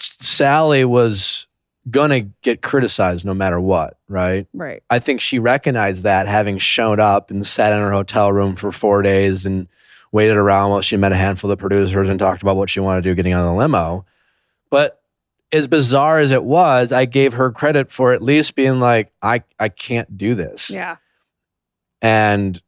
Sallie 0.00 0.84
was 0.84 1.46
gonna 1.90 2.20
get 2.42 2.60
criticized 2.60 3.24
no 3.24 3.32
matter 3.32 3.58
what, 3.58 3.96
right? 4.06 4.46
Right. 4.52 4.82
I 4.90 4.98
think 4.98 5.22
she 5.22 5.38
recognized 5.38 6.02
that 6.02 6.28
having 6.28 6.58
shown 6.58 7.00
up 7.00 7.30
and 7.30 7.46
sat 7.46 7.72
in 7.72 7.78
her 7.78 7.90
hotel 7.92 8.32
room 8.34 8.54
for 8.54 8.70
four 8.70 9.00
days 9.00 9.46
and 9.46 9.66
waited 10.12 10.36
around 10.36 10.72
while 10.72 10.82
she 10.82 10.98
met 10.98 11.12
a 11.12 11.16
handful 11.16 11.50
of 11.50 11.58
producers 11.58 12.08
and 12.10 12.18
talked 12.18 12.42
about 12.42 12.56
what 12.56 12.68
she 12.68 12.80
wanted 12.80 13.02
to 13.02 13.08
do 13.10 13.14
getting 13.14 13.32
on 13.32 13.46
the 13.46 13.58
limo. 13.58 14.04
But 14.68 15.00
as 15.52 15.66
bizarre 15.66 16.18
as 16.18 16.32
it 16.32 16.44
was, 16.44 16.92
I 16.92 17.04
gave 17.04 17.34
her 17.34 17.50
credit 17.50 17.90
for 17.92 18.12
at 18.12 18.22
least 18.22 18.54
being 18.54 18.80
like, 18.80 19.12
I, 19.22 19.42
I 19.58 19.68
can't 19.68 20.16
do 20.18 20.34
this. 20.34 20.70
Yeah. 20.70 20.96
and 22.02 22.60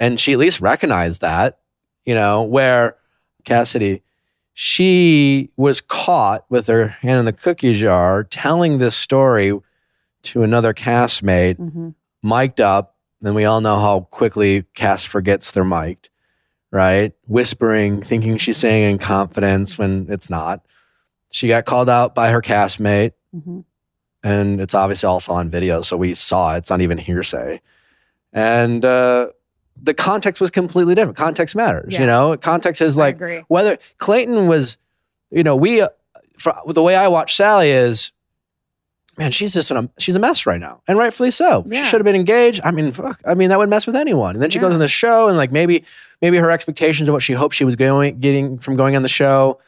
and 0.00 0.18
she 0.18 0.32
at 0.32 0.38
least 0.38 0.60
recognized 0.60 1.20
that, 1.20 1.58
you 2.04 2.14
know, 2.14 2.42
where 2.42 2.96
Cassidy, 3.44 4.02
she 4.52 5.50
was 5.56 5.80
caught 5.80 6.44
with 6.50 6.66
her 6.66 6.88
hand 6.88 7.20
in 7.20 7.24
the 7.24 7.32
cookie 7.32 7.74
jar 7.74 8.24
telling 8.24 8.78
this 8.78 8.96
story 8.96 9.52
to 10.22 10.42
another 10.42 10.74
castmate, 10.74 11.56
Mm-hmm. 11.58 11.90
mic'd 12.22 12.60
up. 12.60 12.96
And 13.24 13.36
we 13.36 13.44
all 13.44 13.60
know 13.60 13.78
how 13.78 14.08
quickly 14.10 14.64
cast 14.74 15.06
forgets 15.06 15.52
they're 15.52 15.62
mic'd, 15.62 16.08
right? 16.72 17.12
Whispering, 17.28 18.02
thinking 18.02 18.36
she's 18.38 18.56
saying 18.58 18.90
in 18.90 18.98
confidence 18.98 19.78
when 19.78 20.06
it's 20.10 20.28
not. 20.28 20.66
She 21.32 21.48
got 21.48 21.64
called 21.64 21.88
out 21.90 22.14
by 22.14 22.30
her 22.30 22.40
castmate 22.40 23.12
Mm-hmm. 23.34 23.60
and 24.22 24.60
it's 24.60 24.74
obviously 24.74 25.06
also 25.08 25.32
on 25.32 25.48
video, 25.50 25.80
so 25.80 25.96
we 25.96 26.12
saw 26.14 26.54
it. 26.54 26.58
It's 26.58 26.70
not 26.70 26.82
even 26.82 26.98
hearsay. 26.98 27.60
And 28.32 28.84
uh, 28.84 29.28
the 29.82 29.94
context 29.94 30.38
was 30.40 30.50
completely 30.50 30.94
different. 30.94 31.16
Context 31.16 31.56
matters, 31.56 31.94
Yeah. 31.94 32.02
you 32.02 32.06
know. 32.06 32.36
Context 32.36 32.82
is 32.82 32.96
like 32.98 33.18
whether 33.48 33.78
Clayton 33.98 34.46
was, 34.48 34.76
you 35.30 35.42
know, 35.42 35.56
we, 35.56 35.80
uh, 35.80 35.88
for, 36.38 36.54
the 36.68 36.82
way 36.82 36.94
I 36.94 37.08
watch 37.08 37.34
Sallie 37.36 37.70
is, 37.70 38.12
man, 39.16 39.32
she's 39.32 39.54
just 39.54 39.70
a, 39.70 39.88
she's 39.98 40.14
a 40.14 40.18
mess 40.20 40.44
right 40.44 40.60
now, 40.60 40.82
and 40.86 40.98
rightfully 40.98 41.30
so. 41.30 41.64
Yeah. 41.66 41.82
She 41.82 41.88
should 41.88 42.00
have 42.00 42.04
been 42.04 42.14
engaged. 42.14 42.60
I 42.64 42.70
mean, 42.70 42.92
fuck, 42.92 43.20
I 43.26 43.32
mean 43.34 43.48
that 43.48 43.58
would 43.58 43.70
mess 43.70 43.86
with 43.86 43.96
anyone. 43.96 44.34
And 44.36 44.42
then 44.42 44.50
she 44.50 44.58
Yeah. 44.58 44.62
goes 44.64 44.74
on 44.74 44.80
the 44.80 44.88
show, 44.88 45.28
and 45.28 45.36
like 45.38 45.50
maybe 45.52 45.84
maybe 46.20 46.36
her 46.36 46.50
expectations 46.50 47.08
of 47.08 47.14
what 47.14 47.22
she 47.22 47.32
hoped 47.32 47.54
she 47.54 47.64
was 47.64 47.76
going 47.76 48.20
getting 48.20 48.58
from 48.58 48.76
going 48.76 48.94
on 48.94 49.00
the 49.02 49.08
show. 49.08 49.58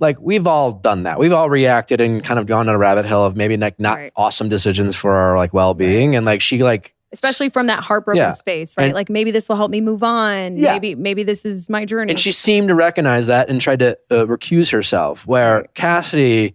Like 0.00 0.18
we've 0.20 0.46
all 0.46 0.72
done 0.72 1.04
that. 1.04 1.18
We've 1.20 1.32
all 1.32 1.48
reacted 1.50 2.00
and 2.00 2.24
kind 2.24 2.40
of 2.40 2.46
gone 2.46 2.68
on 2.68 2.74
a 2.74 2.78
rabbit 2.78 3.06
hole 3.06 3.24
of 3.24 3.36
maybe 3.36 3.56
like 3.56 3.78
not 3.78 3.98
Right. 3.98 4.12
awesome 4.16 4.48
decisions 4.48 4.96
for 4.96 5.12
our 5.14 5.36
like 5.36 5.52
well 5.54 5.74
being. 5.74 6.16
And 6.16 6.26
like 6.26 6.40
she 6.40 6.62
like 6.62 6.94
Especially 7.12 7.48
from 7.48 7.66
that 7.66 7.82
heartbroken 7.82 8.18
Yeah. 8.18 8.30
space, 8.32 8.74
right? 8.78 8.84
And- 8.86 8.94
like 8.94 9.10
maybe 9.10 9.30
this 9.30 9.48
will 9.48 9.56
help 9.56 9.70
me 9.70 9.80
move 9.80 10.02
on. 10.02 10.56
Yeah. 10.56 10.72
Maybe 10.74 10.94
maybe 10.94 11.22
this 11.22 11.44
is 11.44 11.68
my 11.68 11.84
journey. 11.84 12.10
and 12.10 12.18
she 12.18 12.32
seemed 12.32 12.68
to 12.68 12.74
recognize 12.74 13.26
that 13.26 13.48
and 13.50 13.60
tried 13.60 13.80
to 13.80 13.98
uh, 14.10 14.24
recuse 14.26 14.72
herself. 14.72 15.26
Where 15.26 15.56
Right. 15.60 15.74
Cassidy 15.74 16.54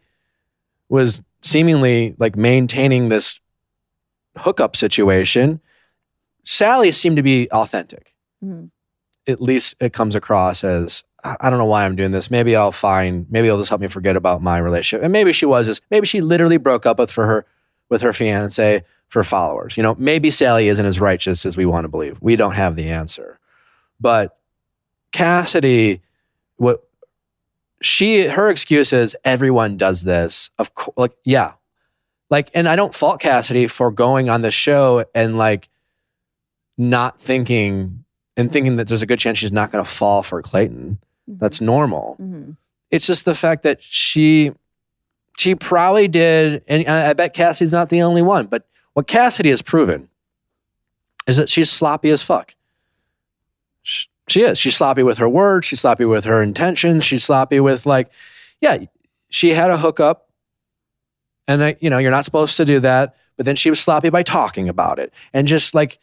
was 0.90 1.22
seemingly 1.42 2.16
like 2.18 2.36
maintaining 2.36 3.10
this 3.10 3.40
hookup 4.38 4.76
situation. 4.76 5.60
Sallie 6.44 6.92
seemed 6.92 7.18
to 7.18 7.24
be 7.24 7.50
authentic. 7.52 8.14
Mhm. 8.44 8.70
At 9.28 9.42
least 9.42 9.76
it 9.80 9.94
comes 9.94 10.16
across 10.16 10.64
as 10.64 11.04
I 11.40 11.50
don't 11.50 11.58
know 11.58 11.66
why 11.66 11.86
I'm 11.86 11.96
doing 11.96 12.12
this. 12.12 12.30
Maybe 12.30 12.56
I'll 12.56 12.72
find. 12.72 13.26
Maybe 13.30 13.48
it'll 13.48 13.60
just 13.60 13.70
help 13.70 13.82
me 13.82 13.88
forget 13.88 14.16
about 14.16 14.42
my 14.42 14.58
relationship. 14.58 15.04
And 15.04 15.12
maybe 15.12 15.34
she 15.34 15.46
was 15.46 15.66
just. 15.66 15.82
Maybe 15.90 16.06
she 16.06 16.22
literally 16.22 16.58
broke 16.58 16.86
up 16.86 17.00
with 17.00 17.12
for 17.12 17.26
her 17.26 17.46
with 17.90 18.02
her 18.02 18.14
fiance 18.14 18.84
for 19.08 19.24
followers. 19.24 19.78
You 19.78 19.84
know, 19.84 19.96
maybe 19.98 20.30
Sallie 20.30 20.68
isn't 20.68 20.86
as 20.86 21.00
righteous 21.00 21.46
as 21.46 21.58
we 21.58 21.66
want 21.66 21.86
to 21.86 21.90
believe. 21.90 22.18
We 22.22 22.36
don't 22.36 22.54
have 22.54 22.76
the 22.76 22.90
answer, 22.90 23.40
but 24.00 24.38
Cassidy, 25.12 26.02
what 26.58 26.88
she 27.82 28.28
her 28.28 28.50
excuse 28.50 28.94
is 28.94 29.16
everyone 29.24 29.78
does 29.78 30.04
this. 30.04 30.50
Of 30.60 30.76
course, 30.76 30.96
like 30.98 31.14
yeah, 31.24 31.54
like, 32.30 32.50
and 32.54 32.68
I 32.68 32.76
don't 32.76 32.94
fault 32.94 33.20
Cassidy 33.20 33.68
for 33.68 33.92
going 33.92 34.30
on 34.30 34.42
the 34.42 34.52
show 34.52 35.06
and 35.14 35.38
like 35.38 35.70
not 36.78 37.22
thinking 37.22 38.04
and 38.36 38.52
thinking 38.52 38.76
that 38.78 38.88
there's 38.88 39.02
a 39.02 39.08
good 39.08 39.20
chance 39.20 39.38
she's 39.38 39.52
not 39.52 39.72
going 39.72 39.84
to 39.84 39.90
fall 39.90 40.24
for 40.24 40.42
Clayton. 40.42 41.00
That's 41.28 41.60
normal. 41.62 42.18
Mhm. 42.22 42.56
It's 42.92 43.08
just 43.08 43.26
the 43.26 43.36
fact 43.36 43.64
that 43.64 43.82
she 43.82 44.52
she 45.38 45.54
probably 45.56 46.08
did, 46.08 46.64
and 46.68 46.88
I 46.88 47.12
bet 47.14 47.34
Cassidy's 47.34 47.74
not 47.74 47.90
the 47.90 48.02
only 48.02 48.22
one. 48.22 48.46
But 48.48 48.66
what 48.94 49.06
Cassidy 49.08 49.50
has 49.50 49.62
proven 49.62 50.08
is 51.28 51.36
that 51.38 51.50
she's 51.50 51.70
sloppy 51.70 52.10
as 52.12 52.24
fuck. 52.24 52.56
Sh- 53.84 54.06
She 54.28 54.42
is. 54.42 54.58
She's 54.58 54.76
sloppy 54.76 55.04
with 55.04 55.18
her 55.20 55.28
words. 55.30 55.68
She's 55.68 55.82
sloppy 55.82 56.06
with 56.06 56.24
her 56.26 56.42
intentions. 56.42 57.04
She's 57.06 57.24
sloppy 57.24 57.60
with 57.60 57.86
like, 57.86 58.10
yeah, 58.62 58.78
she 59.30 59.50
had 59.54 59.70
a 59.70 59.78
hookup, 59.78 60.30
and 61.48 61.64
I, 61.64 61.76
you 61.80 61.90
know 61.90 61.98
you're 62.00 62.12
not 62.12 62.26
supposed 62.26 62.58
to 62.58 62.66
do 62.66 62.80
that. 62.80 63.16
But 63.38 63.46
then 63.46 63.56
she 63.58 63.70
was 63.70 63.80
sloppy 63.82 64.10
by 64.10 64.24
talking 64.24 64.70
about 64.70 64.98
it, 65.00 65.12
and 65.34 65.48
just 65.48 65.76
like, 65.76 66.00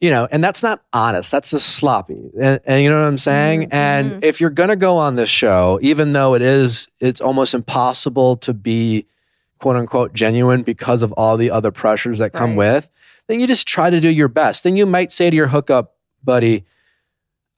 you 0.00 0.10
know, 0.10 0.28
and 0.30 0.44
that's 0.44 0.62
not 0.62 0.82
honest. 0.92 1.30
That's 1.30 1.50
just 1.50 1.68
sloppy. 1.76 2.30
And, 2.38 2.60
and 2.66 2.82
you 2.82 2.90
know 2.90 3.00
what 3.00 3.06
I'm 3.08 3.18
saying? 3.18 3.62
Mhm, 3.62 3.72
And 3.74 4.12
mhm. 4.12 4.24
if 4.24 4.40
you're 4.40 4.50
gonna 4.50 4.76
go 4.76 4.96
on 4.98 5.16
this 5.16 5.30
show, 5.30 5.78
even 5.82 6.12
though 6.12 6.34
it 6.34 6.42
is, 6.42 6.88
it's 7.00 7.20
almost 7.20 7.54
impossible 7.54 8.36
to 8.38 8.52
be 8.52 9.06
quote 9.58 9.76
unquote 9.76 10.12
genuine 10.12 10.62
because 10.62 11.02
of 11.02 11.12
all 11.12 11.36
the 11.38 11.50
other 11.50 11.70
pressures 11.70 12.18
that 12.18 12.32
come 12.32 12.50
Right. 12.50 12.74
with, 12.76 12.90
then 13.26 13.40
you 13.40 13.46
just 13.46 13.66
try 13.66 13.88
to 13.88 14.00
do 14.00 14.08
your 14.10 14.28
best. 14.28 14.64
Then 14.64 14.76
you 14.76 14.84
might 14.86 15.12
say 15.12 15.30
to 15.30 15.36
your 15.36 15.46
hookup 15.48 15.94
buddy, 16.22 16.64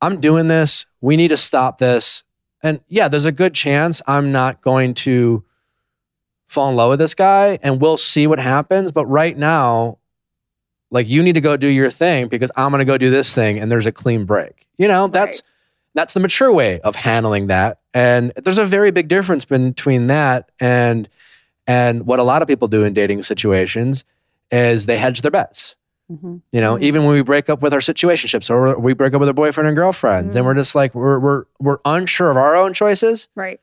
I'm 0.00 0.20
doing 0.20 0.46
this. 0.48 0.86
We 1.00 1.16
need 1.16 1.28
to 1.28 1.36
stop 1.36 1.78
this. 1.78 2.22
And 2.62 2.80
yeah, 2.88 3.08
there's 3.08 3.24
a 3.24 3.32
good 3.32 3.52
chance 3.54 4.00
I'm 4.06 4.30
not 4.30 4.62
going 4.62 4.94
to 4.94 5.42
fall 6.46 6.70
in 6.70 6.76
love 6.76 6.90
with 6.90 6.98
this 7.00 7.14
guy 7.14 7.58
and 7.62 7.80
we'll 7.80 7.96
see 7.96 8.26
what 8.26 8.38
happens. 8.38 8.92
But 8.92 9.06
right 9.06 9.36
now, 9.36 9.97
like 10.90 11.08
you 11.08 11.22
need 11.22 11.34
to 11.34 11.40
go 11.40 11.56
do 11.56 11.68
your 11.68 11.90
thing 11.90 12.28
because 12.28 12.50
I'm 12.56 12.70
going 12.70 12.78
to 12.80 12.84
go 12.84 12.96
do 12.98 13.10
this 13.10 13.34
thing 13.34 13.58
and 13.58 13.70
there's 13.70 13.86
a 13.86 13.92
clean 13.92 14.24
break. 14.24 14.66
You 14.78 14.88
know, 14.88 15.08
that's 15.08 15.42
that's 15.94 16.14
the 16.14 16.20
mature 16.20 16.52
way 16.52 16.80
of 16.80 16.94
handling 16.96 17.48
that. 17.48 17.78
And 17.92 18.32
there's 18.36 18.58
a 18.58 18.64
very 18.66 18.90
big 18.90 19.08
difference 19.08 19.44
between 19.44 20.06
that 20.08 20.50
and 20.60 21.08
and 21.66 22.06
what 22.06 22.18
a 22.18 22.22
lot 22.22 22.40
of 22.42 22.48
people 22.48 22.68
do 22.68 22.84
in 22.84 22.94
dating 22.94 23.22
situations 23.22 24.04
is 24.50 24.86
they 24.86 24.96
hedge 24.96 25.20
their 25.22 25.30
bets. 25.30 25.76
Mm-hmm. 26.10 26.36
You 26.52 26.60
know, 26.62 26.76
Mhm. 26.76 26.82
even 26.82 27.04
when 27.04 27.12
we 27.12 27.20
break 27.22 27.50
up 27.50 27.60
with 27.60 27.74
our 27.74 27.80
situationships 27.80 28.48
or 28.48 28.78
we 28.78 28.94
break 28.94 29.12
up 29.12 29.20
with 29.20 29.28
our 29.28 29.34
boyfriend 29.34 29.68
and 29.68 29.76
girlfriends, 29.76 30.34
and 30.34 30.42
Mhm. 30.42 30.46
we're 30.46 30.54
just 30.54 30.74
like 30.74 30.94
we're 30.94 31.18
we're 31.18 31.44
we're 31.60 31.78
unsure 31.84 32.30
of 32.30 32.38
our 32.38 32.56
own 32.56 32.72
choices, 32.72 33.28
Right. 33.34 33.60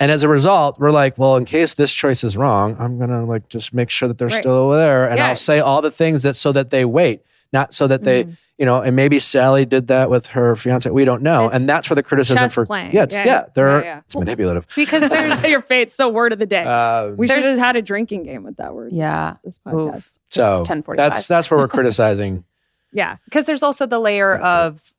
And 0.00 0.10
as 0.10 0.24
a 0.24 0.28
result, 0.28 0.78
we're 0.80 0.90
like, 0.90 1.16
well, 1.18 1.36
in 1.36 1.44
case 1.44 1.74
this 1.74 1.92
choice 1.92 2.24
is 2.24 2.36
wrong, 2.36 2.76
I'm 2.80 2.98
gonna 2.98 3.24
like 3.24 3.48
just 3.48 3.72
make 3.72 3.90
sure 3.90 4.08
that 4.08 4.18
they're 4.18 4.28
Right. 4.28 4.40
still 4.42 4.52
over 4.52 4.76
there, 4.76 5.08
and 5.08 5.18
Yeah. 5.18 5.28
I'll 5.28 5.34
say 5.34 5.60
all 5.60 5.82
the 5.82 5.90
things 5.90 6.24
that 6.24 6.34
so 6.36 6.50
that 6.52 6.70
they 6.70 6.84
wait, 6.84 7.22
not 7.52 7.72
so 7.74 7.86
that 7.86 8.02
they, 8.02 8.24
Mhm. 8.24 8.36
you 8.58 8.66
know, 8.66 8.80
and 8.80 8.96
maybe 8.96 9.20
Sallie 9.20 9.64
did 9.64 9.86
that 9.88 10.10
with 10.10 10.26
her 10.28 10.56
fiance. 10.56 10.90
We 10.90 11.04
don't 11.04 11.22
know, 11.22 11.46
It's 11.46 11.54
and 11.54 11.68
that's 11.68 11.88
where 11.88 11.94
the 11.94 12.02
criticism 12.02 12.38
chess 12.38 12.52
for 12.54 12.66
playing. 12.66 12.92
yeah, 12.92 13.04
it's, 13.04 13.14
yeah, 13.14 13.24
Yeah. 13.24 13.44
they're 13.54 13.78
Yeah, 13.80 13.84
yeah. 13.84 14.00
it's 14.04 14.16
manipulative. 14.16 14.66
Because 14.74 15.08
there's 15.10 15.44
your 15.46 15.60
fate. 15.60 15.92
So 15.92 16.08
word 16.08 16.32
of 16.32 16.40
the 16.40 16.46
day. 16.46 16.64
Um, 16.64 17.16
we 17.16 17.28
should 17.28 17.44
have 17.46 17.58
had 17.58 17.76
a 17.76 17.82
drinking 17.82 18.24
game 18.24 18.42
with 18.42 18.56
that 18.56 18.74
word. 18.74 18.90
Yeah. 18.92 19.34
This, 19.44 19.60
Oof. 19.68 19.72
podcast. 19.72 20.14
so 20.30 20.54
it's 20.58 20.68
10:45. 20.68 20.96
that's 20.96 21.26
that's 21.28 21.50
where 21.50 21.58
we're 21.58 21.68
criticizing. 21.68 22.42
Yeah. 22.96 23.16
because 23.24 23.46
there's 23.46 23.62
also 23.64 23.86
the 23.86 23.98
layer 23.98 24.38
That's 24.40 24.52
it. 24.52 24.56
of 24.56 24.93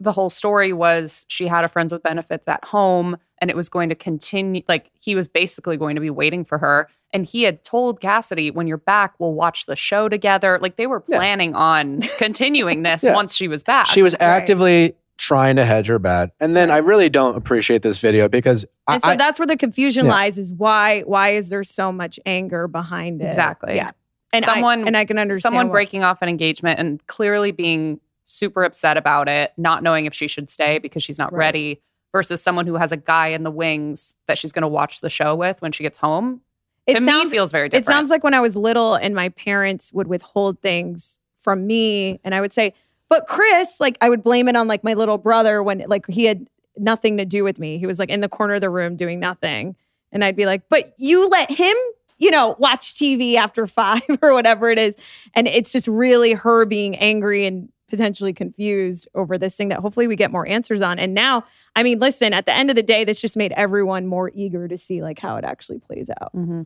the 0.00 0.12
whole 0.12 0.30
story 0.30 0.72
was 0.72 1.24
she 1.28 1.46
had 1.46 1.64
a 1.64 1.68
friends 1.68 1.92
with 1.92 2.02
benefits 2.02 2.46
at 2.48 2.64
home 2.64 3.16
and 3.40 3.50
it 3.50 3.56
was 3.56 3.68
going 3.68 3.88
to 3.88 3.94
continue 3.94 4.62
like 4.68 4.90
he 5.00 5.14
was 5.14 5.28
basically 5.28 5.76
going 5.76 5.94
to 5.94 6.00
be 6.00 6.10
waiting 6.10 6.44
for 6.44 6.58
her 6.58 6.88
and 7.12 7.24
he 7.26 7.44
had 7.44 7.62
told 7.62 8.00
Cassidy 8.00 8.50
when 8.50 8.66
you're 8.66 8.76
back 8.76 9.14
we'll 9.18 9.34
watch 9.34 9.66
the 9.66 9.76
show 9.76 10.08
together 10.08 10.58
like 10.60 10.76
they 10.76 10.86
were 10.88 11.02
Yeah. 11.06 11.18
planning 11.18 11.54
on 11.54 12.00
continuing 12.18 12.82
this 12.82 13.04
Yeah. 13.04 13.14
once 13.14 13.34
she 13.36 13.46
was 13.48 13.62
back 13.62 13.86
She 13.86 14.02
was 14.02 14.14
Right. 14.14 14.22
actively 14.22 14.94
trying 15.16 15.54
to 15.54 15.64
hedge 15.64 15.86
her 15.86 16.00
bet, 16.00 16.30
and 16.40 16.56
then 16.56 16.72
I 16.72 16.78
really 16.78 17.08
don't 17.08 17.36
appreciate 17.36 17.82
this 17.82 18.00
video 18.00 18.26
because 18.28 18.64
I, 18.88 18.98
so 18.98 19.14
that's 19.14 19.38
where 19.38 19.46
the 19.46 19.56
confusion 19.56 20.06
Yeah. 20.06 20.10
lies 20.12 20.38
is 20.38 20.52
why 20.52 21.02
why 21.02 21.30
is 21.30 21.50
there 21.50 21.62
so 21.62 21.92
much 21.92 22.18
anger 22.26 22.66
behind 22.66 23.22
it? 23.22 23.26
Exactly. 23.26 23.76
Yeah. 23.76 23.92
And 24.32 24.44
Someone- 24.44 24.82
I, 24.82 24.86
and 24.88 24.96
I 24.96 25.04
can 25.04 25.18
understand 25.20 25.42
someone 25.52 25.68
why- 25.68 25.72
breaking 25.74 26.02
off 26.02 26.18
an 26.20 26.28
engagement 26.28 26.80
and 26.80 27.06
clearly 27.06 27.52
being 27.52 28.00
super 28.24 28.64
upset 28.64 28.96
about 28.96 29.28
it 29.28 29.52
not 29.56 29.82
knowing 29.82 30.06
if 30.06 30.14
she 30.14 30.26
should 30.26 30.50
stay 30.50 30.76
mm-hmm. 30.76 30.82
because 30.82 31.02
she's 31.02 31.18
not 31.18 31.32
Right. 31.32 31.46
ready 31.46 31.82
versus 32.12 32.40
someone 32.40 32.66
who 32.66 32.74
has 32.76 32.92
a 32.92 32.96
guy 32.96 33.28
in 33.28 33.42
the 33.42 33.50
wings 33.50 34.14
that 34.28 34.38
she's 34.38 34.52
going 34.52 34.62
to 34.62 34.68
watch 34.68 35.00
the 35.00 35.10
show 35.10 35.34
with 35.34 35.60
when 35.60 35.72
she 35.72 35.82
gets 35.82 35.98
home 35.98 36.40
It 36.86 36.94
to 36.94 37.00
me 37.00 37.06
sounds 37.06 37.32
feels 37.32 37.50
very 37.52 37.68
different. 37.68 37.86
It 37.86 37.88
sounds 37.88 38.10
like 38.10 38.22
when 38.22 38.34
I 38.34 38.40
was 38.40 38.56
little 38.56 38.94
and 38.94 39.14
my 39.14 39.30
parents 39.30 39.92
would 39.92 40.06
withhold 40.06 40.60
things 40.60 41.18
from 41.38 41.66
me 41.66 42.20
and 42.24 42.34
I 42.34 42.40
would 42.40 42.52
say, 42.52 42.72
"But 43.08 43.26
Chris, 43.26 43.80
like 43.80 43.98
I 44.00 44.08
would 44.08 44.22
blame 44.22 44.48
it 44.48 44.56
on 44.56 44.68
like 44.68 44.82
my 44.84 44.94
little 44.94 45.18
brother 45.18 45.62
when 45.62 45.84
like 45.88 46.06
he 46.08 46.24
had 46.24 46.46
nothing 46.76 47.16
to 47.18 47.24
do 47.24 47.44
with 47.44 47.58
me. 47.58 47.78
He 47.78 47.86
was 47.86 47.98
like 47.98 48.08
in 48.10 48.20
the 48.20 48.28
corner 48.28 48.54
of 48.54 48.60
the 48.60 48.70
room 48.70 48.96
doing 48.96 49.20
nothing." 49.20 49.76
And 50.12 50.24
I'd 50.24 50.36
be 50.36 50.46
like, 50.46 50.62
"But 50.68 50.94
you 50.96 51.28
let 51.28 51.50
him, 51.50 51.76
you 52.18 52.30
know, 52.30 52.54
watch 52.58 52.94
TV 52.94 53.34
after 53.34 53.66
5 53.82 54.02
or 54.22 54.32
whatever 54.32 54.70
it 54.70 54.78
is." 54.78 54.94
And 55.34 55.48
it's 55.48 55.72
just 55.72 55.88
really 55.88 56.32
her 56.32 56.64
being 56.64 56.96
angry 56.96 57.44
and 57.46 57.68
potentially 57.94 58.32
confused 58.32 59.06
over 59.14 59.38
this 59.38 59.54
thing 59.54 59.68
that 59.68 59.78
hopefully 59.78 60.06
we 60.06 60.16
get 60.16 60.30
more 60.32 60.46
answers 60.46 60.82
on. 60.82 60.98
And 60.98 61.14
now, 61.14 61.44
I 61.76 61.82
mean, 61.82 61.98
listen, 62.00 62.32
at 62.34 62.46
the 62.46 62.52
end 62.54 62.70
of 62.70 62.76
the 62.76 62.82
day, 62.82 63.04
this 63.04 63.20
just 63.20 63.36
made 63.36 63.52
everyone 63.52 64.06
more 64.06 64.30
eager 64.34 64.66
to 64.68 64.76
see 64.78 65.02
like 65.02 65.18
how 65.18 65.36
it 65.36 65.44
actually 65.44 65.78
plays 65.78 66.08
out. 66.20 66.34
Mm-hmm. 66.34 66.62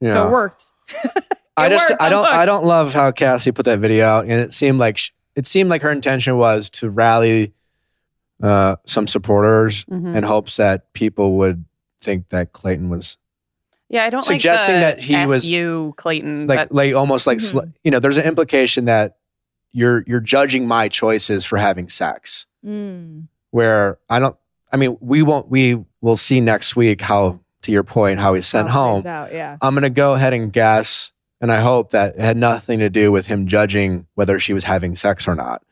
you 0.00 0.08
So 0.10 0.28
it 0.28 0.30
worked. 0.30 0.64
I 1.56 1.68
just 1.68 1.88
worked. 1.90 2.00
I 2.02 2.08
don't 2.08 2.24
I 2.26 2.44
don't 2.44 2.64
love 2.64 2.94
how 2.94 3.10
Cassie 3.12 3.52
put 3.52 3.64
that 3.66 3.80
video 3.80 4.04
out, 4.06 4.24
and 4.24 4.32
it 4.40 4.54
seemed 4.54 4.78
like 4.78 4.96
sh- 4.96 5.10
it 5.36 5.46
seemed 5.46 5.68
like 5.70 5.82
her 5.82 5.90
intention 5.90 6.36
was 6.38 6.70
to 6.70 6.88
rally 6.90 7.52
uh, 8.42 8.76
some 8.86 9.06
supporters 9.06 9.84
Mhm. 9.84 10.16
in 10.16 10.22
hopes 10.22 10.56
that 10.56 10.92
people 10.94 11.36
would 11.38 11.64
think 12.00 12.28
that 12.30 12.52
Clayton 12.52 12.88
was 12.88 13.18
Yeah, 13.90 14.04
I 14.04 14.10
don't 14.10 14.22
Suggesting 14.22 14.76
like 14.76 14.96
the 14.96 15.00
that 15.00 15.02
he 15.02 15.14
F 15.16 15.28
was- 15.28 15.50
you 15.50 15.92
Clayton. 15.98 16.46
like 16.46 16.68
but 16.68 16.72
like 16.74 16.94
almost 16.94 17.26
like 17.26 17.40
sl- 17.40 17.58
Mhm. 17.60 17.74
you 17.84 17.90
know 17.90 17.98
there's 18.00 18.16
an 18.16 18.24
implication 18.24 18.86
that 18.86 19.16
you're 19.72 20.04
you're 20.06 20.20
judging 20.20 20.66
my 20.66 20.88
choices 20.88 21.44
for 21.44 21.58
having 21.58 21.88
sex. 21.88 22.46
Mm. 22.64 23.28
Where 23.50 23.98
I 24.08 24.18
don't. 24.18 24.36
I 24.72 24.76
mean, 24.76 24.96
we 25.00 25.22
won't. 25.22 25.48
We 25.48 25.84
will 26.00 26.16
see 26.16 26.40
next 26.40 26.76
week 26.76 27.00
how, 27.00 27.40
to 27.62 27.72
your 27.72 27.82
point, 27.82 28.20
how 28.20 28.34
he's 28.34 28.46
sent 28.46 28.70
home. 28.70 29.04
Out, 29.06 29.32
yeah. 29.32 29.56
I'm 29.60 29.74
going 29.74 29.82
to 29.82 29.90
go 29.90 30.14
ahead 30.14 30.32
and 30.32 30.52
guess, 30.52 31.10
and 31.40 31.50
I 31.52 31.60
hope 31.60 31.90
that 31.90 32.14
it 32.14 32.20
had 32.20 32.36
nothing 32.36 32.78
to 32.78 32.88
do 32.88 33.10
with 33.10 33.26
him 33.26 33.46
judging 33.48 34.06
whether 34.14 34.38
she 34.38 34.52
was 34.52 34.64
having 34.64 34.94
sex 34.96 35.26
or 35.26 35.34
not 35.34 35.62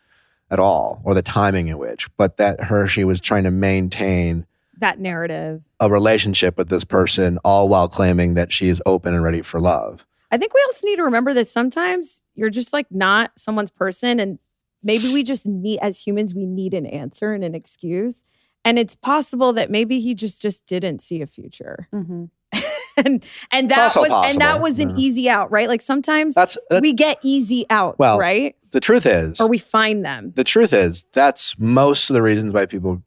at 0.51 0.59
all, 0.59 1.01
or 1.05 1.15
the 1.15 1.23
timing 1.23 1.69
in 1.69 1.79
which, 1.79 2.09
but 2.17 2.39
that 2.39 2.59
Hershey 2.61 3.05
was 3.05 3.21
trying 3.21 3.45
to 3.45 3.51
maintain 3.51 4.47
That 4.79 4.99
narrative. 4.99 5.63
a 5.79 5.91
relationship 5.91 6.57
with 6.57 6.69
this 6.71 6.85
person, 6.85 7.39
all 7.45 7.69
while 7.69 7.87
claiming 7.89 8.35
that 8.35 8.51
she 8.51 8.69
is 8.69 8.83
open 8.87 9.15
and 9.15 9.23
ready 9.23 9.43
for 9.43 9.61
love. 9.61 10.05
I 10.31 10.37
think 10.39 10.53
we 10.55 10.63
also 10.67 10.87
need 10.87 10.97
to 10.97 11.05
remember 11.05 11.33
that 11.35 11.47
sometimes 11.49 12.23
you're 12.35 12.51
just 12.51 12.73
like 12.73 12.87
not 12.91 13.33
someone's 13.37 13.71
person. 13.71 14.21
And 14.21 14.39
maybe 14.83 15.13
we 15.13 15.23
just 15.23 15.47
need, 15.47 15.79
as 15.81 16.01
humans, 16.01 16.35
we 16.35 16.45
need 16.47 16.75
an 16.75 16.87
answer 16.87 17.33
and 17.33 17.43
an 17.45 17.55
excuse. 17.55 18.23
And 18.65 18.79
it's 18.79 18.95
possible 18.95 19.53
that 19.55 19.71
maybe 19.71 20.01
he 20.01 20.15
just 20.15 20.43
just 20.43 20.67
didn't 20.67 21.01
see 21.01 21.23
a 21.23 21.27
future. 21.27 21.89
Mm-hmm. 21.95 22.25
and 22.97 23.25
and 23.51 23.67
It's 23.67 23.75
that 23.75 23.79
also 23.97 24.01
was 24.01 24.31
and 24.33 24.41
that 24.41 24.61
was 24.61 24.79
an 24.79 24.91
yeah. 24.91 24.97
easy 24.99 25.31
out, 25.31 25.51
right? 25.51 25.69
Like 25.69 25.81
sometimes 25.81 26.35
That's 26.35 26.59
that, 26.69 26.83
we 26.83 26.93
get 26.93 27.19
easy 27.23 27.65
outs, 27.71 27.99
Well, 27.99 28.19
right? 28.19 28.55
the 28.73 28.81
truth 28.81 29.07
is, 29.07 29.41
Or 29.41 29.49
we 29.49 29.59
find 29.59 30.05
them. 30.05 30.33
the 30.37 30.45
truth 30.45 30.73
is 30.73 31.05
that's 31.13 31.59
most 31.59 32.11
of 32.11 32.15
the 32.15 32.23
reasons 32.23 32.53
why 32.53 32.67
people 32.67 33.03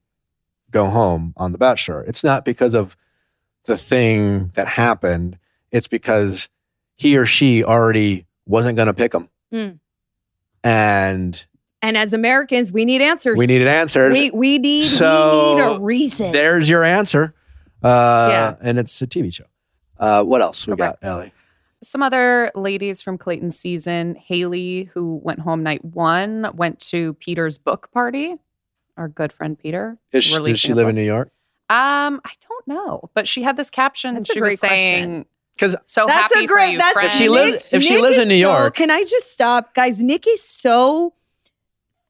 go 0.72 0.90
home 0.90 1.34
on 1.38 1.52
The 1.52 1.58
Bachelor. 1.58 2.02
It's 2.04 2.24
not 2.24 2.46
because 2.46 2.74
of 2.74 2.96
the 3.66 3.78
thing 3.78 4.52
that 4.56 4.68
happened. 4.68 5.38
It's 5.72 5.88
because 5.90 6.48
he 6.98 7.18
or 7.18 7.26
she 7.26 7.64
already 7.64 8.26
wasn't 8.46 8.76
going 8.76 8.88
to 8.88 8.94
pick 8.94 9.14
him, 9.14 9.30
Mm. 9.54 9.80
and 10.64 11.46
And 11.82 11.98
as 11.98 12.14
Americans, 12.14 12.72
we 12.72 12.86
need 12.86 13.02
answers. 13.02 13.38
we 13.38 13.48
needed 13.48 13.68
answers. 13.68 14.14
we, 14.14 14.32
we 14.32 14.58
need 14.60 14.86
So, 14.88 15.56
we 15.56 15.62
need 15.62 15.76
a 15.76 15.80
reason. 15.80 16.32
There's 16.32 16.70
your 16.70 16.84
answer. 16.84 17.34
Uh, 17.84 18.28
Yeah. 18.32 18.56
and 18.62 18.78
it's 18.80 19.02
a 19.02 19.08
TV 19.08 19.32
show. 19.34 19.46
Uh, 20.00 20.24
what 20.24 20.42
else 20.42 20.68
we 20.68 20.76
Correct. 20.76 21.02
got, 21.02 21.10
Ellie? 21.10 21.34
Some 21.84 22.04
other 22.04 22.52
ladies 22.54 23.02
from 23.02 23.18
Clayton's 23.18 23.58
season, 23.58 24.14
Haley, 24.16 24.90
who 24.94 25.20
went 25.24 25.40
home 25.40 25.64
night 25.64 25.84
one, 25.84 26.52
went 26.54 26.80
to 26.90 27.14
Peter's 27.16 27.58
book 27.58 27.90
party. 27.92 28.36
Our 28.98 29.08
good 29.08 29.34
friend 29.34 29.58
Peter. 29.58 29.98
Is 30.12 30.24
she, 30.26 30.38
does 30.44 30.60
she 30.60 30.74
live 30.76 30.86
book. 30.86 30.90
in 30.92 30.96
New 30.96 31.02
York? 31.04 31.30
Um, 31.70 32.22
I 32.24 32.32
don't 32.48 32.68
know, 32.68 33.10
but 33.16 33.28
she 33.28 33.42
had 33.42 33.58
this 33.58 33.70
caption. 33.72 34.14
That's 34.16 34.30
a 34.30 34.34
she 34.34 34.42
was 34.42 34.50
great 34.52 34.60
question. 34.60 34.78
saying, 34.78 35.26
Because 35.62 35.76
"So 35.86 36.06
That's 36.08 36.34
happy 36.34 36.46
a 36.46 36.48
great. 36.48 36.66
for 36.68 36.72
you, 36.74 36.78
that's 36.80 36.94
friend." 36.94 37.08
If 37.08 37.14
she 37.14 37.30
lives- 37.30 37.74
if 37.74 37.84
she 37.84 37.98
lives 38.00 38.18
in 38.18 38.28
New 38.28 38.42
so- 38.42 38.52
York- 38.58 38.76
can 38.76 38.90
I 38.92 39.04
just 39.04 39.32
stop, 39.32 39.74
guys? 39.76 40.02
Nick 40.02 40.28
is 40.28 40.44
so 40.44 41.14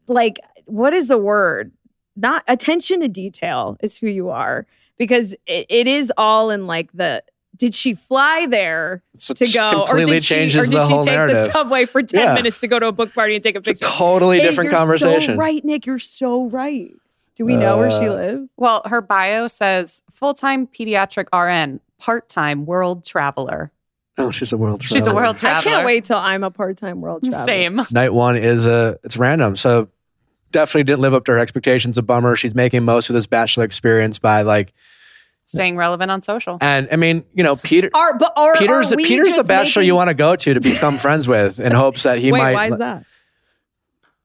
like 0.08 0.40
what 0.66 0.94
is 0.94 1.10
the 1.10 1.18
word? 1.18 1.72
Not 2.16 2.44
attention 2.48 3.02
to 3.02 3.08
detail 3.08 3.78
is 3.82 3.98
who 3.98 4.08
you 4.08 4.30
are 4.30 4.66
because 4.98 5.34
it, 5.46 5.66
it 5.70 5.88
is 5.88 6.12
all 6.18 6.50
in 6.50 6.66
like 6.68 6.90
the. 6.94 7.24
Did 7.58 7.76
she 7.76 7.94
fly 7.94 8.48
there 8.50 9.04
to 9.20 9.34
go, 9.54 9.86
or 9.88 10.04
did 10.04 10.24
she, 10.24 10.36
or 10.36 10.48
did 10.48 10.72
the 10.72 10.72
she 10.72 10.78
whole 10.78 11.04
take 11.04 11.14
narrative. 11.14 11.36
the 11.46 11.52
subway 11.52 11.86
for 11.86 12.02
ten 12.02 12.22
Yeah. 12.22 12.34
minutes 12.34 12.60
to 12.62 12.68
go 12.68 12.80
to 12.80 12.88
a 12.88 12.92
book 12.92 13.14
party 13.14 13.36
and 13.36 13.44
take 13.44 13.54
a 13.56 13.60
It's 13.60 13.68
a 13.68 13.72
picture? 13.74 13.86
totally 13.88 14.40
Hey, 14.40 14.44
different 14.48 14.72
you're 14.72 14.80
conversation. 14.80 15.36
So 15.36 15.40
right, 15.40 15.64
Nick, 15.64 15.86
you're 15.86 16.00
so 16.00 16.46
right. 16.46 16.92
Do 17.36 17.46
we 17.46 17.56
know 17.58 17.78
where 17.78 17.92
she 17.92 18.08
Uh, 18.08 18.14
lives? 18.14 18.52
Well, 18.58 18.82
her 18.86 19.00
bio 19.02 19.48
says 19.48 20.02
full-time 20.12 20.68
pediatric 20.68 21.28
RN, 21.32 21.80
part-time 22.02 22.66
world 22.66 23.06
traveler. 23.06 23.72
Oh, 24.18 24.32
she's 24.32 24.52
a 24.52 24.58
world. 24.58 24.82
Traveler. 24.82 25.00
She's 25.00 25.08
a 25.08 25.14
world 25.14 25.38
traveler. 25.38 25.72
I 25.72 25.76
can't 25.76 25.86
wait 25.86 26.06
till 26.06 26.18
I'm 26.18 26.44
a 26.44 26.52
part-time 26.52 27.00
world 27.02 27.22
traveler. 27.24 27.46
Same. 27.46 27.82
Night 27.92 28.14
one 28.14 28.36
is 28.36 28.66
a 28.66 29.00
it's 29.04 29.16
random. 29.18 29.56
So 29.56 29.88
definitely 30.52 30.84
didn't 30.84 31.00
live 31.02 31.14
up 31.14 31.26
to 31.26 31.32
her 31.34 31.40
expectations. 31.40 31.98
A 31.98 32.02
bummer. 32.02 32.36
She's 32.36 32.54
making 32.56 32.84
most 32.84 33.10
of 33.10 33.14
this 33.14 33.26
bachelor 33.28 33.64
experience 33.64 34.20
by 34.20 34.42
like, 34.42 34.74
Staying 35.46 35.76
relevant 35.76 36.10
on 36.12 36.22
social. 36.22 36.58
and 36.62 36.88
I 36.92 36.96
mean, 36.96 37.24
you 37.34 37.44
know, 37.44 37.56
Peter. 37.58 37.90
Are 37.94 38.18
but 38.18 38.32
are 38.38 38.56
Peter's 38.56 38.94
are 38.94 38.96
Peter's 38.98 39.30
the 39.32 39.38
just 39.38 39.48
bachelor 39.50 39.82
making- 39.82 39.88
you 39.88 39.96
want 39.96 40.08
to 40.10 40.14
go 40.14 40.36
to 40.36 40.54
to 40.54 40.60
become 40.62 40.98
friends 40.98 41.28
with 41.28 41.60
in 41.60 41.72
hopes 41.74 42.04
that 42.04 42.20
he 42.20 42.32
Wait, 42.32 42.40
might. 42.40 42.54
why 42.54 42.72
is 42.72 42.78
that? 42.80 43.06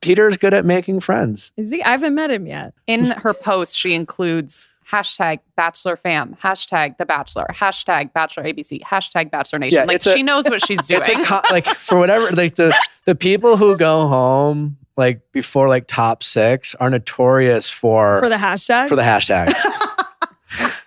Peter's 0.01 0.37
good 0.37 0.55
at 0.55 0.65
making 0.65 1.01
friends. 1.01 1.53
Is 1.57 1.71
he? 1.71 1.83
I 1.83 1.91
haven't 1.91 2.15
met 2.15 2.31
him 2.31 2.47
yet. 2.47 2.75
In 2.87 3.07
her 3.07 3.35
post, 3.35 3.77
she 3.77 3.95
includes 3.95 4.69
hashtag 4.91 5.41
Bachelor 5.57 5.97
Fam, 5.97 6.37
hashtag 6.43 6.97
The 6.99 7.07
Bachelor, 7.07 7.47
hashtag 7.51 8.13
Bachelor 8.13 8.45
ABC, 8.45 8.81
hashtag 8.83 9.31
Bachelor 9.31 9.59
Nation. 9.59 9.79
Yeah, 9.81 9.85
like 9.85 9.97
it's 9.97 10.07
a- 10.07 10.13
she 10.15 10.23
knows 10.23 10.45
what 10.49 10.65
she's 10.67 10.87
doing. 10.87 11.01
It's 11.05 11.09
a 11.09 11.23
co- 11.23 11.43
like 11.51 11.65
for 11.67 11.99
whatever 11.99 12.31
like 12.33 12.55
the 12.55 12.77
the 13.05 13.15
people 13.15 13.57
who 13.57 13.77
go 13.77 14.07
home 14.07 14.77
like 14.97 15.21
before 15.33 15.69
like 15.69 15.87
top 15.87 16.23
six 16.23 16.75
are 16.77 16.89
notorious 16.91 17.69
for 17.69 18.21
For 18.21 18.29
the 18.29 18.37
hashtag? 18.37 18.89
for 18.89 18.97
the 18.97 19.03
hashtags. 19.03 19.57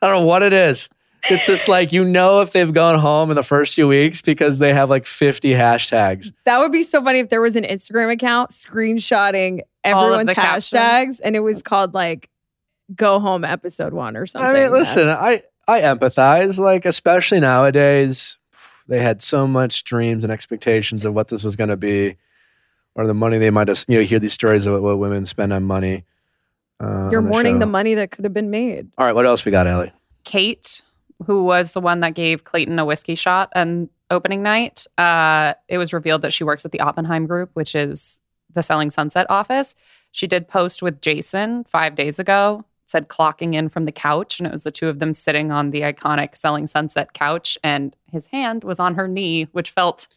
I 0.00 0.06
don't 0.06 0.20
know 0.20 0.26
what 0.26 0.42
it 0.42 0.52
is. 0.52 0.88
It's 1.30 1.46
just 1.46 1.68
like 1.68 1.92
you 1.92 2.04
know 2.04 2.40
if 2.40 2.52
they've 2.52 2.72
gone 2.72 2.98
home 2.98 3.30
in 3.30 3.36
the 3.36 3.42
first 3.42 3.74
few 3.74 3.88
weeks 3.88 4.22
because 4.22 4.58
they 4.60 4.72
have 4.72 4.88
like 4.88 5.04
50 5.04 5.50
hashtags. 5.52 6.32
that 6.44 6.58
would 6.60 6.70
be 6.72 6.82
so 6.84 7.02
funny 7.02 7.18
if 7.18 7.28
there 7.28 7.40
was 7.40 7.56
an 7.56 7.64
Instagram 7.64 8.12
account 8.12 8.50
screenshotting 8.50 9.60
everyone's 9.84 10.28
the 10.28 10.34
captions. 10.34 10.70
hashtags 10.80 11.20
and 11.22 11.34
it 11.34 11.40
was 11.40 11.60
called 11.62 11.92
like 11.94 12.30
go 12.94 13.20
home 13.20 13.44
episode 13.44 13.92
one 13.92 14.16
or 14.16 14.26
something. 14.26 14.48
I 14.48 14.52
mean, 14.54 14.72
listen, 14.72 15.08
I 15.08 15.42
I 15.66 15.82
empathize. 15.82 16.58
Like 16.58 16.84
especially 16.84 17.40
nowadays, 17.40 18.38
they 18.88 19.00
had 19.00 19.22
so 19.22 19.46
much 19.46 19.84
dreams 19.84 20.24
and 20.24 20.32
expectations 20.32 21.04
of 21.04 21.14
what 21.14 21.28
this 21.28 21.44
was 21.44 21.56
going 21.56 21.70
to 21.70 21.76
be, 21.76 22.16
or 22.94 23.06
the 23.06 23.14
money 23.14 23.38
they 23.38 23.50
might 23.50 23.68
have. 23.68 23.84
You 23.88 23.98
know, 23.98 24.04
hear 24.04 24.18
these 24.18 24.32
stories 24.32 24.66
of 24.66 24.80
what 24.82 24.98
women 24.98 25.26
spend 25.26 25.52
on 25.52 25.64
money. 25.64 26.04
Uh, 26.80 27.08
You're 27.10 27.20
on 27.20 27.24
the 27.24 27.30
mourning 27.30 27.54
show. 27.56 27.60
the 27.60 27.66
money 27.66 27.94
that 27.94 28.10
could 28.10 28.24
have 28.24 28.34
been 28.34 28.50
made. 28.50 28.88
All 28.98 29.06
right, 29.06 29.14
what 29.14 29.26
else 29.26 29.44
we 29.44 29.50
got, 29.50 29.66
Ellie? 29.66 29.92
Kate, 30.24 30.82
who 31.26 31.42
was 31.42 31.72
the 31.72 31.80
one 31.80 32.00
that 32.00 32.14
gave 32.14 32.44
Clayton 32.44 32.78
a 32.78 32.84
whiskey 32.84 33.14
shot 33.14 33.50
on 33.54 33.88
opening 34.10 34.42
night, 34.42 34.86
uh, 34.96 35.54
it 35.68 35.78
was 35.78 35.92
revealed 35.92 36.22
that 36.22 36.32
she 36.32 36.44
works 36.44 36.64
at 36.64 36.72
the 36.72 36.80
Oppenheim 36.80 37.26
Group, 37.26 37.50
which 37.54 37.74
is 37.74 38.20
the 38.54 38.62
Selling 38.62 38.90
Sunset 38.90 39.26
office. 39.28 39.74
She 40.12 40.26
did 40.26 40.48
post 40.48 40.82
with 40.82 41.00
Jason 41.02 41.64
five 41.64 41.94
days 41.94 42.18
ago, 42.18 42.64
said 42.88 43.08
clocking 43.08 43.54
in 43.54 43.68
from 43.68 43.84
the 43.84 43.92
couch, 43.92 44.40
and 44.40 44.46
it 44.46 44.52
was 44.52 44.62
the 44.62 44.70
two 44.70 44.88
of 44.88 44.98
them 44.98 45.12
sitting 45.12 45.52
on 45.52 45.70
the 45.72 45.82
iconic 45.82 46.34
Selling 46.36 46.66
Sunset 46.66 47.12
couch, 47.12 47.58
and 47.62 47.94
his 48.10 48.26
hand 48.26 48.64
was 48.64 48.80
on 48.80 48.94
her 48.94 49.06
knee, 49.06 49.44
which 49.52 49.70
felt 49.70 50.08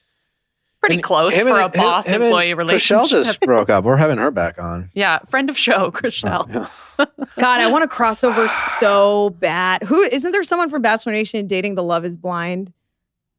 pretty 0.80 0.96
And 0.96 1.04
close 1.04 1.36
him 1.36 1.48
for 1.48 1.60
and- 1.60 1.76
a 1.76 1.78
boss 1.78 2.06
him- 2.08 2.16
him 2.16 2.22
employee 2.24 2.54
relationship. 2.54 2.98
Chrishell 3.06 3.24
just 3.24 3.42
broke 3.42 3.70
up. 3.70 3.84
We're 3.84 3.98
having 3.98 4.18
her 4.20 4.32
back 4.32 4.58
on. 4.58 4.90
yeah, 4.94 5.20
friend 5.30 5.50
of 5.50 5.58
show, 5.58 5.74
oh, 5.88 5.92
Chrishell. 5.92 6.48
Yeah. 6.98 7.06
God, 7.38 7.60
I 7.60 7.68
want 7.68 7.90
to 7.90 7.94
crossover 7.96 8.50
so 8.80 9.32
bad. 9.40 9.84
Who 9.84 10.02
isn't 10.02 10.32
there 10.32 10.44
someone 10.44 10.70
from 10.70 10.82
Bachelor 10.82 11.12
Nation 11.12 11.48
dating 11.48 11.76
the 11.76 11.84
Love 11.84 12.06
is 12.06 12.16
Blind? 12.16 12.72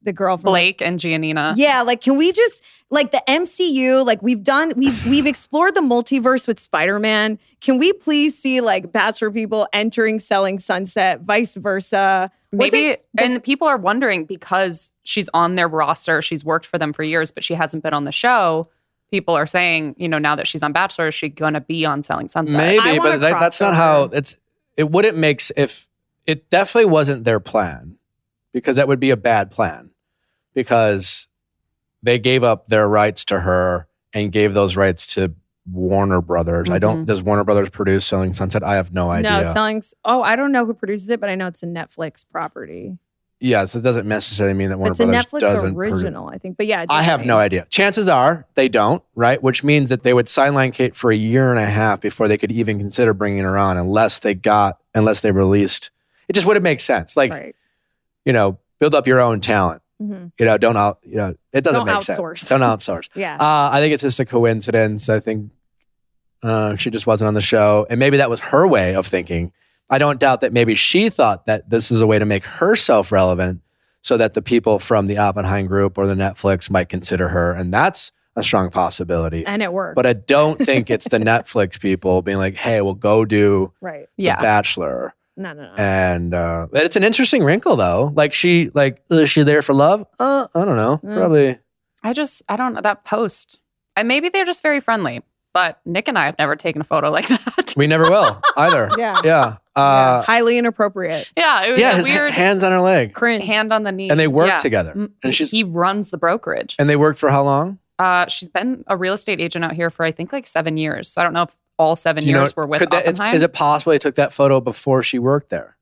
The 0.05 0.13
girl 0.13 0.37
from 0.37 0.51
Blake 0.51 0.81
and 0.83 0.99
Giannina. 0.99 1.55
Yeah, 1.57 1.83
like 1.83 2.01
can 2.01 2.17
we 2.17 2.33
just 2.33 2.65
like 2.91 3.11
the 3.13 3.23
MCU, 3.29 4.05
like 4.05 4.21
we've 4.23 4.43
done 4.43 4.73
we've 4.77 5.07
we've 5.07 5.27
explored 5.27 5.75
the 5.75 5.81
multiverse 5.81 6.47
with 6.49 6.59
Spider-Man. 6.59 7.39
Can 7.61 7.79
we 7.79 7.93
please 7.93 8.37
see 8.37 8.61
like 8.61 8.91
bachelor 8.93 9.31
people 9.31 9.69
entering 9.73 10.19
selling 10.19 10.59
sunset, 10.59 11.21
vice 11.21 11.55
versa? 11.57 12.31
Maybe, 12.51 12.83
Wasn't 12.83 13.01
the- 13.15 13.23
and 13.23 13.43
people 13.45 13.67
are 13.69 13.79
wondering 13.79 14.25
because 14.27 14.91
she's 15.05 15.29
on 15.33 15.55
their 15.55 15.69
roster, 15.69 16.21
she's 16.21 16.45
worked 16.45 16.67
for 16.67 16.79
them 16.79 16.93
for 16.93 17.03
years, 17.03 17.31
but 17.31 17.45
she 17.45 17.55
hasn't 17.55 17.83
been 17.83 17.95
on 17.95 18.05
the 18.05 18.13
show. 18.13 18.69
People 19.11 19.35
are 19.35 19.47
saying, 19.47 19.95
you 19.99 20.09
know, 20.09 20.19
now 20.19 20.35
that 20.37 20.47
she's 20.49 20.63
on 20.63 20.73
Bachelor, 20.73 21.09
is 21.09 21.15
she 21.15 21.29
gonna 21.29 21.61
be 21.61 21.85
on 21.87 22.03
Selling 22.03 22.29
Sunset? 22.29 22.57
Maybe, 22.59 22.99
but 22.99 23.21
that, 23.21 23.39
that's 23.41 23.61
not 23.61 23.75
how 23.75 24.05
it's. 24.13 24.37
It 24.77 24.91
wouldn't 24.91 25.17
make 25.17 25.41
s- 25.41 25.53
if 25.57 25.87
it 26.27 26.49
definitely 26.51 26.91
wasn't 26.91 27.25
their 27.25 27.39
plan 27.41 27.97
because 28.53 28.77
that 28.77 28.89
would 28.89 29.01
be 29.01 29.11
a 29.11 29.17
bad 29.17 29.51
plan 29.51 29.91
because 30.55 31.29
they 32.03 32.19
gave 32.19 32.43
up 32.45 32.69
their 32.69 32.89
rights 32.89 33.25
to 33.27 33.41
her 33.41 33.87
and 34.13 34.33
gave 34.33 34.55
those 34.55 34.77
rights 34.77 35.07
to 35.15 35.35
Warner 35.71 36.21
Brothers. 36.21 36.69
I 36.69 36.79
don't. 36.79 37.05
Mhm. 37.05 37.07
Does 37.07 37.23
Warner 37.23 37.45
Brothers 37.45 37.71
produce 37.71 38.05
Selling 38.05 38.33
Sunset? 38.33 38.63
I 38.65 38.75
have 38.75 38.93
no 38.93 39.11
idea. 39.11 39.31
No, 39.43 39.53
selling. 39.53 39.83
Oh, 40.05 40.23
I 40.23 40.35
don't 40.37 40.51
know 40.53 40.67
who 40.67 40.75
produces 40.75 41.09
it, 41.11 41.21
but 41.21 41.29
I 41.31 41.35
know 41.37 41.47
it's 41.47 41.63
a 41.63 41.67
Netflix 41.67 42.25
property. 42.31 42.99
Yeah, 43.39 43.65
so 43.65 43.79
it 43.81 43.83
doesn't 43.83 44.07
necessarily 44.07 44.55
mean 44.55 44.69
that 44.69 44.79
Warner 44.79 44.93
it's 44.93 45.01
a 45.01 45.07
Brothers 45.07 45.25
Netflix 45.27 45.41
doesn't 45.41 45.75
produ- 45.75 45.93
original, 45.93 46.29
I 46.29 46.39
think. 46.39 46.57
But 46.57 46.67
yeah, 46.67 46.85
I 46.89 47.03
have 47.03 47.25
no 47.25 47.39
idea. 47.39 47.67
Chances 47.71 48.09
are 48.09 48.47
they 48.55 48.69
don't, 48.69 49.03
right? 49.17 49.43
Which 49.43 49.65
means 49.65 49.89
that 49.89 50.03
they 50.05 50.13
would 50.15 50.29
sideline 50.29 50.71
Kate 50.73 50.95
for 50.95 51.11
a 51.11 51.17
year 51.17 51.51
and 51.51 51.59
a 51.59 51.67
half 51.67 52.01
before 52.01 52.29
they 52.29 52.39
could 52.39 52.53
even 52.53 52.79
consider 52.79 53.13
bringing 53.15 53.43
her 53.45 53.57
on, 53.59 53.77
unless 53.77 54.21
they 54.21 54.35
got, 54.35 54.79
unless 54.95 55.21
they 55.21 55.33
released. 55.33 55.91
It 56.29 56.35
just 56.35 56.47
wouldn't 56.47 56.63
make 56.65 56.79
sense. 56.81 57.17
Like, 57.17 57.33
Right. 57.33 57.57
you 58.25 58.33
know, 58.33 58.59
build 58.79 58.95
up 58.95 59.07
your 59.09 59.21
own 59.21 59.41
talent. 59.41 59.82
Mhm. 60.03 60.33
You 60.39 60.47
know, 60.47 60.59
don't 60.59 60.77
out. 60.77 60.99
You 61.05 61.17
know, 61.17 61.35
it 61.53 61.63
doesn't 61.63 61.79
Don't 61.79 61.87
make 61.87 61.97
outsource. 61.97 62.39
sense. 62.41 62.49
Don't 62.49 62.61
outsource. 62.61 63.09
Yeah. 63.15 63.37
Uh, 63.37 63.71
I 63.73 63.81
think 63.81 63.95
it's 63.95 64.03
just 64.03 64.19
a 64.21 64.25
coincidence. 64.25 65.09
I 65.09 65.21
think 65.21 65.51
uh, 66.43 66.77
she 66.77 66.91
just 66.91 67.07
wasn't 67.07 67.29
on 67.29 67.35
the 67.35 67.41
show, 67.41 67.87
and 67.89 67.99
maybe 68.01 68.17
that 68.17 68.29
was 68.31 68.41
her 68.41 68.67
way 68.67 68.95
of 68.95 69.07
thinking. 69.07 69.53
I 69.89 69.99
don't 69.99 70.19
doubt 70.19 70.41
that 70.41 70.53
maybe 70.53 70.75
she 70.75 71.09
thought 71.11 71.47
that 71.47 71.69
this 71.71 71.91
is 71.91 72.01
a 72.01 72.07
way 72.07 72.19
to 72.19 72.25
make 72.25 72.45
herself 72.45 73.13
relevant, 73.13 73.61
so 74.03 74.17
that 74.17 74.35
the 74.35 74.43
people 74.43 74.79
from 74.79 75.07
the 75.07 75.19
Oppenheim 75.19 75.67
Group 75.67 75.99
or 75.99 76.07
the 76.07 76.15
Netflix 76.15 76.69
might 76.71 76.89
consider 76.89 77.29
her, 77.29 77.53
and 77.53 77.73
that's 77.73 78.11
a 78.35 78.43
strong 78.43 78.71
possibility. 78.71 79.45
and 79.47 79.63
it 79.63 79.73
worked. 79.73 79.95
But 79.95 80.07
I 80.07 80.15
don't 80.15 80.59
think 80.59 80.89
it's 80.91 81.07
the 81.09 81.19
Netflix 81.33 81.79
people 81.79 82.23
being 82.23 82.39
like, 82.39 82.57
"Hey, 82.57 82.81
we'll 82.81 82.95
go 82.95 83.25
do 83.25 83.73
right. 83.81 84.07
Yeah. 84.17 84.41
Bachelor." 84.41 85.15
No, 85.37 85.53
no, 85.55 85.63
no. 85.63 85.75
And 85.77 86.35
uh, 86.35 86.67
but 86.71 86.85
it's 86.85 86.97
an 86.97 87.05
interesting 87.05 87.43
wrinkle 87.45 87.77
though. 87.77 88.13
Like 88.15 88.33
she, 88.33 88.71
like 88.75 89.03
is 89.11 89.31
she 89.31 89.43
there 89.43 89.63
for 89.63 89.73
love? 89.75 90.07
Uh, 90.19 90.47
I 90.55 90.65
don't 90.65 90.77
know. 90.77 91.01
Mm. 91.03 91.17
Probably. 91.17 91.59
I 92.03 92.13
just, 92.13 92.43
I 92.49 92.57
don't 92.57 92.75
know 92.75 92.81
that 92.81 93.05
post. 93.05 93.59
And 93.97 94.09
maybe 94.09 94.29
they're 94.29 94.45
just 94.45 94.63
very 94.63 94.81
friendly, 94.81 95.23
but 95.55 95.81
Nick 95.85 96.09
and 96.09 96.19
I 96.19 96.27
have 96.27 96.37
never 96.39 96.57
taken 96.57 96.81
a 96.81 96.85
photo 96.85 97.11
like 97.11 97.29
that. 97.29 97.75
We 97.77 97.87
never 97.87 98.11
will 98.11 98.41
either. 98.57 98.91
yeah. 98.99 99.21
Yeah. 99.25 99.57
Yeah. 99.77 99.83
Uh, 99.83 100.23
Highly 100.23 100.59
inappropriate. 100.59 101.31
yeah. 101.37 101.65
It 101.65 101.71
was 101.73 101.81
yeah. 101.81 101.93
a 101.93 101.97
His 101.97 102.09
ha- 102.09 102.15
weird 102.15 102.33
hands 102.33 102.63
on 102.63 102.73
her 102.73 102.81
leg, 102.81 103.15
Cringe. 103.15 103.43
hand 103.45 103.73
on 103.73 103.85
the 103.85 103.93
knee. 103.93 104.11
and 104.11 104.21
they 104.21 104.29
work 104.29 104.49
Yeah. 104.49 104.59
together. 104.59 104.93
Mm, 104.95 105.13
And 105.23 105.35
she's 105.35 105.51
he 105.51 105.65
runs 105.65 106.11
the 106.11 106.19
brokerage. 106.19 106.77
and 106.79 106.91
they 106.91 106.97
worked 106.97 107.19
for 107.19 107.31
how 107.31 107.43
long? 107.43 107.79
Uh, 107.99 108.27
she's 108.27 108.49
been 108.49 108.85
a 108.89 108.97
real 108.97 109.13
estate 109.15 109.41
agent 109.41 109.65
out 109.65 109.73
here 109.73 109.89
for, 109.89 110.05
I 110.05 110.13
think, 110.13 110.33
like 110.33 110.47
seven 110.47 110.77
years. 110.77 111.09
So 111.09 111.21
I 111.21 111.25
don't 111.25 111.33
know 111.33 111.43
if 111.45 111.57
all 111.83 111.97
seven 111.97 112.23
Do 112.23 112.29
you 112.29 112.35
know- 112.35 112.41
years 112.41 112.57
were 112.57 112.67
with 112.67 112.79
could 112.81 112.93
Oppenheim. 112.95 113.35
is 113.35 113.43
it 113.43 113.53
possible 113.53 113.93
they 113.93 113.99
took 113.99 114.15
that 114.17 114.33
photo 114.33 114.61
before 114.61 115.03
she 115.03 115.19
worked 115.19 115.51
there? 115.51 115.77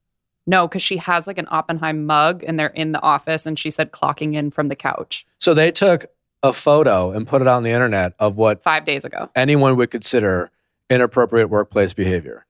no, 0.46 0.66
because 0.66 0.82
she 0.82 0.96
has 0.96 1.26
like 1.28 1.38
an 1.38 1.46
Oppenheim 1.50 2.06
mug 2.06 2.42
and 2.44 2.58
they're 2.58 2.68
in 2.68 2.90
the 2.92 3.00
office 3.02 3.46
and 3.46 3.56
she 3.58 3.70
said 3.70 3.92
clocking 3.92 4.34
in 4.34 4.50
from 4.50 4.66
the 4.68 4.74
couch 4.74 5.24
So 5.38 5.54
they 5.54 5.70
took 5.70 6.06
a 6.42 6.52
photo 6.52 7.12
and 7.12 7.26
put 7.28 7.40
it 7.42 7.46
on 7.46 7.62
the 7.62 7.70
internet 7.70 8.14
of 8.18 8.36
what 8.36 8.62
five 8.62 8.84
days 8.84 9.04
ago. 9.04 9.28
anyone 9.36 9.76
would 9.76 9.90
consider 9.90 10.50
inappropriate 10.88 11.50
workplace 11.50 11.92
behavior. 11.92 12.46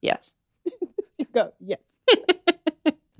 Yes. 0.00 0.34
Go. 1.34 1.52
Yeah. 1.60 1.76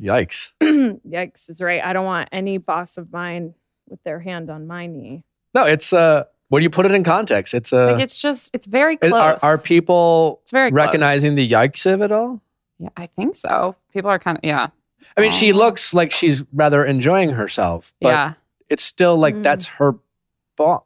Yikes. 0.00 0.52
Yikes 0.62 1.50
is 1.50 1.60
right. 1.60 1.82
I 1.84 1.92
don't 1.92 2.06
want 2.06 2.28
any 2.32 2.56
boss 2.58 2.96
of 2.96 3.12
mine 3.12 3.54
with 3.88 4.02
their 4.04 4.20
hand 4.20 4.48
on 4.50 4.66
my 4.66 4.86
knee. 4.86 5.24
No, 5.54 5.64
it's 5.66 5.92
uh 5.92 6.24
when 6.50 6.62
you 6.62 6.68
put 6.70 6.84
it 6.86 6.92
in 6.92 7.02
context, 7.02 7.54
it's 7.54 7.72
uh 7.72 7.92
like 7.94 8.02
it's 8.04 8.20
just, 8.20 8.50
it's 8.52 8.66
very 8.66 8.94
it- 8.94 9.08
close. 9.08 9.42
are, 9.42 9.54
are 9.54 9.58
people 9.58 10.38
it's 10.42 10.52
very 10.52 10.70
close. 10.70 10.76
recognizing 10.76 11.34
the 11.34 11.48
yikes 11.50 11.90
of 11.90 12.02
it 12.02 12.12
all? 12.12 12.40
Yeah, 12.78 12.90
I 12.96 13.06
think 13.06 13.34
so. 13.36 13.74
People 13.92 14.10
are 14.10 14.18
kind 14.18 14.36
of, 14.38 14.44
yeah. 14.44 14.68
I 15.16 15.20
mean, 15.22 15.32
she 15.32 15.52
looks 15.52 15.94
like 15.94 16.12
she's 16.12 16.42
rather 16.52 16.84
enjoying 16.84 17.30
herself, 17.30 17.92
but 18.00 18.08
yeah. 18.10 18.34
it's 18.68 18.84
still 18.84 19.16
like 19.16 19.34
Mm. 19.34 19.42
that's 19.42 19.66
her 19.66 19.94
boss. 20.56 20.82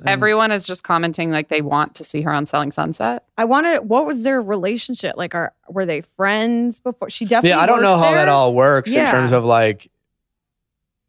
And- 0.00 0.08
Everyone 0.08 0.52
is 0.52 0.66
just 0.66 0.84
commenting 0.84 1.30
like 1.32 1.48
they 1.48 1.60
want 1.62 1.94
to 1.96 2.04
see 2.04 2.20
her 2.22 2.32
on 2.32 2.46
Selling 2.46 2.70
Sunset. 2.70 3.24
I 3.36 3.44
wanted. 3.44 3.80
What 3.80 4.06
was 4.06 4.22
their 4.22 4.40
relationship? 4.40 5.16
Like, 5.16 5.34
are 5.34 5.52
were 5.68 5.84
they 5.86 6.00
friends 6.02 6.78
before? 6.80 7.10
She 7.10 7.24
definitely. 7.24 7.50
yeah, 7.50 7.60
I 7.60 7.66
don't 7.66 7.82
know 7.82 7.90
works 7.96 8.02
how 8.04 8.10
there. 8.10 8.18
that 8.18 8.28
all 8.28 8.54
works 8.54 8.92
in 8.92 9.06
terms 9.08 9.32
of 9.32 9.44
like, 9.44 9.90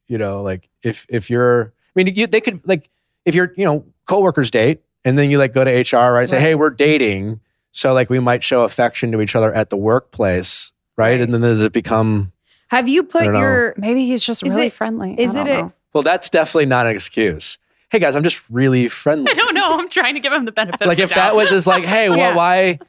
you 0.07 0.17
know, 0.17 0.41
like 0.41 0.69
if 0.81 1.05
if 1.09 1.29
you're, 1.29 1.65
I 1.65 1.91
mean, 2.03 2.15
you, 2.15 2.25
they 2.27 2.41
could 2.41 2.61
like 2.67 2.89
if 3.25 3.35
you're, 3.35 3.53
you 3.57 3.65
know, 3.65 3.85
coworkers 4.05 4.51
date, 4.51 4.81
and 5.05 5.17
then 5.17 5.29
you 5.29 5.37
like 5.37 5.53
go 5.53 5.63
to 5.63 5.71
HR, 5.71 6.13
right? 6.13 6.29
Say, 6.29 6.37
Right. 6.37 6.41
hey, 6.41 6.55
we're 6.55 6.69
dating, 6.69 7.39
so 7.71 7.93
like 7.93 8.09
we 8.09 8.19
might 8.19 8.43
show 8.43 8.63
affection 8.63 9.11
to 9.11 9.21
each 9.21 9.35
other 9.35 9.53
at 9.53 9.69
the 9.69 9.77
workplace, 9.77 10.71
right? 10.97 11.11
Right. 11.11 11.21
And 11.21 11.33
then 11.33 11.41
does 11.41 11.59
it 11.61 11.73
become? 11.73 12.31
Have 12.69 12.87
you 12.87 13.03
put 13.03 13.23
don't 13.25 13.33
know. 13.33 13.39
your? 13.39 13.73
Maybe 13.77 14.05
he's 14.05 14.23
just 14.23 14.43
Is 14.43 14.49
really 14.49 14.67
it- 14.67 14.73
friendly. 14.73 15.15
is 15.19 15.35
I 15.35 15.41
it 15.41 15.43
don't 15.45 15.53
a- 15.57 15.61
know. 15.63 15.73
Well, 15.93 16.03
that's 16.03 16.29
definitely 16.29 16.65
not 16.67 16.85
an 16.87 16.93
excuse. 16.93 17.57
Hey 17.91 17.99
guys, 17.99 18.15
I'm 18.15 18.23
just 18.23 18.41
really 18.49 18.87
friendly. 18.89 19.31
I 19.31 19.35
don't 19.35 19.53
know. 19.53 19.77
I'm 19.79 19.89
trying 19.89 20.15
to 20.15 20.19
give 20.19 20.33
him 20.33 20.45
the 20.45 20.51
benefit. 20.51 20.87
like 20.87 20.97
of 20.97 21.03
if 21.11 21.15
that 21.15 21.35
was 21.35 21.49
just 21.49 21.67
like, 21.67 21.83
hey, 21.85 22.09
well, 22.09 22.17
Yeah. 22.17 22.35
why 22.35 22.79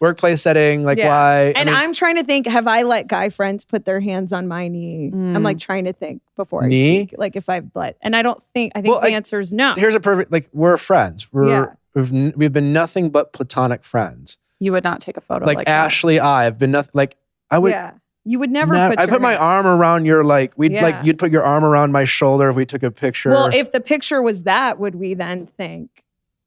workplace 0.00 0.42
setting? 0.42 0.84
Like 0.84 0.98
Yeah. 0.98 1.08
why? 1.08 1.40
I 1.48 1.52
And 1.56 1.66
mean, 1.68 1.74
I'm 1.74 1.92
trying 1.92 2.16
to 2.16 2.24
think. 2.24 2.46
Have 2.46 2.66
I 2.66 2.82
let 2.82 3.06
guy 3.06 3.28
friends 3.28 3.64
put 3.64 3.84
their 3.84 4.00
hands 4.00 4.32
on 4.32 4.46
my 4.48 4.68
knee? 4.68 5.10
I'm 5.12 5.36
Mm. 5.36 5.44
like 5.44 5.58
trying 5.58 5.84
to 5.84 5.92
think 5.92 6.20
before 6.36 6.64
I 6.64 6.68
Knee? 6.68 7.06
speak. 7.06 7.18
Like 7.18 7.36
if 7.36 7.48
I've 7.48 7.70
let, 7.74 7.96
and 8.02 8.14
I 8.16 8.22
don't 8.22 8.42
think. 8.54 8.72
I 8.74 8.80
think 8.82 8.92
Well, 8.92 9.00
the 9.00 9.08
I- 9.08 9.10
answer 9.12 9.40
is 9.40 9.52
no. 9.52 9.72
here's 9.74 9.94
a 9.94 10.00
perfect 10.00 10.30
like 10.32 10.48
we're 10.52 10.76
friends. 10.76 11.32
We're 11.32 11.48
Yeah. 11.48 11.66
we've 11.94 12.12
we've 12.36 12.52
been 12.52 12.72
nothing 12.72 13.10
but 13.10 13.32
platonic 13.32 13.84
friends. 13.84 14.38
you 14.60 14.72
would 14.72 14.84
not 14.84 15.00
take 15.00 15.16
a 15.16 15.20
photo 15.20 15.44
like, 15.44 15.56
like, 15.58 15.66
that. 15.66 15.72
Ashley, 15.86 16.18
I 16.20 16.44
have 16.44 16.58
been 16.58 16.70
nothing. 16.70 16.92
Like 16.94 17.16
I 17.50 17.58
would. 17.58 17.72
yeah, 17.72 17.90
you 18.24 18.38
would 18.38 18.50
never. 18.50 18.72
nev- 18.72 18.90
put 18.92 18.98
I 19.00 19.06
put 19.06 19.20
my 19.20 19.30
hand- 19.32 19.42
arm 19.42 19.66
around 19.66 20.06
your 20.06 20.24
like. 20.24 20.52
We'd 20.56 20.72
Yeah. 20.72 20.82
like 20.82 20.96
you'd 21.04 21.18
put 21.18 21.30
your 21.32 21.42
arm 21.42 21.64
around 21.64 21.92
my 21.92 22.04
shoulder 22.04 22.48
if 22.48 22.56
we 22.56 22.64
took 22.64 22.82
a 22.82 22.90
picture. 22.90 23.30
Well, 23.30 23.50
if 23.52 23.72
the 23.72 23.80
picture 23.80 24.22
was 24.22 24.44
that, 24.44 24.78
would 24.78 24.94
we 24.94 25.12
then 25.14 25.46
think 25.58 25.90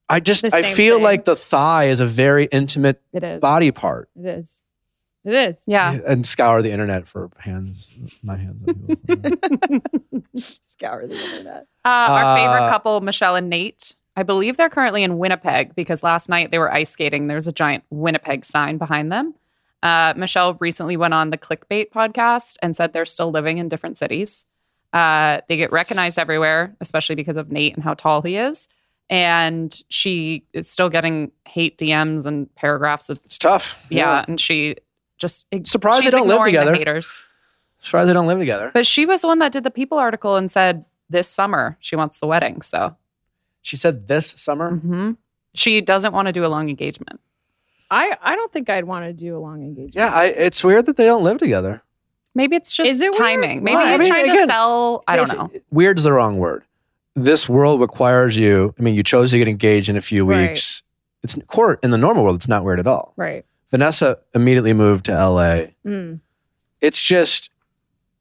I 0.09 0.19
just 0.19 0.45
I 0.53 0.61
feel 0.63 0.95
thing. 0.95 1.03
like 1.03 1.25
the 1.25 1.35
thigh 1.35 1.85
is 1.89 1.99
a 1.99 2.05
very 2.05 2.45
intimate 2.45 3.01
it 3.13 3.23
is? 3.23 3.41
body 3.41 3.71
part. 3.71 4.09
It 4.17 4.25
is. 4.25 4.61
It 5.25 5.33
is. 5.33 5.63
Yeah. 5.67 5.99
And 6.07 6.25
scour 6.25 6.61
the 6.61 6.71
internet 6.71 7.05
for 7.07 7.29
hands. 7.39 7.89
My 8.23 8.37
hands. 8.37 8.65
Scour 10.65 11.05
the 11.07 11.15
internet. 11.21 11.67
Uh, 11.83 11.87
our 11.87 12.37
favorite 12.37 12.65
Uh, 12.65 12.69
couple, 12.69 13.01
Michelle 13.01 13.35
and 13.35 13.49
Nate. 13.49 13.95
I 14.15 14.23
believe 14.23 14.57
they're 14.57 14.69
currently 14.69 15.03
in 15.03 15.17
Winnipeg 15.17 15.75
because 15.75 16.01
last 16.03 16.29
night 16.29 16.51
they 16.51 16.59
were 16.59 16.71
ice 16.73 16.89
skating. 16.89 17.27
There's 17.27 17.47
a 17.47 17.51
giant 17.51 17.83
Winnipeg 17.89 18.45
sign 18.45 18.77
behind 18.77 19.11
them. 19.11 19.33
Uh, 19.83 20.13
Michelle 20.17 20.55
recently 20.59 20.97
went 20.97 21.13
on 21.13 21.29
the 21.29 21.37
Clickbait 21.37 21.91
podcast 21.91 22.55
and 22.61 22.75
said 22.75 22.93
they're 22.93 23.05
still 23.05 23.29
living 23.29 23.57
in 23.59 23.69
different 23.69 23.97
cities. 23.97 24.45
Uh, 24.93 25.41
they 25.49 25.57
get 25.57 25.71
recognized 25.71 26.17
everywhere, 26.17 26.75
especially 26.81 27.15
because 27.15 27.37
of 27.37 27.51
Nate 27.51 27.75
and 27.75 27.83
how 27.83 27.93
tall 27.93 28.21
he 28.21 28.37
is. 28.37 28.67
And 29.09 29.81
she 29.89 30.43
is 30.53 30.69
still 30.69 30.89
getting 30.89 31.31
hate 31.45 31.77
DMs 31.77 32.25
and 32.25 32.53
paragraphs 32.55 33.09
of 33.09 33.21
it's 33.23 33.37
tough. 33.37 33.85
yeah, 33.89 34.25
and 34.27 34.39
she 34.39 34.75
just 35.17 35.45
Surprised 35.63 36.05
they 36.05 36.11
don't 36.11 36.27
live 36.27 36.35
ignoring 36.35 36.53
the 36.53 36.59
together. 36.59 36.75
haters. 36.77 37.11
Sorry 37.79 38.05
they 38.05 38.13
don't 38.13 38.27
live 38.27 38.39
together. 38.39 38.69
But 38.73 38.85
she 38.85 39.05
was 39.05 39.21
the 39.21 39.27
one 39.27 39.39
that 39.39 39.51
did 39.51 39.63
the 39.63 39.71
People 39.71 39.97
article 39.97 40.35
and 40.35 40.51
said 40.51 40.83
this 41.09 41.27
summer 41.29 41.77
she 41.79 41.95
wants 41.95 42.19
the 42.19 42.27
wedding. 42.27 42.61
So 42.61 42.95
She 43.61 43.77
said 43.77 44.07
this 44.07 44.27
summer. 44.37 44.71
hmm 44.75 45.11
she 45.53 45.81
doesn't 45.81 46.13
want 46.13 46.27
to 46.27 46.31
do 46.31 46.45
a 46.45 46.47
long 46.49 46.69
engagement. 46.69 47.19
I 47.89 48.15
I 48.21 48.35
don't 48.35 48.51
think 48.51 48.69
I'd 48.69 48.83
want 48.83 49.05
to 49.05 49.13
do 49.13 49.37
a 49.37 49.39
long 49.39 49.61
engagement. 49.63 49.95
Yeah, 49.95 50.09
I, 50.13 50.25
it's 50.25 50.63
weird 50.63 50.85
that 50.87 50.97
they 50.97 51.05
don't 51.05 51.23
live 51.23 51.37
together. 51.37 51.81
Maybe 52.35 52.55
it's 52.57 52.71
just 52.71 52.89
Is 52.89 52.99
it 53.01 53.11
weird? 53.11 53.15
timing. 53.15 53.63
Maybe 53.63 53.77
Well, 53.77 53.87
I 53.87 53.91
he's 53.93 53.99
mean, 54.01 54.09
trying 54.09 54.35
to 54.35 54.45
sell. 54.45 55.03
I 55.07 55.15
don't 55.15 55.31
It's- 55.31 55.37
know. 55.53 55.61
Weird's 55.71 56.03
the 56.03 56.11
wrong 56.11 56.37
word. 56.37 56.63
This 57.17 57.49
world 57.49 57.81
requires 57.81 58.37
you. 58.37 58.75
I 58.77 58.81
mean, 58.83 58.93
you 58.95 59.01
chose 59.03 59.31
to 59.31 59.37
get 59.39 59.47
engaged 59.47 59.89
in 59.89 59.97
a 59.97 60.01
few 60.01 60.23
Right. 60.23 60.49
weeks. 60.49 60.83
It's 61.23 61.35
court 61.47 61.79
in 61.83 61.89
the 61.91 61.97
normal 61.97 62.23
world. 62.23 62.35
It's 62.35 62.47
not 62.47 62.63
weird 62.63 62.79
at 62.79 62.85
all. 62.87 63.13
Right. 63.17 63.43
Vanessa 63.71 64.19
immediately 64.35 64.71
moved 64.73 65.05
to 65.05 65.11
LA. 65.13 65.71
Mm. 65.85 66.19
It's 66.79 67.03
just 67.03 67.49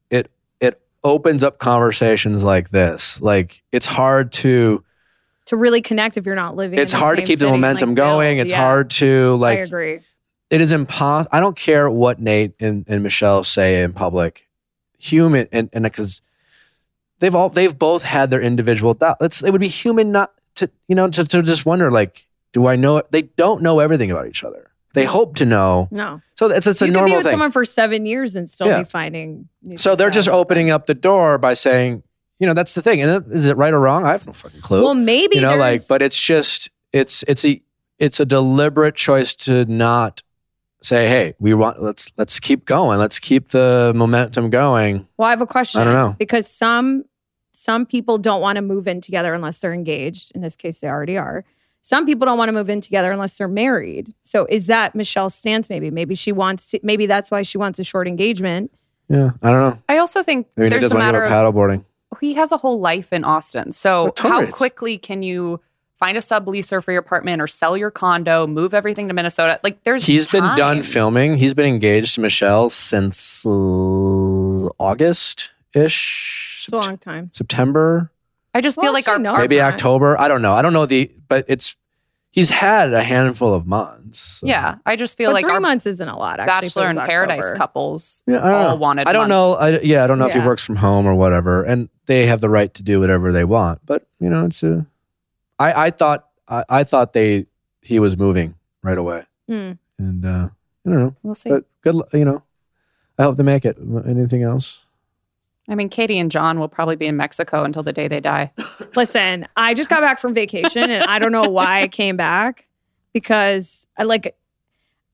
it 0.09 0.31
it 0.59 0.81
opens 1.03 1.43
up 1.43 1.59
conversations 1.59 2.43
like 2.43 2.69
this. 2.69 3.21
Like 3.21 3.61
it's 3.71 3.85
hard 3.85 4.31
to 4.33 4.83
To 5.45 5.55
really 5.57 5.81
connect 5.81 6.17
if 6.17 6.25
you're 6.25 6.35
not 6.35 6.55
living. 6.55 6.79
it's 6.79 6.91
hard 6.91 7.17
to 7.19 7.23
keep 7.23 7.37
the 7.39 7.47
momentum 7.47 7.89
like, 7.89 7.95
going. 7.97 8.37
It's 8.39 8.51
Yeah, 8.51 8.61
hard 8.61 8.89
to 8.91 9.35
like. 9.35 9.59
I 9.59 9.61
agree. 9.61 9.99
it 10.49 10.59
is 10.59 10.71
impossible. 10.71 11.29
I 11.31 11.39
don't 11.39 11.55
care 11.55 11.87
what 11.89 12.19
Nate 12.19 12.53
and, 12.59 12.83
and 12.89 13.03
Michelle 13.03 13.43
say 13.43 13.83
in 13.83 13.93
public. 13.93 14.47
Human 14.97 15.47
and 15.51 15.69
and 15.71 15.83
because 15.83 16.23
they've 17.19 17.33
all 17.35 17.49
they've 17.49 17.77
both 17.77 18.03
had 18.03 18.29
their 18.29 18.41
individual 18.41 18.93
doubts. 18.93 19.23
It's 19.23 19.43
it 19.43 19.51
would 19.51 19.61
be 19.61 19.67
human 19.67 20.11
not 20.11 20.31
to 20.55 20.69
you 20.87 20.95
know 20.95 21.09
to, 21.09 21.23
to 21.25 21.41
just 21.41 21.65
wonder 21.65 21.91
like 21.91 22.25
do 22.53 22.65
I 22.67 22.75
know 22.75 23.01
They 23.11 23.23
don't 23.23 23.61
know 23.61 23.79
everything 23.79 24.09
about 24.11 24.27
each 24.27 24.43
other. 24.43 24.69
They 24.93 25.05
hope 25.05 25.35
to 25.35 25.45
know. 25.45 25.87
No, 25.91 26.21
So 26.35 26.47
it's 26.49 26.65
it's 26.65 26.81
a 26.81 26.87
normal. 26.87 27.01
you 27.01 27.05
can 27.05 27.11
be 27.11 27.15
with 27.17 27.25
thing. 27.25 27.31
someone 27.33 27.51
for 27.51 27.65
seven 27.65 28.05
years 28.07 28.35
and 28.35 28.49
still 28.49 28.65
Yeah. 28.67 28.79
be 28.79 28.85
finding. 28.85 29.47
new 29.61 29.77
So 29.77 29.95
they're 29.95 30.09
just 30.09 30.27
opening 30.29 30.71
up 30.71 30.87
the 30.87 30.95
door 30.95 31.37
by 31.37 31.53
saying, 31.53 32.01
you 32.39 32.47
know, 32.47 32.55
that's 32.55 32.73
the 32.73 32.81
thing. 32.81 33.01
And 33.01 33.31
is 33.31 33.45
it 33.45 33.57
right 33.57 33.73
or 33.73 33.79
wrong? 33.79 34.05
I 34.05 34.11
have 34.13 34.25
no 34.25 34.33
fucking 34.33 34.61
clue. 34.61 34.81
Well, 34.81 34.95
maybe 34.95 35.35
you 35.35 35.41
know, 35.43 35.55
like, 35.55 35.87
but 35.87 36.01
it's 36.01 36.19
just 36.19 36.71
it's 36.93 37.23
it's 37.27 37.45
a 37.45 37.61
it's 37.99 38.19
a 38.19 38.25
deliberate 38.25 38.95
choice 38.95 39.35
to 39.35 39.65
not 39.65 40.23
say, 40.81 41.07
hey, 41.07 41.33
we 41.39 41.53
want 41.53 41.81
let's 41.81 42.11
let's 42.17 42.39
keep 42.39 42.65
going, 42.65 42.99
let's 42.99 43.19
keep 43.19 43.49
the 43.49 43.91
momentum 43.95 44.49
going. 44.49 45.07
Well, 45.17 45.27
I 45.27 45.31
have 45.31 45.41
a 45.41 45.47
question. 45.47 45.81
I 45.81 45.85
don't 45.85 45.93
know. 45.93 46.15
because 46.17 46.47
some 46.47 47.05
some 47.51 47.85
people 47.85 48.17
don't 48.17 48.41
want 48.41 48.57
to 48.57 48.61
move 48.61 48.87
in 48.87 49.01
together 49.01 49.33
unless 49.33 49.59
they're 49.59 49.73
engaged. 49.73 50.31
In 50.35 50.41
this 50.41 50.55
case, 50.55 50.81
they 50.81 50.87
already 50.87 51.17
are. 51.17 51.43
Some 51.81 52.05
people 52.05 52.25
don't 52.25 52.37
want 52.37 52.49
to 52.49 52.53
move 52.53 52.69
in 52.69 52.81
together 52.81 53.11
unless 53.11 53.37
they're 53.37 53.47
married. 53.47 54.13
So 54.23 54.45
is 54.47 54.67
that 54.67 54.93
Michelle's 54.93 55.33
stance? 55.33 55.69
Maybe, 55.69 55.89
maybe 55.89 56.15
she 56.15 56.31
wants 56.31 56.71
to. 56.71 56.79
Maybe 56.83 57.05
that's 57.05 57.31
why 57.31 57.41
she 57.43 57.57
wants 57.57 57.79
a 57.79 57.83
short 57.83 58.07
engagement. 58.07 58.71
Yeah, 59.09 59.31
I 59.41 59.51
don't 59.51 59.69
know. 59.69 59.81
I 59.87 59.97
also 59.97 60.21
think 60.21 60.47
I 60.57 60.61
mean, 60.61 60.69
there's 60.69 60.83
does 60.83 60.93
a 60.93 60.97
matter 60.97 61.21
go 61.21 61.25
of 61.27 61.31
paddleboarding. 61.31 61.85
he 62.19 62.33
has 62.33 62.51
a 62.51 62.57
whole 62.57 62.79
life 62.79 63.13
in 63.13 63.23
Austin. 63.23 63.71
So 63.71 64.13
oh, 64.23 64.29
how 64.29 64.45
quickly 64.47 64.97
can 64.97 65.23
you 65.23 65.61
find 65.97 66.17
a 66.17 66.21
subleaser 66.21 66.83
for 66.83 66.91
your 66.91 66.99
apartment 67.01 67.41
or 67.41 67.47
sell 67.47 67.75
your 67.77 67.91
condo, 67.91 68.47
move 68.47 68.73
everything 68.73 69.07
to 69.07 69.13
Minnesota? 69.13 69.59
Like 69.63 69.83
there's 69.83 70.05
He's 70.05 70.29
been 70.29 70.55
done 70.55 70.83
filming. 70.83 71.37
He's 71.37 71.53
been 71.53 71.65
engaged 71.65 72.15
to 72.15 72.21
Michelle 72.21 72.69
since 72.69 73.45
uh, 73.45 73.49
August 74.79 75.51
ish, 75.73 76.63
It's 76.65 76.73
a 76.73 76.77
long 76.77 76.97
time. 76.97 77.31
September, 77.33 78.11
I 78.53 78.61
just 78.61 78.77
Well, 78.77 78.85
feel 78.85 78.93
like 78.93 79.07
our, 79.07 79.19
no, 79.19 79.31
our 79.31 79.41
maybe 79.41 79.59
fine. 79.59 79.73
October. 79.73 80.19
I 80.19 80.27
don't 80.27 80.41
know. 80.41 80.53
I 80.53 80.61
don't 80.61 80.73
know 80.73 80.85
the, 80.85 81.11
but 81.27 81.45
it's 81.47 81.75
he's 82.31 82.49
had 82.49 82.93
a 82.93 83.03
handful 83.03 83.53
of 83.53 83.67
months. 83.67 84.19
so- 84.19 84.47
yeah, 84.47 84.75
I 84.85 84.95
just 84.95 85.17
feel 85.17 85.29
but 85.29 85.35
like 85.35 85.45
three 85.45 85.53
our 85.53 85.59
months 85.59 85.85
isn't 85.85 86.07
a 86.07 86.17
lot. 86.17 86.39
Actually, 86.39 86.67
Bachelor 86.67 86.87
was 86.87 86.95
in 86.97 87.05
Paradise 87.05 87.51
couples 87.51 88.23
Yeah, 88.25 88.43
I 88.43 88.49
don't 88.49 88.53
all 88.53 88.69
know. 88.69 88.75
wanted. 88.75 89.07
I 89.07 89.13
don't 89.13 89.29
months. 89.29 89.29
know. 89.29 89.53
I, 89.55 89.79
yeah, 89.81 90.03
I 90.03 90.07
don't 90.07 90.17
know 90.19 90.27
if 90.27 90.33
he 90.33 90.39
works 90.39 90.63
from 90.65 90.77
home 90.77 91.05
or 91.05 91.13
whatever, 91.15 91.63
and 91.63 91.89
they 92.07 92.25
have 92.27 92.41
the 92.41 92.49
right 92.49 92.73
to 92.75 92.83
do 92.83 92.99
whatever 92.99 93.31
they 93.31 93.43
want. 93.43 93.81
But 93.85 94.07
you 94.19 94.29
know, 94.29 94.45
it's 94.45 94.63
a. 94.63 94.85
I, 95.59 95.85
I 95.87 95.89
thought 95.91 96.27
I, 96.47 96.63
I 96.69 96.83
thought 96.83 97.13
they 97.13 97.45
he 97.81 97.99
was 97.99 98.17
moving 98.17 98.55
right 98.83 98.97
away, 98.97 99.23
Hmm. 99.47 99.71
and 99.97 100.25
uh, 100.25 100.49
I 100.85 100.89
don't 100.89 100.99
know, 100.99 101.15
We'll 101.23 101.35
see. 101.35 101.49
but 101.49 101.63
good. 101.81 101.95
lu- 101.95 102.07
You 102.13 102.25
know, 102.25 102.43
I 103.17 103.23
hope 103.23 103.37
they 103.37 103.43
make 103.43 103.65
it. 103.65 103.77
Anything 104.07 104.43
else? 104.43 104.83
I 105.69 105.75
mean, 105.75 105.89
Katie 105.89 106.17
and 106.19 106.31
John 106.31 106.59
will 106.59 106.69
probably 106.69 106.95
be 106.95 107.07
in 107.07 107.17
Mexico 107.17 107.63
until 107.65 107.83
the 107.83 107.91
day 107.91 108.07
they 108.07 108.21
die. 108.21 108.53
Listen, 108.95 109.45
I 109.57 109.73
just 109.73 109.89
got 109.89 109.99
back 110.01 110.17
from 110.19 110.33
vacation 110.33 110.89
and 110.89 111.03
I 111.03 111.19
don't 111.19 111.33
know 111.33 111.49
why 111.49 111.81
I 111.81 111.87
came 111.89 112.15
back 112.15 112.67
because 113.13 113.85
I 113.97 114.03
like 114.03 114.37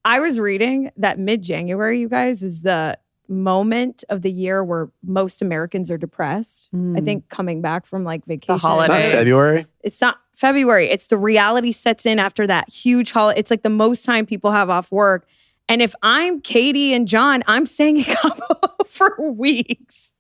I 0.06 0.20
was 0.20 0.40
reading 0.40 0.92
that 0.98 1.18
mid-January, 1.18 2.00
you 2.00 2.08
guys, 2.10 2.44
is 2.44 2.62
the 2.62 2.98
moment 3.28 4.04
of 4.10 4.22
the 4.22 4.32
year 4.32 4.64
where 4.64 4.90
most 5.04 5.42
Americans 5.42 5.90
are 5.90 5.98
depressed. 5.98 6.70
I 6.74 6.78
hmm. 6.78 7.06
think 7.06 7.30
coming 7.30 7.62
back 7.62 7.86
from 7.86 8.04
like 8.04 8.26
vacation. 8.26 8.56
It's 8.56 8.64
not. 8.64 8.88
February. 8.88 9.66
It's 9.82 10.02
not 10.02 10.20
February. 10.34 10.90
It's 10.90 11.08
the 11.08 11.18
reality 11.18 11.72
sets 11.72 12.06
in 12.06 12.20
after 12.20 12.46
that 12.48 12.70
huge 12.70 13.12
holiday. 13.12 13.40
It's 13.40 13.52
like 13.52 13.64
the 13.64 13.70
most 13.70 14.06
time 14.06 14.26
people 14.26 14.52
have 14.52 14.70
off 14.70 14.92
work. 14.92 15.26
And 15.70 15.82
if 15.82 15.96
I'm 16.04 16.42
Katie 16.42 16.94
and 16.94 17.08
John, 17.08 17.44
I'm 17.48 17.66
staying 17.66 17.98
in 17.98 18.04
Cabo 18.04 18.60
for 18.86 19.16
weeks. 19.32 20.14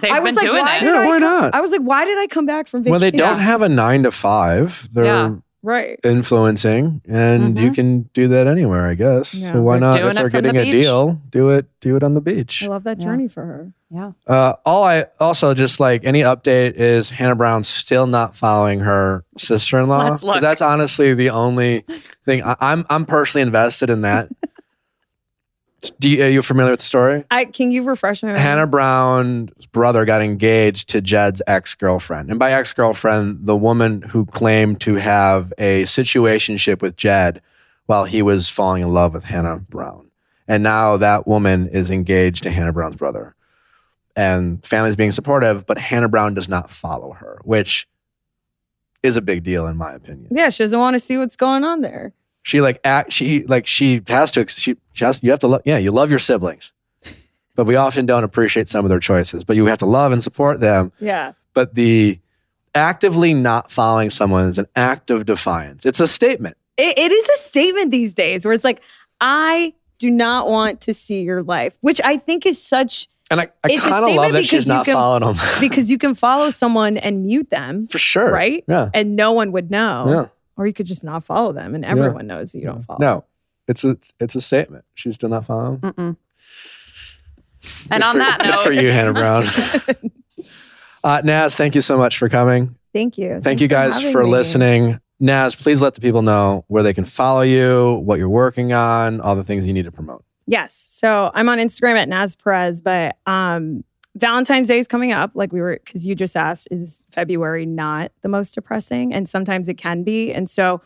They've 0.00 0.12
I 0.12 0.20
was 0.20 0.30
been 0.30 0.36
like, 0.36 0.44
doing 0.44 0.62
why 0.62 0.76
it. 0.76 0.80
did 0.80 0.86
Yeah, 0.94 1.00
I 1.00 1.06
why 1.06 1.18
come- 1.18 1.20
not? 1.20 1.54
I 1.54 1.60
was 1.60 1.70
like, 1.70 1.80
why 1.80 2.04
did 2.04 2.18
I 2.18 2.26
come 2.26 2.46
back 2.46 2.68
from 2.68 2.82
vacation? 2.82 2.90
Well, 2.92 3.00
they 3.00 3.10
don't 3.10 3.36
Yeah. 3.36 3.42
have 3.42 3.62
a 3.62 3.68
nine 3.68 4.02
to 4.02 4.12
five. 4.12 4.88
They're 4.92 5.04
Yeah. 5.04 5.34
Right. 5.66 5.98
influencing, 6.04 7.02
and 7.08 7.58
you 7.58 7.70
Mhm. 7.70 7.74
can 7.74 8.02
do 8.14 8.28
that 8.28 8.46
anywhere, 8.46 8.88
I 8.88 8.94
guess. 8.94 9.34
Yeah. 9.34 9.52
so 9.52 9.60
why 9.62 9.74
They're 9.74 9.80
not? 9.80 9.88
If 9.96 10.14
they're 10.14 10.26
it 10.26 10.30
from 10.30 10.42
the 10.44 10.52
getting 10.52 10.68
a 10.68 10.80
deal, 10.80 11.20
do 11.30 11.50
it. 11.50 11.66
Do 11.80 11.96
it 11.96 12.02
on 12.02 12.14
the 12.14 12.20
beach. 12.20 12.62
I 12.64 12.68
love 12.68 12.84
that 12.84 12.98
Yeah. 13.00 13.04
journey 13.04 13.28
for 13.28 13.44
her. 13.44 13.72
Yeah. 13.90 14.12
Uh, 14.26 14.54
all 14.64 14.82
I 14.84 15.04
also 15.20 15.54
just 15.54 15.78
like 15.78 16.04
any 16.04 16.20
update 16.22 16.74
is 16.74 17.10
Hannah 17.10 17.36
Brown 17.36 17.62
still 17.64 18.06
not 18.06 18.34
following 18.34 18.80
her 18.80 19.24
sister 19.38 19.78
in 19.78 19.88
law. 19.88 20.08
Let's 20.08 20.22
look. 20.22 20.40
That's 20.40 20.62
honestly 20.62 21.14
the 21.14 21.30
only 21.30 21.84
thing 22.24 22.42
I, 22.42 22.56
I'm 22.60 22.84
I'm 22.90 23.04
personally 23.04 23.42
invested 23.42 23.90
in 23.90 24.00
that. 24.02 24.28
Do 25.98 26.08
you, 26.08 26.24
are 26.24 26.28
you 26.28 26.42
familiar 26.42 26.72
with 26.72 26.80
the 26.80 26.86
story? 26.86 27.24
I 27.30 27.44
can 27.44 27.72
you 27.72 27.84
refresh 27.84 28.22
my 28.22 28.28
memory? 28.28 28.42
Hannah 28.42 28.66
Brown's 28.66 29.66
brother 29.66 30.04
got 30.04 30.22
engaged 30.22 30.88
to 30.90 31.00
Jed's 31.00 31.42
ex 31.46 31.74
girlfriend. 31.74 32.30
And 32.30 32.38
by 32.38 32.52
ex 32.52 32.72
girlfriend, 32.72 33.46
the 33.46 33.56
woman 33.56 34.02
who 34.02 34.26
claimed 34.26 34.80
to 34.82 34.94
have 34.94 35.52
a 35.58 35.82
situationship 35.84 36.82
with 36.82 36.96
Jed 36.96 37.42
while 37.86 38.04
he 38.04 38.22
was 38.22 38.48
falling 38.48 38.82
in 38.82 38.92
love 38.92 39.14
with 39.14 39.24
Hannah 39.24 39.58
Brown. 39.58 40.10
And 40.48 40.62
now 40.62 40.96
that 40.96 41.26
woman 41.26 41.68
is 41.68 41.90
engaged 41.90 42.42
to 42.44 42.50
Hannah 42.50 42.72
Brown's 42.72 42.96
brother. 42.96 43.34
And 44.14 44.64
family's 44.64 44.96
being 44.96 45.12
supportive, 45.12 45.66
but 45.66 45.78
Hannah 45.78 46.08
Brown 46.08 46.34
does 46.34 46.48
not 46.48 46.70
follow 46.70 47.12
her, 47.12 47.38
which 47.44 47.86
is 49.02 49.16
a 49.16 49.20
big 49.20 49.42
deal 49.44 49.66
in 49.66 49.76
my 49.76 49.92
opinion. 49.92 50.28
Yeah, 50.30 50.50
she 50.50 50.62
doesn't 50.62 50.78
want 50.78 50.94
to 50.94 51.00
see 51.00 51.18
what's 51.18 51.36
going 51.36 51.64
on 51.64 51.80
there. 51.80 52.12
She 52.46 52.60
like 52.60 52.78
act 52.84 53.10
she 53.10 53.42
like 53.46 53.66
she 53.66 54.00
has 54.06 54.30
to 54.30 54.46
she 54.46 54.76
just 54.94 55.24
you 55.24 55.32
have 55.32 55.40
to 55.40 55.48
love 55.48 55.62
yeah, 55.64 55.78
you 55.78 55.90
love 55.90 56.10
your 56.10 56.20
siblings. 56.20 56.72
But 57.56 57.64
we 57.64 57.74
often 57.74 58.06
don't 58.06 58.22
appreciate 58.22 58.68
some 58.68 58.84
of 58.84 58.88
their 58.88 59.00
choices. 59.00 59.42
But 59.42 59.56
you 59.56 59.66
have 59.66 59.78
to 59.78 59.86
love 59.86 60.12
and 60.12 60.22
support 60.22 60.60
them. 60.60 60.92
Yeah. 61.00 61.32
But 61.54 61.74
the 61.74 62.20
actively 62.72 63.34
not 63.34 63.72
following 63.72 64.10
someone 64.10 64.48
is 64.48 64.58
an 64.60 64.68
act 64.76 65.10
of 65.10 65.26
defiance. 65.26 65.84
It's 65.84 65.98
a 65.98 66.06
statement. 66.06 66.56
It, 66.76 66.96
it 66.96 67.10
is 67.10 67.28
a 67.30 67.38
statement 67.38 67.90
these 67.90 68.12
days 68.14 68.44
where 68.44 68.54
it's 68.54 68.62
like, 68.62 68.80
I 69.20 69.74
do 69.98 70.08
not 70.08 70.46
want 70.48 70.82
to 70.82 70.94
see 70.94 71.22
your 71.22 71.42
life, 71.42 71.76
which 71.80 72.00
I 72.04 72.16
think 72.16 72.46
is 72.46 72.62
such 72.62 73.08
And 73.28 73.40
I, 73.40 73.48
I 73.64 73.76
kind 73.76 74.04
of 74.04 74.14
love 74.14 74.32
that 74.34 74.46
she's 74.46 74.66
you 74.66 74.72
not 74.72 74.84
can- 74.84 74.94
following 74.94 75.22
them. 75.24 75.36
because 75.60 75.90
you 75.90 75.98
can 75.98 76.14
follow 76.14 76.50
someone 76.50 76.96
and 76.96 77.24
mute 77.26 77.50
them 77.50 77.88
For 77.88 77.98
sure. 77.98 78.30
Right? 78.30 78.62
Yeah. 78.68 78.90
and 78.94 79.16
no 79.16 79.32
one 79.32 79.50
would 79.50 79.68
know. 79.68 80.04
Yeah. 80.08 80.26
Or 80.56 80.66
you 80.66 80.72
could 80.72 80.86
just 80.86 81.04
not 81.04 81.24
follow 81.24 81.52
them 81.52 81.74
and 81.74 81.84
everyone 81.84 82.26
knows 82.26 82.52
that 82.52 82.58
you 82.58 82.64
don't 82.64 82.84
follow. 82.84 82.98
No. 82.98 83.24
It's 83.68 83.84
a 83.84 83.98
it's 84.20 84.34
a 84.34 84.40
statement. 84.40 84.84
She's 84.94 85.16
still 85.16 85.28
not 85.28 85.44
following. 85.44 85.78
Mm-mm. 85.78 86.16
And 87.90 88.02
on 88.02 88.14
for- 88.14 88.18
that 88.18 88.38
note, 88.44 88.62
for 88.62 88.72
you, 88.72 88.90
Hannah 88.92 89.12
Brown. 89.12 89.46
uh, 91.04 91.20
Naz, 91.24 91.56
thank 91.56 91.74
you 91.74 91.80
so 91.80 91.98
much 91.98 92.18
for 92.18 92.28
coming. 92.28 92.76
Thank 92.92 93.18
you. 93.18 93.28
Thank 93.28 93.44
Thanks 93.44 93.62
you 93.62 93.68
guys 93.68 93.96
having 93.96 94.12
for 94.12 94.26
listening. 94.26 95.00
Naz, 95.18 95.54
please 95.54 95.82
let 95.82 95.94
the 95.94 96.00
people 96.00 96.22
know 96.22 96.64
where 96.68 96.82
they 96.82 96.94
can 96.94 97.04
follow 97.04 97.40
you, 97.40 98.00
what 98.04 98.18
you're 98.18 98.28
working 98.28 98.72
on, 98.72 99.20
all 99.20 99.34
the 99.34 99.42
things 99.42 99.66
you 99.66 99.72
need 99.72 99.86
to 99.86 99.92
promote. 99.92 100.24
Yes. 100.46 100.74
So 100.90 101.30
I'm 101.34 101.48
on 101.48 101.58
Instagram 101.58 101.96
at 101.96 102.08
Naz 102.08 102.36
Perez, 102.36 102.80
but 102.80 103.16
um, 103.26 103.82
Valentine's 104.16 104.68
Day 104.68 104.78
is 104.78 104.88
coming 104.88 105.12
up. 105.12 105.32
Like 105.34 105.52
we 105.52 105.60
were, 105.60 105.78
because 105.84 106.06
you 106.06 106.14
just 106.14 106.36
asked, 106.36 106.68
is 106.70 107.06
February 107.12 107.66
not 107.66 108.12
the 108.22 108.28
most 108.28 108.54
depressing? 108.54 109.12
And 109.12 109.28
sometimes 109.28 109.68
it 109.68 109.74
can 109.74 110.02
be. 110.02 110.32
And 110.32 110.48
so 110.48 110.80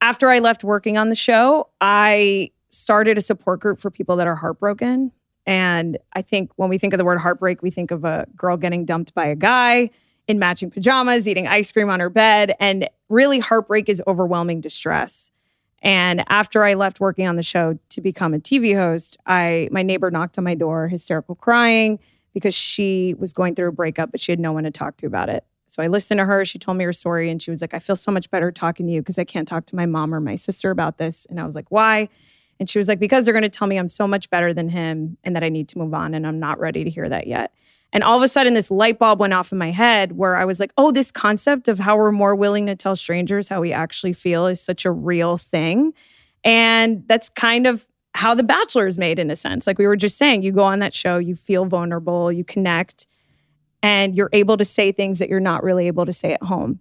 after 0.00 0.30
I 0.30 0.38
left 0.38 0.62
working 0.62 0.96
on 0.96 1.08
the 1.08 1.14
show, 1.16 1.68
I 1.80 2.52
started 2.68 3.18
a 3.18 3.20
support 3.20 3.60
group 3.60 3.80
for 3.80 3.90
people 3.90 4.16
that 4.16 4.28
are 4.28 4.36
heartbroken. 4.36 5.10
And 5.46 5.98
I 6.12 6.22
think 6.22 6.52
when 6.56 6.68
we 6.68 6.78
think 6.78 6.94
of 6.94 6.98
the 6.98 7.04
word 7.04 7.18
heartbreak, 7.18 7.60
we 7.60 7.70
think 7.70 7.90
of 7.90 8.04
a 8.04 8.26
girl 8.36 8.56
getting 8.56 8.84
dumped 8.84 9.14
by 9.14 9.26
a 9.26 9.34
guy 9.34 9.90
in 10.28 10.38
matching 10.38 10.70
pajamas, 10.70 11.26
eating 11.26 11.48
ice 11.48 11.72
cream 11.72 11.90
on 11.90 11.98
her 11.98 12.10
bed. 12.10 12.54
And 12.60 12.88
really, 13.08 13.40
heartbreak 13.40 13.88
is 13.88 14.00
overwhelming 14.06 14.60
distress. 14.60 15.32
And 15.82 16.22
after 16.28 16.62
I 16.62 16.74
left 16.74 17.00
working 17.00 17.26
on 17.26 17.34
the 17.34 17.42
show 17.42 17.78
to 17.88 18.00
become 18.00 18.32
a 18.32 18.38
TV 18.38 18.76
host, 18.76 19.16
I 19.26 19.68
my 19.72 19.82
neighbor 19.82 20.10
knocked 20.10 20.38
on 20.38 20.44
my 20.44 20.54
door, 20.54 20.86
hysterical 20.86 21.34
crying 21.34 21.98
because 22.32 22.54
she 22.54 23.14
was 23.18 23.32
going 23.32 23.54
through 23.54 23.68
a 23.68 23.72
breakup, 23.72 24.10
but 24.10 24.20
she 24.20 24.32
had 24.32 24.38
no 24.38 24.52
one 24.52 24.64
to 24.64 24.70
talk 24.70 24.96
to 24.98 25.06
about 25.06 25.28
it. 25.28 25.44
So 25.66 25.82
I 25.82 25.86
listened 25.86 26.18
to 26.18 26.24
her. 26.24 26.44
She 26.44 26.58
told 26.58 26.76
me 26.78 26.84
her 26.84 26.92
story, 26.92 27.30
and 27.30 27.40
she 27.40 27.50
was 27.50 27.60
like, 27.60 27.74
"I 27.74 27.78
feel 27.78 27.96
so 27.96 28.10
much 28.10 28.30
better 28.30 28.50
talking 28.50 28.86
to 28.86 28.92
you 28.92 29.00
because 29.00 29.18
I 29.18 29.24
can't 29.24 29.46
talk 29.46 29.66
to 29.66 29.76
my 29.76 29.86
mom 29.86 30.14
or 30.14 30.20
my 30.20 30.34
sister 30.34 30.70
about 30.70 30.98
this." 30.98 31.26
And 31.30 31.40
I 31.40 31.44
was 31.44 31.54
like, 31.54 31.70
"Why?" 31.70 32.08
And 32.58 32.68
she 32.68 32.78
was 32.78 32.88
like, 32.88 32.98
"Because 32.98 33.24
they're 33.24 33.34
going 33.34 33.42
to 33.42 33.48
tell 33.48 33.68
me 33.68 33.78
I'm 33.78 33.88
so 33.88 34.08
much 34.08 34.28
better 34.30 34.52
than 34.52 34.68
him, 34.68 35.16
and 35.22 35.36
that 35.36 35.44
I 35.44 35.48
need 35.48 35.68
to 35.68 35.78
move 35.78 35.94
on, 35.94 36.14
and 36.14 36.26
I'm 36.26 36.40
not 36.40 36.58
ready 36.58 36.84
to 36.84 36.90
hear 36.90 37.08
that 37.08 37.26
yet." 37.26 37.52
And 37.92 38.04
all 38.04 38.16
of 38.16 38.22
a 38.22 38.28
sudden, 38.28 38.54
this 38.54 38.70
light 38.70 38.98
bulb 38.98 39.18
went 39.18 39.32
off 39.32 39.52
in 39.52 39.58
my 39.58 39.70
head 39.70 40.12
where 40.12 40.36
I 40.36 40.44
was 40.44 40.60
like, 40.60 40.72
oh, 40.76 40.92
this 40.92 41.10
concept 41.10 41.66
of 41.66 41.78
how 41.78 41.96
we're 41.96 42.12
more 42.12 42.36
willing 42.36 42.66
to 42.66 42.76
tell 42.76 42.94
strangers 42.94 43.48
how 43.48 43.60
we 43.60 43.72
actually 43.72 44.12
feel 44.12 44.46
is 44.46 44.60
such 44.60 44.84
a 44.84 44.92
real 44.92 45.36
thing. 45.36 45.92
And 46.44 47.02
that's 47.08 47.28
kind 47.28 47.66
of 47.66 47.86
how 48.14 48.34
The 48.34 48.42
Bachelor 48.42 48.86
is 48.86 48.98
made, 48.98 49.18
in 49.18 49.30
a 49.30 49.36
sense. 49.36 49.66
Like 49.66 49.78
we 49.78 49.86
were 49.86 49.96
just 49.96 50.18
saying, 50.18 50.42
you 50.42 50.52
go 50.52 50.64
on 50.64 50.80
that 50.80 50.94
show, 50.94 51.18
you 51.18 51.34
feel 51.34 51.64
vulnerable, 51.64 52.32
you 52.32 52.44
connect, 52.44 53.06
and 53.82 54.14
you're 54.14 54.30
able 54.32 54.56
to 54.56 54.64
say 54.64 54.92
things 54.92 55.18
that 55.20 55.28
you're 55.28 55.40
not 55.40 55.62
really 55.62 55.86
able 55.86 56.06
to 56.06 56.12
say 56.12 56.32
at 56.32 56.42
home 56.42 56.80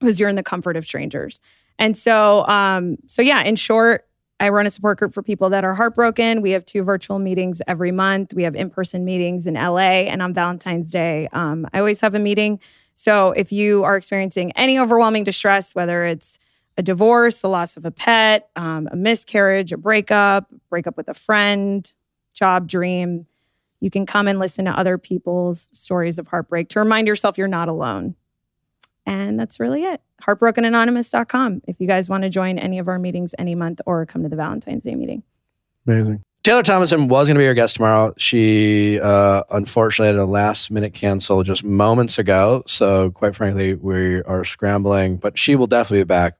because 0.00 0.18
you're 0.18 0.28
in 0.28 0.36
the 0.36 0.42
comfort 0.42 0.76
of 0.76 0.86
strangers. 0.86 1.40
And 1.78 1.96
so, 1.96 2.46
um, 2.46 2.96
so 3.06 3.22
yeah, 3.22 3.42
in 3.42 3.56
short, 3.56 4.06
I 4.40 4.48
run 4.50 4.66
a 4.66 4.70
support 4.70 4.98
group 4.98 5.14
for 5.14 5.22
people 5.22 5.50
that 5.50 5.64
are 5.64 5.74
heartbroken. 5.74 6.42
We 6.42 6.52
have 6.52 6.64
two 6.64 6.82
virtual 6.82 7.18
meetings 7.18 7.60
every 7.66 7.90
month. 7.90 8.34
We 8.34 8.44
have 8.44 8.54
in 8.54 8.70
person 8.70 9.04
meetings 9.04 9.46
in 9.46 9.54
LA. 9.54 10.06
And 10.06 10.22
on 10.22 10.32
Valentine's 10.32 10.92
Day, 10.92 11.28
um, 11.32 11.66
I 11.72 11.78
always 11.78 12.00
have 12.00 12.14
a 12.14 12.20
meeting. 12.20 12.60
So 12.94 13.32
if 13.32 13.52
you 13.52 13.84
are 13.84 13.96
experiencing 13.96 14.52
any 14.52 14.78
overwhelming 14.78 15.24
distress, 15.24 15.74
whether 15.74 16.04
it's 16.04 16.38
a 16.78 16.82
divorce, 16.82 17.42
the 17.42 17.48
loss 17.48 17.76
of 17.76 17.84
a 17.84 17.90
pet, 17.90 18.48
um, 18.56 18.88
a 18.90 18.96
miscarriage, 18.96 19.72
a 19.72 19.76
breakup, 19.76 20.48
breakup 20.70 20.96
with 20.96 21.08
a 21.08 21.14
friend, 21.14 21.92
job 22.32 22.68
dream, 22.68 23.26
you 23.80 23.90
can 23.90 24.06
come 24.06 24.26
and 24.28 24.38
listen 24.38 24.64
to 24.64 24.70
other 24.70 24.96
people's 24.96 25.68
stories 25.72 26.18
of 26.18 26.28
heartbreak 26.28 26.68
to 26.70 26.78
remind 26.78 27.06
yourself 27.06 27.36
you're 27.36 27.48
not 27.48 27.68
alone. 27.68 28.14
And 29.06 29.38
that's 29.38 29.58
really 29.58 29.84
it. 29.84 30.00
Heartbrokenanonymous.com 30.22 31.62
if 31.66 31.80
you 31.80 31.86
guys 31.86 32.08
want 32.08 32.22
to 32.22 32.28
join 32.28 32.58
any 32.58 32.78
of 32.78 32.88
our 32.88 32.98
meetings 32.98 33.34
any 33.38 33.54
month 33.54 33.80
or 33.86 34.04
come 34.06 34.22
to 34.22 34.28
the 34.28 34.36
Valentine's 34.36 34.84
Day 34.84 34.94
meeting. 34.94 35.22
Amazing. 35.86 36.22
Taylor 36.42 36.62
Thomason 36.62 37.08
was 37.08 37.26
going 37.26 37.34
to 37.34 37.40
be 37.40 37.46
our 37.46 37.54
guest 37.54 37.76
tomorrow. 37.76 38.14
She 38.16 39.00
uh, 39.00 39.42
unfortunately 39.50 40.14
had 40.14 40.22
a 40.22 40.26
last 40.26 40.70
minute 40.70 40.94
cancel 40.94 41.42
just 41.42 41.64
moments 41.64 42.18
ago. 42.18 42.62
So, 42.66 43.10
quite 43.10 43.34
frankly, 43.34 43.74
we 43.74 44.22
are 44.22 44.44
scrambling, 44.44 45.16
but 45.16 45.36
she 45.38 45.56
will 45.56 45.66
definitely 45.66 46.00
be 46.00 46.04
back. 46.04 46.34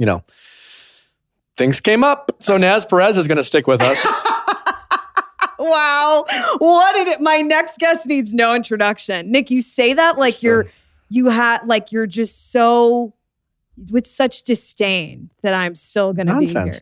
You 0.00 0.06
know, 0.06 0.24
things 1.58 1.78
came 1.80 2.02
up. 2.02 2.34
So, 2.40 2.56
Naz 2.56 2.86
Perez 2.86 3.16
is 3.18 3.28
going 3.28 3.36
to 3.36 3.44
stick 3.44 3.68
with 3.68 3.82
us. 3.82 4.04
Wow. 5.60 6.24
What 6.56 6.94
did 6.96 7.06
it? 7.06 7.20
My 7.20 7.42
next 7.42 7.78
guest 7.78 8.06
needs 8.06 8.32
no 8.32 8.54
introduction. 8.54 9.30
Nick, 9.30 9.50
you 9.50 9.60
say 9.60 9.92
that 9.92 10.16
like 10.18 10.42
you're, 10.42 10.68
you 11.10 11.28
had, 11.28 11.66
like 11.66 11.92
you're 11.92 12.06
just 12.06 12.50
so, 12.50 13.12
with 13.90 14.06
such 14.06 14.42
disdain 14.44 15.30
that 15.42 15.52
I'm 15.52 15.74
still 15.74 16.14
going 16.14 16.28
to 16.28 16.38
be 16.38 16.46
here. 16.46 16.72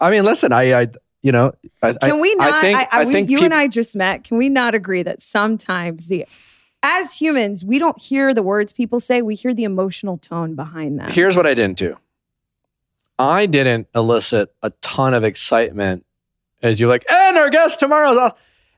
I 0.00 0.10
mean, 0.10 0.24
listen, 0.24 0.52
I, 0.52 0.82
I 0.82 0.88
you 1.22 1.30
know, 1.30 1.52
I, 1.82 1.92
Can 1.92 2.20
we 2.20 2.34
not? 2.34 2.52
I 2.52 2.60
think, 2.60 2.88
I, 2.90 3.04
we- 3.04 3.12
think 3.12 3.30
you 3.30 3.38
peop- 3.38 3.44
and 3.44 3.54
I 3.54 3.68
just 3.68 3.94
met. 3.94 4.24
Can 4.24 4.38
we 4.38 4.48
not 4.48 4.74
agree 4.74 5.04
that 5.04 5.22
sometimes 5.22 6.08
the, 6.08 6.26
as 6.82 7.14
humans, 7.16 7.64
we 7.64 7.78
don't 7.78 8.00
hear 8.00 8.34
the 8.34 8.42
words 8.42 8.72
people 8.72 8.98
say. 8.98 9.22
We 9.22 9.36
hear 9.36 9.54
the 9.54 9.64
emotional 9.64 10.18
tone 10.18 10.56
behind 10.56 10.98
them. 10.98 11.10
Here's 11.12 11.36
what 11.36 11.46
I 11.46 11.54
didn't 11.54 11.78
do. 11.78 11.96
I 13.18 13.46
didn't 13.46 13.88
elicit 13.94 14.54
a 14.62 14.70
ton 14.82 15.14
of 15.14 15.24
excitement 15.24 16.04
as 16.62 16.80
you're 16.80 16.88
like, 16.88 17.04
and 17.10 17.38
our 17.38 17.50
guest 17.50 17.80
tomorrow's 17.80 18.16
off. 18.16 18.34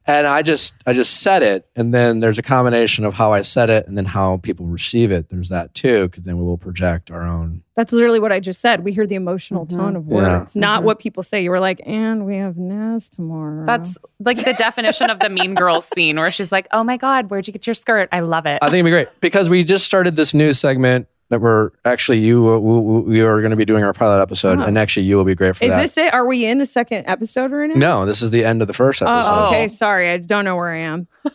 and 0.06 0.26
I 0.26 0.42
just 0.42 0.74
I 0.86 0.92
just 0.94 1.20
said 1.20 1.42
it, 1.42 1.66
and 1.76 1.92
then 1.92 2.20
there's 2.20 2.38
a 2.38 2.42
combination 2.42 3.04
of 3.04 3.14
how 3.14 3.32
I 3.32 3.42
said 3.42 3.68
it 3.70 3.86
and 3.86 3.96
then 3.96 4.04
how 4.04 4.38
people 4.38 4.66
receive 4.66 5.10
it. 5.12 5.28
There's 5.28 5.48
that 5.50 5.74
too, 5.74 6.08
because 6.08 6.24
then 6.24 6.38
we 6.38 6.44
will 6.44 6.56
project 6.56 7.10
our 7.10 7.22
own. 7.22 7.62
That's 7.76 7.92
literally 7.92 8.18
what 8.18 8.32
I 8.32 8.40
just 8.40 8.60
said. 8.60 8.82
We 8.84 8.92
hear 8.92 9.06
the 9.06 9.14
emotional 9.14 9.66
mm-hmm. 9.66 9.78
tone 9.78 9.96
of 9.96 10.06
Yeah. 10.08 10.14
words, 10.14 10.52
mm-hmm. 10.52 10.60
not 10.60 10.82
what 10.82 10.98
people 10.98 11.22
say. 11.22 11.42
You 11.42 11.50
were 11.50 11.60
like, 11.60 11.80
and 11.86 12.26
we 12.26 12.36
have 12.36 12.56
Naz 12.56 13.08
tomorrow. 13.08 13.66
That's 13.66 13.98
like 14.18 14.38
the 14.42 14.54
definition 14.54 15.10
of 15.10 15.20
the 15.20 15.28
Mean 15.28 15.54
Girls 15.54 15.84
scene 15.94 16.16
where 16.16 16.30
she's 16.32 16.50
like, 16.52 16.68
"Oh 16.72 16.82
my 16.84 16.96
god, 16.96 17.30
where'd 17.30 17.46
you 17.46 17.52
get 17.52 17.66
your 17.66 17.74
skirt? 17.74 18.08
I 18.12 18.20
love 18.20 18.46
it." 18.46 18.58
I 18.62 18.66
think 18.66 18.74
it'd 18.76 18.84
be 18.86 18.90
great 18.90 19.08
because 19.20 19.48
we 19.48 19.62
just 19.64 19.84
started 19.84 20.16
this 20.16 20.32
new 20.34 20.52
segment 20.52 21.06
that 21.30 21.40
we're 21.40 21.70
actually 21.84 22.18
you 22.20 22.42
we, 22.58 23.00
we 23.02 23.20
are 23.20 23.38
going 23.40 23.50
to 23.50 23.56
be 23.56 23.64
doing 23.64 23.84
our 23.84 23.92
pilot 23.92 24.20
episode, 24.22 24.58
Oh. 24.58 24.62
and 24.62 24.78
actually 24.78 25.06
you 25.06 25.16
will 25.16 25.24
be 25.24 25.34
great 25.34 25.56
for 25.56 25.64
Is 25.64 25.70
that. 25.70 25.82
this 25.82 25.96
it? 25.98 26.12
Are 26.14 26.26
we 26.26 26.44
in 26.46 26.58
the 26.58 26.66
second 26.66 27.04
episode 27.06 27.50
right 27.52 27.68
now? 27.70 27.74
no, 27.76 28.06
this 28.06 28.22
is 28.22 28.30
the 28.30 28.44
end 28.44 28.62
of 28.62 28.68
the 28.68 28.74
first 28.74 29.02
episode. 29.02 29.30
Oh, 29.30 29.46
okay. 29.48 29.64
Oh. 29.64 29.68
Sorry. 29.68 30.10
I 30.10 30.16
don't 30.18 30.44
know 30.44 30.56
where 30.56 30.70
I 30.72 30.78
am. 30.80 31.06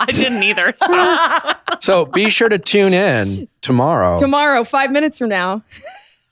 I 0.00 0.06
didn't 0.06 0.42
either. 0.42 0.74
So. 0.76 1.52
So 1.80 2.04
be 2.04 2.28
sure 2.30 2.48
to 2.48 2.58
tune 2.58 2.92
in 2.92 3.48
tomorrow. 3.60 4.16
Tomorrow, 4.16 4.62
five 4.62 4.92
minutes 4.92 5.18
from 5.18 5.30
now. 5.30 5.62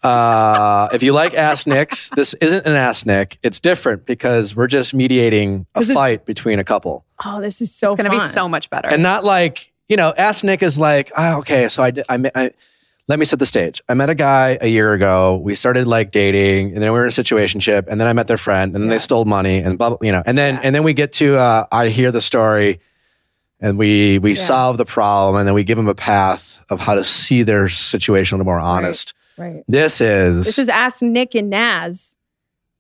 Uh, 0.03 0.89
if 0.95 1.03
you 1.03 1.13
like 1.13 1.35
Ask 1.35 1.67
Nicks, 1.67 2.09
this 2.17 2.33
isn't 2.41 2.65
an 2.67 2.75
Ask 2.75 3.05
Nick. 3.05 3.39
It's 3.43 3.61
different 3.61 4.07
because 4.07 4.57
we're 4.57 4.67
just 4.67 4.95
mediating 4.95 5.67
a 5.75 5.85
fight 5.85 6.25
between 6.25 6.59
a 6.59 6.65
couple. 6.65 7.05
Oh, 7.23 7.41
this 7.43 7.61
is 7.61 7.75
so 7.75 7.89
It's 7.89 7.97
going 7.97 8.11
to 8.11 8.17
be 8.17 8.19
so 8.25 8.49
much 8.49 8.71
better. 8.71 8.89
and 8.89 9.03
not 9.03 9.25
like 9.25 9.71
you 9.89 9.97
know 9.97 10.15
ask 10.17 10.43
nick 10.45 10.63
is 10.63 10.79
like 10.79 11.11
oh, 11.17 11.39
okay 11.41 11.69
so 11.69 11.83
i 11.83 11.91
did 11.91 12.07
I, 12.09 12.17
met- 12.17 12.33
I 12.35 12.53
let 13.11 13.19
me 13.19 13.25
set 13.25 13.41
the 13.41 13.47
stage. 13.47 13.83
I 13.89 13.95
met 13.95 14.09
a 14.09 14.15
guy 14.15 14.57
a 14.61 14.69
year 14.69 14.93
ago. 14.93 15.37
We 15.43 15.57
started 15.57 15.89
like 15.89 16.13
dating 16.13 16.75
and 16.75 16.77
then 16.81 16.93
we 16.93 16.99
were 16.99 17.03
in 17.05 17.09
a 17.09 17.21
situationship 17.23 17.83
and 17.89 18.01
then 18.01 18.07
i 18.07 18.13
met 18.13 18.27
their 18.29 18.39
friend 18.39 18.73
and 18.75 18.83
then 18.83 18.89
they 18.89 18.99
stole 18.99 19.25
money 19.25 19.59
and 19.59 19.77
blah, 19.77 19.89
blah 19.91 19.99
you 20.01 20.13
know 20.13 20.23
and 20.25 20.39
then 20.39 20.55
Yeah. 20.55 20.61
and 20.65 20.75
then 20.75 20.85
we 20.85 20.93
get 21.03 21.13
to 21.15 21.37
uh, 21.37 21.67
i 21.73 21.89
hear 21.89 22.13
the 22.13 22.21
story 22.21 22.79
and 23.59 23.77
we 23.83 24.19
we 24.21 24.31
Yeah. 24.35 24.45
solve 24.53 24.77
the 24.77 24.85
problem 24.85 25.35
and 25.39 25.45
then 25.47 25.55
we 25.55 25.65
give 25.65 25.77
them 25.77 25.89
a 25.89 25.95
path 26.13 26.65
of 26.71 26.79
how 26.87 26.95
to 26.95 27.03
see 27.05 27.43
their 27.43 27.69
situation 27.69 28.37
a 28.37 28.39
little 28.39 28.53
more 28.53 28.61
honest. 28.61 29.13
Right. 29.37 29.65
this 29.67 30.01
is 30.01 30.47
This 30.47 30.59
is 30.59 30.69
Ask 30.69 31.03
Nick 31.03 31.35
and 31.35 31.51
Naz, 31.51 32.15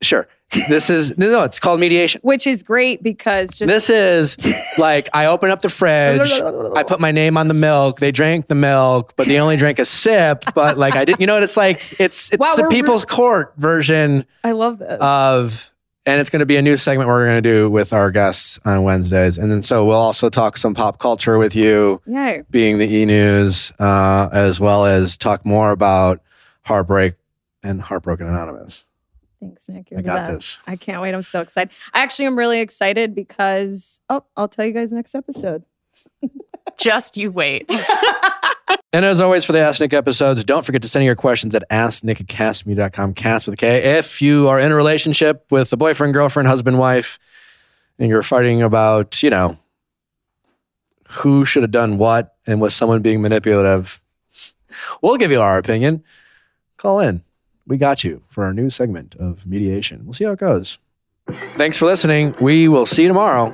sure 0.02 0.28
this 0.68 0.90
is 0.90 1.16
no 1.16 1.30
no 1.30 1.44
it's 1.44 1.60
called 1.60 1.78
mediation 1.78 2.20
which 2.24 2.46
is 2.46 2.62
great 2.62 3.02
because 3.02 3.50
just 3.50 3.66
this 3.68 3.88
is 3.88 4.36
like 4.78 5.08
I 5.14 5.26
open 5.26 5.50
up 5.50 5.60
the 5.60 5.70
fridge, 5.70 6.30
I 6.74 6.82
put 6.82 7.00
my 7.00 7.12
name 7.12 7.36
on 7.36 7.48
the 7.48 7.54
milk. 7.54 8.00
They 8.00 8.10
drank 8.12 8.48
the 8.48 8.54
milk, 8.54 9.14
but 9.16 9.26
they 9.26 9.38
only 9.38 9.56
drank 9.56 9.78
a 9.78 9.84
sip. 9.84 10.44
But 10.54 10.78
like 10.78 10.96
I 10.96 11.04
didn't, 11.04 11.20
you 11.20 11.26
know, 11.26 11.34
what 11.34 11.42
it's 11.42 11.56
like 11.56 12.00
it's 12.00 12.30
it's 12.32 12.40
Wow, 12.40 12.56
the 12.56 12.68
people's 12.68 13.04
court 13.04 13.52
version 13.56 14.26
I 14.44 14.52
love 14.52 14.78
this. 14.78 14.98
of, 15.00 15.72
and 16.06 16.20
it's 16.20 16.30
going 16.30 16.40
to 16.40 16.46
be 16.46 16.56
a 16.56 16.62
new 16.62 16.76
segment 16.76 17.08
we're 17.08 17.26
going 17.26 17.42
to 17.42 17.48
do 17.48 17.70
with 17.70 17.92
our 17.92 18.10
guests 18.10 18.58
on 18.64 18.82
Wednesdays, 18.82 19.38
and 19.38 19.50
then 19.50 19.62
so 19.62 19.84
we'll 19.86 19.96
also 19.96 20.30
talk 20.30 20.56
some 20.56 20.74
pop 20.74 20.98
culture 20.98 21.38
with 21.38 21.54
you, 21.54 22.00
Yay. 22.06 22.42
being 22.50 22.78
the 22.78 22.92
e 22.92 23.04
news, 23.04 23.72
uh, 23.78 24.28
as 24.32 24.60
well 24.60 24.86
as 24.86 25.16
talk 25.16 25.44
more 25.44 25.70
about 25.70 26.20
heartbreak 26.62 27.14
and 27.62 27.80
heartbroken 27.82 28.26
anonymous. 28.26 28.84
Thanks, 29.40 29.68
Nick. 29.68 29.90
You're 29.90 30.00
I 30.00 30.02
the 30.02 30.06
got 30.06 30.26
best. 30.28 30.36
this. 30.36 30.58
I 30.66 30.76
can't 30.76 31.00
wait. 31.00 31.14
I'm 31.14 31.22
so 31.22 31.40
excited. 31.40 31.72
I 31.94 32.02
actually 32.02 32.26
am 32.26 32.36
really 32.36 32.60
excited 32.60 33.14
because 33.14 34.00
oh, 34.08 34.24
I'll 34.36 34.48
tell 34.48 34.66
you 34.66 34.72
guys 34.72 34.92
next 34.92 35.14
episode. 35.14 35.64
Just 36.76 37.16
you 37.16 37.30
wait. 37.30 37.74
And 38.92 39.04
as 39.04 39.20
always, 39.20 39.44
for 39.44 39.52
the 39.52 39.60
Ask 39.60 39.80
Nick 39.80 39.94
episodes, 39.94 40.42
don't 40.42 40.64
forget 40.64 40.82
to 40.82 40.88
send 40.88 41.04
your 41.04 41.14
questions 41.14 41.54
at 41.54 41.68
asknickacastme.com, 41.70 43.14
cast 43.14 43.46
with 43.46 43.54
a 43.54 43.56
K. 43.56 43.98
If 43.98 44.20
you 44.20 44.48
are 44.48 44.58
in 44.58 44.72
a 44.72 44.74
relationship 44.74 45.46
with 45.50 45.72
a 45.72 45.76
boyfriend, 45.76 46.12
girlfriend, 46.12 46.48
husband, 46.48 46.78
wife, 46.78 47.18
and 48.00 48.08
you're 48.08 48.24
fighting 48.24 48.62
about, 48.62 49.22
you 49.22 49.30
know, 49.30 49.56
who 51.08 51.44
should 51.44 51.62
have 51.62 51.70
done 51.70 51.98
what 51.98 52.34
and 52.48 52.60
was 52.60 52.74
someone 52.74 53.00
being 53.00 53.22
manipulative, 53.22 54.00
we'll 55.02 55.16
give 55.18 55.30
you 55.30 55.40
our 55.40 55.58
opinion. 55.58 56.02
Call 56.76 56.98
in. 56.98 57.22
We 57.66 57.76
got 57.76 58.04
you 58.04 58.22
for 58.28 58.44
our 58.44 58.52
new 58.52 58.70
segment 58.70 59.14
of 59.16 59.46
mediation. 59.46 60.02
We'll 60.04 60.14
see 60.14 60.24
how 60.24 60.32
it 60.32 60.40
goes. 60.40 60.78
Thanks 61.30 61.76
for 61.76 61.86
listening. 61.86 62.34
We 62.40 62.68
will 62.68 62.86
see 62.86 63.02
you 63.02 63.08
tomorrow. 63.08 63.52